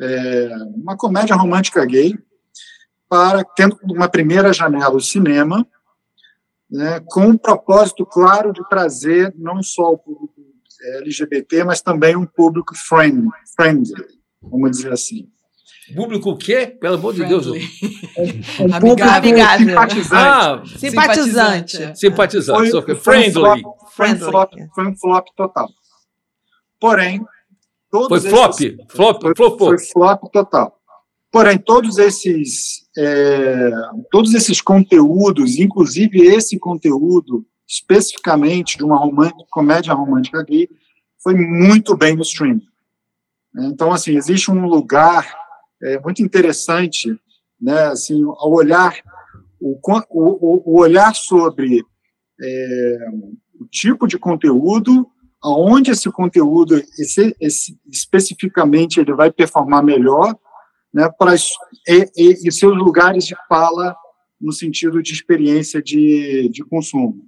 é, 0.00 0.48
uma 0.74 0.96
comédia 0.96 1.36
romântica 1.36 1.84
gay, 1.84 2.18
para 3.08 3.44
tendo 3.44 3.78
uma 3.84 4.08
primeira 4.08 4.52
janela 4.52 4.94
o 4.94 5.00
cinema, 5.00 5.66
né, 6.68 7.00
com 7.06 7.26
um 7.26 7.38
propósito 7.38 8.04
claro 8.04 8.52
de 8.52 8.68
trazer 8.68 9.32
não 9.38 9.62
só 9.62 9.92
o 9.92 9.98
público 9.98 10.34
LGBT, 10.96 11.64
mas 11.64 11.80
também 11.80 12.16
um 12.16 12.26
público 12.26 12.74
friendly, 12.76 13.30
friendly 13.56 14.04
vamos 14.42 14.72
dizer 14.72 14.92
assim. 14.92 15.28
Público 15.94 16.30
o 16.30 16.36
quê? 16.36 16.66
Pelo 16.66 16.96
amor 16.96 17.14
de 17.14 17.24
Deus. 17.24 17.46
Um, 17.46 17.52
público 18.80 19.08
amigável. 19.08 19.68
simpatizante. 19.68 20.14
Ah, 20.14 20.62
simpatizante. 20.78 21.98
Simpatizante. 21.98 22.70
Foi, 22.70 22.94
friendly. 22.96 23.32
Foi 23.32 23.52
um, 23.52 23.52
flop, 23.52 23.60
foi, 23.94 24.08
um 24.08 24.18
flop, 24.18 24.52
foi 24.74 24.86
um 24.88 24.96
flop 24.96 25.26
total. 25.36 25.68
Porém, 26.80 27.24
todos 27.90 28.22
foi 28.22 28.30
flop? 28.30 28.50
Esses, 28.50 28.76
flop, 28.88 29.22
foi, 29.22 29.34
flop. 29.34 29.58
Foi 29.58 29.78
flop 29.78 30.32
total. 30.32 30.76
Porém, 31.30 31.58
todos 31.58 31.98
esses, 31.98 32.88
é, 32.96 33.70
todos 34.10 34.34
esses 34.34 34.60
conteúdos, 34.60 35.58
inclusive 35.58 36.20
esse 36.20 36.58
conteúdo 36.58 37.44
especificamente 37.68 38.78
de 38.78 38.84
uma 38.84 38.96
romântica, 38.96 39.44
comédia 39.50 39.92
romântica 39.92 40.42
gay, 40.42 40.68
foi 41.22 41.34
muito 41.34 41.96
bem 41.96 42.16
no 42.16 42.22
stream. 42.22 42.60
Então, 43.56 43.92
assim, 43.92 44.16
existe 44.16 44.50
um 44.50 44.66
lugar 44.66 45.45
é 45.82 46.00
muito 46.00 46.22
interessante, 46.22 47.14
né, 47.60 47.86
assim, 47.86 48.22
ao 48.24 48.52
olhar 48.52 48.94
o, 49.60 49.78
o, 50.10 50.72
o 50.72 50.80
olhar 50.80 51.14
sobre 51.14 51.82
é, 52.40 52.98
o 53.60 53.66
tipo 53.66 54.06
de 54.06 54.18
conteúdo, 54.18 55.06
aonde 55.42 55.90
esse 55.90 56.10
conteúdo 56.10 56.76
esse, 56.98 57.34
esse, 57.40 57.78
especificamente 57.90 59.00
ele 59.00 59.14
vai 59.14 59.30
performar 59.30 59.82
melhor, 59.82 60.36
né, 60.92 61.10
para 61.18 61.34
e, 61.34 62.10
e, 62.16 62.48
e, 62.48 62.52
seus 62.52 62.76
lugares 62.76 63.26
de 63.26 63.36
fala 63.48 63.94
no 64.40 64.52
sentido 64.52 65.02
de 65.02 65.12
experiência 65.12 65.82
de, 65.82 66.48
de 66.50 66.62
consumo. 66.64 67.24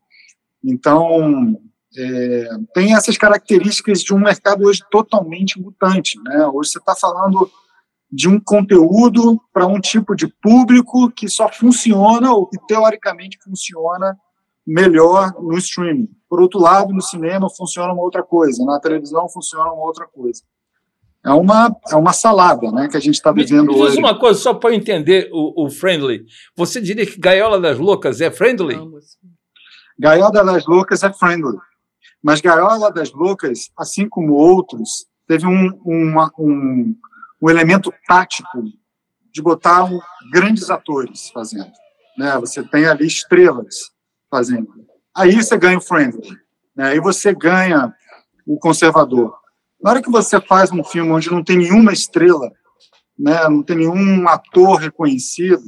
Então, 0.63 1.59
é, 1.97 2.49
tem 2.75 2.95
essas 2.95 3.17
características 3.17 4.03
de 4.03 4.13
um 4.13 4.19
mercado 4.19 4.65
hoje 4.65 4.83
totalmente 4.91 5.61
mutante. 5.61 6.19
Né? 6.23 6.47
Hoje 6.47 6.71
você 6.71 6.79
está 6.79 6.95
falando 6.95 7.51
de 8.11 8.29
um 8.29 8.41
conteúdo 8.41 9.41
para 9.53 9.67
um 9.67 9.81
tipo 9.81 10.15
de 10.15 10.27
público 10.27 11.11
que 11.11 11.29
só 11.29 11.49
funciona 11.49 12.33
ou 12.33 12.47
que 12.47 12.59
teoricamente 12.67 13.39
funciona 13.45 14.17
melhor 14.67 15.35
no 15.41 15.57
streaming. 15.59 16.09
Por 16.29 16.41
outro 16.41 16.61
lado, 16.61 16.93
no 16.93 17.03
cinema 17.03 17.49
funciona 17.55 17.93
uma 17.93 18.03
outra 18.03 18.23
coisa, 18.23 18.65
na 18.65 18.81
televisão 18.81 19.29
funciona 19.29 19.73
uma 19.73 19.85
outra 19.85 20.07
coisa. 20.07 20.43
É 21.25 21.33
uma, 21.33 21.75
é 21.91 21.97
uma 21.97 22.13
salada 22.13 22.71
né, 22.71 22.89
que 22.89 22.97
a 22.97 23.01
gente 23.01 23.17
está 23.17 23.33
vivendo 23.33 23.69
me, 23.69 23.75
me 23.75 23.81
hoje. 23.81 23.99
uma 23.99 24.19
coisa, 24.19 24.39
só 24.39 24.55
para 24.55 24.75
entender 24.75 25.29
o, 25.33 25.65
o, 25.65 25.71
friendly. 25.71 26.25
Você 26.57 26.81
diria 26.81 27.05
que 27.05 27.19
Gaiola 27.19 27.61
das 27.61 27.79
Loucas 27.79 28.21
é 28.21 28.31
friendly? 28.31 28.79
Gaiola 29.99 30.45
das 30.45 30.65
Loucas 30.65 31.03
é 31.03 31.13
friendly. 31.13 31.59
Mas 32.23 32.41
Gaiola 32.41 32.91
das 32.93 33.13
Loucas, 33.13 33.71
assim 33.77 34.09
como 34.09 34.35
outros, 34.35 35.07
teve 35.27 35.47
um, 35.47 35.71
uma, 35.85 36.31
um, 36.39 36.95
um 37.41 37.49
elemento 37.49 37.93
tático 38.07 38.63
de 39.33 39.43
botar 39.43 39.85
um, 39.85 39.99
grandes 40.33 40.71
atores 40.71 41.31
fazendo. 41.31 41.71
Né? 42.17 42.37
Você 42.39 42.63
tem 42.63 42.87
ali 42.87 43.07
estrelas 43.07 43.91
fazendo. 44.31 44.69
Aí 45.17 45.37
você 45.37 45.57
ganha 45.57 45.79
o 45.79 45.83
friendly. 45.83 46.37
Né? 46.75 46.91
Aí 46.91 47.01
você 47.01 47.35
ganha 47.35 47.95
o 48.47 48.59
conservador. 48.59 49.35
Na 49.81 49.91
hora 49.91 50.03
que 50.03 50.11
você 50.11 50.41
faz 50.41 50.73
um 50.73 50.83
filme 50.83 51.11
onde 51.11 51.31
não 51.31 51.45
tem 51.45 51.59
nenhuma 51.59 51.93
estrela, 51.93 52.51
né, 53.17 53.49
não 53.49 53.63
tem 53.63 53.77
nenhum 53.77 54.29
ator 54.29 54.77
reconhecido, 54.77 55.63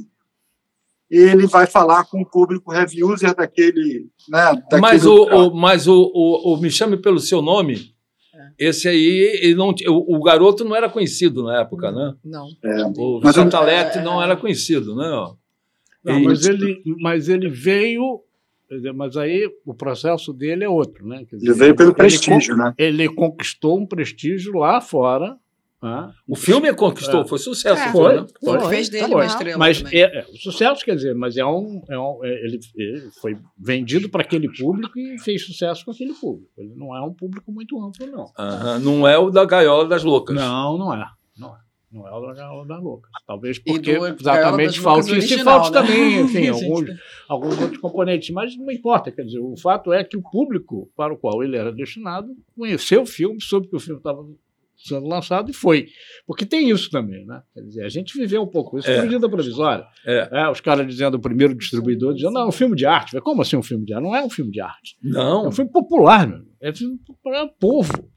ele 1.09 1.45
vai 1.45 1.67
falar 1.67 2.05
com 2.05 2.21
o 2.21 2.25
público 2.25 2.73
heavy 2.73 3.03
user 3.03 3.35
daquele. 3.35 4.09
Né, 4.29 4.53
daquele 4.53 4.81
mas 4.81 5.05
o, 5.05 5.23
o, 5.23 5.55
mas 5.55 5.87
o, 5.87 6.11
o, 6.13 6.53
o 6.53 6.57
Me 6.57 6.71
Chame 6.71 6.97
Pelo 6.97 7.19
Seu 7.19 7.41
Nome 7.41 7.90
esse 8.61 8.87
aí, 8.87 9.39
ele 9.41 9.55
não, 9.55 9.73
o, 9.87 10.17
o, 10.17 10.21
garoto 10.21 10.63
não 10.63 10.75
era 10.75 10.87
conhecido 10.87 11.43
na 11.43 11.61
época, 11.61 11.91
né? 11.91 12.13
Não. 12.23 12.47
É, 12.63 12.85
o 12.95 13.19
mas 13.23 13.33
Santalete 13.33 13.97
é, 13.97 14.03
não 14.03 14.21
era 14.21 14.37
conhecido, 14.37 14.95
né? 14.95 15.09
Não, 16.03 16.19
e, 16.19 16.23
mas, 16.23 16.45
ele, 16.45 16.83
mas 16.99 17.27
ele 17.27 17.49
veio, 17.49 18.21
mas 18.93 19.17
aí 19.17 19.49
o 19.65 19.73
processo 19.73 20.31
dele 20.31 20.63
é 20.63 20.69
outro, 20.69 21.07
né? 21.07 21.25
Dizer, 21.31 21.43
ele 21.43 21.53
veio 21.57 21.75
pelo 21.75 21.95
prestígio, 21.95 22.53
ele, 22.53 22.61
né? 22.61 22.73
Ele 22.77 23.09
conquistou 23.09 23.79
um 23.79 23.85
prestígio 23.85 24.53
lá 24.53 24.79
fora, 24.79 25.35
ah, 25.81 26.11
o 26.27 26.35
filme 26.35 26.71
conquistou, 26.75 27.21
é. 27.21 27.27
foi 27.27 27.39
sucesso. 27.39 27.81
É, 27.81 27.91
foi, 27.91 28.17
foi, 28.43 28.59
foi, 28.59 28.69
fez 28.69 28.87
dele 28.87 29.07
tá 29.07 29.15
uma 29.15 29.25
estrela. 29.25 29.57
Mas 29.57 29.83
é, 29.91 30.19
é, 30.19 30.25
sucesso, 30.35 30.85
quer 30.85 30.95
dizer, 30.95 31.15
mas 31.15 31.37
é 31.37 31.45
um. 31.45 31.81
É 31.89 31.97
um 31.97 32.23
é, 32.23 32.29
ele, 32.45 32.59
ele, 32.75 33.09
foi 33.19 33.35
vendido 33.57 34.07
para 34.07 34.21
aquele 34.21 34.47
público 34.51 34.99
e 34.99 35.17
fez 35.17 35.43
sucesso 35.43 35.83
com 35.83 35.89
aquele 35.89 36.13
público. 36.13 36.51
Ele 36.55 36.75
não 36.75 36.95
é 36.95 37.01
um 37.01 37.11
público 37.11 37.51
muito 37.51 37.83
amplo, 37.83 38.05
não. 38.05 38.79
não 38.79 39.07
é 39.07 39.17
o 39.17 39.31
da 39.31 39.43
gaiola 39.43 39.87
das 39.87 40.03
loucas. 40.03 40.35
Não, 40.35 40.77
não 40.77 40.93
é. 40.93 41.03
Não 41.35 41.49
é. 41.55 41.59
Não 41.91 42.07
é 42.07 42.11
o 42.11 42.33
Gaiola 42.33 42.65
das 42.65 42.81
Loucas. 42.81 43.11
Talvez 43.27 43.59
porque 43.59 43.97
do, 43.97 44.07
exatamente 44.07 44.79
falte 44.79 45.17
isso 45.17 45.33
e 45.33 45.43
falte 45.43 45.71
né? 45.71 45.81
também, 45.81 46.21
enfim, 46.23 46.47
alguns, 46.47 46.89
alguns 47.27 47.59
outros 47.59 47.81
componentes. 47.81 48.29
Mas 48.29 48.57
não 48.57 48.71
importa, 48.71 49.11
quer 49.11 49.23
dizer, 49.23 49.39
o 49.39 49.57
fato 49.57 49.91
é 49.91 50.01
que 50.01 50.15
o 50.15 50.21
público 50.21 50.89
para 50.95 51.13
o 51.13 51.17
qual 51.17 51.43
ele 51.43 51.57
era 51.57 51.69
destinado 51.69 52.29
conheceu 52.55 53.01
o 53.01 53.05
filme, 53.05 53.41
soube 53.41 53.67
que 53.67 53.75
o 53.75 53.79
filme 53.79 53.99
estava 53.99 54.25
sendo 54.87 55.07
lançado 55.07 55.49
e 55.49 55.53
foi. 55.53 55.87
Porque 56.25 56.45
tem 56.45 56.69
isso 56.69 56.89
também, 56.89 57.25
né? 57.25 57.41
Quer 57.53 57.61
dizer, 57.61 57.85
a 57.85 57.89
gente 57.89 58.17
viveu 58.17 58.41
um 58.41 58.47
pouco 58.47 58.77
isso 58.77 58.89
é. 58.89 59.01
medida 59.01 59.29
provisória. 59.29 59.85
É. 60.05 60.29
É, 60.31 60.49
os 60.49 60.61
caras 60.61 60.87
dizendo, 60.87 61.15
o 61.15 61.21
primeiro 61.21 61.55
distribuidor 61.55 62.13
dizendo, 62.13 62.33
não, 62.33 62.41
é 62.41 62.47
um 62.47 62.51
filme 62.51 62.75
de 62.75 62.85
arte. 62.85 63.19
Como 63.21 63.41
assim 63.41 63.57
um 63.57 63.63
filme 63.63 63.85
de 63.85 63.93
arte? 63.93 64.03
Não 64.03 64.15
é 64.15 64.23
um 64.23 64.29
filme 64.29 64.51
de 64.51 64.61
arte. 64.61 64.95
Não. 65.01 65.45
É 65.45 65.47
um 65.47 65.51
filme 65.51 65.71
popular, 65.71 66.27
meu. 66.27 66.41
É 66.61 66.71
um 66.71 66.75
filme 66.75 66.99
para 67.23 67.43
o 67.43 67.49
povo. 67.49 68.09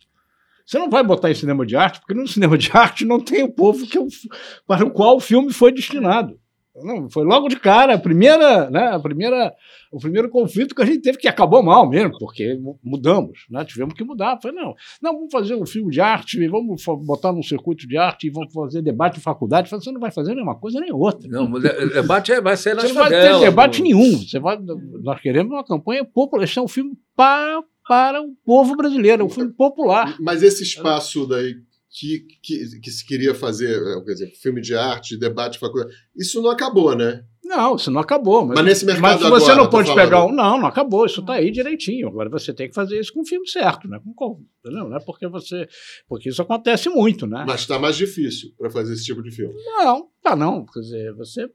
Você 0.67 0.79
não 0.79 0.89
vai 0.89 1.05
botar 1.05 1.31
em 1.31 1.35
cinema 1.35 1.67
de 1.67 1.77
arte, 1.77 2.01
porque 2.01 2.15
no 2.15 2.27
cinema 2.27 2.57
de 2.57 2.71
arte 2.73 3.05
não 3.05 3.21
tem 3.21 3.43
o 3.43 3.53
povo 3.53 3.87
que, 3.87 3.99
para 4.67 4.87
o 4.87 4.91
qual 4.91 5.17
o 5.17 5.21
filme 5.21 5.53
foi 5.53 5.71
destinado. 5.71 6.39
Não, 6.83 7.09
foi 7.09 7.25
logo 7.25 7.49
de 7.49 7.57
cara, 7.57 7.95
a 7.95 7.99
primeira, 7.99 8.69
né, 8.69 8.89
a 8.89 8.99
primeira, 8.99 9.55
o 9.93 9.99
primeiro 9.99 10.29
conflito 10.29 10.75
que 10.75 10.83
a 10.83 10.85
gente 10.85 11.03
teve, 11.03 11.19
que 11.19 11.29
acabou 11.29 11.63
mal 11.63 11.89
mesmo, 11.89 12.19
porque 12.19 12.59
mudamos, 12.83 13.47
né, 13.49 13.65
tivemos 13.65 13.95
que 13.95 14.03
mudar. 14.03 14.41
Falei, 14.43 14.57
não, 14.57 14.75
não, 15.01 15.13
vamos 15.15 15.31
fazer 15.31 15.55
um 15.55 15.65
filme 15.65 15.93
de 15.93 16.01
arte, 16.01 16.49
vamos 16.49 16.83
botar 17.07 17.33
num 17.33 17.45
circuito 17.45 17.87
de 17.87 17.97
arte 17.97 18.27
e 18.27 18.31
vamos 18.31 18.53
fazer 18.53 18.83
debate 18.83 19.19
em 19.19 19.23
faculdade. 19.23 19.71
Falei, 19.71 19.85
você 19.85 19.93
não 19.93 20.01
vai 20.01 20.11
fazer 20.11 20.35
nenhuma 20.35 20.59
coisa 20.59 20.81
nem 20.81 20.93
outra. 20.93 21.29
Não, 21.29 21.49
debate 21.51 22.33
é, 22.33 22.41
vai 22.41 22.57
ser 22.57 22.75
na 22.75 22.83
Você 22.83 22.89
não 22.89 23.03
vai 23.03 23.11
ter 23.11 23.39
debate 23.39 23.81
nenhum. 23.81 24.19
Você 24.19 24.41
vai, 24.41 24.59
nós 25.03 25.21
queremos 25.21 25.53
uma 25.53 25.65
campanha 25.65 26.05
popular, 26.05 26.43
esse 26.43 26.59
é 26.59 26.63
um 26.63 26.69
filme 26.69 26.99
para, 27.15 27.63
para 27.87 28.21
o 28.21 28.35
povo 28.45 28.77
brasileiro, 28.77 29.23
é 29.23 29.25
um 29.25 29.31
filme 29.31 29.53
popular. 29.53 30.17
Mas 30.19 30.43
esse 30.43 30.65
espaço 30.65 31.25
daí 31.25 31.55
que, 31.95 32.27
que, 32.43 32.81
que 32.81 32.91
se 32.91 33.07
queria 33.07 33.33
fazer, 33.33 33.81
quer 34.05 34.13
dizer, 34.13 34.33
filme 34.33 34.61
de 34.61 34.75
arte, 34.75 35.17
debate, 35.17 35.61
faculdade. 35.61 35.95
Isso 36.17 36.43
não 36.43 36.51
acabou, 36.51 36.97
né? 36.97 37.25
Não, 37.45 37.77
isso 37.77 37.89
não 37.89 38.01
acabou. 38.01 38.45
Mas, 38.45 38.57
mas 38.57 38.65
nesse 38.65 38.85
mercado 38.85 39.31
mas 39.31 39.43
você 39.43 39.55
não 39.55 39.71
pode 39.71 39.95
pegar 39.95 40.25
um. 40.25 40.33
Não, 40.33 40.59
não 40.59 40.67
acabou. 40.67 41.07
Isso 41.07 41.21
está 41.21 41.35
aí 41.35 41.53
direitinho. 41.53 42.09
Agora 42.09 42.29
você 42.29 42.53
tem 42.53 42.69
que 42.69 42.75
fazer 42.75 42.99
isso 42.99 43.13
com 43.13 43.21
o 43.21 43.27
filme 43.27 43.47
certo, 43.47 43.87
né? 43.87 44.01
Com, 44.17 44.41
não, 44.65 44.89
não 44.89 44.97
é 44.97 45.01
porque 45.01 45.29
você. 45.29 45.69
Porque 46.09 46.31
isso 46.31 46.43
acontece 46.43 46.89
muito, 46.89 47.27
né? 47.27 47.45
Mas 47.47 47.61
está 47.61 47.79
mais 47.79 47.97
difícil 47.97 48.51
para 48.59 48.71
fazer 48.71 48.95
esse 48.95 49.05
tipo 49.05 49.23
de 49.23 49.31
filme. 49.31 49.55
Não, 49.55 50.09
tá 50.25 50.35
não. 50.35 50.65
Quer 50.65 50.81
dizer, 50.81 51.15
você. 51.15 51.47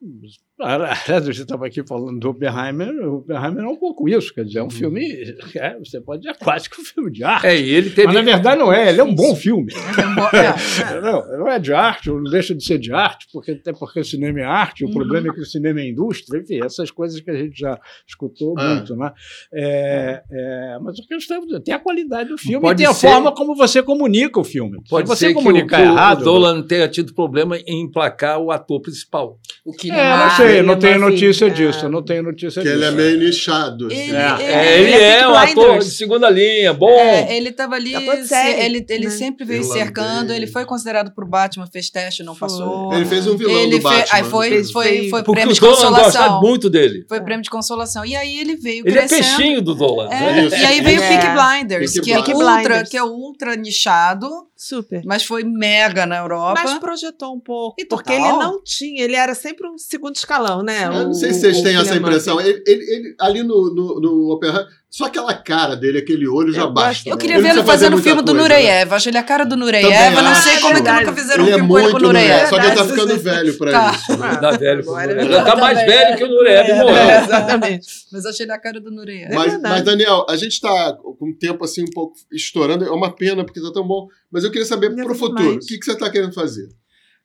Aliás, 0.62 1.26
você 1.26 1.42
estava 1.42 1.66
aqui 1.66 1.82
falando 1.88 2.20
do 2.20 2.30
Oppenheimer. 2.30 2.90
O 3.08 3.18
Oppenheimer 3.18 3.64
é 3.64 3.68
um 3.68 3.78
pouco 3.78 4.10
isso. 4.10 4.34
Quer 4.34 4.44
dizer, 4.44 4.60
é 4.60 4.62
um 4.62 4.66
uhum. 4.66 4.70
filme. 4.70 5.36
É, 5.56 5.78
você 5.80 6.00
pode 6.02 6.22
dizer 6.22 6.38
quase 6.38 6.70
que 6.70 6.80
um 6.80 6.84
filme 6.84 7.12
de 7.12 7.24
arte. 7.24 7.48
É, 7.48 7.58
ele 7.58 7.90
teve... 7.90 8.08
Mas 8.08 8.16
na 8.16 8.22
verdade 8.22 8.60
não 8.60 8.72
é. 8.72 8.90
Ele 8.90 9.00
é 9.00 9.04
um 9.04 9.16
bom 9.16 9.34
filme. 9.36 9.72
É, 9.74 10.94
é. 10.98 11.02
não, 11.02 11.40
não 11.40 11.48
é 11.48 11.58
de 11.58 11.74
arte, 11.74 12.10
não 12.10 12.24
deixa 12.24 12.54
de 12.54 12.64
ser 12.64 12.78
de 12.78 12.94
arte, 12.94 13.28
porque, 13.32 13.52
até 13.52 13.72
porque 13.72 14.02
o 14.02 14.04
cinema 14.04 14.42
é 14.42 14.44
arte. 14.44 14.84
O 14.84 14.88
uhum. 14.88 14.94
problema 14.94 15.30
é 15.30 15.34
que 15.34 15.40
o 15.40 15.46
cinema 15.46 15.80
é 15.80 15.88
indústria. 15.88 16.42
Enfim, 16.42 16.60
essas 16.64 16.92
coisas 16.92 17.22
que 17.22 17.32
a 17.32 17.36
gente 17.36 17.58
já 17.58 17.80
escutou 18.06 18.54
ah. 18.58 18.76
muito, 18.76 18.96
né? 18.98 19.14
É, 19.54 20.22
é, 20.30 20.80
mas 20.82 21.00
o 21.00 21.08
que 21.08 21.14
eu 21.14 21.18
estou 21.18 21.40
tem 21.62 21.74
a 21.74 21.80
qualidade 21.80 22.30
do 22.30 22.38
filme 22.38 22.60
pode 22.60 22.84
e 22.84 22.86
tem 22.86 22.94
ser... 22.94 23.08
a 23.08 23.12
forma 23.12 23.34
como 23.34 23.56
você 23.56 23.82
comunica 23.82 24.40
o 24.40 24.44
filme. 24.44 24.82
Pode 24.90 25.08
Se 25.08 25.16
você 25.16 25.28
ser 25.28 25.34
comunicar 25.34 25.78
que 25.78 25.84
o, 25.84 25.92
errado. 25.92 26.22
O 26.22 26.24
Dolan 26.26 26.62
tenha 26.64 26.88
tido 26.90 27.14
problema 27.14 27.58
em 27.58 27.84
emplacar 27.84 28.40
o 28.40 28.52
ator 28.60 28.82
principal. 28.82 29.38
O 29.66 29.74
que 29.74 29.92
é, 29.92 30.18
não 30.18 30.30
sei, 30.32 30.62
não 30.62 30.78
tenho 30.78 31.00
notícia 31.00 31.48
é. 31.48 31.50
disso, 31.50 31.90
não 31.90 32.04
tenho 32.04 32.24
notícia 32.24 32.62
que 32.62 32.68
disso. 32.68 32.82
ele 32.82 32.86
é 32.86 32.92
meio 32.92 33.18
nichado. 33.18 33.88
Assim. 33.88 33.96
Ele 33.96 34.16
é, 34.16 34.80
ele, 34.80 34.92
é, 34.94 35.28
um 35.28 35.36
ator 35.36 35.80
de 35.80 35.92
segunda 35.92 36.30
linha, 36.30 36.74
bom. 36.74 37.28
ele 37.30 37.50
estava 37.50 37.76
ali, 37.76 37.94
ele, 37.94 38.86
ele 38.90 39.06
né? 39.06 39.10
sempre 39.10 39.46
veio 39.46 39.64
cercando, 39.64 40.34
ele 40.34 40.48
foi 40.48 40.66
considerado 40.66 41.14
por 41.14 41.28
Batman, 41.28 41.68
fez 41.68 41.90
teste, 41.90 42.24
não 42.24 42.36
passou. 42.36 42.94
Ele 42.94 43.06
fez 43.06 43.28
um 43.28 43.36
vilão 43.36 43.64
ele 43.64 43.78
do 43.78 43.84
Batman. 43.84 44.18
Aí 44.18 44.24
foi, 44.24 44.64
foi, 44.66 45.10
foi 45.10 45.24
prêmio 45.24 45.54
de 45.54 45.60
consolação. 45.60 46.42
muito 46.42 46.70
dele. 46.70 47.06
Foi 47.08 47.22
prêmio 47.22 47.44
de 47.44 47.50
consolação. 47.50 48.06
E 48.06 48.16
aí 48.16 48.40
ele 48.40 48.56
veio 48.56 48.84
ele 48.86 48.96
crescendo. 48.96 49.22
Ele 49.22 49.30
é 49.30 49.36
peixinho 49.38 49.62
do 49.62 49.76
Dolan. 49.76 50.10
É, 50.10 50.48
e 50.48 50.66
aí 50.66 50.82
veio 50.82 51.02
o 51.02 51.08
Peak 51.08 51.26
Blinders, 51.28 52.00
que, 52.00 52.12
é 52.12 52.20
ultra, 52.20 52.84
que 52.84 52.98
é 52.98 53.04
ultra 53.04 53.56
nichado. 53.56 54.49
Super. 54.62 55.02
Mas 55.06 55.24
foi 55.24 55.46
mega 55.46 56.06
na 56.06 56.18
Europa. 56.18 56.62
Mas 56.62 56.78
projetou 56.80 57.34
um 57.34 57.40
pouco. 57.40 57.78
porque 57.90 58.12
ele 58.12 58.28
não 58.28 58.62
tinha, 58.62 59.06
ele 59.06 59.16
era 59.16 59.34
sempre 59.34 59.66
um 59.66 59.78
segundo 59.78 60.18
escalão, 60.18 60.62
né? 60.62 60.84
Eu 60.86 61.06
não 61.06 61.14
sei 61.14 61.32
se 61.32 61.40
vocês 61.40 61.62
têm 61.62 61.78
essa 61.78 61.96
impressão. 61.96 62.42
Ele, 62.42 62.62
ele, 62.68 62.84
ele, 62.94 63.16
ali 63.18 63.42
no, 63.42 63.74
no, 63.74 64.02
no 64.02 64.34
Opera 64.34 64.68
só 64.90 65.06
aquela 65.06 65.36
cara 65.36 65.76
dele, 65.76 66.00
aquele 66.00 66.28
olho 66.28 66.52
já 66.52 66.66
basta. 66.66 67.08
Eu 67.08 67.16
queria 67.16 67.40
ver 67.40 67.50
ele 67.50 67.64
fazendo 67.64 67.96
o 67.96 68.02
filme 68.02 68.24
do 68.24 68.34
Nureyev. 68.34 68.90
Né? 68.90 68.96
Acho 68.96 69.10
ele 69.10 69.20
a 69.20 69.24
cara 69.24 69.46
do 69.46 69.56
Nureyev. 69.56 70.16
Eu 70.16 70.24
não 70.24 70.34
sei 70.34 70.60
como 70.60 70.78
é 70.78 70.82
que 70.82 70.92
nunca 70.92 71.14
fizeram 71.14 71.46
ele 71.46 71.54
um 71.54 71.58
filme 71.58 71.66
é 71.66 71.68
com 71.68 71.80
ele 71.80 71.92
com 71.92 71.98
o 71.98 72.00
Nureyev. 72.00 72.50
Só 72.50 72.60
que 72.60 72.66
ele 72.66 72.76
tá 72.76 72.86
ficando 72.86 73.18
velho 73.18 73.58
pra 73.60 73.72
tá. 73.72 73.92
isso. 73.92 74.18
Né? 74.18 74.36
Tá 74.38 74.52
velho. 74.52 75.00
Ele 75.22 75.32
já 75.32 75.44
tá 75.44 75.56
mais 75.56 75.78
velho 75.86 76.18
que 76.18 76.24
o 76.24 76.28
Nureyev 76.28 76.68
morreu. 76.70 76.96
É, 76.96 77.24
exatamente. 77.24 77.88
Mas 78.12 78.26
achei 78.26 78.46
ele 78.46 78.52
a 78.52 78.58
cara 78.58 78.82
do 78.82 78.90
Nureyev. 78.90 79.32
Mas, 79.32 79.54
é 79.54 79.58
mas, 79.60 79.84
Daniel, 79.84 80.26
a 80.28 80.36
gente 80.36 80.60
tá 80.60 80.94
com 80.94 81.30
o 81.30 81.38
tempo 81.38 81.64
assim 81.64 81.84
um 81.84 81.92
pouco 81.94 82.16
estourando. 82.34 82.84
É 82.84 82.90
uma 82.90 83.16
pena 83.16 83.46
porque 83.46 83.62
tá 83.62 83.72
tão 83.72 83.88
bom. 83.88 84.08
Mas 84.32 84.44
eu 84.44 84.50
queria 84.50 84.66
saber 84.66 84.96
pro 84.96 85.14
futuro. 85.14 85.54
O 85.54 85.60
que, 85.60 85.78
que 85.78 85.86
você 85.86 85.96
tá 85.96 86.10
querendo 86.10 86.34
fazer? 86.34 86.68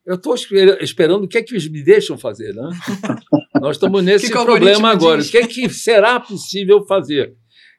Eu 0.06 0.16
estou 0.16 0.34
esperando 0.82 1.24
o 1.24 1.28
que 1.28 1.38
é 1.38 1.42
que 1.42 1.54
eles 1.54 1.66
me 1.66 1.82
deixam 1.82 2.18
fazer, 2.18 2.52
né? 2.54 2.68
Nós 3.58 3.76
estamos 3.76 4.04
nesse 4.04 4.30
problema 4.30 4.90
agora. 4.90 5.22
O 5.22 5.24
que 5.24 5.38
é 5.38 5.46
que 5.46 5.66
será 5.70 6.20
possível 6.20 6.84
fazer? 6.84 7.34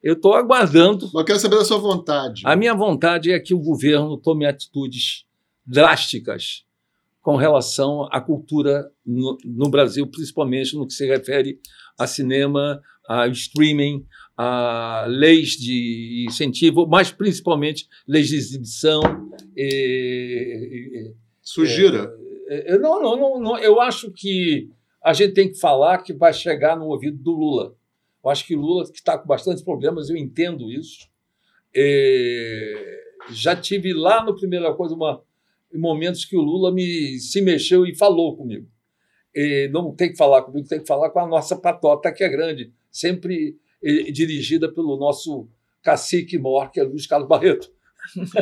Eu 0.05 0.13
estou 0.13 0.35
aguardando. 0.35 1.05
Mas 1.05 1.15
eu 1.15 1.25
quero 1.25 1.39
saber 1.39 1.55
da 1.55 1.65
sua 1.65 1.79
vontade. 1.79 2.43
A 2.45 2.55
minha 2.55 2.75
vontade 2.75 3.31
é 3.31 3.39
que 3.39 3.55
o 3.55 3.59
governo 3.59 4.15
tome 4.17 4.45
atitudes 4.45 5.25
drásticas 5.65 6.63
com 7.23 7.35
relação 7.35 8.07
à 8.11 8.21
cultura 8.21 8.91
no, 9.03 9.35
no 9.43 9.67
Brasil, 9.67 10.05
principalmente 10.05 10.75
no 10.75 10.85
que 10.85 10.93
se 10.93 11.07
refere 11.07 11.59
a 11.97 12.05
cinema, 12.05 12.79
a 13.09 13.27
streaming, 13.29 14.05
a 14.37 15.05
leis 15.07 15.53
de 15.53 16.25
incentivo, 16.29 16.85
mas 16.85 17.09
principalmente 17.09 17.87
leis 18.07 18.27
de 18.27 18.35
exibição. 18.35 19.01
E, 19.57 21.11
Sugira. 21.41 22.13
É, 22.47 22.77
não, 22.77 23.01
não, 23.01 23.17
não, 23.17 23.39
não, 23.39 23.57
eu 23.57 23.81
acho 23.81 24.11
que 24.11 24.69
a 25.03 25.13
gente 25.13 25.33
tem 25.33 25.51
que 25.51 25.59
falar 25.59 26.03
que 26.03 26.13
vai 26.13 26.31
chegar 26.31 26.77
no 26.77 26.85
ouvido 26.85 27.17
do 27.17 27.31
Lula. 27.31 27.73
Eu 28.25 28.31
acho 28.31 28.47
que 28.47 28.55
Lula 28.55 28.85
que 28.85 28.97
está 28.97 29.17
com 29.19 29.27
bastantes 29.27 29.63
problemas, 29.63 30.09
eu 30.09 30.17
entendo 30.17 30.71
isso. 30.71 31.07
É, 31.75 33.03
já 33.29 33.55
tive 33.55 33.93
lá 33.93 34.23
no 34.23 34.35
Primeira 34.35 34.73
Coisa 34.73 34.95
uma, 34.95 35.21
momentos 35.71 36.25
que 36.25 36.35
o 36.35 36.41
Lula 36.41 36.73
me 36.73 37.19
se 37.19 37.41
mexeu 37.41 37.85
e 37.85 37.95
falou 37.95 38.35
comigo. 38.35 38.67
E 39.33 39.69
não 39.71 39.93
tem 39.93 40.09
que 40.09 40.17
falar 40.17 40.41
comigo, 40.41 40.67
tem 40.67 40.79
que 40.79 40.87
falar 40.87 41.11
com 41.11 41.19
a 41.19 41.27
nossa 41.27 41.55
patota, 41.55 42.11
que 42.11 42.23
é 42.23 42.29
grande, 42.29 42.71
sempre 42.89 43.57
é, 43.83 44.11
dirigida 44.11 44.73
pelo 44.73 44.97
nosso 44.97 45.47
cacique 45.83 46.39
maior, 46.39 46.71
que 46.71 46.79
é 46.79 46.83
Luiz 46.83 47.05
Carlos 47.05 47.29
Barreto. 47.29 47.69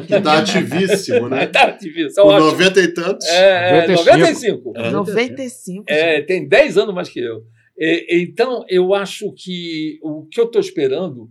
Que 0.08 0.16
está 0.16 0.40
ativíssimo, 0.40 1.28
né? 1.28 1.46
Está 1.46 1.64
ativíssimo. 1.68 2.26
Com 2.26 2.40
90 2.40 2.80
e 2.82 2.88
tantos. 2.94 3.28
É, 3.28 3.88
95. 3.88 4.74
É, 4.76 4.92
95. 4.92 5.86
É, 5.88 6.22
tem 6.22 6.48
10 6.48 6.78
anos 6.78 6.94
mais 6.94 7.10
que 7.10 7.20
eu. 7.20 7.46
Então, 7.78 8.66
eu 8.70 8.94
acho 8.94 9.34
que 9.34 10.00
o 10.02 10.26
que 10.28 10.40
eu 10.40 10.46
estou 10.46 10.62
esperando 10.62 11.30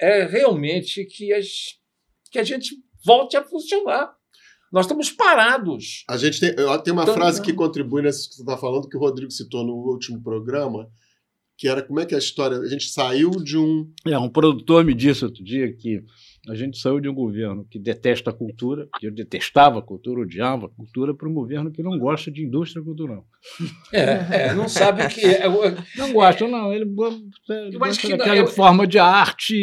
é 0.00 0.24
realmente 0.24 1.04
que, 1.04 1.32
as, 1.32 1.48
que 2.30 2.38
a 2.38 2.44
gente 2.44 2.76
volte 3.04 3.36
a 3.36 3.44
funcionar. 3.44 4.12
Nós 4.70 4.84
estamos 4.84 5.10
parados. 5.10 6.04
A 6.08 6.16
gente 6.16 6.38
tem, 6.40 6.54
tem 6.54 6.92
uma 6.92 7.02
então, 7.02 7.14
frase 7.14 7.40
que 7.40 7.54
contribui 7.54 8.02
nisso 8.02 8.28
que 8.28 8.36
você 8.36 8.42
está 8.42 8.56
falando, 8.56 8.88
que 8.88 8.96
o 8.96 9.00
Rodrigo 9.00 9.30
citou 9.30 9.64
no 9.64 9.72
último 9.72 10.22
programa, 10.22 10.90
que 11.56 11.66
era 11.66 11.82
como 11.82 12.00
é 12.00 12.06
que 12.06 12.14
é 12.14 12.18
a 12.18 12.20
história. 12.20 12.58
A 12.58 12.68
gente 12.68 12.90
saiu 12.90 13.30
de 13.30 13.56
um. 13.56 13.90
É, 14.06 14.18
um 14.18 14.28
produtor 14.28 14.84
me 14.84 14.94
disse 14.94 15.24
outro 15.24 15.42
dia 15.42 15.74
que 15.74 16.04
a 16.48 16.54
gente 16.54 16.78
saiu 16.78 16.98
de 17.00 17.08
um 17.08 17.14
governo 17.14 17.66
que 17.70 17.78
detesta 17.78 18.30
a 18.30 18.32
cultura, 18.32 18.88
que 18.98 19.06
eu 19.06 19.12
detestava 19.12 19.78
a 19.78 19.82
cultura, 19.82 20.22
odiava 20.22 20.66
a 20.66 20.68
cultura, 20.68 21.14
para 21.14 21.28
um 21.28 21.34
governo 21.34 21.70
que 21.70 21.82
não 21.82 21.98
gosta 21.98 22.30
de 22.30 22.44
indústria 22.44 22.82
cultural. 22.82 23.24
É, 23.92 24.48
é 24.48 24.54
não 24.54 24.68
sabe 24.68 25.02
o 25.02 25.08
que 25.08 25.24
é. 25.24 25.44
Não 25.96 26.12
gosta, 26.12 26.46
não. 26.48 26.72
Ele, 26.72 26.84
ele 26.84 27.78
gosta 27.78 28.08
daquela 28.16 28.36
eu, 28.36 28.46
forma 28.46 28.86
de 28.86 28.98
arte, 28.98 29.54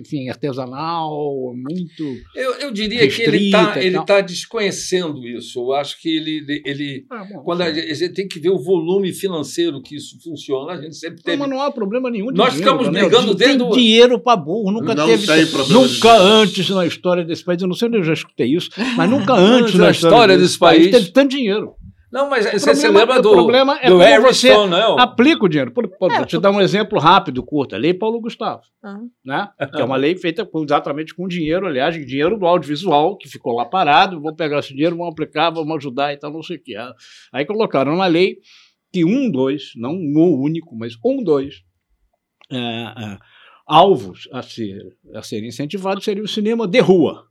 enfim, 0.00 0.28
artesanal, 0.28 1.54
muito. 1.54 2.02
Eu, 2.34 2.54
eu 2.54 2.70
diria 2.70 3.06
que 3.08 3.22
ele 3.22 3.46
está 3.46 3.82
ele 3.82 4.04
tá 4.04 4.20
desconhecendo 4.20 5.26
isso. 5.26 5.60
Eu 5.60 5.72
acho 5.74 6.00
que 6.00 6.08
ele. 6.16 6.62
ele 6.64 7.06
ah, 7.10 7.24
bom, 7.24 7.42
quando 7.42 7.62
a 7.62 7.72
gente 7.72 8.08
tem 8.10 8.26
que 8.26 8.40
ver 8.40 8.50
o 8.50 8.58
volume 8.58 9.12
financeiro 9.12 9.82
que 9.82 9.96
isso 9.96 10.18
funciona, 10.22 10.72
a 10.72 10.80
gente 10.80 10.96
sempre 10.96 11.22
teve. 11.22 11.36
Não, 11.36 11.46
mas 11.46 11.56
não 11.56 11.62
há 11.62 11.70
problema 11.70 12.10
nenhum. 12.10 12.32
De 12.32 12.38
Nós 12.38 12.54
dinheiro, 12.54 12.78
ficamos 12.78 13.00
brigando 13.00 13.34
dentro. 13.34 13.70
Tem 13.70 13.82
dinheiro 13.82 14.18
para 14.18 14.36
burro, 14.36 14.70
nunca 14.72 14.94
não 14.94 15.06
teve. 15.06 15.26
Tem 15.26 15.46
problema 15.46 15.80
nunca 15.80 16.19
antes 16.20 16.68
na 16.70 16.86
história 16.86 17.24
desse 17.24 17.44
país, 17.44 17.60
eu 17.60 17.68
não 17.68 17.74
sei 17.74 17.88
onde 17.88 17.98
eu 17.98 18.04
já 18.04 18.12
escutei 18.12 18.54
isso, 18.54 18.70
mas 18.96 19.08
nunca 19.08 19.34
antes 19.38 19.74
na, 19.74 19.90
história, 19.90 19.92
história 19.92 20.38
desse, 20.38 20.58
país, 20.58 20.78
país 20.78 20.90
teve 20.90 21.12
tanto 21.12 21.30
dinheiro. 21.30 21.74
Não, 22.12 22.28
mas 22.28 22.44
o 22.44 22.50
você 22.50 22.72
problema, 22.72 22.80
se 22.80 22.88
lembra 22.88 23.22
do, 23.22 23.30
problema 23.30 23.78
é 23.80 23.88
do 23.88 23.98
Harry 23.98 24.34
Stone, 24.34 24.70
não? 24.70 24.98
Aplica 24.98 25.44
o 25.44 25.48
dinheiro. 25.48 25.70
Por, 25.70 25.86
por, 25.96 26.10
é, 26.10 26.16
vou 26.16 26.26
te 26.26 26.38
dar 26.40 26.50
um 26.50 26.60
exemplo 26.60 26.98
rápido, 26.98 27.40
curto. 27.40 27.76
A 27.76 27.78
Lei 27.78 27.94
Paulo 27.94 28.20
Gustavo. 28.20 28.62
Uhum. 28.82 29.08
Né? 29.24 29.48
Que 29.72 29.80
é 29.80 29.84
uma 29.84 29.96
lei 29.96 30.16
feita 30.16 30.48
exatamente 30.64 31.14
com 31.14 31.28
dinheiro, 31.28 31.68
aliás, 31.68 31.94
dinheiro 31.94 32.36
do 32.36 32.46
audiovisual, 32.46 33.16
que 33.16 33.28
ficou 33.28 33.54
lá 33.54 33.64
parado. 33.64 34.20
Vamos 34.20 34.36
pegar 34.36 34.58
esse 34.58 34.74
dinheiro, 34.74 34.96
vamos 34.96 35.12
aplicar, 35.12 35.50
vamos 35.50 35.76
ajudar 35.76 36.12
e 36.12 36.16
tal, 36.16 36.32
não 36.32 36.42
sei 36.42 36.56
o 36.56 36.62
quê. 36.62 36.74
Aí 37.32 37.44
colocaram 37.44 37.96
na 37.96 38.06
lei 38.06 38.38
que 38.92 39.04
um, 39.04 39.30
dois, 39.30 39.70
não 39.76 39.92
um 39.92 40.40
único, 40.40 40.76
mas 40.76 40.94
um, 41.04 41.22
dois, 41.22 41.62
é, 42.50 42.58
é, 42.58 43.18
alvos 43.70 44.28
a, 44.32 44.42
ser, 44.42 44.96
a 45.14 45.22
serem 45.22 45.48
incentivados 45.48 46.04
seria 46.04 46.24
o 46.24 46.28
cinema 46.28 46.66
de 46.66 46.80
rua. 46.80 47.24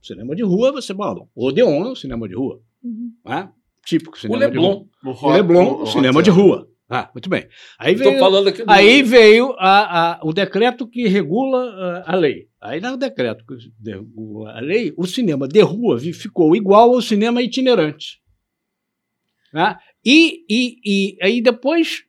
Cinema 0.00 0.36
de 0.36 0.44
rua, 0.44 0.70
você 0.70 0.94
fala, 0.94 1.26
Odeon 1.34 1.84
é 1.84 1.90
um 1.90 1.94
cinema 1.96 2.28
de 2.28 2.36
rua. 2.36 2.62
Uhum. 2.82 3.12
Né? 3.26 3.50
Típico 3.84 4.16
cinema 4.16 4.36
o 4.36 4.40
Leblon. 4.40 4.60
de 4.62 5.10
rua. 5.10 5.18
O, 5.20 5.32
Leblon, 5.32 5.82
o, 5.82 5.86
cinema 5.86 6.22
de 6.22 6.30
rua. 6.30 6.68
Ah, 6.88 7.10
muito 7.12 7.28
bem. 7.28 7.48
Aí 7.78 7.96
veio, 7.96 8.18
falando 8.20 8.48
aqui 8.48 8.64
do... 8.64 8.70
aí 8.70 9.02
veio 9.02 9.52
a, 9.58 10.20
a, 10.20 10.20
o 10.22 10.32
decreto 10.32 10.86
que 10.86 11.08
regula 11.08 12.04
a, 12.06 12.12
a 12.12 12.16
lei. 12.16 12.48
Aí 12.60 12.80
no 12.80 12.96
decreto 12.96 13.44
que 13.44 13.90
regula 13.90 14.56
a 14.56 14.60
lei, 14.60 14.94
o 14.96 15.06
cinema 15.06 15.48
de 15.48 15.60
rua 15.60 15.98
ficou 15.98 16.54
igual 16.54 16.94
ao 16.94 17.02
cinema 17.02 17.42
itinerante. 17.42 18.20
Né? 19.52 19.76
E, 20.04 20.44
e, 20.48 20.76
e 20.84 21.18
aí 21.20 21.42
depois 21.42 22.04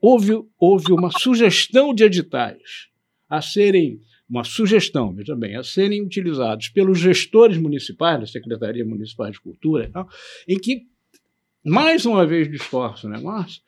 houve, 0.00 0.32
houve 0.58 0.92
uma 0.92 1.10
sugestão 1.10 1.94
de 1.94 2.04
editais 2.04 2.88
a 3.28 3.42
serem 3.42 4.00
uma 4.28 4.44
sugestão, 4.44 5.14
veja 5.14 5.34
bem, 5.34 5.56
a 5.56 5.64
serem 5.64 6.02
utilizados 6.02 6.68
pelos 6.68 6.98
gestores 6.98 7.56
municipais, 7.56 8.20
da 8.20 8.26
Secretaria 8.26 8.84
Municipal 8.84 9.30
de 9.30 9.40
Cultura, 9.40 9.90
em 10.46 10.58
que, 10.58 10.82
mais 11.64 12.04
uma 12.04 12.26
vez, 12.26 12.50
distorce 12.50 13.06
o 13.06 13.08
negócio, 13.08 13.62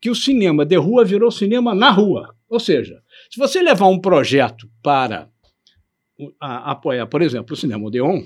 que 0.00 0.10
o 0.10 0.14
cinema 0.14 0.64
de 0.64 0.76
rua 0.76 1.04
virou 1.04 1.30
cinema 1.30 1.74
na 1.74 1.90
rua. 1.90 2.34
Ou 2.48 2.58
seja, 2.58 3.00
se 3.30 3.38
você 3.38 3.62
levar 3.62 3.86
um 3.86 4.00
projeto 4.00 4.68
para 4.82 5.30
apoiar, 6.40 7.06
por 7.06 7.22
exemplo, 7.22 7.54
o 7.54 7.56
cinema 7.56 7.86
Odeon, 7.86 8.24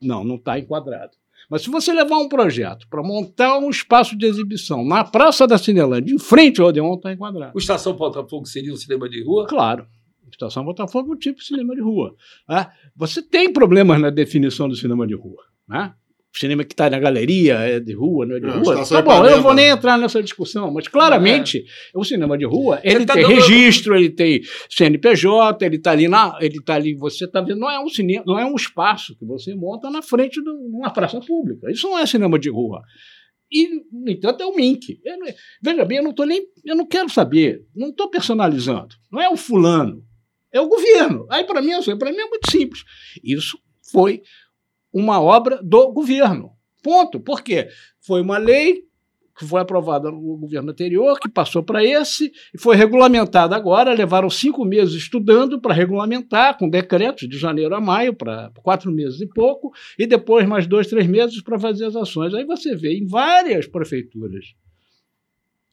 não, 0.00 0.22
não 0.22 0.36
está 0.36 0.58
enquadrado. 0.58 1.16
Mas 1.50 1.62
se 1.62 1.70
você 1.70 1.92
levar 1.92 2.16
um 2.16 2.28
projeto 2.28 2.86
para 2.88 3.02
montar 3.02 3.58
um 3.58 3.70
espaço 3.70 4.16
de 4.16 4.26
exibição 4.26 4.84
na 4.84 5.04
Praça 5.04 5.46
da 5.46 5.58
Cinelândia, 5.58 6.14
em 6.14 6.18
frente 6.18 6.60
ao 6.60 6.68
Odeon, 6.68 6.94
está 6.94 7.12
enquadrado. 7.12 7.52
O 7.54 7.58
Estação 7.58 7.94
Botafogo 7.94 8.46
seria 8.46 8.72
um 8.72 8.76
cinema 8.76 9.08
de 9.08 9.22
rua? 9.22 9.46
Claro. 9.46 9.86
Estação 10.34 10.64
Botafogo 10.64 11.12
é 11.12 11.14
um 11.14 11.18
tipo 11.18 11.38
de 11.38 11.46
cinema 11.46 11.74
de 11.74 11.80
rua. 11.80 12.14
Né? 12.48 12.66
Você 12.96 13.22
tem 13.22 13.52
problemas 13.52 14.00
na 14.00 14.10
definição 14.10 14.68
do 14.68 14.74
cinema 14.74 15.06
de 15.06 15.14
rua. 15.14 15.42
Né? 15.68 15.94
Cinema 16.36 16.64
que 16.64 16.72
está 16.72 16.90
na 16.90 16.98
galeria 16.98 17.54
é 17.60 17.78
de 17.78 17.94
rua, 17.94 18.26
não 18.26 18.36
é 18.36 18.40
de 18.40 18.46
não, 18.46 18.60
rua. 18.60 18.84
Tá 18.84 19.02
bom, 19.02 19.24
eu 19.24 19.36
não 19.36 19.42
vou 19.42 19.54
nem 19.54 19.68
entrar 19.68 19.96
nessa 19.96 20.22
discussão, 20.22 20.72
mas 20.72 20.88
claramente 20.88 21.58
é. 21.58 21.98
o 21.98 22.02
cinema 22.02 22.36
de 22.36 22.44
rua 22.44 22.80
ele 22.82 23.06
tá 23.06 23.14
tem 23.14 23.24
registro, 23.24 23.94
ele 23.94 24.10
tem 24.10 24.40
CNPJ, 24.68 25.64
ele 25.64 25.76
está 25.76 25.92
ali 25.92 26.08
na, 26.08 26.36
ele 26.40 26.60
tá 26.62 26.74
ali. 26.74 26.94
Você 26.96 27.24
está 27.24 27.40
vendo? 27.40 27.60
Não 27.60 27.70
é 27.70 27.78
um 27.78 27.88
cinema, 27.88 28.24
não 28.26 28.38
é 28.38 28.44
um 28.44 28.56
espaço 28.56 29.16
que 29.16 29.24
você 29.24 29.54
monta 29.54 29.88
na 29.90 30.02
frente 30.02 30.42
de 30.42 30.50
uma 30.50 30.90
praça 30.90 31.20
pública. 31.20 31.70
Isso 31.70 31.88
não 31.88 31.98
é 31.98 32.06
cinema 32.06 32.38
de 32.38 32.50
rua. 32.50 32.82
E, 33.52 33.68
no 33.92 34.10
entanto, 34.10 34.42
é 34.42 34.46
o 34.46 34.56
Mink. 34.56 34.98
Eu, 35.04 35.16
veja 35.62 35.84
bem, 35.84 35.98
eu 35.98 36.04
não 36.04 36.12
tô 36.12 36.24
nem. 36.24 36.42
Eu 36.64 36.74
não 36.74 36.86
quero 36.86 37.08
saber, 37.08 37.62
não 37.76 37.90
estou 37.90 38.10
personalizando. 38.10 38.94
Não 39.12 39.20
é 39.20 39.28
o 39.28 39.36
fulano 39.36 40.02
é 40.54 40.60
o 40.60 40.68
governo. 40.68 41.26
Aí, 41.28 41.44
para 41.44 41.60
mim, 41.60 41.72
assim, 41.72 41.98
para 41.98 42.12
mim 42.12 42.18
é 42.18 42.28
muito 42.28 42.48
simples. 42.48 42.84
Isso 43.24 43.58
foi 43.90 44.22
uma 44.94 45.20
obra 45.20 45.60
do 45.62 45.92
governo. 45.92 46.52
Ponto. 46.82 47.18
Por 47.18 47.42
quê? 47.42 47.68
Foi 48.00 48.20
uma 48.20 48.38
lei 48.38 48.84
que 49.36 49.44
foi 49.44 49.60
aprovada 49.60 50.12
no 50.12 50.36
governo 50.36 50.70
anterior, 50.70 51.18
que 51.18 51.28
passou 51.28 51.60
para 51.60 51.84
esse, 51.84 52.30
e 52.54 52.58
foi 52.58 52.76
regulamentada 52.76 53.56
agora. 53.56 53.92
Levaram 53.92 54.30
cinco 54.30 54.64
meses 54.64 54.94
estudando 54.94 55.60
para 55.60 55.74
regulamentar, 55.74 56.56
com 56.56 56.68
decretos 56.68 57.28
de 57.28 57.36
janeiro 57.36 57.74
a 57.74 57.80
maio, 57.80 58.14
para 58.14 58.52
quatro 58.62 58.92
meses 58.92 59.20
e 59.20 59.26
pouco, 59.26 59.72
e 59.98 60.06
depois 60.06 60.46
mais 60.46 60.68
dois, 60.68 60.86
três 60.86 61.08
meses 61.08 61.42
para 61.42 61.58
fazer 61.58 61.86
as 61.86 61.96
ações. 61.96 62.32
Aí 62.32 62.44
você 62.44 62.76
vê 62.76 62.96
em 62.96 63.06
várias 63.06 63.66
prefeituras 63.66 64.54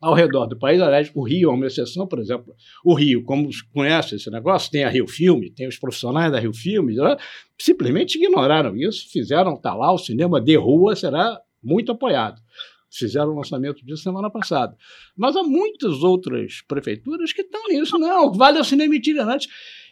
ao 0.01 0.15
redor 0.15 0.47
do 0.47 0.57
país. 0.57 0.81
Aliás, 0.81 1.11
o 1.13 1.21
Rio 1.21 1.51
é 1.51 1.53
uma 1.53 1.67
exceção, 1.67 2.07
por 2.07 2.19
exemplo. 2.19 2.55
O 2.83 2.93
Rio, 2.95 3.23
como 3.23 3.47
conhece 3.71 4.15
esse 4.15 4.29
negócio, 4.31 4.71
tem 4.71 4.83
a 4.83 4.89
Rio 4.89 5.07
Filme, 5.07 5.51
tem 5.51 5.67
os 5.67 5.77
profissionais 5.77 6.31
da 6.31 6.39
Rio 6.39 6.53
Filme, 6.53 6.95
né? 6.95 7.15
simplesmente 7.59 8.17
ignoraram 8.17 8.75
isso, 8.75 9.07
fizeram, 9.11 9.55
tá 9.55 9.75
lá, 9.75 9.93
o 9.93 9.99
cinema 9.99 10.41
de 10.41 10.55
rua 10.55 10.95
será 10.95 11.39
muito 11.63 11.91
apoiado. 11.91 12.41
Fizeram 12.89 13.31
o 13.31 13.35
lançamento 13.35 13.85
disso 13.85 14.03
semana 14.03 14.29
passada. 14.29 14.75
Mas 15.15 15.35
há 15.35 15.43
muitas 15.43 16.03
outras 16.03 16.61
prefeituras 16.67 17.31
que 17.31 17.41
estão 17.41 17.67
nisso. 17.69 17.97
Não, 17.97 18.33
vale 18.33 18.59
o 18.59 18.63
cinema 18.65 18.93
itinerante. 18.95 19.47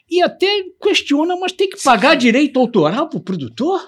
E 0.10 0.22
até 0.22 0.64
questiona, 0.82 1.38
mas 1.38 1.54
tem 1.54 1.70
que 1.70 1.82
pagar 1.82 2.16
direito 2.16 2.60
autoral 2.60 3.08
para 3.08 3.20
o 3.20 3.24
produtor? 3.24 3.80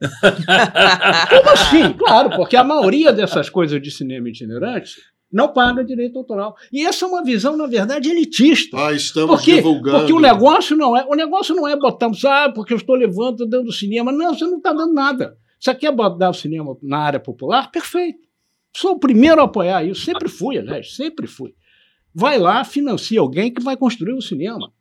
Como 0.00 1.50
assim? 1.50 1.92
Claro, 1.92 2.30
porque 2.30 2.56
a 2.56 2.64
maioria 2.64 3.12
dessas 3.12 3.48
coisas 3.50 3.80
de 3.80 3.90
cinema 3.90 4.28
itinerante 4.28 4.96
não 5.30 5.52
paga 5.52 5.84
direito 5.84 6.18
autoral. 6.18 6.56
E 6.72 6.84
essa 6.84 7.04
é 7.04 7.08
uma 7.08 7.22
visão, 7.22 7.56
na 7.56 7.66
verdade, 7.66 8.10
elitista. 8.10 8.76
Ah, 8.76 8.92
estamos 8.92 9.36
porque, 9.36 9.56
divulgando. 9.56 9.98
Porque 9.98 10.12
o 10.12 10.20
negócio 10.20 10.76
não 10.76 10.96
é, 10.96 11.04
o 11.04 11.14
negócio 11.14 11.54
não 11.54 11.68
é 11.68 11.76
botar, 11.76 12.10
ah, 12.26 12.50
porque 12.52 12.72
eu 12.72 12.78
estou 12.78 12.94
levando, 12.94 13.46
dando 13.46 13.72
cinema. 13.72 14.10
Não, 14.10 14.34
você 14.34 14.44
não 14.44 14.56
está 14.56 14.72
dando 14.72 14.94
nada. 14.94 15.36
Você 15.60 15.74
quer 15.74 15.92
botar 15.92 16.30
o 16.30 16.34
cinema 16.34 16.76
na 16.82 16.98
área 16.98 17.20
popular? 17.20 17.70
Perfeito. 17.70 18.26
Sou 18.74 18.92
o 18.92 18.98
primeiro 18.98 19.40
a 19.40 19.44
apoiar 19.44 19.84
isso. 19.84 20.04
Sempre 20.04 20.28
fui, 20.28 20.56
aliás, 20.56 20.94
sempre 20.94 21.26
fui. 21.26 21.54
Vai 22.14 22.38
lá, 22.38 22.64
financia 22.64 23.20
alguém 23.20 23.52
que 23.52 23.62
vai 23.62 23.76
construir 23.76 24.12
o 24.12 24.22
cinema. 24.22 24.72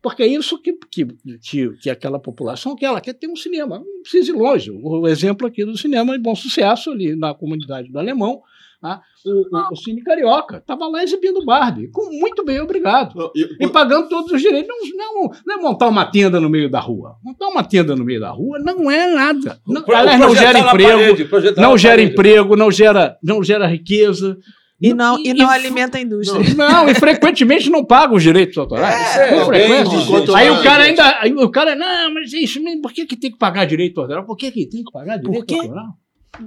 Porque 0.00 0.22
é 0.22 0.26
isso 0.26 0.60
que, 0.60 0.72
que, 0.90 1.06
que, 1.40 1.70
que, 1.76 1.90
aquela 1.90 2.18
população 2.18 2.74
quer. 2.74 2.86
Ela 2.86 3.00
quer 3.00 3.14
ter 3.14 3.28
um 3.28 3.36
cinema. 3.36 3.78
Não 3.78 4.02
precisa 4.02 4.32
ir 4.32 4.34
longe. 4.34 4.70
O 4.70 5.06
exemplo 5.06 5.46
aqui 5.46 5.64
do 5.64 5.76
cinema 5.76 6.16
de 6.16 6.22
bom 6.22 6.34
sucesso 6.34 6.90
ali 6.90 7.14
na 7.14 7.32
comunidade 7.34 7.88
do 7.88 7.98
Alemão 7.98 8.42
Tá? 8.82 9.00
O, 9.24 9.56
o, 9.56 9.68
o, 9.70 9.76
Cine 9.76 10.02
Carioca 10.02 10.56
estava 10.56 10.88
lá 10.88 11.04
exibindo 11.04 11.44
Barbie, 11.44 11.86
com 11.92 12.10
muito 12.18 12.44
bem, 12.44 12.60
obrigado. 12.60 13.30
E, 13.32 13.68
pagando 13.68 14.08
todos 14.08 14.32
os 14.32 14.42
direitos. 14.42 14.68
Não, 14.96 15.14
não, 15.14 15.30
não, 15.46 15.54
é 15.54 15.62
montar 15.62 15.86
uma 15.86 16.04
tenda 16.04 16.40
no 16.40 16.50
meio 16.50 16.68
da 16.68 16.80
rua. 16.80 17.14
Montar 17.22 17.46
uma 17.46 17.62
tenda 17.62 17.94
no 17.94 18.04
meio 18.04 18.18
da 18.18 18.30
rua 18.30 18.58
não 18.58 18.90
é 18.90 19.06
nada. 19.14 19.60
Não, 19.64 19.84
aliás, 19.86 20.18
não 20.18 20.34
gera 20.34 20.58
emprego, 20.58 21.28
parede, 21.28 21.60
não 21.60 21.78
gera 21.78 21.94
parede. 21.94 22.12
emprego, 22.12 22.56
não 22.56 22.72
gera, 22.72 23.16
não 23.22 23.40
gera 23.40 23.68
riqueza. 23.68 24.36
E 24.80 24.92
não, 24.92 25.16
e, 25.16 25.28
e 25.28 25.34
não 25.34 25.48
e, 25.48 25.54
alimenta 25.54 25.98
a 25.98 26.00
indústria. 26.00 26.42
Não, 26.56 26.68
não, 26.68 26.88
e 26.88 26.94
frequentemente 26.96 27.70
não 27.70 27.84
paga 27.84 28.12
os 28.12 28.22
direitos 28.24 28.58
autorais. 28.58 29.16
É, 29.16 29.36
é 29.38 29.44
frequente. 29.44 30.34
Aí 30.34 30.50
o 30.50 30.60
cara 30.60 30.82
ainda. 30.82 31.18
Aí 31.20 31.32
o 31.32 31.50
cara, 31.52 31.76
não, 31.76 32.14
mas 32.14 32.32
isso, 32.32 32.58
por 32.82 32.92
que, 32.92 33.06
que 33.06 33.16
tem 33.16 33.30
que 33.30 33.38
pagar 33.38 33.64
direito 33.64 34.00
autoral? 34.00 34.26
Por 34.26 34.36
que, 34.36 34.50
que 34.50 34.66
tem 34.66 34.82
que 34.82 34.90
pagar 34.90 35.18
direito 35.18 35.54
autoral? 35.54 36.01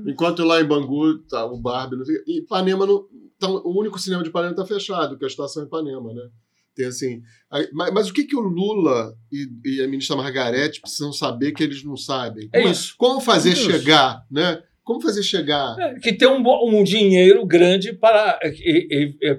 Enquanto 0.05 0.43
lá 0.43 0.61
em 0.61 0.65
Bangu 0.65 1.19
tá 1.19 1.45
o 1.45 1.59
Barbie, 1.59 1.97
não 1.97 2.05
sei, 2.05 2.15
e 2.25 2.39
Ipanema 2.39 2.85
não, 2.85 3.05
tá, 3.39 3.47
o 3.49 3.79
único 3.79 3.99
cinema 3.99 4.23
de 4.23 4.29
Ipanema 4.29 4.51
está 4.51 4.65
fechado, 4.65 5.17
que 5.17 5.23
é 5.23 5.27
a 5.27 5.29
Estação 5.29 5.63
Ipanema, 5.63 6.13
né? 6.13 6.29
Tem 6.75 6.87
assim, 6.87 7.21
aí, 7.49 7.69
mas, 7.71 7.93
mas, 7.93 8.09
o 8.09 8.13
que 8.13 8.25
que 8.25 8.35
o 8.35 8.41
Lula 8.41 9.15
e, 9.31 9.47
e, 9.63 9.81
a 9.81 9.87
ministra 9.87 10.17
Margarete 10.17 10.81
precisam 10.81 11.13
saber 11.13 11.53
que 11.53 11.63
eles 11.63 11.83
não 11.83 11.95
sabem? 11.95 12.49
É 12.51 12.59
como, 12.59 12.71
isso. 12.71 12.95
Como 12.97 13.21
fazer 13.21 13.51
é 13.51 13.55
chegar, 13.55 14.25
né? 14.29 14.61
Como 14.83 15.01
fazer 15.01 15.23
chegar? 15.23 15.77
É, 15.79 15.95
que 15.95 16.11
tem 16.11 16.27
um, 16.27 16.43
um 16.67 16.83
dinheiro 16.83 17.45
grande 17.45 17.93
para, 17.93 18.37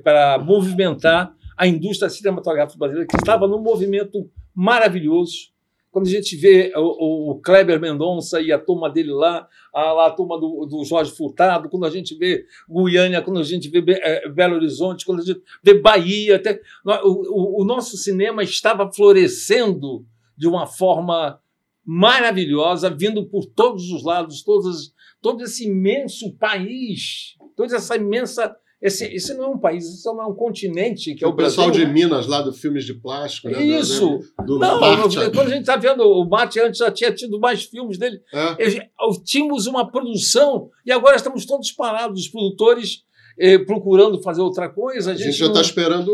para 0.03 0.39
movimentar 0.39 1.35
a 1.59 1.67
indústria 1.67 2.09
cinematográfica 2.09 2.79
brasileira, 2.79 3.07
que 3.07 3.17
estava 3.17 3.47
num 3.47 3.61
movimento 3.61 4.31
maravilhoso 4.55 5.56
quando 5.97 6.09
a 6.09 6.11
gente 6.11 6.37
vê 6.37 6.75
o, 6.77 7.31
o 7.31 7.41
Kleber 7.41 7.81
Mendonça 7.81 8.39
e 8.39 8.53
a 8.53 8.59
turma 8.59 8.91
dele 8.91 9.13
lá, 9.13 9.49
a, 9.75 10.09
a 10.09 10.11
turma 10.11 10.39
do, 10.39 10.67
do, 10.67 10.85
Jorge 10.85 11.11
Furtado, 11.11 11.71
quando 11.71 11.87
a 11.87 11.91
gente 11.91 12.15
vê 12.15 12.45
Guiânia, 12.69 13.23
quando 13.23 13.41
a 13.41 13.43
gente 13.43 13.71
vê 13.71 13.83
é, 13.89 14.29
Belo 14.29 14.57
Horizonte, 14.57 15.07
quando 15.07 15.23
a 15.23 15.25
gente 15.25 15.41
vê 15.63 15.73
Bahia, 15.73 16.37
até, 16.37 16.61
o, 16.85 17.61
o, 17.61 17.63
o 17.63 17.65
nosso 17.65 17.97
cinema 17.97 18.43
estava 18.43 18.93
florescendo 18.93 20.05
de 20.37 20.47
uma 20.47 20.67
forma 20.67 21.41
maravilhosa, 21.83 22.91
vindo 22.91 23.25
por 23.25 23.47
todos 23.47 23.91
os 23.91 24.05
lados, 24.05 24.43
todos, 24.43 24.93
todo 25.23 25.45
esse 25.45 25.67
imenso 25.67 26.31
país, 26.35 27.39
toda 27.57 27.75
essa 27.75 27.97
imensa 27.97 28.55
esse, 28.81 29.07
esse 29.07 29.35
não 29.35 29.45
é 29.45 29.49
um 29.49 29.59
país, 29.59 29.85
isso 29.85 30.13
não 30.13 30.23
é 30.23 30.27
um 30.27 30.35
continente 30.35 31.15
que 31.15 31.25
é 31.25 31.27
o, 31.27 31.31
o 31.31 31.37
pessoal 31.37 31.71
de 31.71 31.87
Minas 31.87 32.27
lá 32.27 32.43
do 32.43 32.53
filmes 32.53 32.85
de 32.85 32.95
plástico, 32.95 33.49
né? 33.49 33.63
Isso. 33.63 34.21
Do, 34.39 34.45
do 34.45 34.59
não, 34.59 34.79
quando 34.79 35.47
a 35.47 35.49
gente 35.49 35.61
está 35.61 35.77
vendo 35.77 36.03
o 36.03 36.29
Mate 36.29 36.61
antes 36.61 36.79
já 36.79 36.91
tinha 36.91 37.11
tido 37.11 37.41
mais 37.41 37.65
filmes 37.65 37.97
dele. 37.97 38.21
É. 38.33 38.91
Tínhamos 39.25 39.67
uma 39.67 39.91
produção 39.91 40.71
e 40.85 40.93
agora 40.93 41.17
estamos 41.17 41.47
todos 41.47 41.73
parados, 41.73 42.21
os 42.21 42.29
produtores 42.29 43.05
eh, 43.39 43.59
procurando 43.59 44.23
fazer 44.23 44.43
outra 44.43 44.69
coisa. 44.69 45.13
A 45.13 45.15
gente, 45.15 45.23
a 45.23 45.31
gente 45.31 45.39
já 45.39 45.47
está 45.47 45.59
não... 45.59 45.67
esperando, 45.67 46.13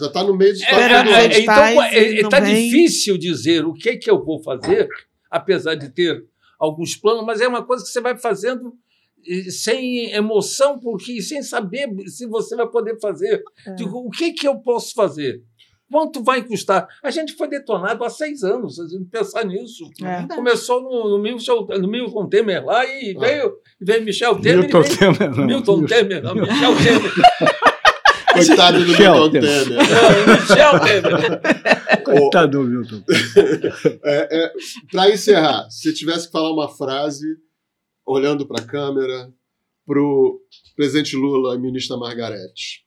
já 0.00 0.06
está 0.06 0.22
no 0.22 0.36
meio 0.36 0.54
de 0.54 0.64
é, 0.64 0.68
é, 0.68 1.40
Então 2.20 2.28
está 2.28 2.40
difícil 2.40 3.18
dizer 3.18 3.64
o 3.64 3.74
que, 3.74 3.96
que 3.96 4.10
eu 4.10 4.24
vou 4.24 4.40
fazer, 4.42 4.88
apesar 5.28 5.74
de 5.74 5.88
ter 5.90 6.24
alguns 6.58 6.96
planos, 6.96 7.24
mas 7.24 7.40
é 7.40 7.48
uma 7.48 7.64
coisa 7.64 7.84
que 7.84 7.90
você 7.90 8.00
vai 8.00 8.16
fazendo 8.16 8.72
sem 9.50 10.12
emoção, 10.12 10.78
porque 10.78 11.20
sem 11.20 11.42
saber 11.42 11.88
se 12.06 12.26
você 12.26 12.56
vai 12.56 12.68
poder 12.68 12.98
fazer. 13.00 13.42
É. 13.66 13.74
Digo, 13.74 13.98
o 13.98 14.10
que, 14.10 14.32
que 14.32 14.46
eu 14.46 14.56
posso 14.58 14.94
fazer? 14.94 15.42
Quanto 15.90 16.22
vai 16.22 16.42
custar? 16.42 16.88
A 17.02 17.10
gente 17.10 17.34
foi 17.34 17.48
detonado 17.48 18.04
há 18.04 18.10
seis 18.10 18.42
anos, 18.42 18.80
a 18.80 18.88
gente 18.88 19.08
pensar 19.08 19.44
nisso. 19.44 19.88
É. 20.02 20.26
Começou 20.34 20.82
no, 20.82 21.10
no, 21.10 21.18
Milton, 21.22 21.66
no 21.80 21.88
Milton 21.88 22.28
Temer 22.28 22.64
lá 22.64 22.84
e 22.84 23.14
ah. 23.16 23.20
veio, 23.20 23.52
veio 23.80 24.04
Michel 24.04 24.40
Temer. 24.40 24.64
Milton 24.64 24.82
veio, 24.82 24.98
Temer, 24.98 25.36
não. 25.36 25.46
Milton 25.46 25.84
Temer, 25.84 26.22
não, 26.22 26.34
Michel 26.34 26.76
Temer. 26.76 27.12
Coitado 28.36 28.78
do 28.80 28.86
Milton 28.86 29.30
Temer. 29.30 29.66
Michel 30.40 30.80
Temer. 30.80 32.02
Coitado 32.04 32.50
do 32.58 32.64
Milton. 32.64 33.02
É, 34.04 34.44
é, 34.44 34.52
para 34.90 35.10
encerrar, 35.10 35.70
se 35.70 35.94
tivesse 35.94 36.26
que 36.26 36.32
falar 36.32 36.52
uma 36.52 36.68
frase, 36.68 37.26
olhando 38.06 38.46
para 38.46 38.62
a 38.62 38.66
câmera, 38.66 39.32
para 39.84 40.00
o 40.00 40.40
presidente 40.76 41.16
Lula 41.16 41.54
e 41.54 41.58
ministra 41.58 41.96
Margarete, 41.96 42.86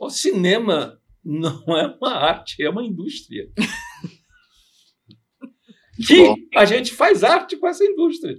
O 0.00 0.08
cinema 0.08 0.98
não 1.22 1.76
é 1.76 1.94
uma 2.00 2.14
arte, 2.14 2.62
é 2.62 2.70
uma 2.70 2.82
indústria. 2.82 3.50
que 6.08 6.48
a 6.56 6.64
gente 6.64 6.94
faz 6.94 7.22
arte 7.22 7.58
com 7.58 7.68
essa 7.68 7.84
indústria. 7.84 8.38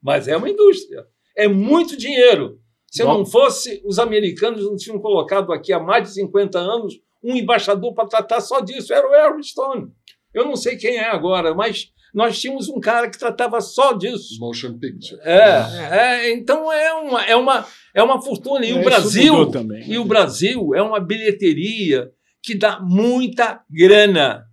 Mas 0.00 0.28
é 0.28 0.36
uma 0.36 0.48
indústria. 0.48 1.04
É 1.36 1.48
muito 1.48 1.96
dinheiro. 1.96 2.60
Se 2.86 3.02
Bom. 3.02 3.18
não 3.18 3.26
fosse, 3.26 3.82
os 3.84 3.98
americanos 3.98 4.64
não 4.64 4.76
tinham 4.76 5.00
colocado 5.00 5.52
aqui 5.52 5.72
há 5.72 5.80
mais 5.80 6.06
de 6.06 6.14
50 6.14 6.56
anos 6.56 6.94
um 7.20 7.34
embaixador 7.34 7.92
para 7.94 8.06
tratar 8.06 8.40
só 8.40 8.60
disso. 8.60 8.94
Era 8.94 9.08
o 9.08 9.10
Harry 9.10 9.42
Stone. 9.42 9.90
Eu 10.32 10.44
não 10.44 10.54
sei 10.54 10.76
quem 10.76 10.98
é 10.98 11.10
agora, 11.10 11.52
mas 11.52 11.92
nós 12.12 12.38
tínhamos 12.38 12.68
um 12.68 12.78
cara 12.78 13.08
que 13.08 13.18
tratava 13.18 13.60
só 13.60 13.92
disso. 13.94 14.38
Motion 14.38 14.78
picture. 14.78 15.18
É, 15.22 15.62
é 15.90 16.32
então 16.32 16.70
é 16.70 16.92
uma, 16.92 17.24
é 17.24 17.36
uma, 17.36 17.66
é 17.94 18.02
uma 18.02 18.20
fortuna. 18.20 18.64
E 18.66 18.70
é, 18.70 18.80
o 18.80 18.84
Brasil, 18.84 19.50
também, 19.50 19.90
e 19.90 19.98
o 19.98 20.04
Brasil 20.04 20.74
é 20.74 20.82
uma 20.82 21.00
bilheteria 21.00 22.10
que 22.42 22.54
dá 22.54 22.80
muita 22.80 23.62
grana, 23.70 24.44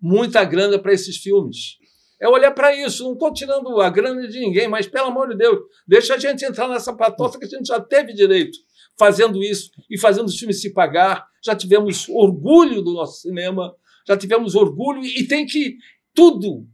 muita 0.00 0.42
grana 0.44 0.78
para 0.78 0.92
esses 0.92 1.18
filmes. 1.18 1.76
É 2.20 2.28
olhar 2.28 2.50
para 2.50 2.74
isso. 2.74 3.04
Não 3.04 3.12
estou 3.12 3.32
tirando 3.32 3.80
a 3.80 3.88
grana 3.90 4.26
de 4.26 4.40
ninguém, 4.40 4.66
mas 4.66 4.88
pelo 4.88 5.06
amor 5.06 5.28
de 5.28 5.36
Deus, 5.36 5.58
deixa 5.86 6.14
a 6.14 6.18
gente 6.18 6.44
entrar 6.44 6.66
nessa 6.66 6.92
patota 6.92 7.38
que 7.38 7.44
a 7.44 7.48
gente 7.48 7.66
já 7.66 7.80
teve 7.80 8.12
direito 8.12 8.58
fazendo 8.98 9.40
isso 9.40 9.70
e 9.88 9.96
fazendo 9.96 10.26
os 10.26 10.36
filmes 10.36 10.60
se 10.60 10.72
pagar. 10.72 11.24
Já 11.44 11.54
tivemos 11.54 12.08
orgulho 12.08 12.82
do 12.82 12.92
nosso 12.92 13.20
cinema, 13.20 13.72
já 14.04 14.16
tivemos 14.16 14.56
orgulho 14.56 15.04
e 15.04 15.28
tem 15.28 15.46
que 15.46 15.76
tudo 16.12 16.66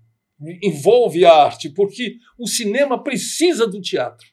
envolve 0.63 1.25
a 1.25 1.33
arte, 1.33 1.69
porque 1.71 2.17
o 2.39 2.47
cinema 2.47 3.03
precisa 3.03 3.67
do 3.67 3.81
teatro. 3.81 4.27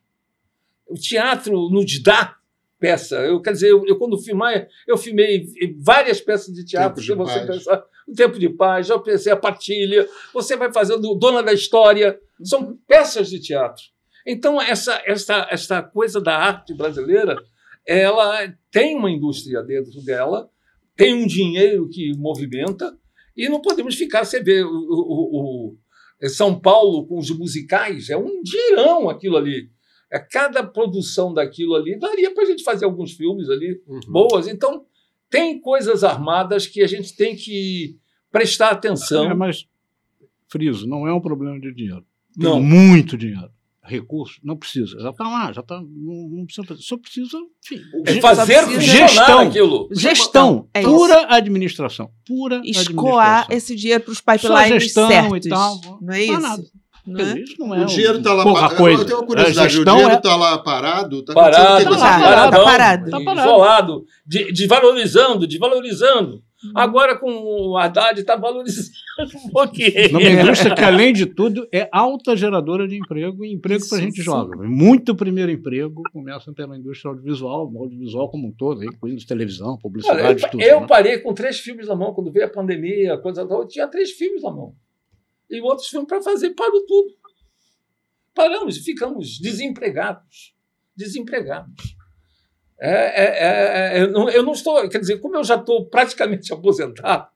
O 0.87 0.95
teatro 0.95 1.69
nos 1.69 2.01
dá 2.01 2.35
peça. 2.79 3.17
Eu 3.17 3.41
quer 3.41 3.53
dizer, 3.53 3.69
eu, 3.69 3.85
eu 3.85 3.97
quando 3.97 4.17
filmar, 4.17 4.67
eu 4.87 4.97
filmei 4.97 5.45
várias 5.79 6.19
peças 6.19 6.53
de 6.53 6.65
teatro. 6.65 7.01
Tempo 7.01 7.01
de 7.01 7.13
você 7.13 7.45
paz. 7.45 7.47
pensar, 7.47 7.85
o 8.07 8.13
tempo 8.13 8.39
de 8.39 8.49
paz, 8.49 8.87
já 8.87 8.97
pensei 8.99 9.31
a 9.31 9.37
partilha. 9.37 10.07
Você 10.33 10.57
vai 10.57 10.73
fazendo 10.73 11.15
dona 11.15 11.43
da 11.43 11.53
história. 11.53 12.19
São 12.43 12.77
peças 12.87 13.29
de 13.29 13.39
teatro. 13.39 13.83
Então 14.25 14.61
essa 14.61 15.01
essa 15.05 15.47
essa 15.49 15.81
coisa 15.81 16.19
da 16.19 16.35
arte 16.35 16.73
brasileira, 16.73 17.37
ela 17.85 18.53
tem 18.69 18.95
uma 18.95 19.09
indústria 19.09 19.61
dentro 19.63 20.01
dela, 20.01 20.49
tem 20.95 21.13
um 21.13 21.25
dinheiro 21.25 21.87
que 21.89 22.15
movimenta 22.17 22.95
e 23.35 23.49
não 23.49 23.61
podemos 23.61 23.95
ficar. 23.95 24.23
Você 24.23 24.41
vê 24.41 24.63
o, 24.63 24.69
o, 24.69 25.50
São 26.29 26.59
Paulo 26.59 27.05
com 27.05 27.17
os 27.17 27.29
musicais, 27.31 28.09
é 28.09 28.17
um 28.17 28.41
dirão 28.43 29.09
aquilo 29.09 29.37
ali. 29.37 29.69
É 30.11 30.19
cada 30.19 30.63
produção 30.63 31.33
daquilo 31.33 31.73
ali 31.73 31.97
daria 31.97 32.33
para 32.33 32.43
a 32.43 32.45
gente 32.45 32.63
fazer 32.63 32.85
alguns 32.85 33.13
filmes 33.13 33.49
ali 33.49 33.81
uhum. 33.87 33.99
boas. 34.07 34.47
Então 34.47 34.85
tem 35.29 35.59
coisas 35.59 36.03
armadas 36.03 36.67
que 36.67 36.81
a 36.81 36.87
gente 36.87 37.15
tem 37.15 37.35
que 37.35 37.97
prestar 38.29 38.69
atenção. 38.69 39.31
É, 39.31 39.33
mas 39.33 39.67
friso, 40.47 40.85
não 40.85 41.07
é 41.07 41.13
um 41.13 41.21
problema 41.21 41.59
de 41.59 41.73
dinheiro. 41.73 42.05
Tem 42.37 42.49
não. 42.49 42.61
muito 42.61 43.17
dinheiro 43.17 43.49
recurso, 43.83 44.39
não 44.43 44.55
precisa. 44.55 44.99
Já 44.99 45.09
está 45.09 45.23
lá, 45.23 45.51
já 45.51 45.61
está. 45.61 45.75
Não, 45.75 46.29
não, 46.29 46.45
precisa 46.45 46.67
fazer. 46.67 46.81
Só 46.81 46.97
precisa 46.97 47.37
enfim, 47.63 47.81
é 48.05 48.21
fazer 48.21 48.79
gestão, 48.79 49.39
aquilo. 49.39 49.89
Gestão, 49.91 50.69
é 50.73 50.81
pura 50.81 51.35
administração. 51.35 52.11
Pura 52.25 52.61
Escoar 52.63 53.47
esse 53.49 53.75
dinheiro 53.75 54.03
para 54.03 54.11
os 54.11 54.21
pipelines 54.21 54.83
gestão 54.83 55.07
certos. 55.07 55.45
E 55.45 55.49
tal, 55.49 55.81
não 56.01 56.13
é 56.13 56.23
isso? 56.23 56.39
Nada. 56.39 56.63
Não 57.05 57.19
é? 57.19 57.39
Isso 57.39 57.55
não 57.57 57.75
é 57.75 57.81
o 57.81 57.85
dinheiro 57.85 58.17
está 58.19 58.33
lá 58.33 58.43
parado. 58.43 58.87
Eu 58.87 59.05
tenho 59.05 59.17
uma 59.17 59.25
curiosidade. 59.25 59.79
O 59.79 59.85
dinheiro 59.85 60.13
está 60.13 60.31
é... 60.31 60.35
lá 60.35 60.57
parado? 60.59 61.23
Tá 61.23 61.33
parado, 61.33 61.83
tá, 61.83 61.97
parado, 61.97 62.51
tá 62.51 62.63
parado. 62.63 63.09
Tá 63.11 63.21
parado. 63.21 63.49
Isolado. 63.49 64.05
Desvalorizando, 64.53 65.47
desvalorizando. 65.47 66.43
Uhum. 66.63 66.71
Agora 66.75 67.17
com 67.17 67.31
o 67.31 67.77
Haddad 67.77 68.19
está 68.19 68.35
valorizando 68.35 68.91
um 69.45 69.49
pouquinho. 69.49 70.11
Numa 70.11 70.29
indústria 70.29 70.75
que, 70.75 70.83
além 70.83 71.11
de 71.11 71.25
tudo, 71.25 71.67
é 71.71 71.89
alta 71.91 72.35
geradora 72.35 72.87
de 72.87 72.97
emprego 72.97 73.43
e 73.43 73.51
emprego 73.51 73.87
para 73.89 73.97
gente 73.99 74.21
jovem. 74.21 74.69
Muito 74.69 75.15
primeiro 75.15 75.51
emprego 75.51 76.03
começa 76.13 76.53
pela 76.53 76.77
indústria 76.77 77.09
audiovisual, 77.09 77.71
audiovisual 77.75 78.29
como 78.29 78.49
um 78.49 78.51
todo, 78.51 78.83
incluindo 78.83 79.25
televisão, 79.25 79.77
publicidade, 79.77 80.21
Olha, 80.21 80.31
eu, 80.31 80.49
tudo. 80.49 80.61
Eu 80.63 80.81
né? 80.81 80.87
parei 80.87 81.17
com 81.19 81.33
três 81.33 81.59
filmes 81.59 81.87
na 81.87 81.95
mão 81.95 82.13
quando 82.13 82.31
veio 82.31 82.45
a 82.45 82.49
pandemia, 82.49 83.17
coisa 83.17 83.41
eu 83.41 83.67
tinha 83.67 83.87
três 83.87 84.11
filmes 84.11 84.43
na 84.43 84.51
mão. 84.51 84.75
E 85.49 85.59
outros 85.61 85.87
filmes 85.87 86.07
para 86.07 86.21
fazer, 86.21 86.51
parou 86.51 86.85
tudo. 86.85 87.09
Paramos 88.35 88.77
e 88.77 88.83
ficamos 88.83 89.39
desempregados. 89.39 90.55
Desempregados. 90.95 92.00
É, 92.81 92.89
é, 92.89 93.25
é, 93.25 93.97
é, 93.99 94.03
eu, 94.03 94.11
não, 94.11 94.29
eu 94.29 94.41
não 94.41 94.53
estou, 94.53 94.89
quer 94.89 94.97
dizer, 94.97 95.19
como 95.19 95.35
eu 95.35 95.43
já 95.43 95.55
estou 95.55 95.85
praticamente 95.85 96.51
aposentado, 96.53 97.27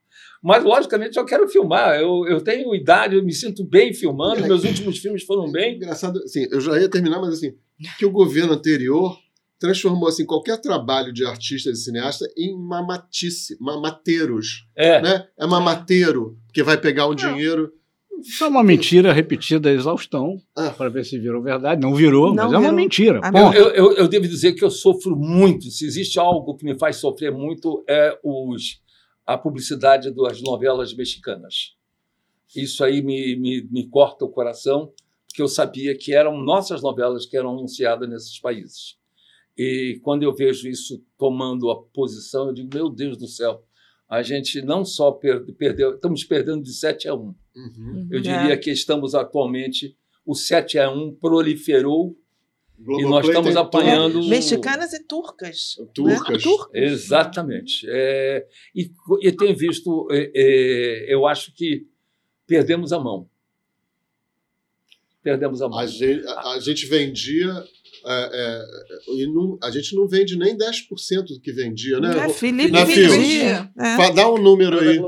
mas 0.41 0.63
logicamente 0.63 1.17
eu 1.17 1.26
quero 1.26 1.47
filmar. 1.47 1.99
Eu, 1.99 2.26
eu 2.27 2.41
tenho 2.41 2.73
idade, 2.73 3.15
eu 3.15 3.23
me 3.23 3.31
sinto 3.31 3.63
bem 3.63 3.93
filmando, 3.93 4.41
meus 4.41 4.63
últimos 4.65 4.97
filmes 4.97 5.23
foram 5.23 5.51
bem. 5.51 5.76
Engraçado, 5.76 6.19
assim, 6.23 6.47
eu 6.49 6.59
já 6.59 6.80
ia 6.80 6.89
terminar, 6.89 7.19
mas 7.19 7.35
assim, 7.35 7.53
que 7.97 8.05
o 8.05 8.11
governo 8.11 8.53
anterior 8.53 9.17
transformou 9.59 10.09
assim 10.09 10.26
qualquer 10.26 10.59
trabalho 10.59 11.13
de 11.13 11.26
artista 11.26 11.72
de 11.72 11.77
cineasta 11.77 12.26
em 12.38 12.57
mamatice, 12.57 13.57
mamateiros, 13.59 14.67
é. 14.76 15.01
né? 15.01 15.27
É 15.38 15.45
mamateiro, 15.45 16.38
que 16.53 16.63
vai 16.63 16.77
pegar 16.77 17.07
o 17.07 17.15
dinheiro 17.15 17.72
isso 18.26 18.43
é 18.43 18.47
uma 18.47 18.64
mentira 18.64 19.14
repetida 19.14 19.72
exaustão, 19.72 20.41
ah. 20.57 20.72
para 20.72 20.89
ver 20.89 21.06
se 21.06 21.19
virou 21.19 21.43
verdade. 21.43 21.80
Não 21.80 21.93
virou, 21.93 22.30
não 22.30 22.35
mas 22.35 22.47
virou. 22.47 22.64
é 22.64 22.68
uma 22.68 22.73
mentira. 22.73 23.22
Eu, 23.34 23.53
eu, 23.53 23.69
eu, 23.69 23.97
eu, 23.97 24.07
devo 24.07 24.27
dizer 24.27 24.53
que 24.53 24.65
eu 24.65 24.72
sofro 24.72 25.15
muito. 25.15 25.69
Se 25.69 25.85
existe 25.85 26.18
algo 26.18 26.56
que 26.56 26.65
me 26.65 26.76
faz 26.76 26.95
sofrer 26.95 27.31
muito, 27.31 27.85
é 27.88 28.18
os, 28.23 28.81
a 29.27 29.38
publicidade 29.38 30.10
das 30.11 30.41
novelas 30.41 30.91
mexicanas. 30.95 31.76
Isso 32.56 32.84
aí 32.84 33.03
me, 33.03 33.35
me, 33.35 33.68
me 33.69 33.88
corta 33.88 34.26
o 34.26 34.30
coração, 34.30 34.91
porque 35.27 35.41
eu 35.41 35.47
sabia 35.47 35.95
que 35.95 36.11
eram 36.11 36.35
nossas 36.41 36.81
novelas 36.81 37.27
que 37.27 37.38
eram 37.38 37.52
anunciadas 37.52 38.10
nesses 38.10 38.39
países. 38.39 38.97
E 39.56 39.99
quando 40.02 40.23
eu 40.23 40.34
vejo 40.34 40.68
isso 40.68 41.03
tomando 41.15 41.69
a 41.69 41.80
posição, 41.93 42.47
eu 42.47 42.53
digo, 42.53 42.69
meu 42.73 42.89
Deus 42.89 43.18
do 43.18 43.27
céu, 43.27 43.64
a 44.10 44.23
gente 44.23 44.64
não 44.64 44.84
só 44.84 45.11
perdeu, 45.11 45.95
estamos 45.95 46.23
perdendo 46.23 46.64
de 46.64 46.73
7 46.73 47.07
a 47.07 47.14
1. 47.14 47.35
Uhum. 47.56 48.07
Eu 48.11 48.19
diria 48.19 48.53
é. 48.53 48.57
que 48.57 48.72
estamos 48.72 49.15
atualmente, 49.15 49.95
o 50.26 50.36
7 50.36 50.77
a 50.80 50.91
1 50.91 51.15
proliferou 51.15 52.18
Globo 52.77 53.02
e 53.02 53.06
nós 53.06 53.26
estamos 53.26 53.56
apanhando. 53.56 54.22
Mexicanas 54.27 54.91
e 54.94 55.03
turcas. 55.03 55.76
Turcas. 55.94 56.30
Né? 56.30 56.38
turcas. 56.40 56.69
Exatamente. 56.73 57.88
É, 57.90 58.45
e, 58.76 58.91
e 59.22 59.32
tenho 59.32 59.56
visto, 59.56 60.07
é, 60.11 60.32
é, 60.36 61.14
eu 61.14 61.26
acho 61.26 61.53
que 61.53 61.88
perdemos 62.45 62.91
a 62.91 62.99
mão. 62.99 63.30
Perdemos 65.23 65.61
a 65.61 65.69
mão. 65.69 65.80
A 65.80 65.88
gente, 65.88 66.27
a, 66.27 66.52
a 66.52 66.60
gente 66.60 66.86
vendia 66.86 67.64
é, 68.06 68.30
é, 68.34 68.61
e 69.14 69.26
não, 69.26 69.57
a 69.64 69.72
gente 69.72 69.95
não 69.95 70.07
vende 70.07 70.38
nem 70.38 70.56
10% 70.56 71.23
do 71.23 71.40
que 71.40 71.52
vendia, 71.52 71.99
né? 71.99 72.26
É, 72.26 72.30
Felipe 72.30 72.72
Na 72.72 72.84
vendia. 72.84 73.72
É. 73.77 74.11
Dá 74.11 74.30
um 74.30 74.38
número 74.38 74.80
aí. 74.80 74.99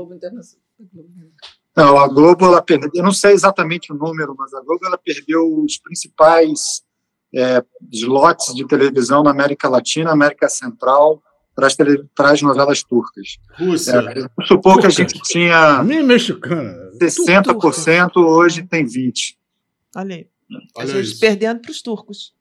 Não, 1.76 1.98
a 1.98 2.08
Globo, 2.08 2.46
ela 2.46 2.60
perdeu, 2.60 2.90
eu 2.94 3.02
não 3.02 3.12
sei 3.12 3.32
exatamente 3.32 3.92
o 3.92 3.96
número, 3.96 4.34
mas 4.36 4.52
a 4.52 4.60
Globo 4.60 4.84
ela 4.84 4.98
perdeu 4.98 5.46
os 5.62 5.78
principais 5.78 6.82
é, 7.34 7.62
slots 7.92 8.54
de 8.54 8.66
televisão 8.66 9.22
na 9.22 9.30
América 9.30 9.68
Latina, 9.68 10.10
América 10.10 10.48
Central, 10.48 11.22
para 11.54 11.66
as, 11.66 11.76
tele, 11.76 12.04
para 12.14 12.30
as 12.30 12.40
novelas 12.40 12.82
turcas. 12.82 13.36
Rússia. 13.58 13.92
É, 13.92 14.44
supor 14.46 14.80
que 14.80 14.86
a 14.86 14.90
gente 14.90 15.20
tinha 15.22 15.82
Nem 15.82 16.02
mexicana. 16.02 16.72
60%, 17.00 18.16
hoje 18.16 18.62
tem 18.62 18.84
20%. 18.84 19.34
Olha 19.96 20.16
aí. 20.16 20.26
A 20.76 20.86
gente 20.86 21.04
isso. 21.04 21.20
perdendo 21.20 21.60
para 21.60 21.70
os 21.70 21.82
turcos. 21.82 22.32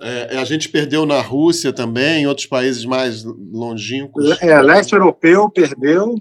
É, 0.00 0.38
a 0.38 0.44
gente 0.44 0.68
perdeu 0.68 1.04
na 1.06 1.20
Rússia 1.20 1.72
também, 1.72 2.22
em 2.22 2.26
outros 2.26 2.46
países 2.46 2.84
mais 2.84 3.22
longínquos. 3.22 4.40
É, 4.40 4.60
leste 4.60 4.94
europeu 4.94 5.48
perdeu, 5.50 6.14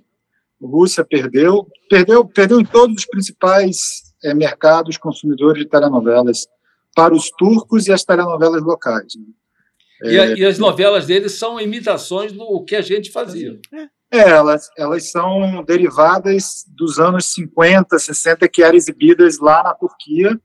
Rússia 0.67 1.03
perdeu, 1.03 1.67
perdeu, 1.89 2.25
perdeu 2.25 2.59
em 2.59 2.65
todos 2.65 2.95
os 2.97 3.05
principais 3.05 3.77
é, 4.23 4.33
mercados 4.33 4.97
consumidores 4.97 5.63
de 5.63 5.69
telenovelas 5.69 6.47
para 6.95 7.13
os 7.13 7.29
turcos 7.31 7.87
e 7.87 7.91
as 7.91 8.03
telenovelas 8.03 8.61
locais. 8.61 9.13
Né? 9.15 10.11
E, 10.11 10.19
a, 10.19 10.25
e, 10.37 10.45
as 10.45 10.57
novelas 10.57 11.05
deles 11.05 11.33
são 11.33 11.59
imitações 11.59 12.31
do 12.31 12.63
que 12.63 12.75
a 12.75 12.81
gente 12.81 13.11
fazia. 13.11 13.59
É, 14.11 14.19
elas, 14.29 14.69
elas 14.77 15.09
são 15.09 15.63
derivadas 15.63 16.65
dos 16.67 16.99
anos 16.99 17.31
50, 17.33 17.97
60, 17.97 18.47
que 18.49 18.63
eram 18.63 18.75
exibidas 18.75 19.39
lá 19.39 19.63
na 19.63 19.73
Turquia, 19.73 20.39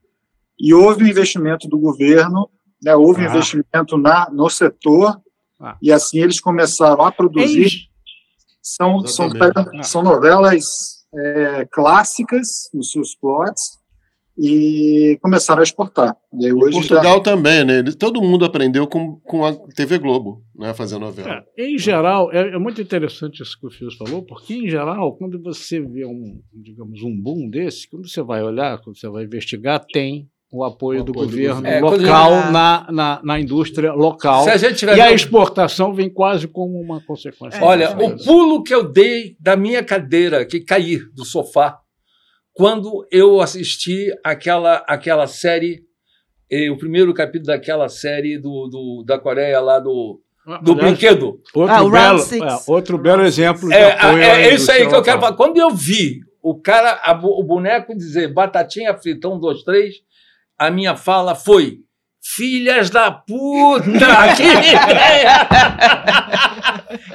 e 0.59 0.73
houve 0.73 1.05
um 1.05 1.09
investimento 1.09 1.69
do 1.69 1.79
governo, 1.79 2.49
né, 2.83 2.95
houve 2.95 3.23
ah. 3.23 3.27
um 3.27 3.31
investimento 3.31 3.97
na, 3.97 4.31
no 4.31 4.49
setor, 4.49 5.21
ah. 5.61 5.77
e 5.83 5.91
assim 5.91 6.21
eles 6.21 6.39
começaram 6.39 7.03
a 7.03 7.11
produzir. 7.11 7.89
São, 8.69 9.07
são, 9.07 9.31
são 9.85 10.03
novelas 10.03 11.07
é, 11.15 11.65
clássicas 11.71 12.69
nos 12.75 12.91
seus 12.91 13.15
plots, 13.15 13.79
e 14.37 15.19
começaram 15.23 15.61
a 15.61 15.63
exportar. 15.63 16.15
E 16.39 16.53
hoje 16.53 16.73
Portugal 16.73 17.17
já... 17.17 17.21
também, 17.21 17.65
né? 17.65 17.83
Todo 17.99 18.21
mundo 18.21 18.45
aprendeu 18.45 18.87
com, 18.87 19.19
com 19.21 19.47
a 19.47 19.55
TV 19.55 19.99
Globo, 19.99 20.45
né? 20.55 20.75
Fazer 20.75 20.99
novela. 20.99 21.45
É, 21.57 21.67
em 21.67 21.79
geral, 21.79 22.31
é, 22.33 22.55
é, 22.55 22.59
muito 22.59 22.83
interessante 22.83 23.43
isso 23.43 23.59
que 23.59 23.67
o 23.67 23.71
Fios 23.71 23.97
falou, 23.97 24.23
porque 24.23 24.55
em 24.55 24.69
geral, 24.69 25.17
quando 25.17 25.41
você 25.41 25.81
vê 25.81 26.05
um, 26.05 26.43
digamos, 26.53 27.03
um 27.03 27.17
boom 27.19 27.49
desse, 27.49 27.89
quando 27.89 28.09
você 28.09 28.21
vai 28.21 28.43
olhar, 28.43 28.79
quando 28.83 28.99
você 28.99 29.09
vai 29.09 29.25
investigar, 29.25 29.83
tem 29.87 30.29
o 30.51 30.65
apoio, 30.65 31.01
o 31.01 31.05
do 31.05 31.13
governo 31.13 31.61
do... 31.61 31.67
É, 31.67 31.81
local 31.81 32.33
é, 32.33 32.51
na, 32.51 32.87
na, 32.91 33.21
na, 33.23 33.41
indústria 33.41 33.93
local. 33.93 34.45
A 34.49 34.97
e 34.97 35.01
a 35.01 35.13
exportação 35.13 35.93
vem 35.93 36.09
quase 36.09 36.47
como 36.47 36.81
uma 36.81 37.01
consequência. 37.05 37.63
Olha, 37.63 37.97
o 37.99 38.17
pulo 38.25 38.63
que 38.63 38.75
eu 38.75 38.91
dei 38.91 39.37
da 39.41 39.57
minha 39.57 39.83
cadeira, 39.83 40.45
que 40.45 40.61
caí 40.61 40.99
do 41.15 41.25
sofá, 41.25 41.79
quando 42.53 43.07
eu 43.11 43.41
assisti 43.41 44.11
aquela, 44.25 44.77
aquela 44.89 45.27
série, 45.27 45.83
eh, 46.51 46.71
o 46.71 46.79
primeiro 46.79 47.13
capítulo 47.13 47.49
daquela 47.49 47.89
série 47.89 48.39
do, 48.39 48.69
do 48.69 49.05
da 49.05 49.19
Coreia 49.19 49.61
lá 49.61 49.79
do, 49.79 50.21
ah, 50.47 50.59
do 50.59 50.73
Aliás, 50.73 50.91
brinquedo. 50.91 51.41
Outro, 51.55 51.75
ah, 51.75 51.91
belo, 51.91 52.21
é, 52.21 52.71
outro 52.71 52.99
belo 52.99 53.23
exemplo. 53.25 53.71
É, 53.73 53.99
é, 54.23 54.43
é 54.49 54.55
isso 54.55 54.71
aí 54.71 54.89
que 54.89 54.95
eu 54.95 55.03
quero 55.03 55.21
falar. 55.21 55.37
Quando 55.37 55.59
eu 55.59 55.71
vi 55.71 56.21
o 56.41 56.59
cara, 56.59 57.01
a, 57.03 57.13
o 57.13 57.43
boneco 57.43 57.95
dizer 57.97 58.33
batatinha 58.33 58.97
frita, 58.97 59.29
um, 59.29 59.39
dois, 59.39 59.65
três, 59.65 59.97
a 60.59 60.71
minha 60.71 60.97
fala 60.97 61.35
foi. 61.35 61.81
Filhas 62.23 62.91
da 62.91 63.11
puta! 63.11 63.87
Que 64.37 64.43
ideia! 64.43 65.49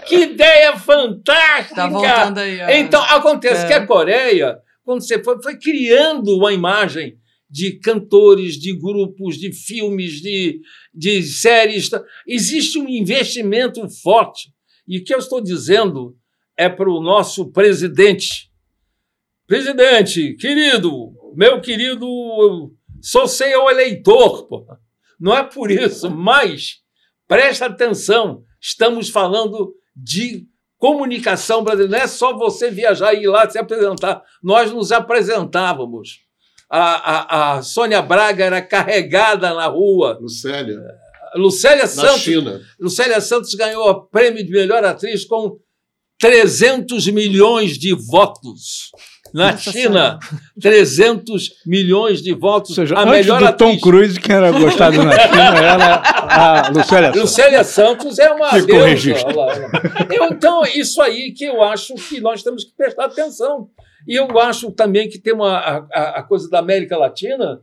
que 0.07 0.15
ideia 0.15 0.77
fantástica! 0.77 1.75
Tá 1.75 1.87
voltando 1.87 2.37
aí. 2.39 2.79
Então, 2.79 3.01
acontece 3.03 3.65
é. 3.65 3.67
que 3.67 3.73
a 3.73 3.85
Coreia 3.85 4.61
quando 4.83 5.01
você 5.01 5.23
foi, 5.23 5.41
foi 5.41 5.57
criando 5.57 6.35
uma 6.35 6.53
imagem 6.53 7.17
de 7.49 7.79
cantores, 7.79 8.55
de 8.55 8.77
grupos, 8.77 9.37
de 9.37 9.53
filmes, 9.53 10.21
de, 10.21 10.61
de 10.93 11.21
séries. 11.23 11.89
Existe 12.27 12.79
um 12.79 12.87
investimento 12.87 13.87
forte. 14.01 14.51
E 14.87 14.97
o 14.97 15.03
que 15.03 15.13
eu 15.13 15.19
estou 15.19 15.41
dizendo 15.41 16.15
é 16.57 16.69
para 16.69 16.89
o 16.89 17.01
nosso 17.01 17.51
presidente. 17.51 18.49
Presidente, 19.47 20.33
querido, 20.35 21.13
meu 21.35 21.59
querido, 21.59 22.07
sou 23.01 23.27
seu 23.27 23.69
eleitor, 23.69 24.47
não 25.19 25.35
é 25.35 25.43
por 25.43 25.69
isso, 25.71 26.09
mas 26.09 26.77
presta 27.27 27.65
atenção, 27.65 28.43
estamos 28.59 29.09
falando 29.09 29.73
de 29.95 30.47
comunicação 30.81 31.63
brasileira. 31.63 31.97
Não 31.97 32.03
é 32.03 32.07
só 32.07 32.35
você 32.35 32.71
viajar 32.71 33.13
e 33.13 33.23
ir 33.23 33.27
lá 33.27 33.47
se 33.47 33.59
apresentar. 33.59 34.23
Nós 34.43 34.71
nos 34.71 34.91
apresentávamos. 34.91 36.21
A, 36.67 36.79
a, 36.79 37.57
a 37.57 37.61
Sônia 37.61 38.01
Braga 38.01 38.45
era 38.45 38.61
carregada 38.61 39.53
na 39.53 39.67
rua. 39.67 40.17
Lucélia. 40.19 40.79
Lucélia 41.35 41.85
Santos. 41.85 42.11
Na 42.11 42.17
China. 42.17 42.61
Lucélia 42.79 43.21
Santos 43.21 43.53
ganhou 43.53 43.87
o 43.87 44.01
prêmio 44.07 44.43
de 44.43 44.51
melhor 44.51 44.83
atriz 44.83 45.23
com 45.23 45.59
300 46.19 47.07
milhões 47.07 47.77
de 47.77 47.93
votos. 47.93 48.91
Na 49.33 49.55
China, 49.57 50.19
senhora. 50.19 50.19
300 50.59 51.49
milhões 51.65 52.21
de 52.21 52.33
votos. 52.33 52.71
Ou 52.71 52.75
seja, 52.75 52.95
a 52.95 53.05
melhor 53.05 53.39
do 53.39 53.45
atriz. 53.45 53.57
Tom 53.57 53.79
Cruise, 53.79 54.19
que 54.19 54.31
era 54.31 54.51
gostado 54.51 55.03
na 55.03 55.11
China, 55.17 55.57
era 55.57 56.01
a 56.03 56.69
Lucélia 56.69 57.07
Santos. 57.07 57.21
Lucélia 57.21 57.63
Santos 57.63 58.19
é 58.19 58.31
uma 58.31 58.49
Ficou 58.49 58.83
deusa. 58.83 59.15
Então, 60.31 60.63
isso 60.63 61.01
aí 61.01 61.31
que 61.31 61.45
eu 61.45 61.61
acho 61.61 61.95
que 61.95 62.19
nós 62.19 62.43
temos 62.43 62.63
que 62.63 62.75
prestar 62.75 63.05
atenção. 63.05 63.69
E 64.07 64.15
eu 64.15 64.39
acho 64.39 64.71
também 64.71 65.09
que 65.09 65.19
tem 65.19 65.33
uma, 65.33 65.57
a, 65.57 66.19
a 66.19 66.23
coisa 66.23 66.49
da 66.49 66.59
América 66.59 66.97
Latina, 66.97 67.61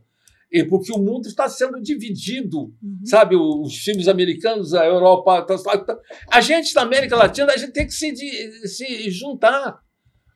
e 0.51 0.63
porque 0.63 0.91
o 0.91 0.97
mundo 0.97 1.27
está 1.27 1.47
sendo 1.47 1.79
dividido, 1.79 2.73
uhum. 2.81 3.05
sabe? 3.05 3.35
Os 3.35 3.77
filmes 3.77 4.07
americanos, 4.07 4.73
a 4.73 4.85
Europa, 4.85 5.43
tá, 5.43 5.57
tá. 5.57 5.97
a 6.31 6.41
gente 6.41 6.73
na 6.73 6.81
América 6.81 7.15
Latina, 7.15 7.53
a 7.53 7.57
gente 7.57 7.71
tem 7.71 7.85
que 7.85 7.93
se, 7.93 8.15
se 8.67 9.11
juntar. 9.11 9.79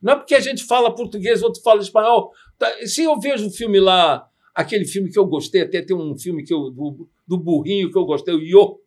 Não 0.04 0.12
é 0.12 0.16
porque 0.16 0.34
a 0.34 0.40
gente 0.40 0.62
fala 0.64 0.94
português, 0.94 1.42
outro 1.42 1.62
fala 1.62 1.80
espanhol. 1.80 2.30
Tá, 2.58 2.70
se 2.84 3.02
eu 3.02 3.18
vejo 3.18 3.46
um 3.46 3.50
filme 3.50 3.80
lá, 3.80 4.28
aquele 4.54 4.84
filme 4.84 5.10
que 5.10 5.18
eu 5.18 5.24
gostei, 5.24 5.62
até 5.62 5.80
tem 5.80 5.96
um 5.96 6.14
filme 6.18 6.44
que 6.44 6.52
eu, 6.52 6.70
do, 6.70 7.08
do 7.26 7.38
burrinho 7.38 7.90
que 7.90 7.96
eu 7.96 8.04
gostei, 8.04 8.34
o 8.34 8.42
Yo. 8.42 8.78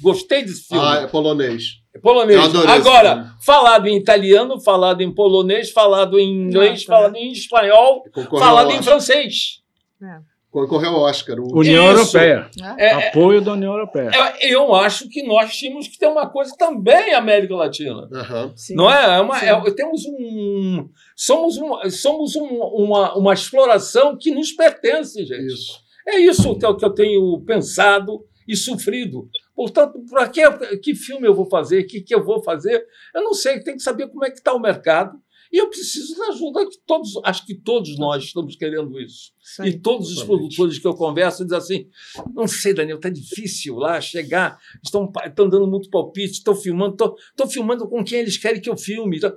Gostei 0.00 0.42
desse 0.42 0.68
filme. 0.68 0.84
Ah, 0.84 1.00
é 1.02 1.06
polonês. 1.08 1.82
É 1.92 1.98
polonês. 1.98 2.40
Agora, 2.68 3.34
falado 3.44 3.88
em 3.88 3.96
italiano, 3.96 4.60
falado 4.60 5.00
em 5.00 5.12
polonês, 5.12 5.70
falado 5.72 6.18
em 6.18 6.30
inglês, 6.30 6.70
Nossa, 6.70 6.86
falado 6.86 7.16
em 7.16 7.32
espanhol, 7.32 8.04
falado 8.38 8.70
em 8.70 8.82
francês. 8.82 9.62
É. 10.00 10.31
Concorreu 10.52 10.90
ao 10.90 11.00
Oscar. 11.04 11.40
O... 11.40 11.60
União 11.60 11.94
Isso. 11.94 12.18
Europeia. 12.18 12.50
É, 12.76 12.84
é, 12.84 13.08
Apoio 13.08 13.40
da 13.40 13.54
União 13.54 13.72
Europeia. 13.72 14.10
É, 14.12 14.52
eu 14.54 14.74
acho 14.74 15.08
que 15.08 15.22
nós 15.22 15.56
tínhamos 15.56 15.88
que 15.88 15.98
ter 15.98 16.06
uma 16.06 16.28
coisa 16.28 16.54
também 16.58 17.14
América 17.14 17.56
Latina. 17.56 18.02
Uhum. 18.02 18.54
Não 18.72 18.90
é? 18.92 19.16
é, 19.16 19.20
uma, 19.22 19.38
é 19.38 19.70
temos 19.74 20.04
um. 20.04 20.90
Somos, 21.16 21.56
um, 21.56 21.88
somos 21.88 22.36
um, 22.36 22.46
uma, 22.46 23.16
uma 23.16 23.32
exploração 23.32 24.14
que 24.20 24.30
nos 24.30 24.52
pertence, 24.52 25.24
gente. 25.24 25.46
Isso. 25.46 25.80
É 26.06 26.18
isso 26.18 26.54
que 26.58 26.66
eu, 26.66 26.76
que 26.76 26.84
eu 26.84 26.90
tenho 26.90 27.40
pensado 27.46 28.22
e 28.46 28.54
sofrido. 28.54 29.30
Portanto, 29.56 30.04
para 30.10 30.28
que, 30.28 30.42
que 30.82 30.94
filme 30.94 31.26
eu 31.26 31.34
vou 31.34 31.48
fazer? 31.48 31.80
O 31.80 31.86
que, 31.86 32.02
que 32.02 32.14
eu 32.14 32.22
vou 32.22 32.42
fazer? 32.42 32.84
Eu 33.14 33.22
não 33.22 33.32
sei, 33.32 33.60
tem 33.60 33.74
que 33.74 33.82
saber 33.82 34.08
como 34.08 34.26
é 34.26 34.30
que 34.30 34.36
está 34.36 34.52
o 34.52 34.60
mercado 34.60 35.18
e 35.52 35.58
eu 35.58 35.68
preciso 35.68 36.16
da 36.16 36.28
ajuda 36.28 36.66
que 36.66 36.78
todos, 36.86 37.10
acho 37.24 37.44
que 37.44 37.54
todos 37.54 37.98
nós 37.98 38.24
estamos 38.24 38.56
querendo 38.56 38.98
isso. 38.98 39.32
Sim, 39.38 39.64
e 39.64 39.78
todos 39.78 40.10
os 40.10 40.22
produtores 40.22 40.78
que 40.78 40.86
eu 40.86 40.94
converso 40.94 41.44
dizem 41.44 41.58
assim: 41.58 41.88
não 42.34 42.48
sei, 42.48 42.72
Daniel, 42.72 42.96
está 42.96 43.10
difícil 43.10 43.76
lá 43.76 44.00
chegar, 44.00 44.58
estão, 44.82 45.12
estão 45.26 45.48
dando 45.50 45.66
muito 45.66 45.90
palpite, 45.90 46.38
estão 46.38 46.56
filmando, 46.56 46.92
estou, 46.92 47.16
estou 47.30 47.46
filmando 47.46 47.86
com 47.86 48.02
quem 48.02 48.20
eles 48.20 48.38
querem 48.38 48.62
que 48.62 48.70
eu 48.70 48.78
filme. 48.78 49.18
Então, 49.18 49.36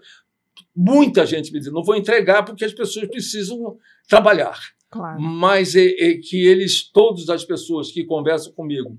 muita 0.73 1.25
gente 1.25 1.51
me 1.51 1.59
diz: 1.59 1.69
não 1.69 1.83
vou 1.83 1.97
entregar 1.97 2.43
porque 2.43 2.63
as 2.63 2.73
pessoas 2.73 3.09
precisam 3.09 3.77
trabalhar. 4.07 4.57
Claro. 4.89 5.21
Mas 5.21 5.75
é, 5.75 5.85
é, 5.85 6.17
que 6.17 6.45
eles, 6.45 6.89
todas 6.89 7.27
as 7.27 7.43
pessoas 7.43 7.91
que 7.91 8.05
conversam 8.05 8.53
comigo, 8.53 8.97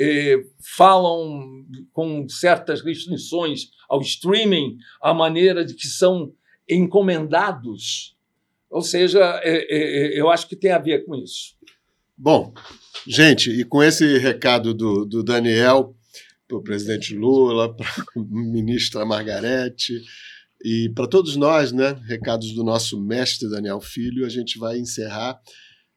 é, 0.00 0.42
falam 0.76 1.66
com 1.92 2.26
certas 2.26 2.80
restrições 2.80 3.68
ao 3.86 4.00
streaming, 4.00 4.78
a 5.02 5.12
maneira 5.12 5.62
de 5.62 5.74
que 5.74 5.86
são 5.86 6.32
encomendados. 6.68 8.16
Ou 8.70 8.82
seja, 8.82 9.20
é, 9.42 9.56
é, 9.56 10.16
é, 10.16 10.20
eu 10.20 10.30
acho 10.30 10.48
que 10.48 10.56
tem 10.56 10.72
a 10.72 10.78
ver 10.78 11.04
com 11.04 11.14
isso. 11.14 11.54
Bom, 12.16 12.52
gente, 13.06 13.50
e 13.50 13.64
com 13.64 13.82
esse 13.82 14.18
recado 14.18 14.72
do, 14.72 15.04
do 15.04 15.22
Daniel 15.22 15.94
para 16.46 16.56
o 16.58 16.62
presidente 16.62 17.14
Lula, 17.14 17.74
para 17.74 17.86
a 17.86 18.04
ministra 18.16 19.04
Margarete 19.04 20.00
e 20.64 20.90
para 20.94 21.06
todos 21.06 21.36
nós, 21.36 21.72
né? 21.72 21.96
Recados 22.06 22.52
do 22.52 22.64
nosso 22.64 23.00
mestre 23.00 23.50
Daniel 23.50 23.80
Filho, 23.80 24.24
a 24.24 24.28
gente 24.28 24.58
vai 24.58 24.78
encerrar. 24.78 25.38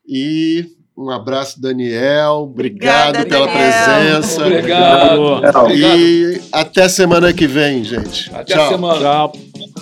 E 0.08 0.66
um 0.98 1.10
abraço, 1.10 1.62
Daniel. 1.62 2.48
Obrigado 2.50 3.20
Obrigada, 3.20 3.26
pela 3.26 3.46
Daniel. 3.46 4.22
presença. 4.22 4.48
Obrigado. 4.48 5.74
E 5.74 6.42
até 6.52 6.90
semana 6.90 7.32
que 7.32 7.46
vem, 7.46 7.84
gente. 7.84 8.34
Até 8.34 8.56
tchau. 8.56 8.70
semana. 8.70 9.00
Tchau. 9.00 9.34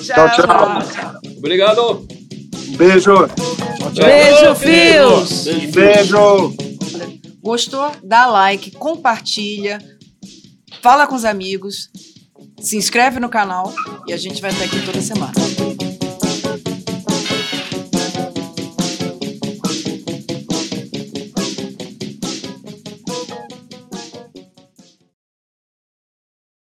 Tchau, 0.03 0.29
tchau. 0.31 1.37
Obrigado. 1.37 2.07
Beijo. 2.77 3.27
Tchau. 3.93 4.05
Beijo, 4.05 4.55
Fios. 4.55 5.45
Beijo. 5.71 6.53
Gostou? 7.41 7.91
Dá 8.03 8.25
like, 8.25 8.71
compartilha, 8.71 9.77
fala 10.81 11.05
com 11.05 11.13
os 11.13 11.23
amigos, 11.23 11.91
se 12.59 12.75
inscreve 12.75 13.19
no 13.19 13.29
canal 13.29 13.71
e 14.07 14.13
a 14.13 14.17
gente 14.17 14.41
vai 14.41 14.49
estar 14.49 14.65
aqui 14.65 14.83
toda 14.83 14.99
semana. 14.99 15.54